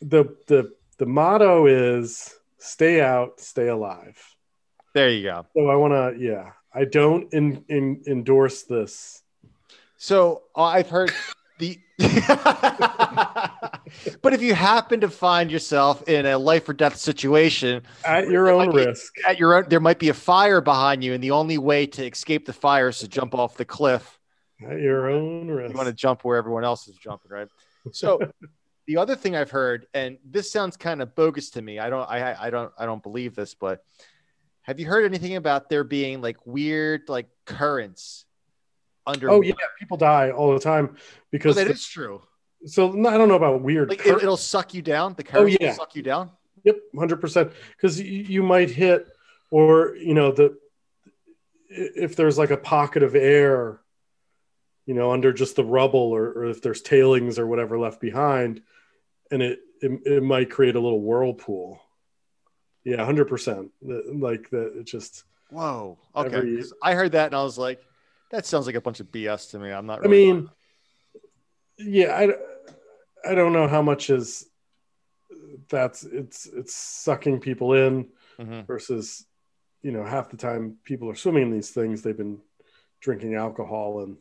the 0.01 0.37
the, 0.49 0.73
the 0.99 1.07
motto 1.07 1.67
is 1.67 2.35
stay 2.59 3.01
out, 3.01 3.39
stay 3.39 3.69
alive. 3.69 4.21
there 4.95 5.11
you 5.11 5.23
go 5.23 5.47
So 5.55 5.69
I 5.69 5.77
want 5.77 5.93
to, 5.93 6.21
yeah, 6.21 6.51
I 6.75 6.85
don't 6.85 7.33
in, 7.33 7.65
in, 7.69 8.03
endorse 8.09 8.65
this. 8.65 9.23
So 9.97 10.43
uh, 10.57 10.65
I've 10.65 10.91
heard 10.91 11.13
the. 11.61 11.79
but 14.23 14.33
if 14.33 14.43
you 14.43 14.55
happen 14.55 15.01
to 15.01 15.09
find 15.09 15.51
yourself 15.51 16.09
in 16.09 16.27
a 16.27 16.37
life 16.39 16.69
or 16.69 16.73
death 16.73 16.97
situation, 16.97 17.83
At 18.05 18.29
your 18.29 18.51
own 18.51 18.67
might 18.67 18.71
be- 18.77 18.87
risk. 18.87 19.13
at 19.27 19.39
your 19.39 19.55
own, 19.57 19.65
there 19.69 19.81
might 19.81 19.99
be 19.99 20.09
a 20.09 20.15
fire 20.15 20.61
behind 20.61 21.03
you, 21.05 21.15
and 21.15 21.23
the 21.23 21.31
only 21.33 21.59
way 21.59 21.87
to 21.87 22.07
escape 22.07 22.47
the 22.47 22.53
fire 22.53 22.89
is 22.89 22.99
to 23.01 23.09
jump 23.09 23.35
off 23.35 23.57
the 23.57 23.65
cliff. 23.65 24.19
At 24.69 24.81
your 24.81 25.11
own 25.11 25.49
risk. 25.49 25.73
You 25.73 25.77
want 25.77 25.89
to 25.89 25.93
jump 25.95 26.25
where 26.25 26.37
everyone 26.37 26.65
else 26.65 26.87
is 26.89 26.97
jumping, 26.97 27.31
right? 27.31 27.49
So 27.93 28.21
the 28.87 28.97
other 28.97 29.17
thing 29.17 29.35
I've 29.37 29.51
heard, 29.51 29.87
and 29.95 30.19
this 30.25 30.51
sounds 30.53 30.77
kind 30.77 31.03
of 31.03 31.15
bogus 31.15 31.51
to 31.51 31.63
me. 31.63 31.79
I 31.79 31.91
don't, 31.91 32.09
I, 32.09 32.47
I 32.47 32.51
don't, 32.51 32.73
I 32.79 32.87
don't 32.87 33.03
believe 33.03 33.35
this, 33.35 33.55
but 33.55 33.85
have 34.63 34.79
you 34.79 34.87
heard 34.87 35.05
anything 35.05 35.35
about 35.37 35.69
there 35.69 35.83
being 35.85 36.21
like 36.21 36.37
weird, 36.47 37.03
like 37.09 37.29
currents 37.47 38.25
under? 39.07 39.29
oh 39.31 39.41
yeah, 39.41 39.55
people 39.79 39.97
die 39.97 40.31
all 40.31 40.53
the 40.55 40.61
time 40.61 40.87
Well, 40.87 40.97
because 41.33 41.57
that 41.57 41.67
the- 41.67 41.73
is 41.73 41.85
true. 41.85 42.23
So 42.67 42.91
I 42.91 43.17
don't 43.17 43.29
know 43.29 43.37
about 43.37 43.63
weird. 43.63 43.89
Like 43.89 44.07
it, 44.07 44.23
it'll 44.23 44.37
suck 44.37 44.75
you 44.75 44.83
down. 44.83 45.15
The 45.15 45.25
oh, 45.29 45.31
currents 45.31 45.57
yeah. 45.61 45.69
will 45.69 45.77
suck 45.77 45.97
you 45.97 46.03
down. 46.03 46.31
Yep, 46.65 46.77
hundred 46.97 47.21
percent. 47.21 47.53
Because 47.77 48.01
you, 48.01 48.43
might 48.43 48.71
hit, 48.71 49.09
or 49.51 49.97
you 49.97 50.15
know, 50.15 50.33
the 50.33 50.57
if 51.69 52.15
there's 52.15 52.39
like 52.39 52.51
a 52.51 52.57
pocket 52.57 53.03
of 53.03 53.15
air, 53.15 53.81
you 54.87 54.95
know, 54.95 55.13
under 55.13 55.33
just 55.33 55.57
the 55.57 55.65
rubble, 55.65 56.13
or, 56.13 56.27
or 56.31 56.45
if 56.47 56.63
there's 56.63 56.83
tailings 56.83 57.39
or 57.39 57.47
whatever 57.47 57.79
left 57.79 58.01
behind, 58.01 58.63
and 59.31 59.43
it 59.43 59.61
it, 59.81 60.01
it 60.07 60.23
might 60.23 60.51
create 60.51 60.77
a 60.77 60.81
little 60.81 61.01
whirlpool. 61.01 61.81
Yeah, 62.85 63.05
hundred 63.05 63.27
percent. 63.27 63.71
Like 63.83 64.51
that, 64.51 64.79
it 64.79 64.85
just. 64.85 65.25
Whoa. 65.51 65.99
Okay. 66.17 66.37
Every- 66.37 66.65
I 66.83 66.95
heard 66.95 67.13
that 67.13 67.27
and 67.27 67.35
I 67.35 67.43
was 67.43 67.59
like, 67.59 67.85
that 68.31 68.47
sounds 68.47 68.65
like 68.67 68.75
a 68.75 68.81
bunch 68.81 69.01
of 69.01 69.13
BS 69.13 69.51
to 69.51 69.59
me. 69.59 69.71
I'm 69.71 69.87
not. 69.87 69.99
I 69.99 70.09
Really 70.09 70.33
mean, 70.33 70.51
yeah, 71.79 72.17
I 72.17 72.29
I 73.29 73.35
don't 73.35 73.53
know 73.53 73.69
how 73.69 73.83
much 73.83 74.11
is 74.11 74.49
that's 75.69 76.05
it's 76.05 76.47
it's 76.47 76.75
sucking 76.75 77.41
people 77.41 77.75
in 77.75 78.09
Mhm. 78.39 78.67
versus 78.67 79.27
you 79.83 79.93
know 79.93 80.05
half 80.05 80.31
the 80.31 80.37
time 80.37 80.77
people 80.85 81.09
are 81.11 81.15
swimming 81.15 81.45
in 81.45 81.51
these 81.51 81.71
things 81.71 82.03
they've 82.03 82.17
been 82.17 82.41
drinking 83.01 83.35
alcohol 83.35 84.03
and 84.03 84.17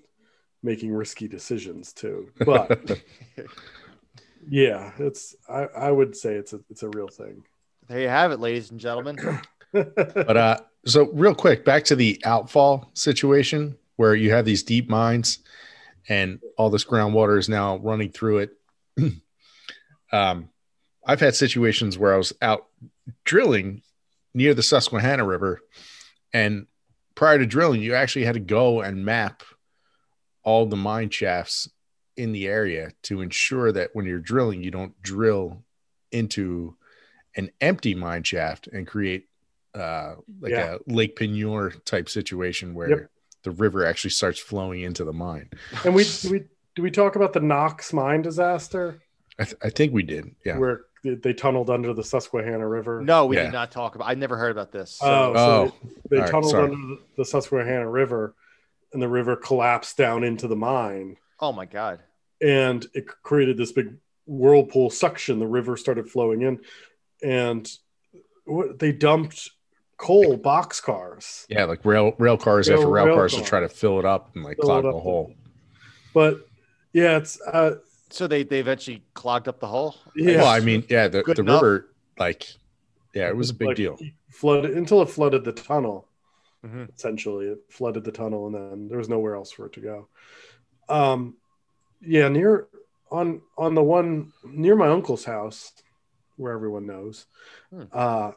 making 0.64 0.91
risky 0.93 1.28
decisions 1.28 1.93
too 1.93 2.30
but 2.45 3.02
yeah 4.49 4.91
it's 4.97 5.36
i 5.49 5.64
i 5.78 5.91
would 5.91 6.16
say 6.16 6.34
it's 6.36 6.54
a 6.54 6.60
it's 6.70 6.84
a 6.84 6.89
real 6.89 7.08
thing 7.08 7.43
There 7.88 7.99
you 8.02 8.08
have 8.10 8.32
it, 8.32 8.39
ladies 8.39 8.72
and 8.72 8.80
gentlemen. 8.80 9.18
But 9.74 10.36
uh, 10.38 10.58
so 10.86 11.10
real 11.14 11.34
quick, 11.34 11.64
back 11.64 11.86
to 11.86 11.95
the 11.95 12.22
outfall 12.26 12.89
situation 12.93 13.78
where 13.95 14.16
you 14.16 14.32
have 14.32 14.43
these 14.43 14.64
deep 14.64 14.89
mines 14.89 15.39
and 16.10 16.41
all 16.58 16.70
this 16.70 16.84
groundwater 16.84 17.38
is 17.39 17.47
now 17.47 17.78
running 17.78 18.12
through 18.12 18.39
it. 18.39 18.49
um, 20.12 20.50
I've 21.06 21.20
had 21.20 21.36
situations 21.36 21.98
where 21.98 22.14
I 22.14 22.18
was 22.18 22.34
out 22.42 22.68
drilling 23.26 23.82
near 24.34 24.54
the 24.54 24.64
Susquehanna 24.64 25.26
River, 25.26 25.62
and 26.34 26.68
prior 27.16 27.38
to 27.38 27.46
drilling, 27.46 27.82
you 27.82 27.96
actually 27.96 28.26
had 28.26 28.36
to 28.36 28.39
go 28.39 28.82
and 28.82 29.04
map 29.06 29.44
all 30.44 30.66
the 30.66 30.76
mine 30.76 31.10
shafts 31.10 31.70
in 32.18 32.32
the 32.32 32.48
area 32.48 32.92
to 33.04 33.22
ensure 33.22 33.72
that 33.72 33.89
when 33.94 34.06
you're 34.06 34.20
drilling, 34.20 34.64
you 34.64 34.72
don't 34.72 35.00
drill 35.02 35.64
into 36.12 36.76
an 37.36 37.50
empty 37.62 37.96
mine 37.96 38.24
shaft 38.24 38.68
and 38.68 38.86
create 38.88 39.28
uh, 39.74 40.16
like 40.42 40.52
Yeah. 40.52 40.76
a 40.76 40.92
Lake 40.92 41.16
Peigneur 41.16 41.72
type 41.86 42.10
situation 42.10 42.74
where 42.74 42.89
Yep. 42.89 43.10
the 43.44 43.52
river 43.52 43.86
actually 43.86 44.10
starts 44.10 44.38
flowing 44.39 44.82
into 44.82 45.06
the 45.06 45.14
mine. 45.14 45.50
and 45.86 45.96
we 45.96 46.06
we 46.30 46.44
do 46.76 46.82
we 46.82 46.91
talk 46.91 47.15
about 47.15 47.34
the 47.34 47.39
knox 47.39 47.93
mine 47.93 48.22
disaster 48.22 49.01
I, 49.39 49.43
th- 49.45 49.55
I 49.63 49.69
think 49.69 49.93
we 49.93 50.03
did. 50.03 50.36
Yeah. 50.45 50.57
where 50.57 50.82
they, 51.03 51.15
they 51.15 51.34
tunneled 51.34 51.69
under 51.69 51.93
the 51.93 52.03
susquehanna 52.03 52.67
river 52.67 53.01
No, 53.01 53.26
we 53.26 53.38
Yeah. 53.38 53.43
did 53.45 53.53
not 53.53 53.72
talk 53.72 53.95
about. 53.95 54.07
I 54.07 54.13
never 54.13 54.38
heard 54.38 54.51
about 54.51 54.72
this. 54.72 54.91
So. 54.91 55.05
Oh, 55.07 55.34
so 55.36 55.41
Oh, 55.41 55.89
they, 56.09 56.19
they 56.19 56.26
tunneled 56.28 56.51
sorry. 56.51 56.63
under 56.65 56.78
the, 56.78 56.99
the 57.17 57.26
Susquehanna 57.26 57.89
River, 57.89 58.36
and 58.93 59.01
the 59.01 59.07
river 59.07 59.36
collapsed 59.36 59.97
down 59.97 60.24
into 60.24 60.47
the 60.47 60.55
mine, 60.55 61.15
oh 61.39 61.51
my 61.53 61.65
god. 61.65 62.01
and 62.41 62.86
it 62.93 63.05
created 63.24 63.57
this 63.57 63.72
big 63.72 63.95
whirlpool 64.28 64.89
suction. 64.89 65.39
The 65.39 65.47
river 65.47 65.76
started 65.78 66.07
flowing 66.09 66.41
in, 66.43 66.59
and 67.24 67.67
they 68.78 68.91
dumped 68.91 69.49
coal 69.97 70.38
boxcars. 70.38 71.45
Yeah, 71.49 71.65
like 71.65 71.84
rail 71.86 72.13
rail 72.19 72.38
cars 72.38 72.69
Rail- 72.69 72.80
after 72.80 72.89
rail, 72.89 73.05
rail 73.07 73.15
cars 73.15 73.34
to 73.36 73.43
try 73.43 73.61
to 73.61 73.69
fill 73.69 73.97
it 73.99 74.05
up 74.05 74.36
and 74.36 74.43
like 74.43 74.57
Fill 74.57 74.65
clog 74.65 74.84
the 74.84 74.91
hole. 74.91 75.34
But 76.13 76.45
yeah, 76.94 77.18
it's 77.18 77.39
uh, 77.42 77.76
So 78.10 78.28
they 78.28 78.44
they 78.44 78.60
eventually 78.60 79.04
clogged 79.14 79.48
up 79.48 79.60
the 79.60 79.68
hole. 79.68 79.96
yeah. 80.16 80.38
Well, 80.38 80.48
I 80.48 80.60
mean, 80.60 80.84
yeah, 80.89 81.08
the, 81.08 81.24
Good 81.24 81.38
the 81.38 81.42
enough. 81.42 81.62
river, 81.62 81.89
like, 82.18 82.48
yeah, 83.14 83.28
it 83.30 83.36
was 83.36 83.50
a 83.50 83.54
big 83.54 83.68
like, 83.70 83.78
deal. 83.78 83.98
Flooded 84.30 84.72
until 84.78 85.02
it 85.02 85.10
flooded 85.10 85.44
the 85.44 85.52
tunnel. 85.54 86.08
Mhm. 86.66 86.89
Essentially, 86.96 87.48
it 87.48 87.60
flooded 87.70 88.04
the 88.04 88.12
tunnel, 88.12 88.46
and 88.48 88.56
then 88.56 88.88
there 88.88 88.98
was 89.00 89.10
nowhere 89.10 89.36
else 89.36 89.52
for 89.52 89.66
it 89.66 89.74
to 89.74 89.80
go. 89.82 90.08
Um, 90.89 91.36
yeah, 92.02 92.28
near 92.30 92.68
on 93.12 93.42
on 93.58 93.74
the 93.76 93.82
one 93.84 94.32
near 94.44 94.76
my 94.76 94.88
uncle's 94.89 95.26
house, 95.26 95.74
where 96.38 96.54
everyone 96.54 96.86
knows. 96.86 97.26
Hmm. 97.72 97.84
Uh, 97.92 98.32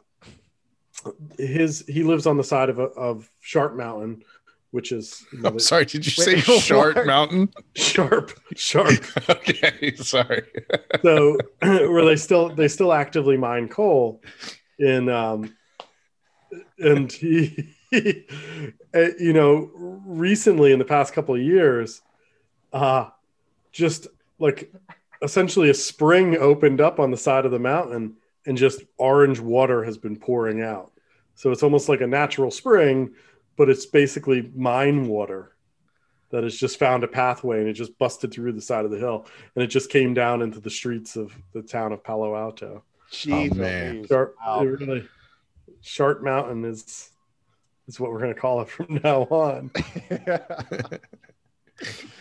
his 1.37 1.85
he 1.87 2.03
lives 2.03 2.25
on 2.25 2.37
the 2.37 2.43
side 2.43 2.69
of 2.69 2.79
a, 2.79 2.83
of 2.83 3.29
Sharp 3.41 3.75
Mountain, 3.75 4.23
which 4.75 4.91
is 4.91 5.25
I'm 5.45 5.57
sorry, 5.57 5.85
did 5.85 6.05
you 6.05 6.11
Wait, 6.17 6.43
say 6.43 6.59
Sharp? 6.59 7.05
Mountain? 7.05 7.49
Sharp 7.75 8.37
Sharp. 8.57 9.05
okay, 9.29 9.95
sorry. 9.95 10.43
so 11.01 11.37
where 11.61 12.03
they 12.03 12.17
still 12.17 12.49
they 12.53 12.67
still 12.67 12.91
actively 12.91 13.37
mine 13.37 13.69
coal 13.69 14.21
in 14.77 15.07
um 15.07 15.55
and 16.77 17.09
he, 17.09 17.73
he 17.89 18.25
uh, 18.93 19.07
you 19.17 19.31
know 19.31 19.71
recently 20.05 20.73
in 20.73 20.79
the 20.79 20.85
past 20.85 21.13
couple 21.13 21.33
of 21.33 21.41
years 21.41 22.01
uh 22.73 23.05
just 23.71 24.07
like 24.39 24.73
essentially 25.21 25.69
a 25.69 25.73
spring 25.73 26.35
opened 26.37 26.81
up 26.81 26.99
on 26.99 27.11
the 27.11 27.17
side 27.17 27.45
of 27.45 27.51
the 27.51 27.59
mountain 27.59 28.17
and 28.45 28.57
just 28.57 28.81
orange 28.97 29.39
water 29.39 29.85
has 29.85 29.97
been 29.97 30.17
pouring 30.17 30.61
out 30.61 30.91
so 31.33 31.51
it's 31.51 31.63
almost 31.63 31.87
like 31.87 32.01
a 32.01 32.07
natural 32.07 32.51
spring 32.51 33.13
but 33.57 33.69
it's 33.69 33.85
basically 33.85 34.51
mine 34.55 35.07
water 35.07 35.51
that 36.31 36.43
has 36.43 36.57
just 36.57 36.77
found 36.79 37.03
a 37.03 37.07
pathway 37.07 37.59
and 37.59 37.67
it 37.69 37.73
just 37.73 37.97
busted 37.97 38.31
through 38.33 38.51
the 38.51 38.61
side 38.61 38.83
of 38.85 38.91
the 38.91 38.97
hill 38.97 39.25
and 39.55 39.63
it 39.63 39.67
just 39.67 39.89
came 39.89 40.13
down 40.13 40.41
into 40.41 40.59
the 40.59 40.69
streets 40.69 41.15
of 41.15 41.33
the 41.53 41.61
town 41.61 41.91
of 41.93 42.03
Palo 42.03 42.35
Alto. 42.35 42.83
Jeez, 43.11 43.51
Oh, 43.51 43.55
man. 43.55 44.05
Sharp, 44.07 44.35
Wow. 44.45 44.61
it 44.61 44.65
really, 44.65 45.07
Sharp 45.81 46.21
Mountain 46.23 46.65
is 46.65 47.09
is 47.87 47.99
what 47.99 48.11
we're 48.11 48.19
going 48.19 48.33
to 48.33 48.39
call 48.39 48.61
it 48.61 48.69
from 48.75 48.99
now 49.03 49.21
on. 49.29 49.71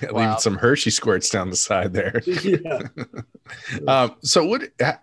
Wow. 0.03 0.11
Leaving 0.11 0.39
some 0.41 0.57
Hershey 0.57 0.91
squirts 0.91 1.31
down 1.31 1.49
the 1.49 1.55
side 1.57 1.93
there. 1.93 2.21
yeah, 2.27 2.81
Um, 3.87 4.17
so 4.21 4.45
what? 4.45 4.63
Uh, 4.83 4.95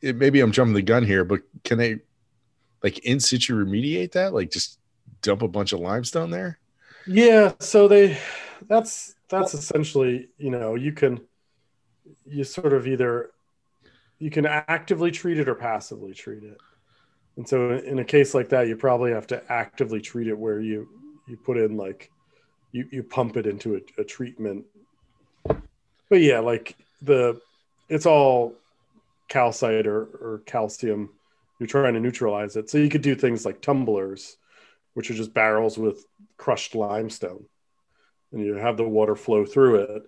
it, 0.00 0.16
maybe 0.16 0.40
I'm 0.40 0.50
jumping 0.50 0.72
the 0.72 0.80
gun 0.80 1.04
here, 1.04 1.24
but 1.24 1.42
can 1.62 1.76
they, 1.76 1.98
like, 2.82 3.00
in 3.00 3.20
situ 3.20 3.54
remediate 3.54 4.12
that? 4.12 4.32
Like, 4.32 4.50
just 4.50 4.78
dump 5.22 5.42
a 5.42 5.48
bunch 5.48 5.72
of 5.72 5.80
limestone 5.80 6.30
there? 6.30 6.58
yeah. 7.06 7.52
So 7.60 7.88
they, 7.88 8.18
that's 8.66 9.14
that's 9.28 9.54
essentially 9.54 10.28
you 10.38 10.50
know 10.50 10.74
you 10.74 10.92
can, 10.92 11.20
you 12.26 12.44
sort 12.44 12.72
of 12.72 12.86
either, 12.86 13.30
you 14.18 14.30
can 14.30 14.46
actively 14.46 15.10
treat 15.10 15.38
it 15.38 15.48
or 15.48 15.54
passively 15.54 16.14
treat 16.14 16.42
it, 16.42 16.58
and 17.36 17.48
so 17.48 17.72
in 17.72 17.98
a 17.98 18.04
case 18.04 18.34
like 18.34 18.48
that, 18.50 18.68
you 18.68 18.76
probably 18.76 19.12
have 19.12 19.26
to 19.28 19.42
actively 19.50 20.00
treat 20.00 20.26
it 20.26 20.38
where 20.38 20.60
you 20.60 20.88
you 21.28 21.36
put 21.36 21.56
in 21.56 21.76
like, 21.76 22.10
you 22.72 22.88
you 22.90 23.02
pump 23.02 23.36
it 23.36 23.46
into 23.46 23.76
a, 23.76 24.00
a 24.00 24.04
treatment. 24.04 24.64
But 26.10 26.22
yeah, 26.22 26.38
like 26.38 26.74
the, 27.02 27.40
it's 27.90 28.06
all 28.06 28.54
calcite 29.28 29.86
or, 29.86 30.04
or 30.04 30.42
calcium. 30.46 31.10
You're 31.58 31.66
trying 31.66 31.94
to 31.94 32.00
neutralize 32.00 32.56
it. 32.56 32.70
So 32.70 32.78
you 32.78 32.88
could 32.88 33.02
do 33.02 33.14
things 33.14 33.44
like 33.44 33.60
tumblers, 33.60 34.36
which 34.98 35.12
are 35.12 35.14
just 35.14 35.32
barrels 35.32 35.78
with 35.78 36.04
crushed 36.38 36.74
limestone, 36.74 37.44
and 38.32 38.44
you 38.44 38.54
have 38.54 38.76
the 38.76 38.82
water 38.82 39.14
flow 39.14 39.44
through 39.44 39.76
it. 39.76 40.02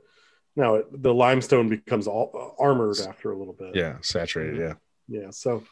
Now 0.56 0.74
it, 0.74 1.02
the 1.02 1.14
limestone 1.14 1.68
becomes 1.68 2.08
all 2.08 2.56
armored 2.58 2.98
after 2.98 3.30
a 3.30 3.38
little 3.38 3.52
bit. 3.52 3.76
Yeah, 3.76 3.98
saturated. 4.00 4.58
Yeah. 4.58 4.74
Yeah. 5.06 5.30
So, 5.30 5.62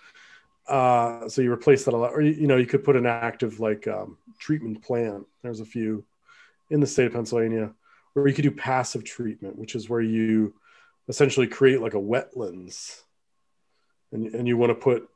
uh, 0.69 1.29
so 1.29 1.43
you 1.43 1.53
replace 1.53 1.85
that 1.85 1.95
a 1.95 1.97
lot, 1.97 2.13
or 2.13 2.21
you, 2.21 2.31
you 2.31 2.47
know, 2.47 2.59
you 2.59 2.67
could 2.67 2.85
put 2.85 2.95
an 2.95 3.07
active 3.07 3.59
like 3.59 3.89
um, 3.89 4.19
treatment 4.39 4.85
plant. 4.85 5.27
There's 5.43 5.59
a 5.59 5.65
few 5.65 6.05
in 6.71 6.79
the 6.79 6.87
state 6.87 7.07
of 7.07 7.13
Pennsylvania, 7.13 7.73
or 8.15 8.29
you 8.29 8.35
could 8.35 8.45
do 8.45 8.53
passive 8.53 9.03
treatment, 9.03 9.59
which 9.59 9.75
is 9.75 9.89
where 9.89 10.01
you 10.01 10.55
essentially 11.09 11.49
create 11.49 11.81
like 11.81 11.95
a 11.95 11.97
wetlands, 11.97 13.03
and 14.13 14.33
and 14.33 14.47
you 14.47 14.57
want 14.57 14.71
to 14.71 14.77
put 14.77 15.09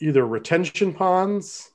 either 0.00 0.26
retention 0.26 0.94
ponds 0.94 1.70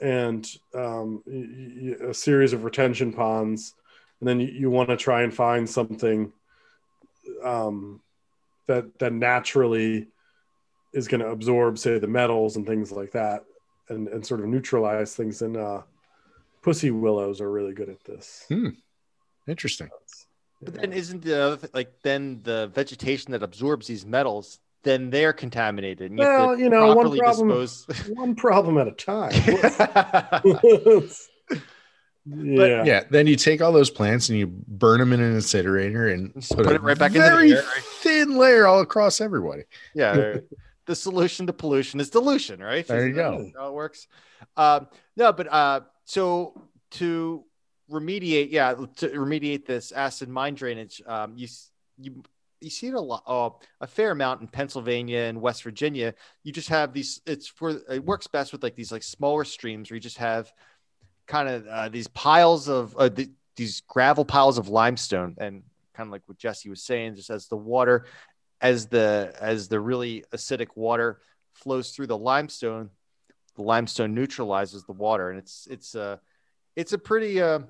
and 0.00 0.48
um, 0.74 1.22
y- 1.26 1.94
y- 2.00 2.08
a 2.08 2.14
series 2.14 2.52
of 2.52 2.64
retention 2.64 3.12
ponds, 3.12 3.74
and 4.20 4.28
then 4.28 4.40
you, 4.40 4.48
you 4.48 4.70
want 4.70 4.88
to 4.88 4.96
try 4.96 5.22
and 5.22 5.34
find 5.34 5.68
something 5.68 6.32
um, 7.42 8.00
that 8.66 8.98
that 8.98 9.12
naturally 9.12 10.08
is 10.92 11.08
going 11.08 11.20
to 11.20 11.28
absorb, 11.28 11.78
say, 11.78 11.98
the 11.98 12.06
metals 12.06 12.56
and 12.56 12.66
things 12.66 12.92
like 12.92 13.12
that, 13.12 13.44
and 13.88 14.08
and 14.08 14.24
sort 14.26 14.40
of 14.40 14.46
neutralize 14.46 15.14
things. 15.14 15.42
And 15.42 15.56
uh, 15.56 15.82
pussy 16.62 16.90
willows 16.90 17.40
are 17.40 17.50
really 17.50 17.72
good 17.74 17.88
at 17.88 18.04
this. 18.04 18.46
Interesting. 19.46 19.88
But 20.60 20.74
then 20.74 20.92
isn't 20.92 21.22
the 21.22 21.70
like 21.72 22.02
then 22.02 22.40
the 22.42 22.66
vegetation 22.68 23.32
that 23.32 23.42
absorbs 23.42 23.86
these 23.86 24.04
metals, 24.04 24.58
then 24.84 25.10
they're 25.10 25.32
contaminated. 25.32 26.10
And 26.10 26.18
you 26.18 26.24
Well, 26.24 26.56
to 26.56 26.62
you 26.62 26.70
know, 26.70 26.94
one 26.94 27.16
problem- 27.18 27.48
dispose. 27.48 27.86
One 28.14 28.34
problem 28.34 28.78
at 28.78 28.88
a 28.88 28.92
time. 28.92 29.32
yeah. 32.26 32.84
Yeah. 32.84 33.04
Then 33.10 33.26
you 33.26 33.36
take 33.36 33.60
all 33.62 33.72
those 33.72 33.90
plants 33.90 34.28
and 34.28 34.38
you 34.38 34.46
burn 34.46 35.00
them 35.00 35.12
in 35.12 35.20
an 35.20 35.34
incinerator 35.34 36.08
and 36.08 36.34
put, 36.34 36.64
put 36.64 36.72
it 36.74 36.82
right 36.82 36.98
back 36.98 37.14
in 37.14 37.20
the 37.22 37.26
very 37.28 37.52
air, 37.52 37.62
right? 37.62 37.82
thin 38.00 38.36
layer 38.36 38.66
all 38.66 38.80
across 38.80 39.20
everybody. 39.20 39.62
yeah. 39.94 40.36
the 40.86 40.94
solution 40.96 41.46
to 41.46 41.52
pollution 41.52 42.00
is 42.00 42.10
dilution, 42.10 42.60
right? 42.60 42.86
There 42.86 43.06
you 43.06 43.12
Isn't 43.12 43.16
that 43.16 43.52
go. 43.54 43.60
How 43.60 43.68
it 43.68 43.74
works. 43.74 44.06
Um, 44.56 44.88
no, 45.16 45.32
but 45.32 45.52
uh, 45.52 45.80
so 46.04 46.62
to 46.92 47.44
remediate, 47.90 48.48
yeah, 48.50 48.74
to 48.74 49.08
remediate 49.10 49.66
this 49.66 49.92
acid 49.92 50.28
mine 50.28 50.54
drainage, 50.54 51.02
um, 51.06 51.32
you 51.36 51.48
you 51.98 52.22
you 52.60 52.70
see 52.70 52.88
it 52.88 52.94
a 52.94 53.00
lot, 53.00 53.22
uh, 53.26 53.50
a 53.80 53.86
fair 53.86 54.10
amount 54.10 54.40
in 54.40 54.48
Pennsylvania 54.48 55.20
and 55.20 55.40
West 55.40 55.62
Virginia. 55.62 56.14
You 56.42 56.52
just 56.52 56.68
have 56.68 56.92
these. 56.92 57.20
It's 57.26 57.46
for 57.46 57.80
it 57.90 58.04
works 58.04 58.26
best 58.26 58.52
with 58.52 58.62
like 58.62 58.76
these 58.76 58.92
like 58.92 59.02
smaller 59.02 59.44
streams 59.44 59.90
where 59.90 59.96
you 59.96 60.00
just 60.00 60.18
have 60.18 60.52
kind 61.26 61.48
of 61.48 61.66
uh, 61.66 61.88
these 61.88 62.08
piles 62.08 62.68
of 62.68 62.96
uh, 62.96 63.08
the, 63.08 63.30
these 63.56 63.82
gravel 63.82 64.24
piles 64.24 64.58
of 64.58 64.68
limestone 64.68 65.36
and 65.38 65.62
kind 65.94 66.08
of 66.08 66.12
like 66.12 66.22
what 66.26 66.38
Jesse 66.38 66.70
was 66.70 66.82
saying, 66.82 67.16
just 67.16 67.30
as 67.30 67.48
the 67.48 67.56
water 67.56 68.06
as 68.60 68.86
the 68.86 69.34
as 69.40 69.68
the 69.68 69.80
really 69.80 70.24
acidic 70.32 70.68
water 70.74 71.20
flows 71.52 71.90
through 71.90 72.06
the 72.06 72.18
limestone, 72.18 72.90
the 73.56 73.62
limestone 73.62 74.14
neutralizes 74.14 74.84
the 74.84 74.92
water, 74.92 75.30
and 75.30 75.38
it's 75.38 75.66
it's 75.70 75.94
a 75.94 76.20
it's 76.76 76.92
a 76.92 76.98
pretty 76.98 77.40
uh, 77.40 77.60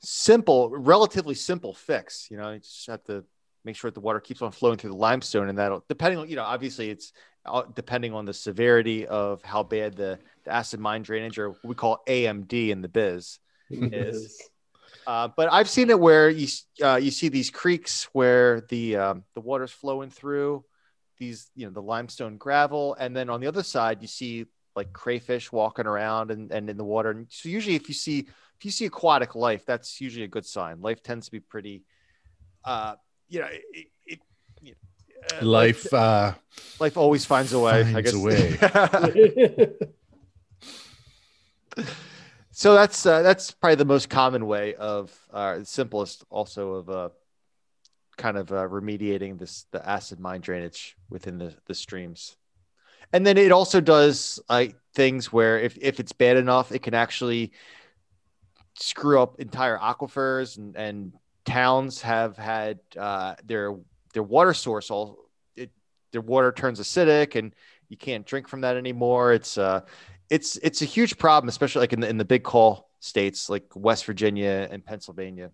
simple, 0.00 0.70
relatively 0.70 1.34
simple 1.34 1.74
fix. 1.74 2.28
You 2.30 2.36
know, 2.36 2.52
you 2.52 2.60
just 2.60 2.86
have 2.86 3.04
to 3.04 3.24
make 3.66 3.76
sure 3.76 3.90
that 3.90 3.94
the 3.94 4.00
water 4.00 4.20
keeps 4.20 4.40
on 4.40 4.52
flowing 4.52 4.78
through 4.78 4.90
the 4.90 4.96
limestone, 4.96 5.48
and 5.48 5.58
that'll 5.58 5.84
depending 5.88 6.18
on 6.18 6.28
you 6.28 6.36
know 6.36 6.44
obviously 6.44 6.88
it's 6.88 7.12
uh, 7.44 7.64
depending 7.74 8.14
on 8.14 8.24
the 8.24 8.32
severity 8.32 9.06
of 9.06 9.42
how 9.42 9.62
bad 9.62 9.96
the, 9.96 10.18
the 10.44 10.52
acid 10.52 10.80
mine 10.80 11.02
drainage 11.02 11.38
or 11.38 11.50
what 11.50 11.64
we 11.64 11.74
call 11.74 12.02
AMD 12.08 12.70
in 12.70 12.80
the 12.80 12.88
biz 12.88 13.38
is. 13.70 14.40
Uh, 15.06 15.28
but 15.36 15.52
I've 15.52 15.68
seen 15.68 15.90
it 15.90 16.00
where 16.00 16.30
you 16.30 16.48
uh, 16.82 16.96
you 16.96 17.10
see 17.10 17.28
these 17.28 17.50
creeks 17.50 18.08
where 18.12 18.62
the 18.62 18.96
um, 18.96 19.24
the 19.34 19.40
water's 19.40 19.72
flowing 19.72 20.10
through 20.10 20.64
these 21.18 21.50
you 21.54 21.66
know 21.66 21.72
the 21.72 21.82
limestone 21.82 22.38
gravel, 22.38 22.96
and 22.98 23.14
then 23.14 23.28
on 23.28 23.40
the 23.40 23.46
other 23.46 23.62
side 23.62 24.00
you 24.00 24.08
see 24.08 24.46
like 24.74 24.92
crayfish 24.92 25.50
walking 25.50 25.86
around 25.86 26.30
and, 26.30 26.52
and 26.52 26.68
in 26.68 26.76
the 26.76 26.84
water. 26.84 27.10
And 27.10 27.26
so 27.30 27.48
usually 27.48 27.76
if 27.76 27.88
you 27.88 27.94
see 27.94 28.20
if 28.58 28.64
you 28.64 28.70
see 28.70 28.86
aquatic 28.86 29.34
life, 29.34 29.64
that's 29.66 30.00
usually 30.00 30.24
a 30.24 30.28
good 30.28 30.46
sign. 30.46 30.80
Life 30.80 31.02
tends 31.02 31.26
to 31.26 31.32
be 31.32 31.40
pretty, 31.40 31.82
uh, 32.64 32.94
you 33.28 33.40
know, 33.40 33.48
it, 33.50 33.86
it, 34.06 34.20
you 34.62 34.72
know, 34.72 35.38
uh, 35.38 35.44
Life 35.44 35.92
uh, 35.92 36.34
life 36.78 36.96
always 36.96 37.24
finds 37.24 37.52
a 37.52 37.58
way. 37.58 37.82
I 37.94 38.00
guess. 38.00 38.14
a 38.14 38.18
so 42.50 42.74
that's 42.74 43.04
uh, 43.04 43.22
that's 43.22 43.50
probably 43.50 43.76
the 43.76 43.84
most 43.84 44.08
common 44.08 44.46
way 44.46 44.74
of 44.74 45.12
uh, 45.32 45.62
simplest 45.64 46.24
also 46.30 46.74
of 46.74 46.90
uh, 46.90 47.08
kind 48.16 48.36
of 48.36 48.50
uh, 48.52 48.66
remediating 48.68 49.38
this 49.38 49.66
the 49.72 49.86
acid 49.88 50.20
mine 50.20 50.40
drainage 50.40 50.96
within 51.10 51.38
the, 51.38 51.54
the 51.66 51.74
streams 51.74 52.36
and 53.12 53.26
then 53.26 53.36
it 53.36 53.52
also 53.52 53.80
does 53.80 54.40
like 54.48 54.76
things 54.94 55.32
where 55.32 55.58
if, 55.58 55.76
if 55.80 56.00
it's 56.00 56.12
bad 56.12 56.36
enough 56.36 56.72
it 56.72 56.82
can 56.82 56.94
actually 56.94 57.52
screw 58.78 59.20
up 59.20 59.40
entire 59.40 59.78
aquifers 59.78 60.58
and, 60.58 60.76
and 60.76 61.12
towns 61.46 62.02
have 62.02 62.36
had 62.36 62.80
uh, 62.98 63.34
their 63.44 63.76
their 64.12 64.22
water 64.22 64.54
source 64.54 64.90
all 64.90 65.18
it 65.56 65.70
their 66.12 66.20
water 66.20 66.52
turns 66.52 66.80
acidic 66.80 67.34
and 67.36 67.54
you 67.88 67.96
can't 67.96 68.26
drink 68.26 68.48
from 68.48 68.62
that 68.62 68.76
anymore 68.76 69.32
it's 69.32 69.58
uh 69.58 69.80
it's 70.30 70.56
it's 70.58 70.82
a 70.82 70.84
huge 70.84 71.18
problem, 71.18 71.48
especially 71.48 71.80
like 71.80 71.92
in 71.92 72.00
the 72.00 72.08
in 72.08 72.18
the 72.18 72.24
big 72.24 72.42
call 72.42 72.90
states 73.00 73.48
like 73.48 73.64
West 73.74 74.04
Virginia 74.04 74.68
and 74.70 74.84
Pennsylvania. 74.84 75.50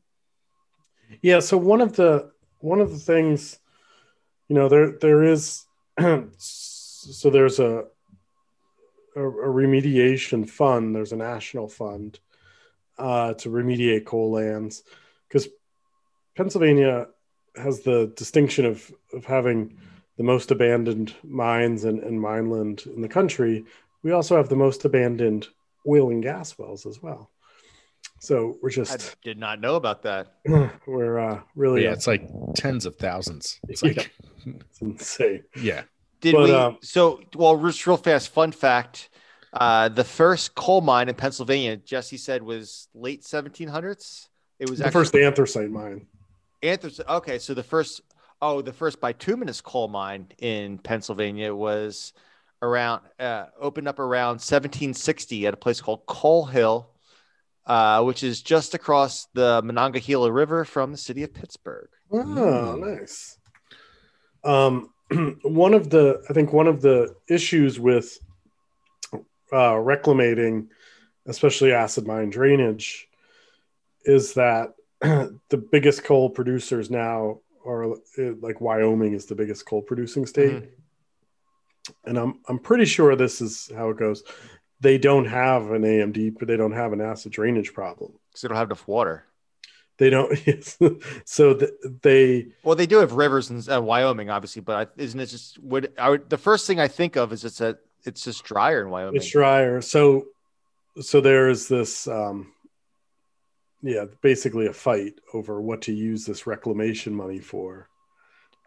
Yeah. 1.21 1.41
So 1.41 1.57
one 1.57 1.81
of 1.81 1.95
the 1.95 2.31
one 2.61 2.81
of 2.81 2.91
the 2.91 2.99
things, 2.99 3.59
you 4.49 4.55
know, 4.55 4.69
there 4.69 4.93
there 4.93 5.23
is 5.23 5.65
so 6.39 7.31
there's 7.31 7.59
a 7.59 7.85
a, 9.15 9.23
a 9.23 9.49
remediation 9.49 10.49
fund. 10.49 10.95
There's 10.95 11.13
a 11.13 11.17
national 11.17 11.69
fund 11.69 12.19
uh, 12.99 13.35
to 13.35 13.51
remediate 13.51 14.07
coal 14.07 14.31
lands 14.33 14.85
because 15.29 15.49
Pennsylvania 16.37 17.09
has 17.57 17.81
the 17.81 18.13
distinction 18.17 18.65
of 18.65 18.91
of 19.13 19.25
having 19.25 19.77
the 20.17 20.23
most 20.23 20.51
abandoned 20.51 21.15
mines 21.25 21.85
and, 21.85 22.01
and 22.03 22.21
mineland 22.21 22.85
in 22.87 23.03
the 23.03 23.09
country. 23.09 23.65
We 24.03 24.13
also 24.13 24.37
have 24.37 24.49
the 24.49 24.57
most 24.57 24.85
abandoned 24.85 25.49
oil 25.89 26.11
and 26.11 26.23
gas 26.23 26.57
wells 26.59 26.87
as 26.87 27.03
well. 27.03 27.31
So 28.21 28.57
we're 28.63 28.71
just 28.71 28.93
I 28.93 28.97
just 28.97 29.21
did 29.23 29.39
not 29.39 29.61
know 29.61 29.77
about 29.77 30.03
that. 30.03 30.35
we're 30.87 31.19
uh, 31.19 31.41
really 31.57 31.85
yeah, 31.85 31.93
it's 31.93 32.07
like 32.07 32.23
tens 32.55 32.87
of 32.87 32.97
thousands. 32.97 33.61
It's 33.69 33.83
Yeah. 33.85 33.93
like 33.97 34.13
it's 34.47 34.81
insane. 34.81 35.45
yeah. 35.57 35.83
Did 36.21 36.35
But, 36.37 36.45
we? 36.45 36.55
um, 36.55 36.79
so 36.83 37.21
well, 37.35 37.61
just 37.65 37.85
real 37.87 37.97
fast. 37.97 38.29
Fun 38.29 38.53
fact: 38.53 39.09
uh, 39.53 39.89
the 39.89 40.05
first 40.05 40.55
coal 40.55 40.81
mine 40.81 41.09
in 41.09 41.17
Pennsylvania, 41.17 41.77
Jesse 41.77 42.17
said, 42.17 42.43
was 42.45 42.89
late 42.95 43.23
1700s. 43.25 44.29
It 44.61 44.71
was 44.71 44.79
The 44.79 44.87
actually 44.87 45.01
first 45.01 45.15
anthracite 45.17 45.71
mine. 45.71 46.07
Anthracite. 46.63 47.09
Okay, 47.09 47.39
so 47.39 47.55
the 47.55 47.63
first, 47.63 48.01
oh, 48.41 48.63
the 48.63 48.73
first 48.73 49.01
bituminous 49.01 49.61
coal 49.61 49.89
mine 49.89 50.29
in 50.39 50.79
Pennsylvania 50.79 51.55
was 51.55 52.13
around, 52.61 53.03
uh, 53.19 53.47
opened 53.61 53.89
up 53.89 53.99
around 53.99 54.35
1760 54.35 55.47
at 55.47 55.55
a 55.55 55.57
place 55.57 55.81
called 55.81 56.07
Coal 56.07 56.47
Hill, 56.47 56.89
uh, 57.67 58.03
which 58.03 58.23
is 58.23 58.43
just 58.43 58.75
across 58.75 59.27
the 59.35 59.61
Monongahela 59.63 60.31
River 60.31 60.65
from 60.65 60.93
the 60.93 60.99
city 60.99 61.23
of 61.23 61.35
Pittsburgh. 61.35 61.89
Oh, 62.11 62.77
nice. 62.77 63.39
Um, 64.45 64.91
one 65.43 65.75
of 65.75 65.91
the, 65.91 66.23
I 66.29 66.33
think 66.33 66.53
one 66.53 66.67
of 66.67 66.81
the 66.81 67.15
issues 67.29 67.79
with 67.79 68.19
uh, 69.53 69.75
reclamating, 69.75 70.69
especially 71.27 71.73
acid 71.73 72.07
mine 72.07 72.31
drainage, 72.31 73.09
is 74.05 74.35
that 74.35 74.75
the 75.49 75.57
biggest 75.57 76.05
coal 76.05 76.31
producers 76.31 76.91
now 76.91 77.41
are 77.65 77.93
uh, 77.93 77.97
like 78.41 78.61
Wyoming 78.61 79.15
is 79.15 79.27
the 79.27 79.35
biggest 79.35 79.67
coal 79.67 79.83
producing 79.83 80.27
state, 80.27 80.65
and 82.05 82.17
I'm 82.19 82.41
I'm 82.49 82.59
pretty 82.59 82.85
sure 82.85 83.17
this 83.17 83.41
is 83.41 83.71
how 83.77 83.91
it 83.91 83.99
goes. 83.99 84.23
They 84.81 84.99
don't 84.99 85.27
have 85.27 85.71
an 85.71 85.83
AMD, 85.83 86.39
but 86.39 86.49
they 86.49 86.57
don't 86.57 86.73
have 86.73 86.93
an 86.93 87.01
acid 87.01 87.33
drainage 87.33 87.73
problem. 87.73 88.13
Because 88.29 88.43
they 88.43 88.49
don't 88.49 88.57
have 88.57 88.69
enough 88.69 88.87
water. 88.87 89.25
They 89.99 90.11
don't. 90.11 90.37
so 91.25 91.55
th- 91.55 91.71
they 92.03 92.49
Well, 92.63 92.77
they 92.77 92.87
do 92.87 92.99
have 92.99 93.13
rivers 93.13 93.51
in 93.51 93.73
uh, 93.73 93.81
Wyoming, 93.81 94.31
obviously, 94.31 94.63
but 94.63 94.89
I, 94.89 95.01
isn't 95.03 95.19
it 95.19 95.27
just 95.27 95.59
would 95.63 95.93
I 95.99 96.11
would, 96.11 96.31
the 96.31 96.39
first 96.39 96.67
thing 96.67 96.81
I 96.81 96.89
think 96.89 97.17
of 97.17 97.33
is 97.33 97.45
it's 97.45 97.61
a 97.61 97.77
it's 98.05 98.25
just 98.25 98.45
drier 98.45 98.83
in 98.83 98.91
Wyoming. 98.91 99.17
it's 99.17 99.31
drier. 99.31 99.81
So 99.81 100.27
so 101.01 101.21
there 101.21 101.49
is 101.49 101.69
this 101.69 102.07
um 102.07 102.53
yeah, 103.83 104.05
basically 104.21 104.67
a 104.67 104.73
fight 104.73 105.15
over 105.35 105.61
what 105.61 105.83
to 105.83 105.93
use 105.93 106.25
this 106.25 106.47
reclamation 106.47 107.15
money 107.15 107.41
for. 107.41 107.89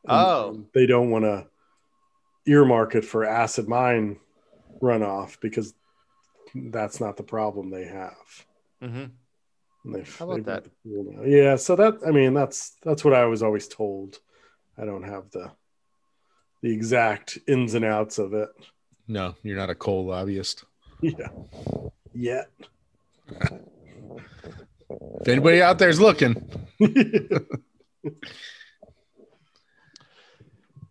And- 0.08 0.12
Oh. 0.28 0.66
they 0.74 0.86
don't 0.86 1.10
want 1.10 1.26
to 1.26 1.48
earmark 2.46 2.96
it 2.96 3.04
for 3.06 3.24
acid 3.26 3.68
mine 3.68 4.20
runoff 4.82 5.40
because 5.40 5.74
that's 6.54 7.00
not 7.00 7.18
the 7.18 7.24
problem 7.24 7.70
they 7.70 7.86
have. 7.86 8.46
Mhm. 8.82 9.12
They've, 9.86 10.18
How 10.18 10.30
about 10.32 10.46
that? 10.46 10.64
the 10.66 10.70
pool 10.84 11.06
now. 11.12 11.24
Yeah, 11.24 11.56
so 11.58 11.76
that 11.76 12.00
I 12.06 12.12
mean 12.12 12.34
that's 12.34 12.72
that's 12.84 13.04
what 13.06 13.14
I 13.14 13.26
was 13.26 13.42
always 13.44 13.68
told. 13.68 14.20
I 14.78 14.86
don't 14.86 15.04
have 15.04 15.30
the 15.32 15.52
the 16.62 16.72
exact 16.74 17.38
ins 17.48 17.74
and 17.76 17.86
outs 17.86 18.18
of 18.18 18.34
it. 18.34 18.50
No, 19.08 19.36
you're 19.44 19.58
not 19.58 19.70
a 19.70 19.76
coal 19.76 20.06
lobbyist. 20.06 20.66
Yeah. 21.02 21.30
Yet. 22.14 22.50
If 24.90 25.28
anybody 25.28 25.62
out 25.62 25.80
there's 25.80 26.00
looking, 26.00 26.50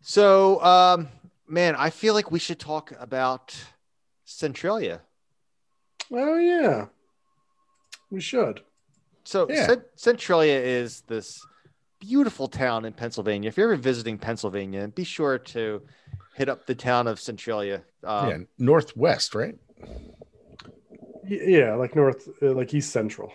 So, 0.07 0.63
um, 0.63 1.09
man, 1.49 1.75
I 1.77 1.89
feel 1.91 2.13
like 2.13 2.31
we 2.31 2.39
should 2.39 2.59
talk 2.59 2.93
about 3.01 3.57
Centralia. 4.27 5.01
Oh 6.13 6.37
yeah. 6.37 6.87
We 8.11 8.21
should. 8.21 8.61
So, 9.25 9.47
Yeah. 9.49 9.67
Cent- 9.67 9.85
Centralia 9.95 10.59
is 10.61 11.01
this 11.07 11.45
beautiful 12.01 12.49
town 12.49 12.85
in 12.85 12.93
Pennsylvania. 12.93 13.49
If 13.49 13.57
you're 13.57 13.73
ever 13.73 13.81
visiting 13.81 14.19
Pennsylvania, 14.19 14.89
be 14.89 15.05
sure 15.05 15.39
to 15.39 15.81
hit 16.35 16.51
up 16.51 16.67
the 16.67 16.75
town 16.75 17.07
of 17.07 17.19
Centralia. 17.19 17.83
Um, 18.03 18.29
yeah, 18.29 18.39
northwest, 18.59 19.35
right? 19.35 19.57
Yeah, 21.27 21.77
like 21.77 21.97
north 21.97 22.29
uh, 22.43 22.53
like 22.53 22.75
east 22.75 22.91
central. 22.91 23.33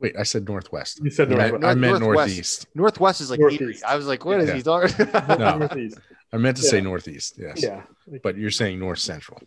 Wait, 0.00 0.14
I 0.16 0.22
said 0.22 0.46
northwest. 0.48 1.00
You 1.02 1.10
said 1.10 1.32
I 1.32 1.36
meant, 1.36 1.50
northwest. 1.52 1.64
I 1.64 1.74
meant 1.74 2.00
Northwest. 2.00 2.28
northeast. 2.28 2.66
Northwest 2.74 3.20
is 3.20 3.30
like 3.30 3.40
Erie. 3.40 3.58
Northeast. 3.58 3.84
I 3.84 3.96
was 3.96 4.06
like, 4.06 4.24
what 4.24 4.40
is 4.40 4.48
Yeah. 4.48 4.54
he 4.54 4.62
talking? 4.62 5.06
No. 5.38 5.58
Northeast. 5.58 5.98
I 6.32 6.36
meant 6.36 6.56
to 6.58 6.62
say 6.62 6.80
northeast. 6.80 7.34
Yes. 7.38 7.62
Yeah. 7.62 7.82
But 8.22 8.36
you're 8.36 8.50
saying 8.50 8.78
north 8.78 8.98
central. 9.00 9.40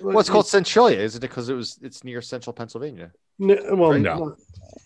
well, 0.00 0.18
it's 0.20 0.28
called 0.30 0.46
Centralia, 0.46 1.00
isn't 1.00 1.24
it? 1.24 1.28
Because 1.28 1.48
it 1.48 1.54
was 1.54 1.78
it's 1.82 2.04
near 2.04 2.20
central 2.22 2.52
Pennsylvania. 2.52 3.10
N- 3.40 3.78
well, 3.78 3.92
Right. 3.92 4.00
no. 4.00 4.18
No. 4.18 4.36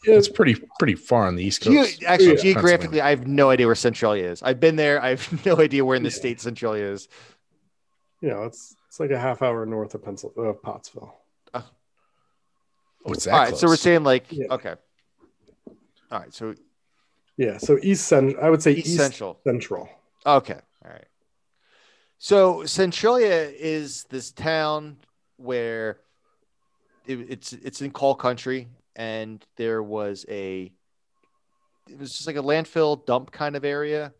It's 0.04 0.28
pretty 0.28 0.54
pretty 0.78 0.94
far 0.94 1.26
on 1.26 1.34
the 1.36 1.44
east 1.44 1.62
Geo- 1.62 1.82
coast. 1.82 2.02
actually, 2.04 2.36
Yeah. 2.36 2.42
geographically, 2.42 3.00
I 3.00 3.10
have 3.10 3.26
no 3.26 3.50
idea 3.50 3.66
where 3.66 3.74
Centralia 3.74 4.30
is. 4.30 4.42
I've 4.42 4.60
been 4.60 4.76
there. 4.76 5.02
I 5.02 5.10
have 5.10 5.46
no 5.46 5.58
idea 5.60 5.84
where 5.84 5.96
in 5.96 6.02
the 6.02 6.08
Yeah. 6.08 6.14
state 6.16 6.40
Centralia 6.40 6.86
is. 6.92 7.08
You 8.20 8.28
know, 8.30 8.44
it's 8.44 8.74
it's 8.88 9.00
like 9.00 9.10
a 9.10 9.18
half 9.18 9.42
hour 9.42 9.66
north 9.66 9.94
of 9.94 10.04
Pencil 10.04 10.32
uh, 10.38 10.52
Pottsville. 10.52 11.14
Oh, 13.04 13.12
it's 13.12 13.24
that 13.24 13.32
All 13.34 13.38
right, 13.40 13.48
close. 13.48 13.60
so 13.60 13.66
we're 13.66 13.76
saying 13.76 14.04
like 14.04 14.26
Yeah. 14.30 14.46
okay. 14.50 14.74
All 16.10 16.18
right, 16.20 16.32
so 16.32 16.54
Yeah, 17.36 17.58
so 17.58 17.78
east 17.82 18.06
central. 18.06 18.42
I 18.44 18.50
would 18.50 18.62
say 18.62 18.72
East 18.72 18.88
east, 18.88 18.96
Central. 18.98 19.40
central. 19.44 19.88
Okay. 20.26 20.58
All 20.84 20.90
right. 20.90 21.06
So 22.18 22.64
Centralia 22.66 23.50
is 23.58 24.04
this 24.10 24.30
town 24.30 24.98
where 25.38 25.98
it, 27.06 27.18
it's 27.30 27.52
it's 27.52 27.80
in 27.82 27.90
coal 27.90 28.14
country, 28.14 28.68
and 28.94 29.44
there 29.56 29.82
was 29.82 30.24
a 30.28 30.70
it 31.88 31.98
was 31.98 32.12
just 32.12 32.26
like 32.28 32.36
a 32.36 32.42
landfill 32.42 33.04
dump 33.06 33.32
kind 33.32 33.56
of 33.56 33.64
area, 33.64 34.12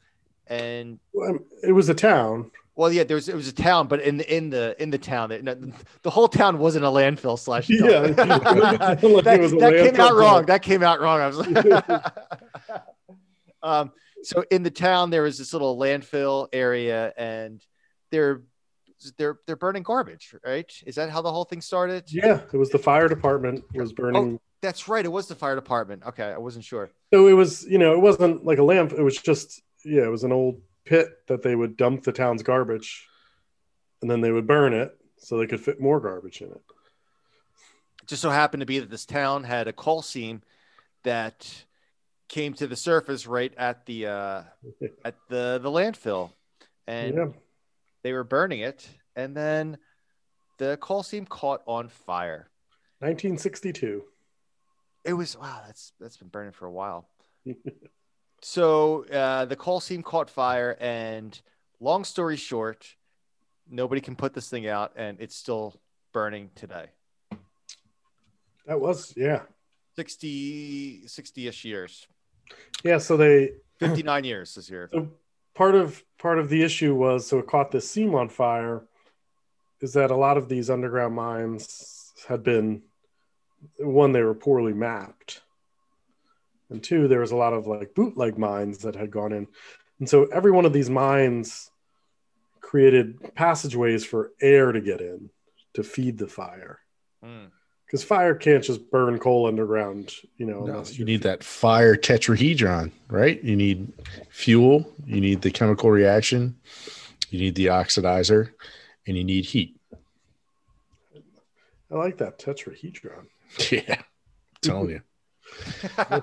and 0.49 0.99
Um, 1.23 1.45
It 1.63 1.73
was 1.73 1.89
a 1.91 1.95
town. 1.95 2.51
Well, 2.75 2.93
yeah, 2.93 3.05
there 3.05 3.17
was 3.17 3.29
it 3.29 3.35
was 3.35 3.49
a 3.49 3.53
town, 3.53 3.87
but 3.87 4.01
in 4.01 4.17
the 4.17 4.35
in 4.35 4.51
the 4.51 4.75
in 4.83 4.91
the 4.91 4.99
town, 4.99 5.37
no, 5.43 5.57
the 6.03 6.11
whole 6.11 6.29
town 6.29 6.59
wasn't 6.59 6.85
a 6.85 6.89
landfill 6.89 7.39
slash. 7.39 7.69
Yeah, 7.69 7.99
like 8.01 8.17
that, 8.17 9.57
that 9.61 9.93
came 9.93 10.01
out 10.01 10.15
wrong. 10.15 10.35
dump. 10.37 10.47
That 10.47 10.63
came 10.63 10.83
out 10.83 11.01
wrong. 11.01 11.21
I 11.21 11.27
was 11.27 11.37
like, 11.39 12.05
um, 13.63 13.93
so 14.23 14.45
in 14.51 14.63
the 14.63 14.71
town 14.71 15.11
there 15.11 15.23
was 15.23 15.37
this 15.37 15.53
little 15.53 15.79
landfill 15.79 16.49
area, 16.53 17.13
and 17.17 17.63
they're 18.11 18.43
they're 19.19 19.39
they're 19.47 19.57
burning 19.57 19.83
garbage, 19.83 20.35
right? 20.45 20.73
Is 20.87 20.95
that 20.95 21.11
how 21.11 21.21
the 21.21 21.31
whole 21.31 21.45
thing 21.45 21.61
started? 21.61 22.05
Yeah, 22.11 22.41
it 22.53 22.57
was 22.57 22.71
the 22.71 22.79
fire 22.79 23.09
department 23.09 23.65
was 23.75 23.93
burning. 23.93 24.41
That's 24.63 24.87
right. 24.89 25.05
It 25.05 25.11
was 25.11 25.27
the 25.27 25.35
fire 25.35 25.57
department. 25.57 26.05
Okay, 26.07 26.25
I 26.25 26.39
wasn't 26.39 26.65
sure. 26.65 26.91
So 27.13 27.27
it 27.27 27.33
was, 27.33 27.65
you 27.65 27.79
know, 27.79 27.95
it 27.95 28.01
wasn't 28.01 28.45
like 28.45 28.59
a 28.59 28.63
lamp. 28.63 28.93
It 28.93 29.03
was 29.03 29.17
just, 29.17 29.61
yeah, 29.85 30.05
it 30.05 30.11
was 30.11 30.23
an 30.23 30.31
old 30.31 30.61
pit 30.85 31.09
that 31.29 31.43
they 31.43 31.55
would 31.55 31.77
dump 31.77 32.05
the 32.05 32.13
town's 32.13 32.43
garbage, 32.43 33.07
and 34.01 34.11
then 34.11 34.21
they 34.21 34.33
would 34.33 34.47
burn 34.47 34.73
it 34.73 34.97
so 35.19 35.39
they 35.39 35.47
could 35.47 35.61
fit 35.61 35.81
more 35.81 36.01
garbage 36.01 36.41
in 36.41 36.49
it. 36.49 36.63
It 38.03 38.09
just 38.09 38.23
so 38.23 38.31
happened 38.31 38.61
to 38.61 38.67
be 38.67 38.79
that 38.81 38.91
this 38.91 39.07
town 39.07 39.45
had 39.45 39.69
a 39.69 39.73
coal 39.73 40.03
seam 40.03 40.43
that 41.05 41.65
came 42.29 42.55
to 42.55 42.67
the 42.67 42.77
surface 42.77 43.27
right 43.27 43.53
at 43.57 43.87
the 43.87 44.07
uh, 44.07 44.43
at 45.05 45.15
the 45.29 45.61
the 45.63 45.71
landfill, 45.71 46.33
and 46.87 47.15
yeah, 47.15 47.27
they 48.03 48.13
were 48.13 48.25
burning 48.25 48.61
it, 48.61 48.89
and 49.15 49.37
then 49.37 49.79
the 50.59 50.77
coal 50.81 51.03
seam 51.03 51.27
caught 51.27 51.63
on 51.67 51.89
fire. 51.89 52.49
1962. 53.01 54.05
It 55.05 55.13
was 55.13 55.37
wow, 55.37 55.63
that's 55.67 55.93
that's 56.01 56.17
been 56.17 56.29
burning 56.29 56.53
for 56.53 56.67
a 56.67 56.73
while. 56.73 57.09
so 58.43 59.05
uh, 59.07 59.45
the 59.45 59.57
coal 59.57 59.81
seam 59.81 60.03
caught 60.03 60.29
fire, 60.29 60.77
and 60.81 61.41
long 61.81 62.05
story 62.05 62.37
short, 62.37 62.87
nobody 63.71 64.01
can 64.01 64.17
put 64.17 64.35
this 64.35 64.49
thing 64.49 64.67
out, 64.67 64.93
and 64.97 65.19
it's 65.21 65.37
still 65.37 65.81
burning 66.13 66.51
today. 66.55 66.87
That 68.67 68.81
was, 68.81 69.13
yeah, 69.17 69.43
60 69.97 71.03
60-ish 71.07 71.65
years. 71.65 72.07
yeah. 72.85 72.99
So 72.99 73.17
they 73.17 73.53
59 73.79 74.25
years 74.25 74.55
this 74.55 74.71
year. 74.71 74.89
So 74.93 75.09
part 75.55 75.75
of 75.75 76.03
part 76.19 76.39
of 76.39 76.49
the 76.49 76.63
issue 76.63 76.95
was 76.95 77.27
so 77.27 77.39
it 77.39 77.47
caught 77.47 77.71
this 77.71 77.89
seam 77.89 78.15
on 78.15 78.29
fire 78.29 78.85
is 79.81 79.93
that 79.95 80.11
a 80.11 80.17
lot 80.17 80.37
of 80.37 80.49
these 80.49 80.71
underground 80.71 81.15
mines 81.15 82.13
had 82.29 82.43
been 82.43 82.83
one 83.79 84.13
they 84.13 84.23
were 84.23 84.35
poorly 84.35 84.73
mapped 84.73 85.43
and 86.73 86.83
two 86.83 87.09
there 87.09 87.21
was 87.21 87.31
a 87.33 87.37
lot 87.37 87.53
of 87.53 87.67
like 87.67 87.95
bootleg 87.95 88.39
mines 88.39 88.79
that 88.79 88.95
had 88.97 89.11
gone 89.11 89.33
in 89.33 89.47
and 89.99 90.09
so 90.09 90.25
every 90.27 90.51
one 90.51 90.65
of 90.65 90.73
these 90.73 90.91
mines 90.91 91.71
created 92.61 93.35
passageways 93.35 94.05
for 94.05 94.33
air 94.41 94.73
to 94.73 94.81
get 94.81 95.01
in 95.01 95.31
to 95.75 95.83
feed 95.83 96.19
the 96.19 96.27
fire 96.29 96.79
Mm. 97.25 97.51
because 97.87 98.03
fire 98.03 98.35
can't 98.35 98.65
just 98.65 98.91
burn 98.91 99.19
coal 99.21 99.47
underground 99.47 100.13
you 100.37 100.45
know 100.47 100.61
No, 100.67 100.73
unless 100.73 100.99
you 100.99 101.05
need 101.05 101.23
that 101.23 101.45
fire 101.45 101.95
tetrahedron, 101.95 102.91
right? 103.09 103.41
You 103.45 103.55
need 103.55 103.93
fuel, 104.31 104.91
you 105.07 105.21
need 105.21 105.41
the 105.43 105.53
chemical 105.53 105.89
reaction, 105.91 106.57
you 107.31 107.39
need 107.39 107.55
the 107.55 107.67
oxidizer, 107.67 108.51
and 109.07 109.17
you 109.17 109.23
need 109.23 109.45
heat. 109.45 109.77
i 111.93 111.95
like 111.95 112.17
that 112.19 112.39
tetrahedron 112.41 113.27
Yeah, 113.71 114.03
telling 114.63 114.91
you. 114.91 115.03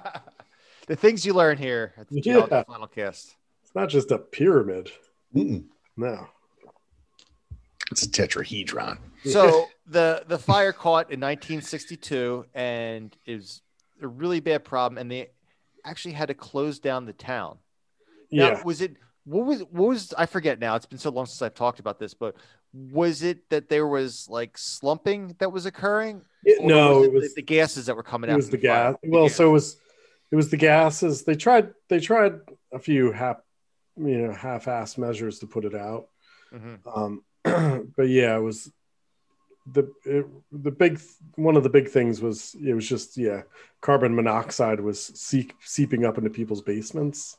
the 0.89 0.95
things 0.95 1.23
you 1.25 1.33
learn 1.33 1.57
here 1.57 1.93
at 1.97 2.09
the 2.09 2.19
Yeah. 2.23 2.63
Flannelcast. 2.63 3.35
it's 3.63 3.75
not 3.75 3.87
just 3.89 4.09
a 4.11 4.17
pyramid 4.17 4.91
Mm-mm. 5.35 5.63
no 5.95 6.27
It's 7.91 8.03
a 8.03 8.09
tetrahedron. 8.09 8.97
So 9.25 9.67
the 9.87 10.23
the 10.27 10.37
fire 10.39 10.73
caught 10.73 11.11
in 11.11 11.19
1962, 11.19 12.45
and 12.53 13.15
it 13.25 13.35
was 13.35 13.61
a 14.01 14.07
really 14.07 14.39
bad 14.39 14.63
problem, 14.63 14.97
and 14.97 15.09
they 15.11 15.29
actually 15.85 16.13
had 16.13 16.27
to 16.27 16.33
close 16.33 16.79
down 16.79 17.05
the 17.05 17.13
town. 17.13 17.57
Now, 18.31 18.49
yeah 18.49 18.63
was 18.63 18.81
it 18.81 18.95
what 19.25 19.45
was 19.45 19.59
what 19.61 19.89
was 19.89 20.13
I 20.17 20.25
forget 20.25 20.59
now? 20.59 20.75
It's 20.75 20.85
been 20.87 20.99
so 20.99 21.09
long 21.11 21.25
since 21.27 21.41
I've 21.41 21.53
talked 21.55 21.79
about 21.79 21.99
this, 21.99 22.13
but 22.15 22.35
was 22.73 23.23
it 23.23 23.49
that 23.49 23.69
there 23.69 23.87
was 23.87 24.27
like 24.29 24.57
slumping 24.57 25.35
that 25.39 25.51
was 25.51 25.65
occurring? 25.67 26.21
It- 26.43 26.63
no, 26.63 26.99
was 26.99 27.07
it 27.07 27.13
was 27.13 27.23
the, 27.29 27.41
the 27.41 27.41
gases 27.43 27.85
that 27.87 27.95
were 27.95 28.03
coming 28.03 28.29
it 28.29 28.33
out. 28.33 28.37
was 28.37 28.49
from 28.49 28.59
the 28.59 28.67
fire? 28.67 28.91
gas. 28.93 28.99
The 29.03 29.09
Well, 29.09 29.27
gas. 29.27 29.35
so 29.35 29.49
it 29.49 29.51
was 29.53 29.77
it 30.32 30.36
was 30.36 30.49
the 30.49 30.57
gases. 30.57 31.23
They 31.23 31.36
tried 31.36 31.69
they 31.89 31.99
tried 31.99 32.39
a 32.71 32.80
few 32.80 33.11
half 33.11 33.38
you 33.97 34.17
know 34.27 34.34
half-assed 34.34 34.97
measures 34.97 35.39
to 35.39 35.47
put 35.47 35.65
it 35.65 35.75
out. 35.75 36.07
Mhm. 36.53 36.80
Um, 36.86 37.23
but 37.97 38.09
yeah, 38.09 38.36
it 38.38 38.41
was 38.41 38.71
the 39.71 39.91
it, 40.05 40.25
the 40.51 40.71
big 40.71 40.99
one 41.36 41.55
of 41.57 41.63
the 41.63 41.69
big 41.69 41.89
things 41.89 42.21
was 42.21 42.55
it 42.63 42.73
was 42.73 42.88
just 42.88 43.17
yeah 43.17 43.43
carbon 43.82 44.15
monoxide 44.15 44.80
was 44.80 45.03
seep, 45.19 45.53
seeping 45.61 46.05
up 46.05 46.17
into 46.17 46.30
people's 46.30 46.61
basements, 46.61 47.38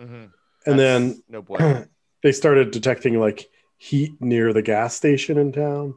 Mhm. 0.00 0.30
and 0.66 0.78
That's 0.78 0.78
then 0.78 1.22
no 1.28 1.42
boy. 1.48 1.86
they 2.22 2.32
started 2.32 2.70
detecting 2.70 3.18
like 3.20 3.48
heat 3.76 4.20
near 4.20 4.52
the 4.52 4.62
gas 4.62 4.94
station 4.94 5.38
in 5.38 5.52
town. 5.52 5.94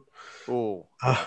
Oh, 0.48 0.86
Uh, 1.02 1.24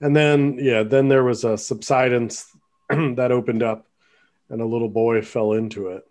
and 0.00 0.14
then, 0.16 0.58
yeah, 0.58 0.82
then 0.82 1.08
there 1.08 1.22
was 1.24 1.44
a 1.44 1.56
subsidence 1.56 2.46
that 2.90 3.30
opened 3.32 3.62
up, 3.62 3.86
and 4.50 4.60
a 4.60 4.66
little 4.66 4.88
boy 4.88 5.22
fell 5.22 5.52
into 5.52 5.88
it. 5.88 6.04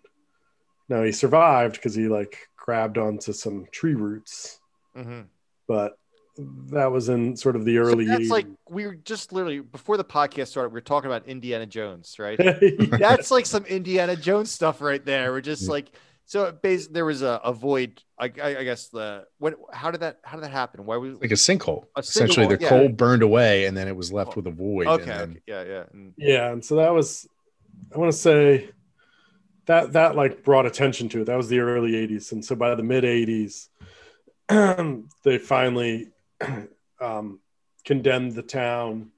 Now 0.88 1.02
he 1.02 1.12
survived 1.12 1.74
because 1.76 1.94
he 1.94 2.08
like 2.08 2.38
grabbed 2.56 2.98
onto 2.98 3.32
some 3.32 3.66
tree 3.72 3.94
roots, 3.94 4.58
hmm 4.94 5.22
but 5.68 5.98
that 6.70 6.92
was 6.92 7.08
in 7.08 7.34
sort 7.34 7.56
of 7.56 7.64
the 7.64 7.74
so 7.76 7.80
early. 7.80 8.04
that's 8.04 8.28
like 8.28 8.46
we 8.68 8.86
were 8.86 8.94
just 8.94 9.32
literally 9.32 9.60
before 9.60 9.96
the 9.96 10.04
podcast 10.04 10.48
started. 10.48 10.68
We 10.68 10.74
were 10.74 10.80
talking 10.82 11.10
about 11.10 11.26
Indiana 11.26 11.66
Jones, 11.66 12.16
right? 12.18 12.38
Yeah. 12.62 12.86
that's 12.98 13.30
like 13.30 13.46
some 13.46 13.64
Indiana 13.64 14.14
Jones 14.16 14.50
stuff 14.50 14.80
right 14.80 15.04
there. 15.04 15.32
We're 15.32 15.40
just 15.40 15.68
like 15.68 15.90
so. 16.26 16.52
Basically, 16.52 16.92
there 16.94 17.04
was 17.06 17.22
a, 17.22 17.40
a 17.42 17.52
void. 17.52 18.02
I, 18.18 18.30
I, 18.42 18.58
I 18.58 18.64
guess 18.64 18.88
the 18.88 19.24
what? 19.38 19.54
How 19.72 19.90
did 19.90 20.00
that? 20.02 20.18
How 20.24 20.36
did 20.36 20.44
that 20.44 20.50
happen? 20.52 20.84
Why 20.84 20.98
was 20.98 21.18
Like 21.20 21.30
a 21.30 21.34
sinkhole. 21.34 21.84
A 21.96 22.00
Essentially, 22.00 22.46
sinkhole, 22.46 22.58
the 22.58 22.62
yeah. 22.62 22.68
coal 22.68 22.88
burned 22.90 23.22
away, 23.22 23.64
and 23.64 23.74
then 23.76 23.88
it 23.88 23.96
was 23.96 24.12
left 24.12 24.36
with 24.36 24.46
a 24.46 24.50
void. 24.52 24.86
okay? 24.86 25.02
and 25.10 25.10
then- 25.10 25.30
okay, 25.30 25.40
Yeah, 25.46 25.62
yeah. 25.64 25.84
And, 25.92 26.12
yeah, 26.18 26.52
and 26.52 26.62
so 26.64 26.76
that 26.76 26.92
was, 26.92 27.26
I 27.94 27.98
want 27.98 28.12
to 28.12 28.18
say, 28.18 28.70
that 29.66 29.92
that 29.94 30.14
like 30.16 30.44
brought 30.44 30.66
attention 30.66 31.08
to 31.10 31.22
it. 31.22 31.24
That 31.26 31.36
was 31.36 31.48
the 31.48 31.58
early 31.60 31.92
'80s, 31.92 32.32
and 32.32 32.44
so 32.44 32.54
by 32.54 32.74
the 32.74 32.82
mid 32.82 33.04
'80s, 33.04 33.68
they 35.24 35.38
finally 35.38 36.10
um, 37.00 37.40
condemned 37.84 38.32
the 38.32 38.42
town 38.42 39.10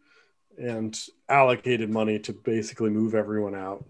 and 0.59 0.99
allocated 1.29 1.91
money 1.91 2.19
to 2.19 2.33
basically 2.33 2.91
move 2.91 3.15
everyone 3.15 3.55
out. 3.55 3.85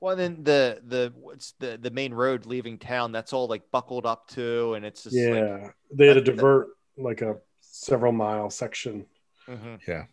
well, 0.00 0.16
then 0.16 0.42
the 0.42 0.80
the 0.86 1.12
what's 1.16 1.52
the 1.58 1.78
the 1.80 1.90
main 1.90 2.14
road 2.14 2.46
leaving 2.46 2.78
town? 2.78 3.12
That's 3.12 3.32
all 3.32 3.46
like 3.46 3.70
buckled 3.70 4.06
up 4.06 4.28
to, 4.30 4.74
and 4.74 4.84
it's 4.86 5.04
just 5.04 5.16
yeah, 5.16 5.58
like 5.64 5.74
they 5.92 6.06
had 6.06 6.14
to 6.14 6.20
that- 6.20 6.24
that- 6.26 6.36
divert 6.36 6.68
like 6.96 7.20
a 7.20 7.36
several 7.60 8.12
mile 8.12 8.50
section. 8.50 9.06
Mhm. 9.46 9.78
Yeah, 9.86 10.04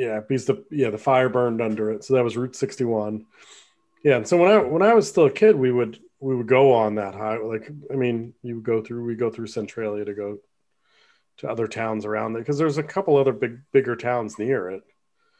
because 0.00 0.46
the 0.46 0.64
yeah 0.70 0.90
the 0.90 0.98
fire 0.98 1.28
burned 1.28 1.60
under 1.60 1.90
it, 1.90 2.04
so 2.04 2.14
that 2.14 2.24
was 2.24 2.36
Route 2.36 2.56
61. 2.56 3.26
Yeah, 4.02 4.16
and 4.16 4.26
so 4.26 4.36
when 4.38 4.50
I 4.50 4.56
when 4.62 4.82
I 4.82 4.94
was 4.94 5.08
still 5.08 5.26
a 5.26 5.30
kid, 5.30 5.56
we 5.56 5.70
would 5.70 5.98
we 6.20 6.34
would 6.36 6.46
go 6.48 6.72
on 6.72 6.94
that 6.96 7.14
high. 7.14 7.38
Like 7.38 7.70
I 7.92 7.96
mean, 7.96 8.34
you 8.42 8.56
would 8.56 8.64
go 8.64 8.82
through 8.82 9.04
we 9.04 9.14
go 9.14 9.30
through 9.30 9.46
Centralia 9.48 10.04
to 10.04 10.14
go 10.14 10.38
to 11.38 11.48
other 11.50 11.66
towns 11.66 12.04
around 12.04 12.32
there 12.32 12.42
because 12.42 12.58
there's 12.58 12.78
a 12.78 12.82
couple 12.82 13.16
other 13.16 13.32
big 13.32 13.60
bigger 13.72 13.96
towns 13.96 14.38
near 14.38 14.70
it, 14.70 14.82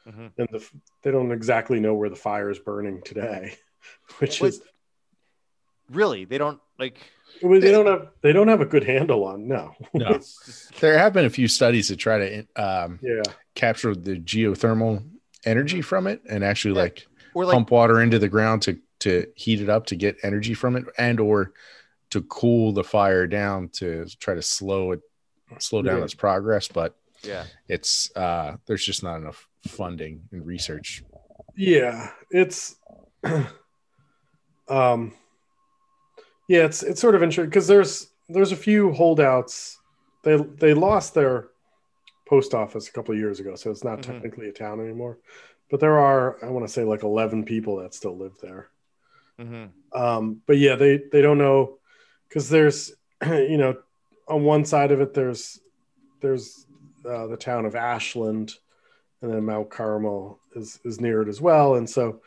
Mhm. 0.07 0.31
and 0.37 0.47
the, 0.51 0.67
they 1.03 1.11
don't 1.11 1.31
exactly 1.31 1.79
know 1.79 1.93
where 1.95 2.09
the 2.09 2.15
fire 2.15 2.49
is 2.49 2.59
burning 2.59 3.01
today, 3.03 3.55
which 4.19 4.41
Wait, 4.41 4.49
is 4.49 4.61
really 5.89 6.25
they 6.25 6.37
don't 6.37 6.59
like. 6.79 6.97
well, 7.41 7.59
they 7.59 7.71
don't 7.71 7.85
have 7.87 8.09
they 8.21 8.33
don't 8.33 8.47
have 8.47 8.61
a 8.61 8.65
good 8.65 8.83
handle 8.83 9.23
on. 9.25 9.47
No, 9.47 9.73
No, 9.93 10.19
there 10.79 10.97
have 10.97 11.13
been 11.13 11.25
a 11.25 11.29
few 11.29 11.47
studies 11.47 11.87
to 11.89 11.95
try 11.95 12.17
to 12.17 12.37
um, 12.55 12.99
yeah, 13.01 13.21
capture 13.55 13.93
the 13.95 14.17
geothermal 14.19 15.03
energy 15.45 15.81
from 15.81 16.07
it, 16.07 16.21
and 16.29 16.43
actually 16.43 16.75
Yeah. 16.75 16.81
like 16.83 17.07
or 17.33 17.45
like 17.45 17.53
pump 17.53 17.71
water 17.71 18.01
into 18.01 18.19
the 18.19 18.29
ground 18.29 18.61
to 18.63 18.77
to 18.99 19.25
heat 19.35 19.61
it 19.61 19.69
up 19.69 19.87
to 19.87 19.95
get 19.95 20.17
energy 20.23 20.53
from 20.53 20.75
it, 20.75 20.85
and 20.97 21.19
or 21.19 21.53
to 22.11 22.21
cool 22.23 22.71
the 22.73 22.83
fire 22.83 23.25
down 23.27 23.69
to 23.69 24.05
try 24.19 24.35
to 24.35 24.41
slow 24.41 24.91
it, 24.91 25.01
slow 25.59 25.81
down 25.81 25.97
Yeah. 25.99 26.03
its 26.03 26.13
progress. 26.13 26.67
But 26.67 26.95
yeah. 27.23 27.45
it's 27.67 28.15
uh, 28.15 28.57
there's 28.67 28.85
just 28.85 29.01
not 29.03 29.15
enough 29.17 29.47
funding 29.67 30.23
and 30.31 30.45
research. 30.45 31.03
Yeah, 31.55 32.11
it's 32.29 32.75
um 34.69 35.13
yeah, 36.47 36.65
it's 36.65 36.83
it's 36.83 36.99
sort 37.01 37.15
of 37.15 37.23
interesting 37.23 37.45
because 37.49 37.67
there's 37.67 38.07
there's 38.29 38.51
a 38.51 38.55
few 38.57 38.91
holdouts. 38.91 39.79
They 40.23 40.35
they 40.35 40.73
lost 40.73 41.13
their 41.13 41.47
post 42.31 42.53
office 42.53 42.87
a 42.87 42.91
couple 42.93 43.13
of 43.13 43.19
years 43.19 43.41
ago, 43.41 43.55
so 43.55 43.69
it's 43.69 43.83
not 43.83 43.99
Mhm. 43.99 44.05
technically 44.05 44.47
a 44.47 44.53
town 44.53 44.79
anymore. 44.79 45.19
But 45.69 45.81
there 45.81 45.99
are 45.99 46.43
I 46.43 46.49
want 46.49 46.65
to 46.65 46.71
say 46.71 46.85
like 46.85 47.03
11 47.03 47.43
people 47.43 47.75
that 47.77 47.93
still 47.93 48.17
live 48.17 48.37
there. 48.41 48.71
hmm 49.37 49.65
um, 49.93 50.41
but 50.47 50.57
yeah, 50.57 50.75
they 50.77 51.01
they 51.11 51.21
don't 51.21 51.37
know 51.37 51.77
because 52.29 52.47
there's 52.49 52.93
you 53.25 53.57
know 53.57 53.75
on 54.29 54.43
one 54.45 54.63
side 54.63 54.91
of 54.93 55.01
it 55.01 55.13
there's 55.13 55.59
there's 56.21 56.65
uh, 57.05 57.27
the 57.27 57.35
town 57.35 57.65
of 57.65 57.75
Ashland, 57.75 58.53
and 59.21 59.29
then 59.33 59.43
Mount 59.43 59.69
Carmel 59.69 60.39
is 60.55 60.79
is 60.85 61.01
near 61.01 61.21
it 61.21 61.27
as 61.27 61.41
well, 61.41 61.75
and 61.75 61.89
so 61.89 62.21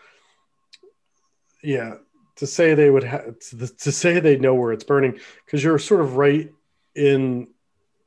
yeah, 1.63 1.95
to 2.37 2.47
say 2.47 2.75
they 2.75 2.91
would 2.91 3.05
have 3.05 3.39
to, 3.39 3.57
to 3.67 3.91
say 3.93 4.21
they 4.21 4.37
know 4.37 4.55
where 4.55 4.73
it's 4.73 4.85
burning 4.85 5.19
because 5.47 5.65
you're 5.65 5.79
sort 5.79 6.03
of 6.03 6.17
right 6.17 6.51
in 6.95 7.49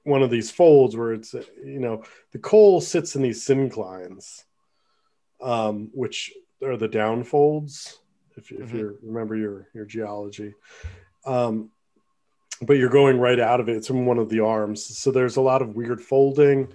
one 0.07 0.23
of 0.23 0.29
these 0.29 0.49
folds 0.49 0.95
where 0.95 1.13
it's 1.13 1.33
you 1.33 1.79
know 1.79 2.03
the 2.31 2.39
coal 2.39 2.79
sits 2.79 3.15
in 3.15 3.21
these 3.21 3.45
synclines, 3.45 4.43
um, 5.41 5.89
which 5.93 6.31
are 6.63 6.77
the 6.77 6.87
down 6.87 7.23
folds 7.23 7.99
if, 8.37 8.51
if 8.51 8.69
Mhm. 8.71 8.73
you 8.77 8.97
remember 9.03 9.35
your 9.35 9.67
your 9.73 9.85
geology. 9.85 10.53
Um, 11.25 11.71
but 12.61 12.77
you're 12.77 12.89
going 12.89 13.19
right 13.19 13.39
out 13.39 13.59
of 13.59 13.69
it. 13.69 13.75
It's 13.75 13.87
from 13.87 14.05
one 14.07 14.17
of 14.17 14.29
the 14.29 14.39
arms. 14.39 14.97
So 14.97 15.11
there's 15.11 15.35
a 15.35 15.41
lot 15.41 15.61
of 15.61 15.75
weird 15.75 16.01
folding 16.01 16.73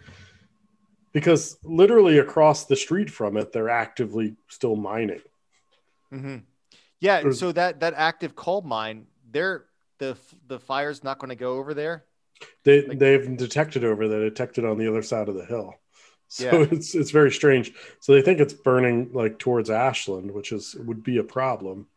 because 1.13 1.59
literally 1.65 2.19
across 2.19 2.67
the 2.67 2.77
street 2.77 3.11
from 3.11 3.37
it, 3.37 3.51
they're 3.53 3.69
actively 3.71 4.37
still 4.49 4.77
mining. 4.77 5.23
hmm 6.11 6.37
Yeah. 7.01 7.23
Or- 7.25 7.33
So 7.33 7.51
that 7.53 7.81
that 7.81 7.95
active 7.97 8.37
coal 8.37 8.61
mine, 8.63 9.07
they're 9.31 9.65
the 9.99 10.17
the 10.47 10.61
fire's 10.61 11.03
not 11.03 11.19
going 11.19 11.31
to 11.31 11.35
go 11.37 11.57
over 11.59 11.73
there. 11.75 12.05
They 12.65 12.87
Like- 12.87 12.99
they've 12.99 13.37
detected 13.37 13.85
over 13.85 14.09
there, 14.09 14.21
detected 14.21 14.65
on 14.65 14.79
the 14.79 14.89
other 14.89 15.03
side 15.03 15.29
of 15.29 15.35
the 15.35 15.45
hill. 15.47 15.75
So 16.29 16.45
Yeah. 16.47 16.67
it's 16.71 16.95
it's 16.95 17.11
very 17.11 17.31
strange. 17.31 17.75
So 18.01 18.15
they 18.15 18.23
think 18.23 18.41
it's 18.41 18.55
burning 18.55 19.11
like 19.13 19.39
towards 19.39 19.69
Ashland, 19.69 20.31
which 20.31 20.51
is 20.51 20.75
would 20.77 21.03
be 21.03 21.19
a 21.19 21.23
problem 21.25 21.89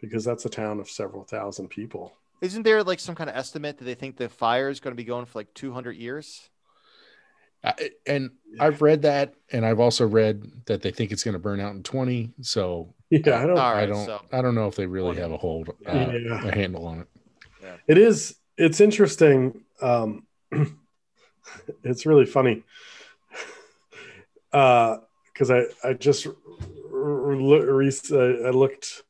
because 0.00 0.24
that's 0.24 0.46
a 0.46 0.48
town 0.48 0.80
of 0.80 0.88
several 0.88 1.24
thousand 1.24 1.68
people. 1.68 2.14
Isn't 2.40 2.62
there 2.62 2.82
like 2.82 3.00
some 3.00 3.14
kind 3.14 3.28
of 3.28 3.36
estimate 3.36 3.76
that 3.78 3.84
they 3.84 3.94
think 3.94 4.16
the 4.16 4.30
fire 4.30 4.70
is 4.70 4.80
going 4.80 4.92
to 4.92 4.96
be 4.96 5.04
going 5.04 5.26
for 5.26 5.38
like 5.40 5.52
200 5.52 5.92
years? 5.94 6.48
I, 7.62 7.90
and 8.06 8.30
I've 8.58 8.82
read 8.82 9.02
that, 9.02 9.34
and 9.52 9.64
I've 9.64 9.78
also 9.78 10.06
read 10.06 10.50
that 10.66 10.82
they 10.82 10.90
think 10.90 11.12
it's 11.12 11.22
going 11.22 11.34
to 11.34 11.38
burn 11.38 11.60
out 11.60 11.74
in 11.74 11.82
20. 11.82 12.32
So 12.40 12.94
Yeah, 13.10 13.42
I 13.42 13.46
don't. 13.46 13.58
All 13.58 13.72
right, 13.74 13.82
I 13.82 13.86
don't, 13.86 14.06
so- 14.06 14.22
I 14.32 14.40
don't 14.42 14.54
know 14.54 14.66
if 14.68 14.74
they 14.74 14.86
really 14.86 15.16
have 15.18 15.32
a 15.32 15.36
hold, 15.36 15.68
uh, 15.86 15.92
Yeah. 15.92 16.48
a 16.48 16.54
handle 16.54 16.86
on 16.86 17.00
it. 17.00 17.08
It 17.86 17.98
is. 17.98 18.36
It's 18.58 18.80
interesting. 18.80 19.62
Um, 19.82 20.26
it's 21.84 22.06
really 22.06 22.26
funny 22.26 22.64
because 24.50 25.50
I 25.50 25.64
I 25.82 25.92
just 25.94 26.26
re- 26.90 28.42
I 28.46 28.50
looked. 28.50 29.02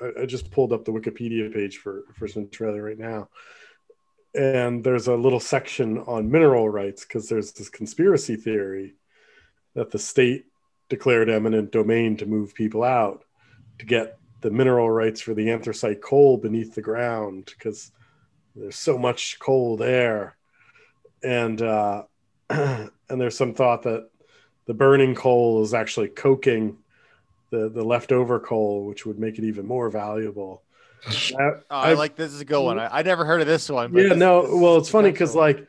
I 0.00 0.22
I 0.22 0.26
just 0.26 0.50
pulled 0.50 0.72
up 0.72 0.84
the 0.84 0.92
Wikipedia 0.92 1.52
page 1.52 1.78
for 1.78 2.04
for 2.14 2.26
Centralia 2.26 2.82
right 2.82 2.98
now, 2.98 3.28
and 4.34 4.82
there's 4.82 5.08
a 5.08 5.14
little 5.14 5.40
section 5.40 5.98
on 5.98 6.30
mineral 6.30 6.68
rights 6.68 7.04
because 7.04 7.28
there's 7.28 7.52
this 7.52 7.68
conspiracy 7.68 8.36
theory 8.36 8.94
that 9.74 9.90
the 9.90 9.98
state 9.98 10.46
declared 10.88 11.28
eminent 11.28 11.72
domain 11.72 12.16
to 12.16 12.26
move 12.26 12.54
people 12.54 12.84
out 12.84 13.24
to 13.78 13.86
get 13.86 14.18
the 14.42 14.50
mineral 14.50 14.90
rights 14.90 15.20
for 15.20 15.34
the 15.34 15.50
anthracite 15.50 16.02
coal 16.02 16.36
beneath 16.36 16.74
the 16.74 16.82
ground 16.82 17.46
because 17.46 17.90
there's 18.54 18.76
so 18.76 18.96
much 18.98 19.38
coal 19.38 19.76
there 19.76 20.36
and 21.22 21.60
uh, 21.62 22.04
and 22.50 22.90
there's 23.08 23.36
some 23.36 23.54
thought 23.54 23.82
that 23.82 24.08
the 24.66 24.74
burning 24.74 25.14
coal 25.14 25.62
is 25.62 25.74
actually 25.74 26.08
coking 26.08 26.76
the 27.50 27.68
the 27.68 27.82
leftover 27.84 28.38
coal 28.40 28.86
which 28.86 29.04
would 29.06 29.18
make 29.18 29.38
it 29.38 29.44
even 29.44 29.66
more 29.66 29.90
valuable 29.90 30.62
That- 31.06 31.62
Oh, 31.70 31.76
I, 31.76 31.92
like 31.94 32.16
this 32.16 32.32
is 32.32 32.40
a 32.40 32.44
good 32.44 32.62
one. 32.62 32.78
I, 32.78 32.98
I 33.00 33.02
never 33.02 33.24
heard 33.24 33.40
of 33.40 33.46
this 33.46 33.68
one. 33.68 33.92
but 33.92 34.02
yeah 34.02 34.08
this- 34.10 34.18
no 34.18 34.42
this 34.42 34.50
well 34.54 34.76
it's 34.78 34.88
funny 34.90 35.10
because 35.10 35.34
like 35.34 35.66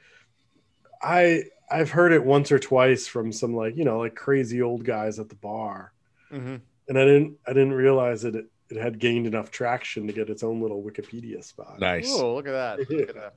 i 1.02 1.44
i've 1.70 1.90
heard 1.90 2.14
it 2.14 2.24
once 2.24 2.52
or 2.52 2.60
twice 2.60 3.08
from 3.08 3.32
some 3.32 3.56
like 3.56 3.76
you 3.76 3.84
know 3.86 4.00
like 4.00 4.16
crazy 4.16 4.62
old 4.62 4.84
guys 4.86 5.20
at 5.20 5.30
the 5.30 5.36
bar 5.36 5.92
Mhm. 6.32 6.62
and 6.88 6.98
i 7.00 7.04
didn't 7.06 7.38
i 7.48 7.54
didn't 7.54 7.74
realize 7.74 8.24
it, 8.24 8.36
it 8.70 8.78
had 8.78 9.00
gained 9.00 9.28
enough 9.28 9.52
traction 9.52 10.08
to 10.08 10.14
get 10.14 10.30
its 10.30 10.44
own 10.44 10.62
little 10.62 10.82
wikipedia 10.82 11.44
spot 11.44 11.80
Nice. 11.80 12.12
Oh, 12.12 12.36
look 12.36 12.48
at 12.48 12.52
that. 12.52 12.90
Look 12.90 13.10
at 13.10 13.16
that. 13.16 13.36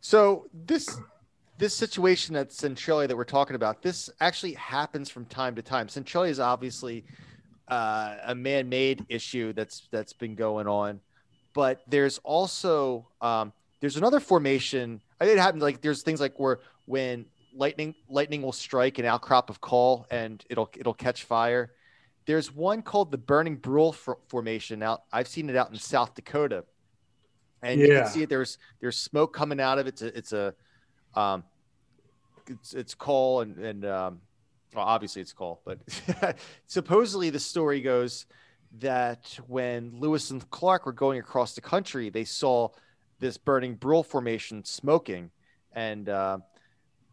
So 0.00 0.46
this 0.52 0.98
this 1.56 1.74
situation 1.74 2.34
at 2.36 2.52
Centralia 2.52 3.06
that 3.06 3.16
we're 3.16 3.24
talking 3.24 3.54
about, 3.54 3.80
this 3.80 4.10
actually 4.20 4.54
happens 4.54 5.08
from 5.08 5.24
time 5.26 5.54
to 5.54 5.62
time. 5.62 5.88
Centralia 5.88 6.30
is 6.30 6.40
obviously 6.40 7.04
uh, 7.68 8.16
a 8.24 8.34
man-made 8.34 9.06
issue 9.08 9.52
that's 9.52 9.88
that's 9.90 10.12
been 10.12 10.34
going 10.34 10.66
on, 10.66 11.00
but 11.54 11.82
there's 11.86 12.18
also 12.18 13.06
um, 13.20 13.52
there's 13.80 13.96
another 13.96 14.20
formation. 14.20 15.00
I 15.20 15.26
think 15.26 15.38
it 15.38 15.40
happens 15.40 15.62
like 15.62 15.80
there's 15.80 16.02
things 16.02 16.20
like 16.20 16.38
where 16.38 16.60
when 16.86 17.26
lightning 17.54 17.94
lightning 18.08 18.42
will 18.42 18.52
strike 18.52 18.98
an 18.98 19.04
outcrop 19.04 19.48
of 19.48 19.60
coal 19.60 20.06
and 20.10 20.44
it'll 20.50 20.70
it'll 20.76 20.94
catch 20.94 21.24
fire. 21.24 21.72
There's 22.26 22.52
one 22.54 22.82
called 22.82 23.10
the 23.10 23.18
Burning 23.18 23.56
Brule 23.56 23.92
for- 23.92 24.18
Formation. 24.28 24.82
Out, 24.82 25.02
I've 25.12 25.28
seen 25.28 25.50
it 25.50 25.56
out 25.56 25.70
in 25.70 25.76
South 25.76 26.14
Dakota, 26.14 26.64
and 27.62 27.80
you 27.80 27.88
can 27.88 28.06
see 28.06 28.22
it. 28.22 28.28
There's 28.28 28.58
there's 28.80 28.96
smoke 28.96 29.34
coming 29.34 29.60
out 29.60 29.78
of 29.78 29.86
it. 29.86 30.00
It's 30.00 30.02
a, 30.02 30.18
it's 30.18 30.32
a 30.32 30.54
um, 31.14 31.44
it's 32.48 32.74
it's 32.74 32.94
coal 32.94 33.40
and 33.40 33.58
and 33.58 33.84
um, 33.84 34.20
well, 34.74 34.84
obviously 34.84 35.22
it's 35.22 35.32
coal, 35.32 35.60
but 35.64 35.78
supposedly 36.66 37.30
the 37.30 37.40
story 37.40 37.80
goes 37.80 38.26
that 38.80 39.38
when 39.46 39.92
Lewis 39.98 40.30
and 40.30 40.48
Clark 40.50 40.86
were 40.86 40.92
going 40.92 41.18
across 41.18 41.54
the 41.54 41.60
country, 41.60 42.10
they 42.10 42.24
saw 42.24 42.68
this 43.20 43.38
burning 43.38 43.74
brule 43.76 44.02
formation 44.02 44.64
smoking, 44.64 45.30
and 45.72 46.08
uh, 46.08 46.38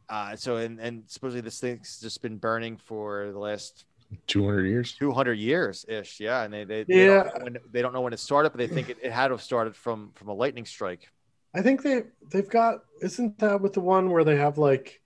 uh, 0.09 0.35
so 0.35 0.57
and 0.57 0.79
and 0.79 1.03
supposedly 1.07 1.41
this 1.41 1.59
thing's 1.59 1.99
just 1.99 2.21
been 2.21 2.37
burning 2.37 2.77
for 2.77 3.31
the 3.31 3.39
last 3.39 3.85
200 4.27 4.65
years. 4.65 4.99
200 4.99 5.33
years 5.33 5.85
ish 5.87 6.19
yeah 6.19 6.43
and 6.43 6.53
they 6.53 6.63
they, 6.63 6.83
they, 6.83 7.05
Yeah. 7.05 7.23
don't 7.23 7.25
know 7.25 7.43
when, 7.43 7.57
they 7.71 7.81
don't 7.81 7.93
know 7.93 8.01
when 8.01 8.13
it 8.13 8.19
started 8.19 8.51
but 8.51 8.57
they 8.59 8.67
think 8.67 8.89
it, 8.89 8.97
it 9.01 9.11
had 9.11 9.29
to 9.29 9.33
have 9.33 9.41
started 9.41 9.75
from 9.75 10.11
from 10.15 10.27
a 10.29 10.33
lightning 10.33 10.65
strike 10.65 11.09
I 11.53 11.61
think 11.61 11.81
they 11.83 12.03
they've 12.31 12.49
got 12.49 12.79
isn't 13.01 13.39
that 13.39 13.61
with 13.61 13.73
the 13.73 13.81
one 13.81 14.09
where 14.11 14.23
they 14.23 14.37
have 14.37 14.57
like 14.57 15.01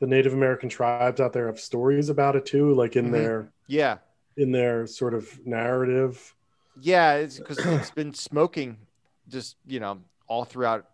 the 0.00 0.06
Native 0.06 0.32
American 0.32 0.68
tribes 0.68 1.20
out 1.20 1.32
there 1.32 1.46
have 1.46 1.58
stories 1.58 2.08
about 2.08 2.36
it 2.36 2.46
too, 2.46 2.74
like 2.74 2.96
in 2.96 3.06
Mhm. 3.06 3.12
their 3.12 3.52
yeah 3.66 3.98
in 4.36 4.52
their 4.52 4.86
sort 4.86 5.14
of 5.14 5.44
narrative. 5.46 6.34
yeah 6.80 7.14
it's 7.14 7.38
because 7.38 7.58
it's 7.58 7.90
been 7.90 8.14
smoking 8.14 8.76
just 9.28 9.56
you 9.66 9.80
know 9.80 9.98
all 10.26 10.44
throughout 10.44 10.86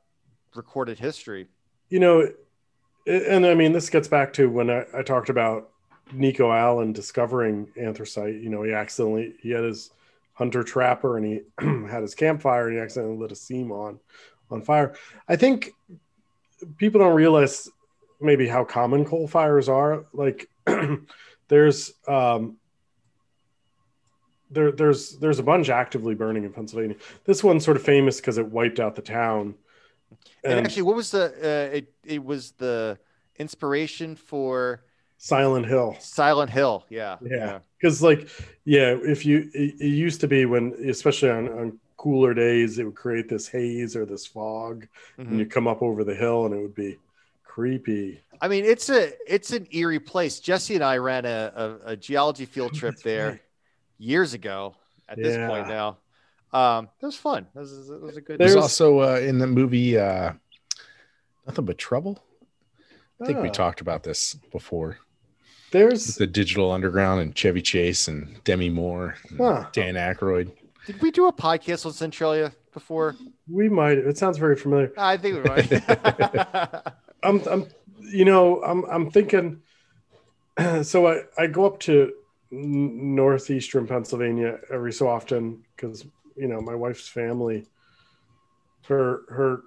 recorded 0.55 0.99
history 0.99 1.49
You 1.91 2.01
know, 2.01 2.29
and 3.07 3.47
I 3.47 3.55
mean 3.55 3.73
this 3.73 3.91
gets 3.91 4.09
back 4.09 4.33
to 4.35 4.49
when 4.49 4.71
I, 4.71 4.87
I 4.95 5.03
talked 5.03 5.29
about 5.29 5.71
Necho 6.13 6.53
Allen 6.53 6.93
discovering 6.93 7.69
anthracite. 7.77 8.41
You 8.41 8.51
know, 8.51 8.63
he 8.63 8.73
accidentally 8.73 9.35
he 9.41 9.51
had 9.51 9.65
his 9.65 9.91
hunter 10.35 10.63
trapper 10.63 11.17
and 11.17 11.27
he 11.27 11.41
had 11.89 12.03
his 12.03 12.15
campfire 12.15 12.69
and 12.69 12.77
he 12.77 12.83
accidentally 12.83 13.17
lit 13.17 13.33
a 13.33 13.37
seam 13.37 13.73
on 13.73 13.99
on 14.51 14.63
fire. 14.63 14.95
I 15.29 15.37
think 15.37 15.71
people 16.77 17.01
don't 17.01 17.15
realize 17.15 17.69
maybe 18.21 18.47
how 18.47 18.65
common 18.65 19.05
coal 19.05 19.27
fires 19.27 19.69
are. 19.69 20.07
Like 20.13 20.49
there's 21.49 21.93
um 22.07 22.59
there 24.51 24.73
there's 24.73 25.17
there's 25.19 25.39
a 25.39 25.43
bunch 25.43 25.69
actively 25.69 26.15
burning 26.15 26.45
in 26.45 26.53
Pennsylvania. 26.53 26.97
This 27.25 27.43
one's 27.43 27.65
sort 27.65 27.77
of 27.77 27.83
famous 27.83 28.21
because 28.21 28.39
it 28.39 28.47
wiped 28.47 28.81
out 28.81 28.95
the 28.95 29.03
town. 29.03 29.55
and, 30.45 30.65
actually 30.65 30.83
what 30.83 30.97
was 30.97 31.11
the 31.11 31.27
uh, 31.27 31.77
it, 31.77 31.93
it 32.05 32.25
was 32.25 32.53
the 32.53 32.99
inspiration 33.37 34.15
for 34.15 34.85
Silent 35.29 35.65
Hill. 35.67 35.97
silent 36.01 36.51
hill 36.51 36.85
yeah 36.91 37.17
Yeah. 37.23 37.61
because 37.79 38.03
like 38.03 38.29
yeah 38.67 38.95
if 39.03 39.25
you 39.25 39.49
it, 39.55 39.75
it 39.81 39.87
used 40.07 40.21
to 40.21 40.29
be 40.29 40.45
when 40.45 40.75
especially 40.87 41.31
on, 41.31 41.49
on 41.49 41.79
cooler 41.97 42.35
days 42.35 42.79
it 42.79 42.85
would 42.85 42.95
create 42.95 43.27
this 43.31 43.49
haze 43.49 43.97
or 43.97 44.05
this 44.05 44.27
fog 44.27 44.87
Mhm. 45.19 45.29
and 45.29 45.39
you 45.39 45.47
come 45.47 45.67
up 45.67 45.81
over 45.81 46.05
the 46.05 46.15
hill 46.15 46.45
and 46.45 46.55
it 46.55 46.61
would 46.61 46.75
be 46.75 46.99
creepy 47.43 48.21
I 48.43 48.49
mean, 48.49 48.65
it's 48.67 48.91
a 48.91 49.13
it's 49.33 49.53
an 49.53 49.67
eerie 49.71 50.01
place. 50.01 50.41
Jesse 50.41 50.75
and 50.75 50.85
I 50.85 50.99
ran 50.99 51.25
a, 51.25 51.53
a, 51.87 51.93
a 51.93 51.97
geology 51.97 52.45
field 52.45 52.75
trip 52.81 52.95
That's 52.97 53.03
there 53.05 53.29
right. 53.31 53.41
years 53.97 54.35
ago. 54.35 54.75
At 55.09 55.17
this 55.17 55.37
point 55.49 55.69
now, 55.69 55.97
um, 56.53 56.89
it 57.01 57.07
was 57.07 57.17
fun. 57.17 57.47
It 57.55 57.59
was, 57.59 57.89
it 57.89 58.01
was 58.03 58.17
a 58.19 58.21
good. 58.21 58.39
There's 58.39 58.53
There's- 58.53 58.63
also 58.63 59.01
uh, 59.01 59.19
in 59.21 59.39
the 59.39 59.47
movie 59.47 59.97
uh, 59.97 60.33
Nothing 61.47 61.65
But 61.65 61.79
Trouble. 61.79 62.23
I 63.23 63.27
think 63.27 63.39
we 63.41 63.49
Ah. 63.49 63.53
talked 63.53 63.81
about 63.81 64.03
this 64.03 64.35
before. 64.53 64.99
There's 65.75 66.15
The 66.15 66.27
Digital 66.27 66.71
Underground 66.71 67.21
and 67.21 67.35
Chevy 67.35 67.61
Chase 67.61 68.07
and 68.09 68.43
Demi 68.45 68.71
Moore, 68.71 69.17
and 69.29 69.39
Huh. 69.39 69.67
Dan 69.73 69.95
Aykroyd. 69.95 70.53
Did 70.87 71.03
we 71.03 71.11
do 71.11 71.27
a 71.27 71.33
podcast 71.33 71.85
on 71.85 71.93
Centralia 71.93 72.53
before? 72.73 73.17
we 73.51 73.69
might 73.69 73.99
it 73.99 74.17
sounds 74.17 74.39
very 74.39 74.57
familiar 74.57 74.91
I 74.97 75.17
think 75.19 75.35
we 75.37 75.51
might. 75.51 76.87
i'm 77.23 77.43
i'm 77.51 77.67
you 78.01 78.25
know 78.25 78.63
i'm 78.63 78.85
i'm 78.87 79.11
thinking 79.11 79.61
so 80.83 81.07
i 81.07 81.21
i 81.37 81.47
go 81.47 81.67
up 81.67 81.79
to 81.81 82.11
northeastern 82.51 83.87
Pennsylvania 83.87 84.59
every 84.73 84.93
so 84.95 85.09
often 85.09 85.63
because 85.77 86.07
you 86.37 86.49
know 86.49 86.61
my 86.61 86.75
wife's 86.75 87.09
family, 87.09 87.67
her 88.87 89.23
her 89.29 89.63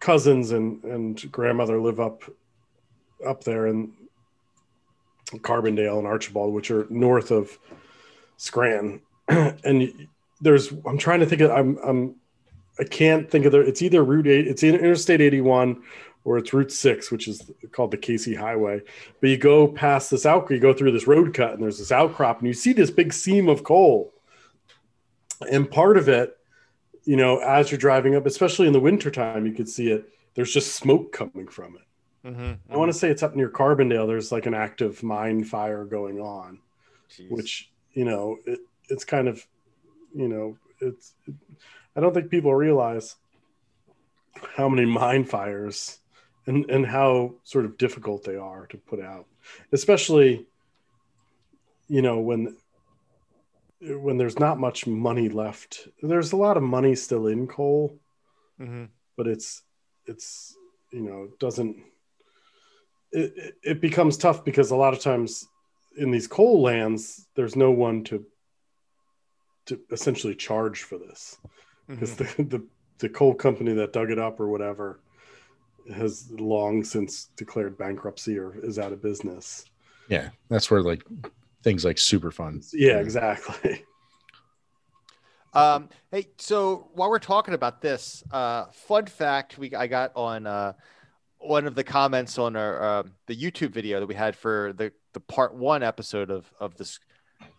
cousins 0.00 0.52
and 0.52 0.84
and 0.84 1.30
grandmother 1.32 1.80
live 1.80 1.98
up 1.98 2.22
up 3.26 3.42
there 3.44 3.66
in 3.66 3.92
Carbondale 5.32 5.98
and 5.98 6.06
Archbald, 6.06 6.54
which 6.54 6.70
are 6.70 6.86
north 6.88 7.30
of 7.30 7.58
Scranton, 8.36 9.00
and 9.28 10.08
there's 10.40 10.72
I'm 10.86 10.98
trying 10.98 11.20
to 11.20 11.26
think 11.26 11.40
of 11.40 11.50
I'm 11.50 11.78
I'm 11.78 12.14
I 12.78 12.84
can't 12.84 13.30
think 13.30 13.46
of 13.46 13.52
the 13.52 13.60
it's 13.60 13.82
either 13.82 14.04
Route 14.04 14.26
eight 14.26 14.46
it's 14.46 14.62
Interstate 14.62 15.20
81 15.20 15.82
or 16.24 16.38
it's 16.38 16.52
Route 16.52 16.72
six, 16.72 17.10
which 17.10 17.28
is 17.28 17.50
called 17.70 17.92
the 17.92 17.96
Casey 17.96 18.34
Highway. 18.34 18.82
But 19.20 19.30
you 19.30 19.36
go 19.36 19.68
past 19.68 20.10
this 20.10 20.26
out, 20.26 20.50
you 20.50 20.58
go 20.58 20.72
through 20.72 20.90
this 20.90 21.06
road 21.06 21.32
cut, 21.32 21.54
and 21.54 21.62
there's 21.62 21.78
this 21.78 21.92
outcrop, 21.92 22.40
and 22.40 22.48
you 22.48 22.52
see 22.52 22.72
this 22.72 22.90
big 22.90 23.12
seam 23.12 23.48
of 23.48 23.62
coal. 23.62 24.12
And 25.50 25.70
part 25.70 25.96
of 25.96 26.08
it, 26.08 26.36
you 27.04 27.16
know, 27.16 27.38
as 27.38 27.70
you're 27.70 27.78
driving 27.78 28.16
up, 28.16 28.26
especially 28.26 28.66
in 28.66 28.72
the 28.72 28.80
wintertime, 28.80 29.46
you 29.46 29.52
could 29.52 29.68
see 29.68 29.92
it. 29.92 30.12
There's 30.34 30.52
just 30.52 30.74
smoke 30.74 31.12
coming 31.12 31.46
from 31.46 31.76
it. 31.76 31.82
Mm-hmm. 32.26 32.72
I 32.72 32.76
want 32.76 32.92
to 32.92 32.98
say 32.98 33.08
it's 33.08 33.22
up 33.22 33.36
near 33.36 33.48
Carbondale. 33.48 34.06
There's 34.06 34.32
like 34.32 34.46
an 34.46 34.54
active 34.54 35.02
mine 35.02 35.44
fire 35.44 35.84
going 35.84 36.18
on, 36.20 36.58
Jeez. 37.10 37.30
which 37.30 37.70
you 37.92 38.04
know 38.04 38.38
it, 38.46 38.60
it's 38.88 39.04
kind 39.04 39.28
of, 39.28 39.46
you 40.14 40.28
know, 40.28 40.56
it's. 40.80 41.14
I 41.94 42.00
don't 42.00 42.12
think 42.12 42.30
people 42.30 42.54
realize 42.54 43.16
how 44.56 44.68
many 44.68 44.86
mine 44.86 45.24
fires 45.24 46.00
and 46.46 46.68
and 46.70 46.84
how 46.84 47.34
sort 47.44 47.64
of 47.64 47.78
difficult 47.78 48.24
they 48.24 48.36
are 48.36 48.66
to 48.66 48.76
put 48.76 49.00
out, 49.00 49.26
especially, 49.72 50.46
you 51.88 52.02
know, 52.02 52.18
when 52.18 52.56
when 53.80 54.16
there's 54.16 54.38
not 54.38 54.58
much 54.58 54.86
money 54.86 55.28
left. 55.28 55.86
There's 56.02 56.32
a 56.32 56.36
lot 56.36 56.56
of 56.56 56.62
money 56.62 56.94
still 56.96 57.26
in 57.28 57.46
coal 57.46 57.98
Mhm. 58.60 58.88
but 59.16 59.26
it's 59.26 59.62
it's 60.06 60.56
you 60.90 61.02
know 61.02 61.28
doesn't 61.38 61.76
it, 63.12 63.54
it- 63.62 63.80
becomes 63.80 64.16
tough 64.16 64.44
because 64.44 64.70
a 64.70 64.76
lot 64.76 64.92
of 64.94 65.00
times 65.00 65.46
in 65.96 66.10
these 66.10 66.26
coal 66.26 66.60
lands 66.62 67.26
there's 67.34 67.56
no 67.56 67.70
one 67.70 68.04
to 68.04 68.24
to 69.66 69.80
essentially 69.90 70.34
charge 70.34 70.82
for 70.82 70.98
this 70.98 71.38
because 71.86 72.14
Mhm. 72.14 72.36
the, 72.36 72.42
the 72.58 72.66
the 72.98 73.08
coal 73.08 73.34
company 73.34 73.74
that 73.74 73.92
dug 73.92 74.10
it 74.10 74.18
up 74.18 74.40
or 74.40 74.48
whatever 74.48 75.00
has 75.94 76.30
long 76.32 76.82
since 76.82 77.26
declared 77.36 77.76
bankruptcy 77.78 78.38
or 78.38 78.56
is 78.64 78.78
out 78.78 78.92
of 78.92 79.02
business 79.02 79.64
Yeah, 80.08 80.30
that's 80.48 80.70
where 80.70 80.82
like 80.82 81.02
things 81.62 81.84
like 81.84 81.98
super 81.98 82.30
Superfund. 82.30 82.68
yeah 82.72 82.98
exactly 82.98 83.84
Um, 85.52 85.88
hey, 86.10 86.28
so 86.36 86.90
while 86.92 87.08
we're 87.08 87.18
talking 87.18 87.54
about 87.54 87.80
this, 87.80 88.22
uh, 88.30 88.66
fun 88.72 89.06
fact 89.06 89.56
we 89.56 89.74
I 89.74 89.86
got 89.86 90.12
on 90.14 90.46
uh, 90.46 90.74
one 91.48 91.66
of 91.66 91.74
the 91.74 91.84
comments 91.84 92.38
on 92.38 92.56
our 92.56 92.82
uh, 92.82 93.02
the 93.26 93.36
YouTube 93.36 93.70
video 93.70 94.00
that 94.00 94.06
we 94.06 94.14
had 94.14 94.36
for 94.36 94.72
the 94.74 94.92
the 95.12 95.20
part 95.20 95.54
one 95.54 95.82
episode 95.82 96.30
of 96.30 96.52
of 96.60 96.76
this 96.76 96.98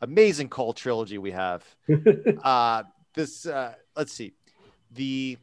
amazing 0.01 0.49
coal 0.49 0.73
trilogy 0.73 1.17
we 1.17 1.31
have. 1.31 1.63
uh, 2.43 2.83
this 3.13 3.45
uh, 3.45 3.73
let's 3.95 4.13
see, 4.13 4.33
the 4.91 5.37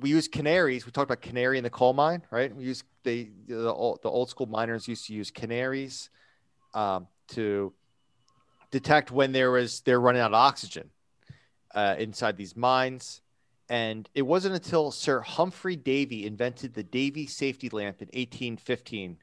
we 0.00 0.10
use 0.10 0.28
canaries. 0.28 0.86
We 0.86 0.92
talked 0.92 1.10
about 1.10 1.22
canary 1.22 1.58
in 1.58 1.64
the 1.64 1.70
coal 1.70 1.92
mine, 1.92 2.22
right? 2.30 2.54
We 2.54 2.64
use 2.64 2.82
they 3.02 3.30
the 3.46 3.72
old, 3.72 4.02
the 4.02 4.10
old 4.10 4.30
school 4.30 4.46
miners 4.46 4.88
used 4.88 5.06
to 5.06 5.14
use 5.14 5.30
canaries 5.30 6.10
um, 6.74 7.06
to 7.28 7.72
detect 8.70 9.10
when 9.10 9.32
there 9.32 9.50
was 9.50 9.80
they're 9.82 10.00
running 10.00 10.20
out 10.20 10.30
of 10.30 10.34
oxygen 10.34 10.90
uh, 11.74 11.96
inside 11.98 12.36
these 12.36 12.56
mines. 12.56 13.20
And 13.68 14.08
it 14.14 14.22
wasn't 14.22 14.54
until 14.54 14.90
Sir 14.90 15.20
Humphrey 15.20 15.76
Davy 15.76 16.26
invented 16.26 16.74
the 16.74 16.82
Davy 16.82 17.26
safety 17.26 17.70
lamp 17.70 18.02
in 18.02 18.08
1815, 18.08 19.16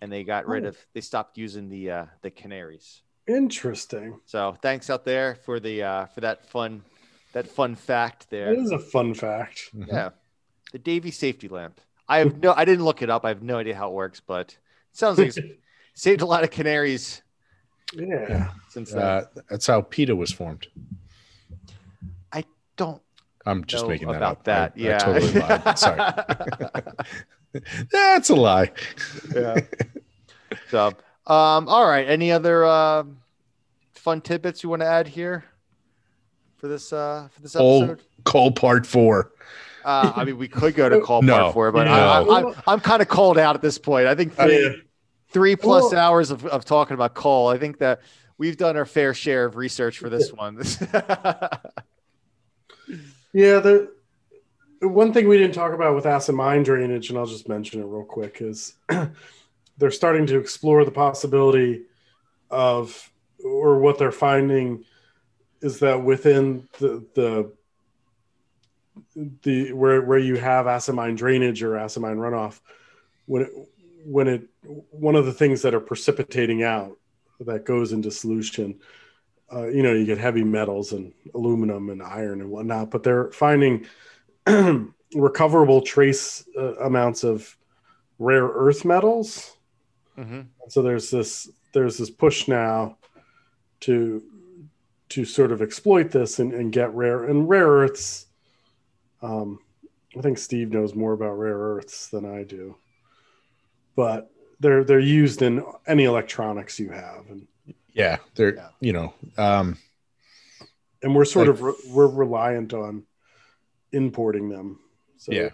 and 0.00 0.12
they 0.12 0.22
got 0.22 0.46
rid 0.46 0.64
Oh. 0.64 0.68
of 0.68 0.78
they 0.92 1.00
stopped 1.00 1.38
using 1.38 1.68
the 1.68 1.90
uh, 1.90 2.06
the 2.22 2.30
canaries. 2.30 3.02
interesting 3.28 4.20
So 4.24 4.56
thanks 4.62 4.88
out 4.90 5.04
there 5.04 5.34
for 5.34 5.58
the 5.58 5.82
uh, 5.82 6.06
for 6.06 6.20
that 6.20 6.46
fun 6.46 6.82
that 7.32 7.48
fun 7.48 7.74
fact 7.74 8.28
there. 8.30 8.52
It 8.52 8.58
is 8.60 8.70
a 8.70 8.78
fun 8.78 9.14
fact 9.14 9.70
Mhm. 9.74 9.88
Yeah, 9.88 10.10
the 10.72 10.78
Davy 10.78 11.10
safety 11.10 11.48
lamp. 11.48 11.80
I 12.08 12.18
have 12.18 12.40
no, 12.42 12.52
I 12.52 12.64
didn't 12.64 12.84
look 12.84 13.02
it 13.02 13.10
up. 13.10 13.24
I 13.24 13.28
have 13.28 13.42
no 13.42 13.56
idea 13.58 13.74
how 13.74 13.88
it 13.88 13.94
works, 13.94 14.20
but 14.20 14.52
it 14.52 14.58
sounds 14.92 15.18
like 15.18 15.28
it's 15.28 15.38
saved 15.94 16.20
a 16.20 16.26
lot 16.26 16.44
of 16.44 16.50
canaries 16.50 17.22
yeah 17.94 18.52
since 18.68 18.90
then. 18.92 19.02
Uh, 19.02 19.24
that's 19.48 19.66
how 19.66 19.80
PETA 19.80 20.14
was 20.14 20.30
formed. 20.32 20.66
I 22.32 22.44
don't 22.76 23.02
I'm 23.46 23.64
just 23.64 23.84
know 23.84 23.88
making 23.88 24.08
that 24.08 24.16
about 24.16 24.32
up. 24.38 24.44
that. 24.44 24.72
I, 24.76 24.80
yeah, 24.80 24.96
I 24.96 24.98
totally 24.98 25.32
lied. 25.40 25.78
Sorry. 25.78 26.00
That's 27.92 28.28
a 28.30 28.34
lie. 28.34 28.72
yeah. 29.34 29.60
So, 30.70 30.88
um, 31.26 31.68
all 31.68 31.86
right. 31.88 32.06
Any 32.08 32.32
other 32.32 32.64
uh, 32.64 33.04
fun 33.94 34.20
tidbits 34.20 34.62
you 34.62 34.68
want 34.68 34.82
to 34.82 34.86
add 34.86 35.06
here 35.08 35.44
for 36.56 36.68
this 36.68 36.92
uh, 36.92 37.28
for 37.32 37.40
this 37.42 37.54
episode? 37.56 38.02
Coal 38.24 38.50
Part 38.52 38.86
Four. 38.86 39.32
Uh, 39.84 40.12
I 40.16 40.24
mean, 40.24 40.36
we 40.36 40.48
could 40.48 40.74
go 40.74 40.88
to 40.88 41.00
coal 41.00 41.22
No, 41.22 41.36
part 41.36 41.54
four, 41.54 41.72
but 41.72 41.84
no. 41.84 41.92
I, 41.92 42.20
I, 42.22 42.38
I'm, 42.48 42.54
I'm 42.66 42.80
kind 42.80 43.00
of 43.00 43.06
called 43.08 43.38
out 43.38 43.54
at 43.54 43.62
this 43.62 43.78
point. 43.78 44.06
I 44.08 44.16
think 44.16 44.34
three, 44.34 44.60
Yeah. 44.64 44.72
three 45.28 45.54
plus 45.54 45.92
Well- 45.92 46.00
hours 46.00 46.30
of, 46.32 46.44
of 46.46 46.64
talking 46.64 46.94
about 46.94 47.14
coal. 47.14 47.46
I 47.48 47.56
think 47.58 47.78
that 47.78 48.00
we've 48.36 48.56
done 48.56 48.76
our 48.76 48.84
fair 48.84 49.14
share 49.14 49.44
of 49.44 49.54
research 49.56 49.98
for 49.98 50.10
this 50.10 50.32
one. 50.32 50.60
Yeah, 53.36 53.58
the 53.58 53.92
one 54.80 55.12
thing 55.12 55.28
we 55.28 55.36
didn't 55.36 55.52
talk 55.52 55.74
about 55.74 55.94
with 55.94 56.06
acid 56.06 56.34
mine 56.34 56.62
drainage, 56.62 57.10
and 57.10 57.18
I'll 57.18 57.26
just 57.26 57.50
mention 57.50 57.82
it 57.82 57.84
real 57.84 58.02
quick, 58.02 58.38
is 58.40 58.76
they're 59.76 59.90
starting 59.90 60.24
to 60.28 60.38
explore 60.38 60.86
the 60.86 60.90
possibility 60.90 61.82
of, 62.48 63.12
or 63.44 63.78
what 63.78 63.98
they're 63.98 64.10
finding 64.10 64.86
is 65.60 65.80
that 65.80 66.02
within 66.02 66.66
the 66.78 67.04
the 67.14 67.52
the 69.42 69.70
where 69.74 70.00
where 70.00 70.18
you 70.18 70.36
have 70.36 70.66
acid 70.66 70.94
mine 70.94 71.14
drainage 71.14 71.62
or 71.62 71.76
acid 71.76 72.00
mine 72.00 72.16
runoff, 72.16 72.60
when 73.26 73.42
it 73.42 73.50
when 74.06 74.28
it 74.28 74.48
one 74.62 75.14
of 75.14 75.26
the 75.26 75.34
things 75.34 75.60
that 75.60 75.74
are 75.74 75.80
precipitating 75.80 76.62
out 76.62 76.96
that 77.40 77.66
goes 77.66 77.92
into 77.92 78.10
solution 78.10 78.80
uh, 79.52 79.68
you 79.68 79.82
know, 79.82 79.92
you 79.92 80.04
get 80.04 80.18
heavy 80.18 80.42
metals 80.44 80.92
and 80.92 81.12
aluminum 81.34 81.90
and 81.90 82.02
iron 82.02 82.40
and 82.40 82.50
whatnot, 82.50 82.90
but 82.90 83.02
they're 83.02 83.30
finding 83.30 83.86
recoverable 85.14 85.82
trace 85.82 86.44
uh, 86.58 86.76
amounts 86.76 87.24
of 87.24 87.56
rare 88.18 88.46
earth 88.46 88.84
metals. 88.84 89.56
hmm 90.16 90.42
So 90.68 90.82
there's 90.82 91.10
this 91.10 91.48
there's 91.72 91.98
this 91.98 92.10
push 92.10 92.48
now 92.48 92.98
to 93.80 94.22
to 95.10 95.24
sort 95.24 95.52
of 95.52 95.62
exploit 95.62 96.10
this 96.10 96.40
and, 96.40 96.52
and 96.52 96.72
get 96.72 96.92
rare 96.94 97.24
and 97.24 97.48
rare 97.48 97.68
earths. 97.68 98.26
Um, 99.22 99.60
I 100.18 100.22
think 100.22 100.38
Steve 100.38 100.72
knows 100.72 100.94
more 100.94 101.12
about 101.12 101.38
rare 101.38 101.56
earths 101.56 102.08
than 102.08 102.24
I 102.24 102.42
do, 102.42 102.76
but 103.94 104.30
they're 104.58 104.82
they're 104.82 104.98
used 104.98 105.42
in 105.42 105.62
any 105.86 106.04
electronics 106.04 106.80
you 106.80 106.90
have 106.90 107.26
and 107.28 107.46
Yeah, 107.96 108.18
they're 108.34 108.54
Yeah. 108.54 108.68
you 108.80 108.92
know, 108.92 109.14
um, 109.38 109.78
and 111.02 111.14
we're 111.14 111.24
sort 111.24 111.46
Like- 111.48 111.54
of 111.56 111.62
re- 111.62 111.74
we're 111.88 112.06
reliant 112.08 112.74
on 112.74 113.06
importing 113.92 114.50
them. 114.50 114.78
So 115.16 115.32
Yeah. 115.32 115.50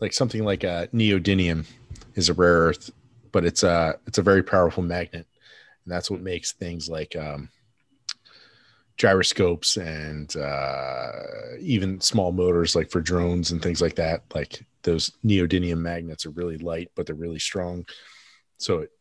like 0.00 0.12
something 0.14 0.44
like 0.44 0.64
a 0.64 0.88
neodymium 0.94 1.66
is 2.14 2.30
a 2.30 2.34
rare 2.34 2.60
earth, 2.60 2.90
but 3.32 3.44
it's 3.44 3.62
a 3.62 3.98
it's 4.06 4.16
a 4.18 4.22
very 4.22 4.42
powerful 4.42 4.82
magnet, 4.82 5.26
and 5.84 5.92
that's 5.92 6.10
what 6.10 6.22
makes 6.22 6.52
things 6.52 6.88
like 6.88 7.14
um, 7.16 7.50
gyroscopes 8.96 9.76
and 9.76 10.34
uh, 10.36 11.12
even 11.60 12.00
small 12.00 12.32
motors, 12.32 12.74
like 12.74 12.90
for 12.90 13.00
drones 13.02 13.50
and 13.50 13.62
things 13.62 13.80
like 13.82 13.96
that. 13.96 14.22
Like 14.34 14.64
those 14.82 15.10
neodymium 15.24 15.78
magnets 15.80 16.24
are 16.24 16.30
really 16.30 16.56
light, 16.56 16.90
but 16.94 17.04
they're 17.06 17.14
really 17.14 17.38
strong, 17.38 17.84
so 18.56 18.78
it 18.80 18.90
it 18.90 18.99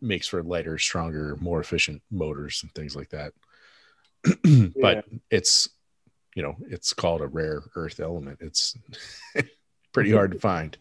makes 0.00 0.28
for 0.28 0.42
lighter, 0.42 0.78
stronger, 0.78 1.36
more 1.40 1.60
efficient 1.60 2.02
motors 2.10 2.60
and 2.62 2.72
things 2.74 2.94
like 2.96 3.10
that. 3.10 3.32
but 4.80 5.04
it's 5.30 5.68
you 6.34 6.42
know 6.42 6.56
it's 6.68 6.92
called 6.92 7.20
a 7.20 7.26
rare 7.26 7.62
earth 7.76 8.00
element. 8.00 8.38
It's 8.40 8.76
pretty 9.92 10.12
hard 10.12 10.32
to 10.32 10.38
find. 10.40 10.76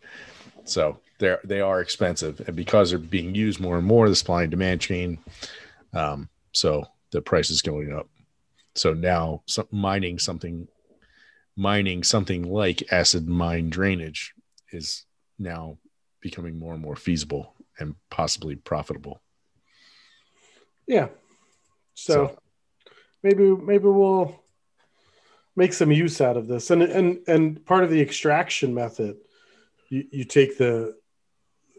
So 0.65 0.99
they're 1.19 1.39
they 1.43 1.61
are 1.61 1.81
expensive. 1.81 2.41
And 2.47 2.55
because 2.55 2.89
they're 2.89 2.99
being 2.99 3.35
used 3.35 3.59
more 3.59 3.77
and 3.77 3.85
more 3.85 4.09
the 4.09 4.15
supply 4.15 4.43
and 4.43 4.51
demand 4.51 4.81
chain 4.81 5.19
um, 5.93 6.29
so 6.51 6.85
the 7.11 7.21
price 7.21 7.49
is 7.49 7.61
going 7.61 7.93
up. 7.93 8.07
So 8.75 8.93
now 8.93 9.41
some, 9.45 9.67
mining 9.71 10.19
something 10.19 10.67
mining 11.55 12.03
something 12.03 12.43
like 12.43 12.83
acid 12.91 13.27
mine 13.27 13.69
drainage 13.69 14.33
is 14.71 15.05
now 15.39 15.77
becoming 16.21 16.59
more 16.59 16.73
and 16.73 16.81
more 16.81 16.95
feasible 16.95 17.55
and 17.79 17.95
possibly 18.09 18.55
profitable 18.55 19.21
Yeah. 20.87 21.09
So, 21.93 22.13
So- 22.13 22.39
maybe 23.23 23.55
maybe 23.55 23.85
we'll 23.85 24.41
make 25.55 25.73
some 25.73 25.91
use 25.91 26.21
out 26.21 26.37
of 26.37 26.47
this. 26.47 26.71
And 26.71 26.81
and 26.81 27.19
and 27.27 27.65
part 27.65 27.83
of 27.83 27.89
the 27.89 28.01
extraction 28.01 28.73
method, 28.73 29.17
you, 29.89 30.05
you 30.11 30.23
take 30.23 30.57
the 30.57 30.95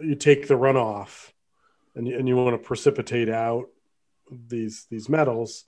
you 0.01 0.15
take 0.15 0.47
the 0.47 0.55
runoff 0.55 1.33
and 1.95 2.07
you, 2.07 2.19
and 2.19 2.29
you 2.29 2.37
want 2.37 2.61
to 2.61 2.67
precipitate 2.67 3.29
out 3.29 3.69
these 4.31 4.85
these 4.91 5.09
metals 5.09 5.65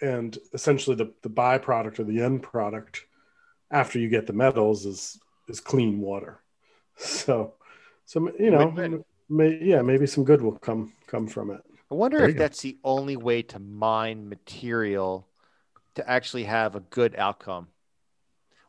and 0.00 0.38
essentially 0.54 0.96
the, 0.96 1.12
the 1.22 1.28
byproduct 1.30 1.98
or 1.98 2.04
the 2.04 2.22
end 2.22 2.42
product 2.42 3.04
after 3.70 3.98
you 3.98 4.08
get 4.08 4.26
the 4.26 4.32
metals 4.32 4.86
is 4.86 5.20
is 5.48 5.60
clean 5.60 6.00
water 6.00 6.40
so 6.96 7.54
so 8.08 8.16
you 8.40 8.50
know 8.50 8.68
Win-win. 8.68 9.04
may, 9.28 9.58
yeah 9.62 9.82
maybe 9.82 10.06
some 10.06 10.24
good 10.24 10.40
will 10.40 10.58
come 10.58 10.92
come 11.06 11.26
from 11.28 11.50
it 11.50 11.60
I 11.90 11.94
wonder 11.94 12.18
There 12.18 12.26
if 12.28 12.34
you 12.34 12.38
go. 12.38 12.44
that's 12.44 12.60
the 12.62 12.76
only 12.84 13.16
way 13.16 13.40
to 13.52 13.58
mine 13.58 14.28
material 14.28 15.26
to 15.94 16.00
actually 16.16 16.44
have 16.44 16.76
a 16.76 16.80
good 16.80 17.16
outcome. 17.16 17.68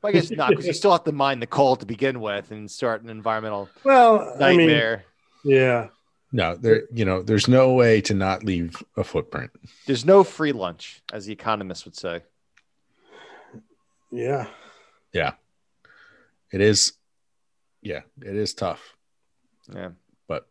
Well, 0.02 0.10
I 0.10 0.14
guess 0.14 0.32
not, 0.32 0.50
because 0.52 0.66
you 0.68 0.74
still 0.82 0.94
have 0.94 1.04
to 1.04 1.12
mine 1.12 1.42
the 1.42 1.48
coal 1.48 1.76
to 1.76 1.86
begin 1.86 2.22
with 2.22 2.52
and 2.52 2.70
start 2.72 3.02
an 3.04 3.10
environmental 3.10 3.68
well 3.84 4.22
i 4.42 4.52
mean 4.56 4.68
nightmare. 4.68 5.04
yeah 5.44 5.88
No, 6.32 6.56
there, 6.56 6.84
you 6.94 7.06
know, 7.06 7.24
there's 7.24 7.48
no 7.50 7.74
way 7.74 8.02
to 8.02 8.14
not 8.14 8.44
leave 8.44 8.72
a 8.96 9.04
footprint. 9.04 9.50
There's 9.88 10.06
no 10.06 10.24
free 10.24 10.52
lunch, 10.54 11.02
as 11.12 11.26
the 11.26 11.34
economists 11.34 11.86
would 11.86 11.98
say. 11.98 12.22
Yeah. 14.12 14.46
Yeah 15.12 15.34
It 16.54 16.62
is, 16.62 16.94
yeah, 17.82 18.02
it 18.22 18.36
is 18.36 18.54
tough. 18.54 18.96
Yeah. 19.76 19.90
But 20.28 20.48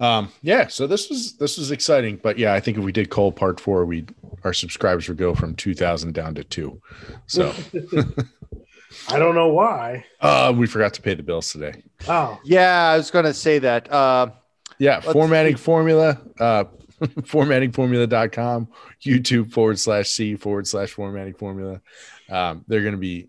um, 0.00 0.30
yeah, 0.42 0.66
so 0.66 0.86
this 0.86 1.08
was 1.08 1.36
this 1.38 1.56
was 1.56 1.70
exciting. 1.70 2.20
But 2.22 2.38
yeah, 2.38 2.52
I 2.52 2.60
think 2.60 2.76
if 2.76 2.84
we 2.84 2.92
did 2.92 3.08
coal 3.08 3.32
part 3.32 3.58
four, 3.58 3.86
we 3.86 4.04
our 4.44 4.52
subscribers 4.52 5.08
would 5.08 5.16
go 5.16 5.34
from 5.34 5.54
two 5.54 5.74
thousand 5.74 6.12
down 6.12 6.34
to 6.34 6.44
two. 6.44 6.82
So 7.26 7.54
i 9.08 9.18
don't 9.18 9.34
know 9.34 9.48
why 9.48 10.04
uh, 10.20 10.52
we 10.56 10.66
forgot 10.66 10.94
to 10.94 11.02
pay 11.02 11.14
the 11.14 11.22
bills 11.22 11.50
today. 11.50 11.82
oh 12.06 12.38
Yeah, 12.44 12.90
I 12.90 12.96
was 12.96 13.10
going 13.10 13.24
to 13.24 13.34
say 13.34 13.58
that. 13.60 13.90
Uh, 13.90 14.28
Yeah, 14.78 14.96
Let's 14.96 15.12
formatting 15.12 15.56
see. 15.56 15.62
formula, 15.62 16.20
uh, 16.38 16.64
formattingformula.com, 17.00 18.68
YouTube 19.02 19.50
forward 19.52 19.78
slash 19.78 20.10
C 20.10 20.36
forward 20.36 20.66
slash 20.66 20.90
formatting 20.90 21.34
formula. 21.34 21.80
Um, 22.28 22.64
they're 22.68 22.82
going 22.82 22.92
to 22.92 22.98
be 22.98 23.28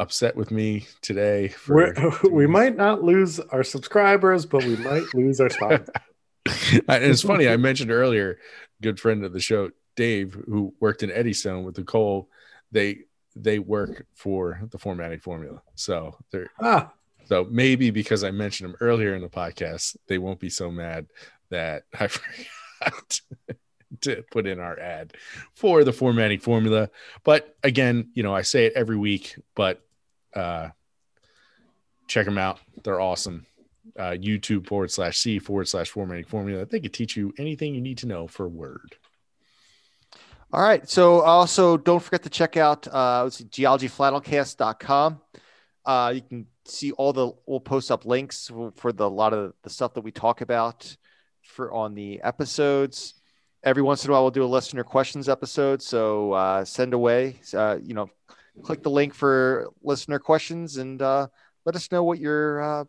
upset 0.00 0.34
with 0.34 0.50
me 0.50 0.86
today. 1.02 1.48
For 1.48 1.94
we 2.30 2.46
might 2.46 2.76
not 2.76 3.04
lose 3.04 3.38
our 3.38 3.62
subscribers 3.62 4.46
but 4.46 4.64
we 4.64 4.76
might 4.76 5.04
lose 5.14 5.40
our 5.40 5.50
sponsors 5.50 5.88
it's 6.46 7.22
funny. 7.22 7.48
I 7.48 7.56
mentioned 7.56 7.90
earlier, 7.90 8.38
good 8.80 8.98
friend 8.98 9.24
of 9.24 9.32
the 9.32 9.40
show, 9.40 9.70
Dave, 9.96 10.34
who 10.46 10.74
worked 10.80 11.02
in 11.02 11.10
Eddystone 11.10 11.64
with 11.64 11.78
Nicole. 11.78 12.28
They 12.72 13.00
they 13.36 13.58
work 13.58 14.06
for 14.14 14.60
the 14.70 14.78
formatting 14.78 15.20
formula, 15.20 15.62
so 15.74 16.16
they're 16.30 16.50
ah 16.60 16.92
so 17.26 17.46
maybe 17.50 17.90
because 17.90 18.24
I 18.24 18.30
mentioned 18.30 18.70
them 18.70 18.78
earlier 18.80 19.14
in 19.14 19.22
the 19.22 19.28
podcast, 19.28 19.96
they 20.08 20.18
won't 20.18 20.40
be 20.40 20.50
so 20.50 20.70
mad 20.70 21.06
that 21.50 21.84
I 21.98 22.06
forgot 22.80 23.20
to 24.02 24.24
put 24.30 24.46
in 24.46 24.60
our 24.60 24.78
ad 24.78 25.14
for 25.54 25.84
the 25.84 25.92
formatting 25.92 26.40
formula. 26.40 26.90
But 27.24 27.56
again, 27.62 28.10
you 28.14 28.22
know, 28.22 28.34
I 28.34 28.42
say 28.42 28.66
it 28.66 28.72
every 28.74 28.96
week, 28.96 29.36
but 29.54 29.82
uh, 30.34 30.68
check 32.06 32.24
them 32.26 32.38
out. 32.38 32.58
They're 32.82 33.00
awesome. 33.00 33.46
Uh, 33.98 34.12
YouTube 34.12 34.66
forward 34.66 34.90
slash 34.90 35.18
C 35.18 35.38
forward 35.38 35.68
slash 35.68 35.90
formatting 35.90 36.24
formula. 36.24 36.64
They 36.66 36.80
could 36.80 36.92
teach 36.92 37.16
you 37.16 37.32
anything 37.38 37.74
you 37.74 37.80
need 37.80 37.98
to 37.98 38.06
know 38.06 38.26
for 38.26 38.48
Word. 38.48 38.96
all 40.52 40.62
right. 40.62 40.88
So 40.88 41.20
also 41.22 41.76
don't 41.76 42.00
forget 42.02 42.22
to 42.24 42.30
check 42.30 42.56
out 42.56 42.86
uh, 42.88 43.24
geologyflannelcast.com. 43.26 45.20
Uh, 45.84 46.12
you 46.14 46.20
can 46.22 46.46
see 46.66 46.92
all 46.92 47.12
the, 47.12 47.32
we'll 47.46 47.60
post 47.60 47.90
up 47.90 48.04
links 48.04 48.48
for- 48.48 48.72
for 48.76 48.92
the, 48.92 49.06
a 49.06 49.08
lot 49.08 49.32
of 49.32 49.54
the 49.62 49.70
stuff 49.70 49.94
that 49.94 50.02
we 50.02 50.12
talk 50.12 50.40
about 50.40 50.96
for 51.42 51.72
on 51.72 51.94
the 51.94 52.20
episodes. 52.22 53.14
Every 53.64 53.82
once 53.82 54.04
in 54.04 54.10
a 54.10 54.12
while, 54.12 54.22
we'll 54.22 54.30
do 54.30 54.44
a 54.44 54.46
listener 54.46 54.84
questions 54.84 55.28
episode. 55.28 55.82
So 55.82 56.32
uh, 56.32 56.64
send 56.64 56.94
away, 56.94 57.36
uh, 57.54 57.78
you 57.82 57.94
know, 57.94 58.08
click 58.62 58.82
the 58.82 58.90
link 58.90 59.14
for 59.14 59.68
listener 59.82 60.18
questions 60.18 60.76
and 60.76 61.00
uh, 61.02 61.26
let 61.64 61.76
us 61.76 61.90
know 61.90 62.04
what 62.04 62.18
your 62.18 62.60
uh, 62.60 62.84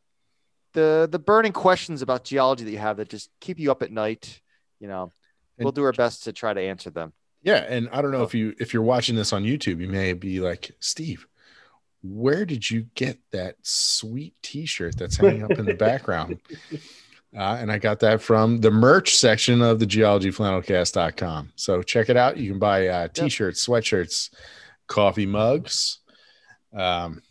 the 0.73 1.07
the 1.11 1.19
burning 1.19 1.51
questions 1.51 2.01
about 2.01 2.23
geology 2.23 2.63
that 2.63 2.71
you 2.71 2.77
have 2.77 2.97
that 2.97 3.09
just 3.09 3.29
keep 3.39 3.59
you 3.59 3.71
up 3.71 3.81
at 3.81 3.91
night. 3.91 4.41
You 4.79 4.87
know, 4.87 5.11
we'll 5.57 5.71
do 5.71 5.83
our 5.83 5.93
best 5.93 6.23
to 6.25 6.33
try 6.33 6.53
to 6.53 6.61
answer 6.61 6.89
them. 6.89 7.13
Yeah, 7.43 7.65
and 7.67 7.89
I 7.91 8.01
don't 8.01 8.11
know 8.11 8.23
if 8.23 8.33
you 8.33 8.55
if 8.59 8.73
you're 8.73 8.83
watching 8.83 9.15
this 9.15 9.33
on 9.33 9.43
YouTube, 9.43 9.81
you 9.81 9.87
may 9.87 10.13
be 10.13 10.39
like, 10.39 10.71
Steve, 10.79 11.27
where 12.03 12.45
did 12.45 12.69
you 12.69 12.87
get 12.95 13.19
that 13.31 13.55
sweet 13.61 14.35
T-shirt 14.41 14.97
that's 14.97 15.17
hanging 15.17 15.43
up 15.43 15.51
in 15.51 15.65
the 15.65 15.73
background? 15.73 16.39
Uh, 17.33 17.57
and 17.61 17.71
I 17.71 17.77
got 17.77 18.01
that 18.01 18.21
from 18.21 18.59
the 18.59 18.71
merch 18.71 19.15
section 19.15 19.61
of 19.61 19.79
the 19.79 19.85
geologyflannelcast.com. 19.85 21.53
So 21.55 21.81
check 21.81 22.09
it 22.09 22.17
out. 22.17 22.35
You 22.35 22.51
can 22.51 22.59
buy 22.59 22.87
uh, 22.87 23.07
t-shirts, 23.07 23.65
sweatshirts, 23.65 24.31
coffee 24.87 25.25
mugs. 25.25 25.99
Um, 26.73 27.21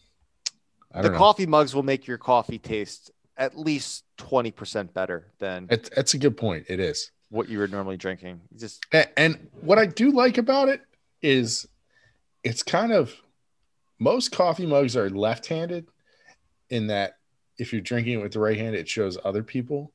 I 0.92 0.98
The 1.02 1.08
don't 1.08 1.12
know. 1.12 1.18
coffee 1.18 1.46
mugs 1.46 1.74
will 1.74 1.82
make 1.82 2.06
your 2.06 2.18
coffee 2.18 2.58
taste 2.58 3.10
at 3.36 3.56
least 3.58 4.04
twenty 4.16 4.50
percent 4.50 4.92
better 4.92 5.32
than 5.38 5.66
It's, 5.70 5.88
that's 5.94 6.14
a 6.14 6.18
good 6.18 6.36
point. 6.36 6.66
It 6.68 6.80
is. 6.80 7.10
what 7.30 7.48
you 7.48 7.58
were 7.58 7.68
normally 7.68 7.96
drinking. 7.96 8.40
Just 8.56 8.84
A- 8.92 9.18
And 9.18 9.48
what 9.60 9.78
I 9.78 9.86
do 9.86 10.10
like 10.10 10.36
about 10.38 10.68
it 10.68 10.82
is 11.22 11.66
it's 12.42 12.62
kind 12.62 12.92
of 12.92 13.14
most 13.98 14.32
coffee 14.32 14.66
mugs 14.66 14.96
are 14.96 15.08
left 15.10 15.46
handed 15.46 15.86
in 16.70 16.88
that 16.88 17.18
if 17.58 17.72
you're 17.72 17.82
drinking 17.82 18.14
it 18.18 18.22
with 18.22 18.32
the 18.32 18.40
right 18.40 18.56
hand, 18.56 18.74
it 18.74 18.88
shows 18.88 19.16
other 19.24 19.42
people. 19.42 19.92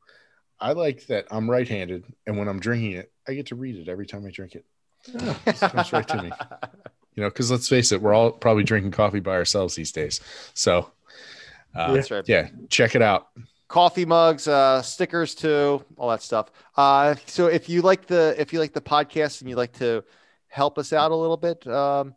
I 0.60 0.72
like 0.74 1.06
that 1.08 1.26
I'm 1.32 1.50
right 1.50 1.68
handed. 1.68 2.06
And 2.26 2.38
when 2.38 2.48
I'm 2.48 2.60
drinking 2.60 2.94
it, 2.94 3.12
I 3.28 3.34
get 3.34 3.48
to 3.48 3.56
read 3.56 3.76
it 3.76 3.90
every 3.90 4.06
time 4.06 4.26
I 4.26 4.30
drink 4.32 4.56
it. 4.56 4.66
It 5.46 5.60
comes 5.60 5.92
right 5.92 6.08
to 6.08 6.24
me. 6.24 6.32
You 7.16 7.24
know, 7.24 7.30
because 7.30 7.50
let's 7.50 7.68
face 7.70 7.92
it, 7.92 8.02
we're 8.02 8.14
all 8.14 8.32
probably 8.32 8.64
drinking 8.64 8.92
coffee 8.92 9.22
by 9.22 9.32
ourselves 9.32 9.76
these 9.76 9.92
days. 9.92 10.20
So, 10.54 10.92
uh, 11.74 11.94
That's 11.94 12.12
right. 12.12 12.24
yeah, 12.28 12.50
check 12.70 12.96
it 12.96 13.02
out. 13.02 13.30
coffee 13.68 14.06
mugs, 14.06 14.48
uh, 14.48 14.82
stickers 14.82 15.34
too, 15.36 15.84
all 15.98 16.10
that 16.10 16.22
stuff. 16.22 16.52
Uh, 16.76 17.16
so 17.26 17.48
if 17.48 17.70
you 17.70 17.82
like 17.82 18.06
the 18.06 18.36
if 18.38 18.54
you 18.54 18.60
like 18.60 18.74
the 18.74 18.82
podcast 18.82 19.42
and 19.42 19.50
you 19.50 19.56
like 19.56 19.74
to 19.74 20.04
help 20.48 20.78
us 20.78 20.94
out 20.94 21.12
a 21.12 21.16
little 21.16 21.38
bit 21.38 21.66
um, 21.68 22.16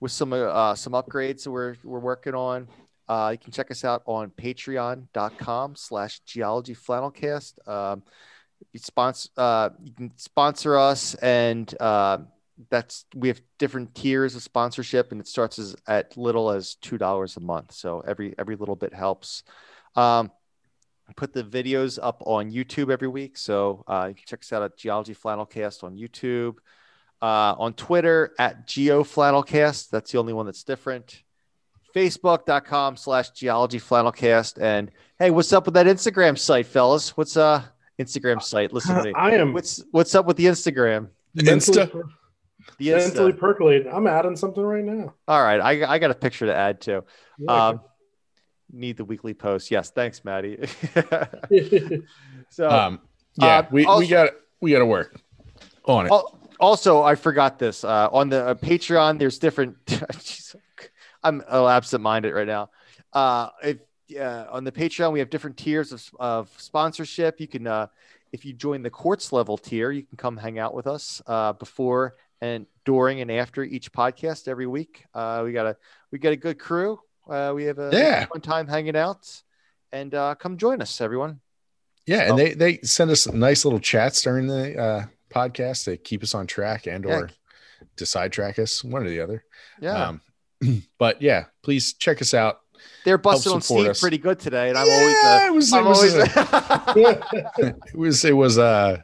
with 0.00 0.12
some 0.12 0.32
uh, 0.32 0.74
some 0.74 0.92
upgrades 0.92 1.44
that 1.44 1.50
we're 1.50 1.76
we're 1.84 2.00
working 2.00 2.34
on, 2.34 2.68
uh, 3.08 3.30
you 3.32 3.38
can 3.38 3.52
check 3.52 3.70
us 3.70 3.84
out 3.84 4.02
on 4.06 4.30
patreon.com 4.30 5.76
slash 5.76 6.20
geology 6.20 6.74
flannelcast. 6.74 7.68
Um, 7.68 8.02
you 8.72 8.80
sponsor 8.80 9.28
uh, 9.36 9.70
you 9.82 9.92
can 9.92 10.12
sponsor 10.16 10.76
us 10.78 11.14
and 11.16 11.72
uh, 11.80 12.18
that's 12.70 13.06
we 13.14 13.28
have 13.28 13.40
different 13.58 13.94
tiers 13.94 14.36
of 14.36 14.42
sponsorship 14.42 15.12
and 15.12 15.20
it 15.20 15.26
starts 15.26 15.58
as 15.58 15.74
at 15.86 16.16
little 16.16 16.50
as 16.50 16.74
two 16.76 16.98
dollars 16.98 17.36
a 17.36 17.40
month. 17.40 17.72
So 17.72 18.02
every 18.06 18.34
every 18.38 18.56
little 18.56 18.76
bit 18.76 18.94
helps. 18.94 19.42
Um, 19.96 20.30
I 21.08 21.12
put 21.14 21.32
the 21.32 21.44
videos 21.44 21.98
up 22.00 22.22
on 22.26 22.52
YouTube 22.52 22.90
every 22.90 23.08
week. 23.08 23.36
So 23.36 23.84
uh, 23.86 24.06
you 24.08 24.14
can 24.14 24.24
check 24.26 24.40
us 24.40 24.52
out 24.52 24.62
at 24.62 24.76
Geology 24.76 25.14
Flannelcast 25.14 25.84
on 25.84 25.96
YouTube. 25.96 26.56
Uh, 27.20 27.54
on 27.56 27.72
Twitter 27.74 28.34
at 28.38 28.66
Geo 28.66 29.04
Flannelcast. 29.04 29.90
That's 29.90 30.10
the 30.10 30.18
only 30.18 30.32
one 30.32 30.46
that's 30.46 30.64
different. 30.64 31.22
Facebook.com 31.94 32.96
slash 32.96 33.30
Geology 33.30 33.78
Flannelcast. 33.78 34.60
And 34.60 34.90
hey, 35.18 35.30
what's 35.30 35.52
up 35.52 35.66
with 35.66 35.74
that 35.74 35.86
Instagram 35.86 36.38
site, 36.38 36.66
fellas? 36.66 37.16
What's 37.16 37.36
uh 37.36 37.62
Instagram 37.98 38.42
site? 38.42 38.72
Listen 38.72 38.96
to 38.96 39.02
me. 39.04 39.12
I 39.14 39.32
am 39.32 39.52
What's 39.52 39.84
what's 39.90 40.14
up 40.14 40.26
with 40.26 40.36
the 40.36 40.46
Instagram? 40.46 41.10
mentally, 41.34 41.86
Insta. 41.86 42.02
The 42.78 42.90
mentally 42.92 43.32
Insta. 43.32 43.38
percolating. 43.38 43.92
I'm 43.92 44.06
adding 44.06 44.36
something 44.36 44.62
right 44.62 44.84
now. 44.84 45.14
All 45.28 45.42
right, 45.42 45.60
I, 45.60 45.94
I 45.94 45.98
got 45.98 46.10
a 46.10 46.14
picture 46.14 46.46
to 46.46 46.54
add 46.54 46.80
too. 46.80 47.04
Yeah. 47.38 47.68
Um, 47.68 47.80
need 48.72 48.96
the 48.96 49.04
weekly 49.04 49.34
post. 49.34 49.70
Yes, 49.70 49.90
thanks, 49.90 50.24
Maddie. 50.24 50.58
so 52.50 52.68
Um, 52.68 53.00
yeah, 53.34 53.58
Uh, 53.58 53.66
we, 53.70 53.84
also- 53.84 54.00
we 54.00 54.08
got 54.08 54.30
we 54.60 54.70
got 54.70 54.78
to 54.80 54.86
work 54.86 55.20
on 55.84 56.06
it. 56.06 56.12
Also, 56.60 57.02
I 57.02 57.16
forgot 57.16 57.58
this 57.58 57.82
uh, 57.82 58.08
on 58.12 58.28
the 58.28 58.46
uh, 58.46 58.54
Patreon. 58.54 59.18
There's 59.18 59.38
different. 59.38 59.84
Jeez, 59.86 60.54
I'm 61.24 61.42
oh, 61.48 61.66
absent-minded 61.66 62.32
right 62.32 62.46
now. 62.46 62.70
Uh, 63.12 63.48
if 63.64 63.78
uh, 64.16 64.46
on 64.50 64.62
the 64.62 64.70
Patreon, 64.70 65.12
we 65.12 65.18
have 65.18 65.28
different 65.30 65.56
tiers 65.56 65.90
of, 65.92 66.08
of 66.20 66.50
sponsorship. 66.58 67.40
You 67.40 67.48
can, 67.48 67.66
uh, 67.66 67.88
if 68.30 68.44
you 68.44 68.52
join 68.52 68.82
the 68.82 68.90
quartz 68.90 69.32
level 69.32 69.58
tier, 69.58 69.90
you 69.90 70.02
can 70.04 70.16
come 70.16 70.36
hang 70.36 70.58
out 70.60 70.72
with 70.74 70.86
us 70.86 71.20
uh, 71.26 71.52
before 71.54 72.14
and 72.42 72.66
during 72.84 73.20
and 73.20 73.30
after 73.30 73.62
each 73.62 73.92
podcast 73.92 74.48
every 74.48 74.66
week. 74.66 75.04
Uh, 75.14 75.42
we 75.44 75.52
got 75.52 75.64
a 75.66 75.76
we 76.10 76.18
got 76.18 76.32
a 76.32 76.36
good 76.36 76.58
crew. 76.58 76.98
Uh, 77.30 77.52
we 77.54 77.64
have 77.64 77.78
a 77.78 77.90
Yeah. 77.92 78.26
fun 78.26 78.40
time 78.40 78.66
hanging 78.66 78.96
out, 78.96 79.24
and 79.92 80.12
uh, 80.14 80.34
come 80.34 80.56
join 80.58 80.82
us, 80.82 81.00
everyone. 81.00 81.40
Yeah, 82.04 82.26
So- 82.26 82.30
and 82.30 82.38
they 82.38 82.54
they 82.54 82.78
send 82.82 83.10
us 83.12 83.26
nice 83.28 83.64
little 83.64 83.78
chats 83.80 84.20
during 84.22 84.48
the 84.48 84.76
uh 84.76 85.04
podcasts 85.30 85.84
to 85.84 85.96
keep 85.96 86.22
us 86.22 86.34
on 86.34 86.46
track 86.46 86.86
and 86.86 87.06
or 87.06 87.30
to 87.96 88.04
sidetrack 88.06 88.58
us, 88.58 88.82
one 88.84 89.06
or 89.06 89.08
the 89.08 89.20
other. 89.20 89.44
Yeah. 89.80 90.08
Um, 90.08 90.20
but 90.98 91.22
yeah, 91.22 91.44
please 91.62 91.94
check 91.94 92.20
us 92.20 92.34
out. 92.34 92.58
They're 93.04 93.18
busting 93.18 93.52
on 93.52 93.60
Steve 93.62 93.86
us. 93.86 94.00
pretty 94.00 94.18
good 94.18 94.40
today, 94.40 94.68
and 94.68 94.76
I'm 94.76 94.86
Yeah, 94.88 94.94
always. 94.94 95.14
Uh, 95.24 95.46
it 95.46 95.54
was- 95.54 95.72
it 95.72 95.76
I'm 95.76 95.84
was 95.84 95.98
always. 96.96 97.74
It 97.92 97.96
was 97.96 98.24
it 98.24 98.32
was 98.36 98.58
uh, 98.58 98.98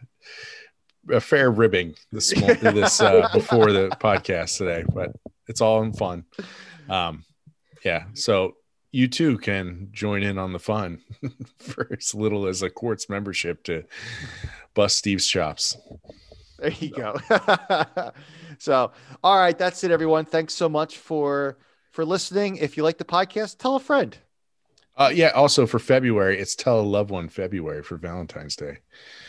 a 1.10 1.20
fair 1.20 1.51
ribbing 1.51 1.94
this 2.12 2.30
this 2.60 3.01
uh, 3.01 3.28
before 3.32 3.72
the 3.72 3.89
podcast 4.01 4.59
today, 4.59 4.85
but 4.94 5.12
it's 5.47 5.60
all 5.60 5.82
in 5.82 5.93
fun. 5.93 6.24
Um, 6.89 7.24
yeah, 7.85 8.05
so 8.14 8.56
you 8.93 9.09
too 9.09 9.39
can 9.39 9.89
join 9.93 10.22
in 10.22 10.39
on 10.39 10.52
the 10.52 10.59
fun 10.59 11.01
for 11.59 11.89
as 11.97 12.14
little 12.14 12.47
as 12.47 12.62
a 12.62 12.70
quartz 12.70 13.09
membership 13.09 13.62
to 13.64 13.85
bust 14.74 14.97
Steve's 14.97 15.26
chops. 15.26 15.76
There 16.59 16.70
you 16.70 16.90
go. 16.90 17.16
so, 18.59 18.93
all 19.22 19.36
right, 19.39 19.56
that's 19.56 19.85
it, 19.85 19.90
everyone. 19.90 20.24
Thanks 20.24 20.55
so 20.55 20.68
much 20.68 20.98
for 20.98 21.59
for 21.90 22.05
listening. 22.05 22.56
If 22.56 22.76
you 22.76 22.82
like 22.82 22.98
the 22.98 23.05
podcast, 23.05 23.59
tell 23.59 23.76
a 23.76 23.80
friend. 23.80 24.16
Uh, 24.97 25.10
yeah. 25.14 25.28
Also 25.28 25.64
for 25.66 25.78
February, 25.78 26.40
it's 26.40 26.56
tell 26.56 26.80
a 26.80 26.82
loved 26.82 27.10
one 27.10 27.28
February 27.28 27.82
for 27.85 27.97
Valentine's 27.97 28.56
Day. 28.56 28.78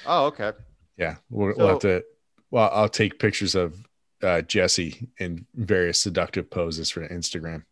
Oh, 0.06 0.26
okay. 0.26 0.53
Yeah, 0.99 1.15
we'll, 1.30 1.53
we'll 1.57 1.67
have 1.69 1.80
to. 1.80 2.03
Well, 2.51 2.69
I'll 2.73 2.89
take 2.89 3.17
pictures 3.19 3.55
of 3.55 3.76
uh, 4.21 4.41
Jesse 4.41 5.07
in 5.17 5.45
various 5.55 5.99
seductive 6.01 6.49
poses 6.49 6.91
for 6.91 7.07
Instagram. 7.07 7.63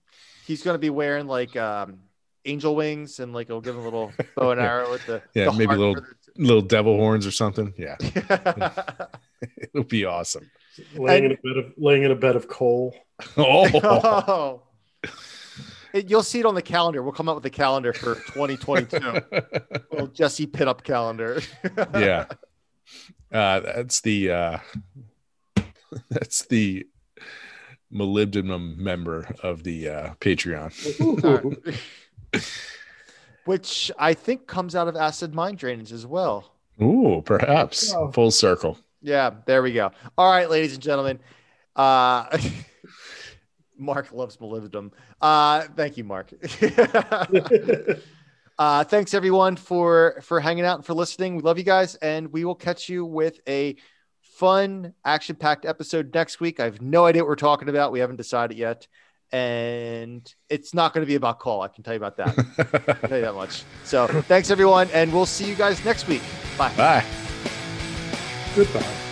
He's 0.45 0.63
going 0.63 0.75
to 0.75 0.79
be 0.79 0.89
wearing 0.89 1.27
like 1.27 1.55
um, 1.57 1.99
angel 2.45 2.75
wings, 2.75 3.19
and 3.19 3.33
like 3.33 3.47
he'll 3.47 3.59
give 3.61 3.75
him 3.75 3.81
a 3.81 3.85
little 3.85 4.13
bow 4.35 4.51
and 4.51 4.61
arrow 4.61 4.89
with 4.91 5.05
the 5.05 5.21
Yeah, 5.33 5.45
the 5.45 5.51
maybe 5.51 5.65
heart 5.65 5.79
little 5.79 5.95
for 5.95 6.17
little 6.37 6.61
devil 6.61 6.95
horns 6.95 7.27
or 7.27 7.31
something. 7.31 7.73
Yeah, 7.77 7.97
it'll 9.73 9.83
be 9.83 10.05
awesome. 10.05 10.49
laying 10.95 11.25
And- 11.25 11.33
in 11.33 11.37
a 11.37 11.41
bed 11.55 11.65
of 11.65 11.73
laying 11.77 12.03
in 12.03 12.11
a 12.11 12.15
bed 12.15 12.35
of 12.37 12.47
coal. 12.47 12.95
Oh, 13.35 13.67
oh. 13.83 14.61
It- 15.93 16.09
you'll 16.09 16.23
see 16.23 16.39
it 16.39 16.45
on 16.45 16.55
the 16.55 16.61
calendar. 16.61 17.01
We'll 17.01 17.11
come 17.13 17.27
out 17.27 17.35
with 17.35 17.45
a 17.45 17.49
calendar 17.49 17.91
for 17.91 18.15
2022. 18.15 18.97
little 19.91 20.07
Jesse 20.07 20.45
pinup 20.47 20.83
calendar. 20.83 21.41
yeah. 21.93 22.25
Uh, 23.31 23.59
that's 23.59 24.01
the 24.01 24.31
uh, 24.31 24.57
that's 26.09 26.45
the 26.45 26.85
molybdenum 27.93 28.77
member 28.77 29.27
of 29.43 29.63
the 29.63 29.89
uh, 29.89 30.13
Patreon. 30.19 30.71
Which 33.45 33.91
I 33.97 34.13
think 34.13 34.45
comes 34.47 34.75
out 34.75 34.87
of 34.89 34.95
acid 34.97 35.33
mine 35.33 35.55
drainage 35.55 35.93
as 35.93 36.05
well. 36.05 36.51
Ooh, 36.81 37.21
perhaps 37.25 37.93
Oh. 37.95 38.11
full 38.11 38.31
circle. 38.31 38.77
Yeah, 39.01 39.31
there 39.45 39.61
we 39.63 39.71
go. 39.73 39.91
All 40.17 40.29
right, 40.31 40.49
ladies 40.49 40.73
and 40.73 40.83
gentlemen. 40.83 41.19
Uh, 41.75 42.37
Mark 43.77 44.11
loves 44.11 44.37
molybdenum. 44.37 44.91
Uh, 45.21 45.61
thank 45.75 45.95
you, 45.97 46.03
Mark. 46.03 46.33
Uh, 48.59 48.83
thanks 48.83 49.13
everyone 49.13 49.55
for 49.55 50.19
for 50.23 50.39
hanging 50.39 50.65
out 50.65 50.77
and 50.77 50.85
for 50.85 50.93
listening. 50.93 51.35
We 51.35 51.43
love 51.43 51.57
you 51.57 51.63
guys, 51.63 51.95
and 51.95 52.31
we 52.33 52.43
will 52.43 52.55
catch 52.55 52.89
you 52.89 53.05
with 53.05 53.39
a 53.47 53.75
fun, 54.21 54.93
action-packed 55.05 55.65
episode 55.65 56.13
next 56.13 56.39
week. 56.39 56.59
I 56.59 56.65
have 56.65 56.81
no 56.81 57.05
idea 57.05 57.21
what 57.21 57.29
we're 57.29 57.35
talking 57.35 57.69
about. 57.69 57.91
We 57.91 57.99
haven't 57.99 58.15
decided 58.15 58.57
yet, 58.57 58.87
and 59.31 60.33
it's 60.49 60.73
not 60.73 60.93
going 60.93 61.05
to 61.05 61.07
be 61.07 61.15
about 61.15 61.39
coal. 61.39 61.61
I 61.61 61.67
can 61.67 61.83
tell 61.83 61.93
you 61.93 62.03
about 62.03 62.17
that. 62.17 62.99
Tell 63.07 63.17
you 63.17 63.25
that 63.25 63.35
much. 63.35 63.63
So, 63.83 64.07
thanks 64.07 64.49
everyone, 64.49 64.89
and 64.91 65.13
we'll 65.13 65.27
see 65.27 65.47
you 65.47 65.55
guys 65.55 65.83
next 65.85 66.07
week. 66.07 66.23
Bye. 66.57 66.73
Bye. 66.75 67.05
Goodbye. 68.55 69.06